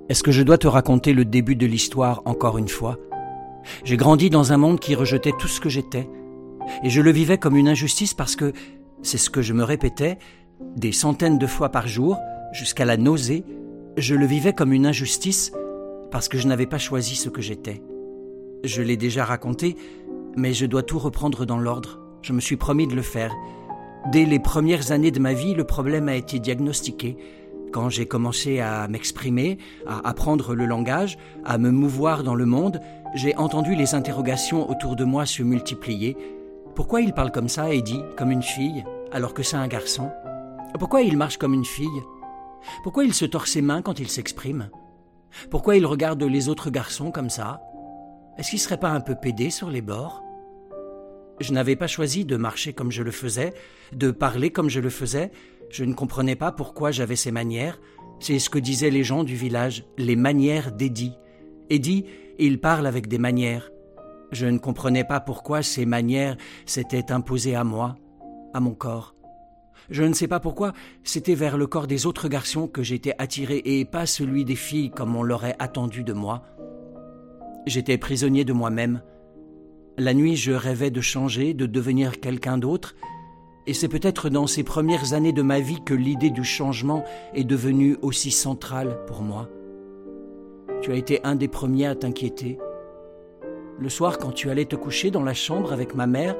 Est-ce 0.08 0.24
que 0.24 0.32
je 0.32 0.42
dois 0.42 0.58
te 0.58 0.66
raconter 0.66 1.12
le 1.12 1.24
début 1.24 1.54
de 1.54 1.66
l'histoire 1.66 2.22
encore 2.24 2.58
une 2.58 2.68
fois? 2.68 2.98
J'ai 3.84 3.96
grandi 3.96 4.28
dans 4.28 4.52
un 4.52 4.56
monde 4.56 4.80
qui 4.80 4.96
rejetait 4.96 5.32
tout 5.38 5.46
ce 5.46 5.60
que 5.60 5.68
j'étais, 5.68 6.08
et 6.82 6.90
je 6.90 7.00
le 7.00 7.12
vivais 7.12 7.38
comme 7.38 7.56
une 7.56 7.68
injustice 7.68 8.12
parce 8.12 8.34
que, 8.34 8.52
c'est 9.02 9.18
ce 9.18 9.30
que 9.30 9.40
je 9.40 9.52
me 9.52 9.62
répétais, 9.62 10.18
des 10.76 10.92
centaines 10.92 11.38
de 11.38 11.46
fois 11.46 11.68
par 11.68 11.86
jour, 11.86 12.18
jusqu'à 12.52 12.84
la 12.84 12.96
nausée, 12.96 13.44
je 13.96 14.14
le 14.14 14.26
vivais 14.26 14.52
comme 14.52 14.72
une 14.72 14.86
injustice 14.86 15.52
parce 16.10 16.28
que 16.28 16.38
je 16.38 16.48
n'avais 16.48 16.66
pas 16.66 16.78
choisi 16.78 17.16
ce 17.16 17.28
que 17.28 17.42
j'étais. 17.42 17.82
Je 18.64 18.82
l'ai 18.82 18.96
déjà 18.96 19.24
raconté, 19.24 19.76
mais 20.36 20.52
je 20.52 20.66
dois 20.66 20.82
tout 20.82 20.98
reprendre 20.98 21.44
dans 21.44 21.58
l'ordre. 21.58 21.98
Je 22.22 22.32
me 22.32 22.40
suis 22.40 22.56
promis 22.56 22.86
de 22.86 22.94
le 22.94 23.02
faire. 23.02 23.34
Dès 24.12 24.24
les 24.24 24.38
premières 24.38 24.92
années 24.92 25.10
de 25.10 25.20
ma 25.20 25.32
vie, 25.32 25.54
le 25.54 25.64
problème 25.64 26.08
a 26.08 26.14
été 26.14 26.38
diagnostiqué. 26.38 27.16
Quand 27.72 27.88
j'ai 27.88 28.06
commencé 28.06 28.60
à 28.60 28.88
m'exprimer, 28.88 29.58
à 29.86 30.06
apprendre 30.08 30.54
le 30.54 30.66
langage, 30.66 31.18
à 31.44 31.56
me 31.58 31.70
mouvoir 31.70 32.22
dans 32.24 32.34
le 32.34 32.46
monde, 32.46 32.80
j'ai 33.14 33.36
entendu 33.36 33.74
les 33.74 33.94
interrogations 33.94 34.68
autour 34.68 34.96
de 34.96 35.04
moi 35.04 35.26
se 35.26 35.42
multiplier. 35.42 36.16
Pourquoi 36.74 37.00
il 37.00 37.12
parle 37.12 37.30
comme 37.30 37.48
ça, 37.48 37.72
Eddie, 37.72 38.02
comme 38.16 38.30
une 38.30 38.42
fille, 38.42 38.84
alors 39.12 39.34
que 39.34 39.42
c'est 39.42 39.56
un 39.56 39.68
garçon? 39.68 40.10
Pourquoi 40.78 41.02
il 41.02 41.16
marche 41.16 41.36
comme 41.36 41.54
une 41.54 41.64
fille? 41.64 41.88
Pourquoi 42.82 43.04
il 43.04 43.14
se 43.14 43.24
tord 43.24 43.46
ses 43.46 43.62
mains 43.62 43.82
quand 43.82 44.00
il 44.00 44.08
s'exprime? 44.08 44.70
Pourquoi 45.50 45.76
il 45.76 45.86
regarde 45.86 46.22
les 46.22 46.48
autres 46.48 46.70
garçons 46.70 47.10
comme 47.10 47.30
ça? 47.30 47.60
Est-ce 48.38 48.50
qu'il 48.50 48.58
serait 48.58 48.80
pas 48.80 48.90
un 48.90 49.00
peu 49.00 49.14
pédé 49.14 49.50
sur 49.50 49.70
les 49.70 49.82
bords? 49.82 50.22
Je 51.40 51.52
n'avais 51.52 51.76
pas 51.76 51.86
choisi 51.86 52.24
de 52.24 52.36
marcher 52.36 52.72
comme 52.72 52.90
je 52.90 53.02
le 53.02 53.10
faisais, 53.10 53.54
de 53.92 54.10
parler 54.10 54.50
comme 54.50 54.68
je 54.68 54.80
le 54.80 54.90
faisais. 54.90 55.30
Je 55.70 55.84
ne 55.84 55.94
comprenais 55.94 56.36
pas 56.36 56.52
pourquoi 56.52 56.90
j'avais 56.90 57.16
ces 57.16 57.32
manières. 57.32 57.80
C'est 58.18 58.38
ce 58.38 58.50
que 58.50 58.58
disaient 58.58 58.90
les 58.90 59.04
gens 59.04 59.24
du 59.24 59.36
village, 59.36 59.84
les 59.96 60.16
manières 60.16 60.72
d'Eddie. 60.72 61.16
Eddie, 61.70 62.04
il 62.38 62.60
parle 62.60 62.86
avec 62.86 63.08
des 63.08 63.18
manières. 63.18 63.70
Je 64.32 64.46
ne 64.46 64.58
comprenais 64.58 65.04
pas 65.04 65.20
pourquoi 65.20 65.62
ces 65.62 65.86
manières 65.86 66.36
s'étaient 66.66 67.10
imposées 67.10 67.54
à 67.54 67.64
moi, 67.64 67.96
à 68.52 68.60
mon 68.60 68.74
corps. 68.74 69.14
Je 69.90 70.04
ne 70.04 70.14
sais 70.14 70.28
pas 70.28 70.38
pourquoi, 70.38 70.72
c'était 71.02 71.34
vers 71.34 71.58
le 71.58 71.66
corps 71.66 71.88
des 71.88 72.06
autres 72.06 72.28
garçons 72.28 72.68
que 72.68 72.82
j'étais 72.82 73.14
attiré 73.18 73.60
et 73.64 73.84
pas 73.84 74.06
celui 74.06 74.44
des 74.44 74.54
filles 74.54 74.90
comme 74.90 75.16
on 75.16 75.24
l'aurait 75.24 75.56
attendu 75.58 76.04
de 76.04 76.12
moi. 76.12 76.44
J'étais 77.66 77.98
prisonnier 77.98 78.44
de 78.44 78.52
moi-même. 78.52 79.02
La 79.98 80.14
nuit, 80.14 80.36
je 80.36 80.52
rêvais 80.52 80.92
de 80.92 81.00
changer, 81.00 81.54
de 81.54 81.66
devenir 81.66 82.20
quelqu'un 82.20 82.56
d'autre, 82.56 82.94
et 83.66 83.74
c'est 83.74 83.88
peut-être 83.88 84.30
dans 84.30 84.46
ces 84.46 84.62
premières 84.62 85.12
années 85.12 85.32
de 85.32 85.42
ma 85.42 85.58
vie 85.58 85.82
que 85.84 85.92
l'idée 85.92 86.30
du 86.30 86.44
changement 86.44 87.04
est 87.34 87.44
devenue 87.44 87.96
aussi 88.00 88.30
centrale 88.30 89.04
pour 89.06 89.22
moi. 89.22 89.48
Tu 90.82 90.92
as 90.92 90.96
été 90.96 91.20
un 91.24 91.34
des 91.34 91.48
premiers 91.48 91.86
à 91.86 91.94
t'inquiéter. 91.96 92.58
Le 93.78 93.88
soir, 93.88 94.18
quand 94.18 94.32
tu 94.32 94.50
allais 94.50 94.64
te 94.64 94.76
coucher 94.76 95.10
dans 95.10 95.22
la 95.22 95.34
chambre 95.34 95.72
avec 95.72 95.94
ma 95.94 96.06
mère, 96.06 96.36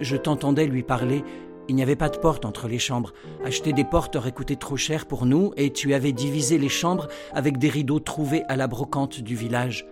je 0.00 0.16
t'entendais 0.16 0.66
lui 0.66 0.82
parler 0.82 1.22
il 1.68 1.76
n'y 1.76 1.82
avait 1.82 1.96
pas 1.96 2.08
de 2.08 2.18
porte 2.18 2.44
entre 2.44 2.68
les 2.68 2.78
chambres. 2.78 3.12
Acheter 3.44 3.72
des 3.72 3.84
portes 3.84 4.16
aurait 4.16 4.32
coûté 4.32 4.56
trop 4.56 4.76
cher 4.76 5.06
pour 5.06 5.24
nous 5.26 5.52
et 5.56 5.72
tu 5.72 5.94
avais 5.94 6.12
divisé 6.12 6.58
les 6.58 6.68
chambres 6.68 7.08
avec 7.32 7.58
des 7.58 7.68
rideaux 7.68 8.00
trouvés 8.00 8.44
à 8.48 8.56
la 8.56 8.66
brocante 8.66 9.20
du 9.20 9.34
village. 9.34 9.86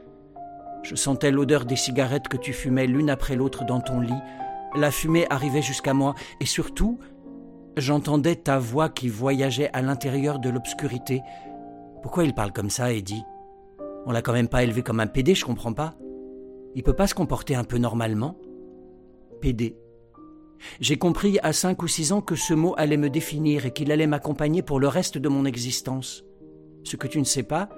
Je 0.83 0.95
sentais 0.97 1.31
l'odeur 1.31 1.65
des 1.65 1.77
cigarettes 1.77 2.29
que 2.29 2.37
tu 2.37 2.53
fumais 2.53 2.87
l'une 2.87 3.11
après 3.11 3.37
l'autre 3.37 3.65
dans 3.65 3.81
ton 3.81 4.01
lit. 4.01 4.13
La 4.75 4.91
fumée 4.91 5.27
arrivait 5.31 5.63
jusqu'à 5.63 5.95
moi 5.95 6.15
et 6.41 6.47
surtout, 6.47 6.99
j'entendais 7.77 8.37
ta 8.37 8.59
voix 8.59 8.89
qui 8.89 9.09
voyageait 9.09 9.71
à 9.73 9.81
l'intérieur 9.81 10.39
de 10.39 10.51
l'obscurité. 10.51 11.23
Pourquoi 12.03 12.25
il 12.25 12.35
parle 12.35 12.53
comme 12.53 12.71
ça, 12.71 12.93
Eddie? 12.93 13.25
On 14.07 14.11
l'a 14.11 14.23
quand 14.23 14.33
même 14.33 14.49
pas 14.49 14.65
élevé 14.65 14.83
comme 14.83 15.01
un 15.01 15.07
pédé, 15.07 15.35
je 15.35 15.45
comprends 15.45 15.73
pas. 15.73 15.95
Il 16.75 16.83
peut 16.83 16.95
pas 16.95 17.07
se 17.07 17.15
comporter 17.15 17.55
un 17.55 17.65
peu 17.65 17.79
normalement? 17.79 18.37
Pédé. 19.41 19.77
J'ai 20.81 20.97
compris 20.97 21.39
à 21.43 21.53
cinq 21.53 21.83
ou 21.83 21.89
six 21.89 22.13
ans 22.13 22.21
que 22.21 22.35
ce 22.35 22.55
mot 22.55 22.75
allait 22.77 22.97
me 22.97 23.11
définir 23.11 23.67
et 23.67 23.73
qu'il 23.73 23.93
allait 23.93 24.07
m'accompagner 24.07 24.63
pour 24.63 24.81
le 24.81 24.89
reste 24.89 25.19
de 25.19 25.29
mon 25.29 25.45
existence. 25.45 26.25
Ce 26.85 26.97
que 26.97 27.07
tu 27.07 27.19
ne 27.19 27.25
sais 27.25 27.43
pas, 27.43 27.69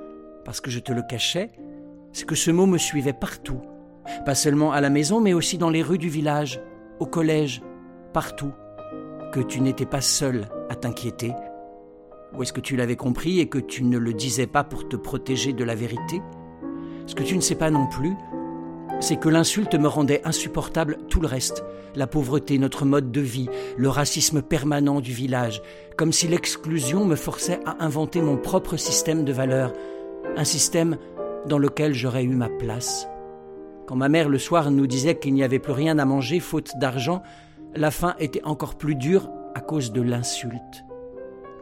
parce 0.44 0.60
que 0.60 0.70
je 0.70 0.80
te 0.80 0.92
le 0.92 1.02
cachais, 1.02 1.50
c'est 2.12 2.26
que 2.26 2.34
ce 2.34 2.50
mot 2.50 2.66
me 2.66 2.78
suivait 2.78 3.12
partout, 3.12 3.60
pas 4.24 4.34
seulement 4.34 4.72
à 4.72 4.80
la 4.80 4.90
maison, 4.90 5.20
mais 5.20 5.32
aussi 5.32 5.58
dans 5.58 5.70
les 5.70 5.82
rues 5.82 5.98
du 5.98 6.08
village, 6.08 6.60
au 7.00 7.06
collège, 7.06 7.62
partout, 8.12 8.52
que 9.32 9.40
tu 9.40 9.60
n'étais 9.60 9.86
pas 9.86 10.00
seul 10.00 10.46
à 10.68 10.76
t'inquiéter. 10.76 11.32
Ou 12.34 12.42
est-ce 12.42 12.52
que 12.52 12.60
tu 12.60 12.76
l'avais 12.76 12.96
compris 12.96 13.40
et 13.40 13.48
que 13.48 13.58
tu 13.58 13.84
ne 13.84 13.98
le 13.98 14.12
disais 14.12 14.46
pas 14.46 14.64
pour 14.64 14.88
te 14.88 14.96
protéger 14.96 15.52
de 15.52 15.64
la 15.64 15.74
vérité? 15.74 16.20
Ce 17.06 17.14
que 17.14 17.22
tu 17.22 17.36
ne 17.36 17.40
sais 17.40 17.54
pas 17.54 17.70
non 17.70 17.86
plus, 17.86 18.14
c'est 19.00 19.16
que 19.16 19.28
l'insulte 19.28 19.74
me 19.74 19.88
rendait 19.88 20.22
insupportable 20.24 20.98
tout 21.08 21.20
le 21.20 21.26
reste, 21.26 21.64
la 21.94 22.06
pauvreté, 22.06 22.58
notre 22.58 22.84
mode 22.84 23.12
de 23.12 23.20
vie, 23.20 23.48
le 23.76 23.88
racisme 23.88 24.42
permanent 24.42 25.00
du 25.00 25.12
village, 25.12 25.62
comme 25.96 26.12
si 26.12 26.28
l'exclusion 26.28 27.04
me 27.04 27.16
forçait 27.16 27.60
à 27.66 27.84
inventer 27.84 28.22
mon 28.22 28.36
propre 28.36 28.76
système 28.76 29.24
de 29.24 29.32
valeurs, 29.32 29.72
un 30.36 30.44
système 30.44 30.96
dans 31.46 31.58
lequel 31.58 31.94
j'aurais 31.94 32.24
eu 32.24 32.34
ma 32.34 32.48
place. 32.48 33.06
Quand 33.86 33.96
ma 33.96 34.08
mère 34.08 34.28
le 34.28 34.38
soir 34.38 34.70
nous 34.70 34.86
disait 34.86 35.18
qu'il 35.18 35.34
n'y 35.34 35.44
avait 35.44 35.58
plus 35.58 35.72
rien 35.72 35.98
à 35.98 36.04
manger 36.04 36.40
faute 36.40 36.72
d'argent, 36.78 37.22
la 37.74 37.90
faim 37.90 38.14
était 38.18 38.44
encore 38.44 38.76
plus 38.76 38.94
dure 38.94 39.28
à 39.54 39.60
cause 39.60 39.92
de 39.92 40.00
l'insulte. 40.00 40.84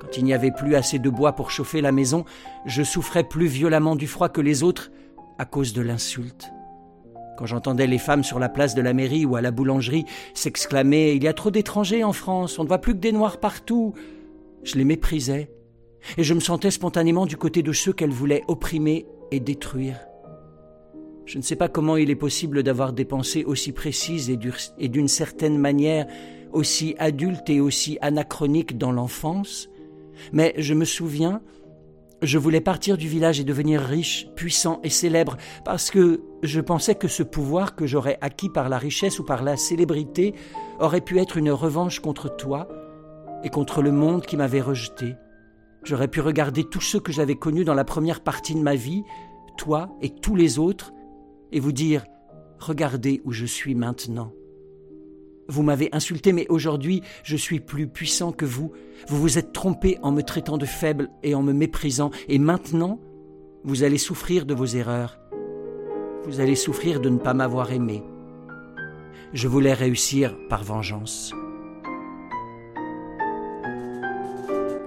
Quand 0.00 0.16
il 0.16 0.24
n'y 0.24 0.34
avait 0.34 0.52
plus 0.52 0.74
assez 0.76 0.98
de 0.98 1.10
bois 1.10 1.32
pour 1.32 1.50
chauffer 1.50 1.80
la 1.80 1.92
maison, 1.92 2.24
je 2.66 2.82
souffrais 2.82 3.24
plus 3.24 3.46
violemment 3.46 3.96
du 3.96 4.06
froid 4.06 4.28
que 4.28 4.40
les 4.40 4.62
autres 4.62 4.90
à 5.38 5.44
cause 5.44 5.72
de 5.72 5.82
l'insulte. 5.82 6.52
Quand 7.36 7.46
j'entendais 7.46 7.86
les 7.86 7.98
femmes 7.98 8.24
sur 8.24 8.38
la 8.38 8.48
place 8.48 8.74
de 8.74 8.82
la 8.82 8.92
mairie 8.92 9.24
ou 9.24 9.36
à 9.36 9.40
la 9.40 9.50
boulangerie 9.50 10.04
s'exclamer 10.34 11.12
Il 11.12 11.24
y 11.24 11.28
a 11.28 11.32
trop 11.32 11.50
d'étrangers 11.50 12.04
en 12.04 12.12
France, 12.12 12.58
on 12.58 12.64
ne 12.64 12.68
voit 12.68 12.80
plus 12.80 12.94
que 12.94 13.00
des 13.00 13.12
noirs 13.12 13.40
partout, 13.40 13.94
je 14.62 14.76
les 14.76 14.84
méprisais, 14.84 15.50
et 16.18 16.24
je 16.24 16.34
me 16.34 16.40
sentais 16.40 16.70
spontanément 16.70 17.26
du 17.26 17.36
côté 17.36 17.62
de 17.62 17.72
ceux 17.72 17.92
qu'elles 17.92 18.10
voulaient 18.10 18.44
opprimer 18.48 19.06
et 19.30 19.40
détruire. 19.40 19.98
Je 21.24 21.38
ne 21.38 21.42
sais 21.42 21.56
pas 21.56 21.68
comment 21.68 21.96
il 21.96 22.10
est 22.10 22.16
possible 22.16 22.62
d'avoir 22.62 22.92
des 22.92 23.04
pensées 23.04 23.44
aussi 23.44 23.72
précises 23.72 24.28
et 24.30 24.88
d'une 24.88 25.08
certaine 25.08 25.56
manière 25.56 26.06
aussi 26.52 26.94
adultes 26.98 27.48
et 27.48 27.60
aussi 27.60 27.96
anachroniques 28.02 28.76
dans 28.76 28.92
l'enfance, 28.92 29.70
mais 30.32 30.52
je 30.58 30.74
me 30.74 30.84
souviens, 30.84 31.40
je 32.22 32.38
voulais 32.38 32.60
partir 32.60 32.96
du 32.96 33.08
village 33.08 33.40
et 33.40 33.44
devenir 33.44 33.80
riche, 33.80 34.28
puissant 34.36 34.80
et 34.84 34.90
célèbre, 34.90 35.36
parce 35.64 35.90
que 35.90 36.22
je 36.42 36.60
pensais 36.60 36.94
que 36.94 37.08
ce 37.08 37.22
pouvoir 37.22 37.74
que 37.74 37.86
j'aurais 37.86 38.18
acquis 38.20 38.48
par 38.48 38.68
la 38.68 38.78
richesse 38.78 39.18
ou 39.18 39.24
par 39.24 39.42
la 39.42 39.56
célébrité 39.56 40.34
aurait 40.78 41.00
pu 41.00 41.18
être 41.18 41.36
une 41.36 41.50
revanche 41.50 42.00
contre 42.00 42.34
toi 42.34 42.68
et 43.42 43.50
contre 43.50 43.82
le 43.82 43.90
monde 43.90 44.24
qui 44.24 44.36
m'avait 44.36 44.60
rejeté. 44.60 45.16
J'aurais 45.84 46.08
pu 46.08 46.20
regarder 46.20 46.62
tous 46.64 46.80
ceux 46.80 47.00
que 47.00 47.12
j'avais 47.12 47.34
connus 47.34 47.64
dans 47.64 47.74
la 47.74 47.84
première 47.84 48.20
partie 48.20 48.54
de 48.54 48.60
ma 48.60 48.76
vie, 48.76 49.02
toi 49.58 49.88
et 50.00 50.10
tous 50.10 50.36
les 50.36 50.58
autres, 50.60 50.92
et 51.50 51.58
vous 51.58 51.72
dire 51.72 52.04
Regardez 52.60 53.20
où 53.24 53.32
je 53.32 53.44
suis 53.44 53.74
maintenant. 53.74 54.32
Vous 55.48 55.62
m'avez 55.62 55.88
insulté, 55.92 56.32
mais 56.32 56.46
aujourd'hui, 56.48 57.02
je 57.24 57.36
suis 57.36 57.60
plus 57.60 57.88
puissant 57.88 58.32
que 58.32 58.44
vous. 58.44 58.72
Vous 59.08 59.20
vous 59.20 59.38
êtes 59.38 59.52
trompé 59.52 59.98
en 60.02 60.12
me 60.12 60.22
traitant 60.22 60.58
de 60.58 60.66
faible 60.66 61.10
et 61.22 61.34
en 61.34 61.42
me 61.42 61.52
méprisant, 61.52 62.10
et 62.28 62.38
maintenant, 62.38 63.00
vous 63.64 63.82
allez 63.82 63.98
souffrir 63.98 64.46
de 64.46 64.54
vos 64.54 64.66
erreurs. 64.66 65.18
Vous 66.24 66.40
allez 66.40 66.54
souffrir 66.54 67.00
de 67.00 67.08
ne 67.08 67.18
pas 67.18 67.34
m'avoir 67.34 67.72
aimé. 67.72 68.02
Je 69.32 69.48
voulais 69.48 69.72
réussir 69.72 70.36
par 70.48 70.62
vengeance. 70.62 71.32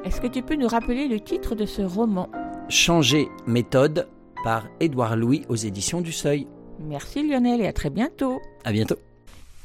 Est-ce 0.06 0.22
que 0.22 0.28
tu 0.28 0.42
peux 0.42 0.56
nous 0.56 0.68
rappeler 0.68 1.08
le 1.08 1.20
titre 1.20 1.56
de 1.56 1.66
ce 1.66 1.82
roman? 1.82 2.30
Changer 2.70 3.28
méthode 3.48 4.08
par 4.44 4.68
Édouard 4.80 5.18
Louis 5.18 5.44
aux 5.50 5.56
éditions 5.56 6.02
du 6.02 6.12
Seuil. 6.12 6.48
Merci 6.80 7.28
Lionel 7.28 7.62
et 7.62 7.68
à 7.68 7.74
très 7.74 7.90
bientôt. 7.90 8.40
À 8.64 8.72
bientôt. 8.72 8.98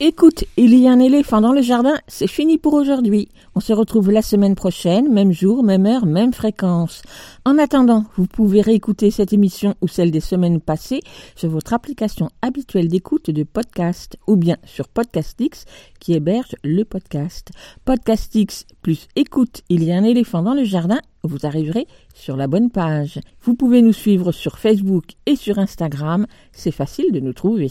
Écoute, 0.03 0.45
il 0.57 0.75
y 0.79 0.89
a 0.89 0.93
un 0.93 0.99
éléphant 0.99 1.43
dans 1.43 1.53
le 1.53 1.61
jardin, 1.61 1.93
c'est 2.09 2.27
fini 2.27 2.57
pour 2.57 2.73
aujourd'hui. 2.73 3.29
On 3.55 3.61
se 3.61 3.75
retrouve 3.75 4.11
la 4.11 4.23
semaine 4.23 4.55
prochaine, 4.55 5.13
même 5.13 5.31
jour, 5.31 5.63
même 5.63 5.85
heure, 5.85 6.07
même 6.07 6.33
fréquence. 6.33 7.03
En 7.45 7.59
attendant, 7.59 8.07
vous 8.17 8.25
pouvez 8.25 8.63
réécouter 8.63 9.11
cette 9.11 9.35
émission 9.35 9.75
ou 9.83 9.89
celle 9.89 10.11
des 10.11 10.21
semaines 10.21 10.63
passées 10.63 11.01
sur 11.37 11.51
votre 11.51 11.75
application 11.75 12.31
habituelle 12.41 12.89
d'écoute 12.89 13.29
de 13.29 13.43
podcast 13.43 14.17
ou 14.27 14.37
bien 14.37 14.57
sur 14.65 14.89
Podcastix 14.89 15.67
qui 15.99 16.15
héberge 16.15 16.57
le 16.65 16.85
podcast. 16.85 17.51
Podcastix 17.85 18.65
plus 18.81 19.07
écoute, 19.17 19.61
il 19.69 19.85
y 19.85 19.93
a 19.93 19.97
un 19.97 20.05
éléphant 20.05 20.41
dans 20.41 20.55
le 20.55 20.65
jardin, 20.65 21.01
vous 21.25 21.45
arriverez 21.45 21.87
sur 22.15 22.39
la 22.39 22.47
bonne 22.47 22.71
page. 22.71 23.21
Vous 23.43 23.55
pouvez 23.55 23.83
nous 23.83 23.93
suivre 23.93 24.33
sur 24.33 24.59
Facebook 24.59 25.05
et 25.27 25.37
sur 25.37 25.59
Instagram, 25.59 26.27
c'est 26.53 26.71
facile 26.71 27.13
de 27.13 27.21
nous 27.21 27.35
trouver. 27.35 27.71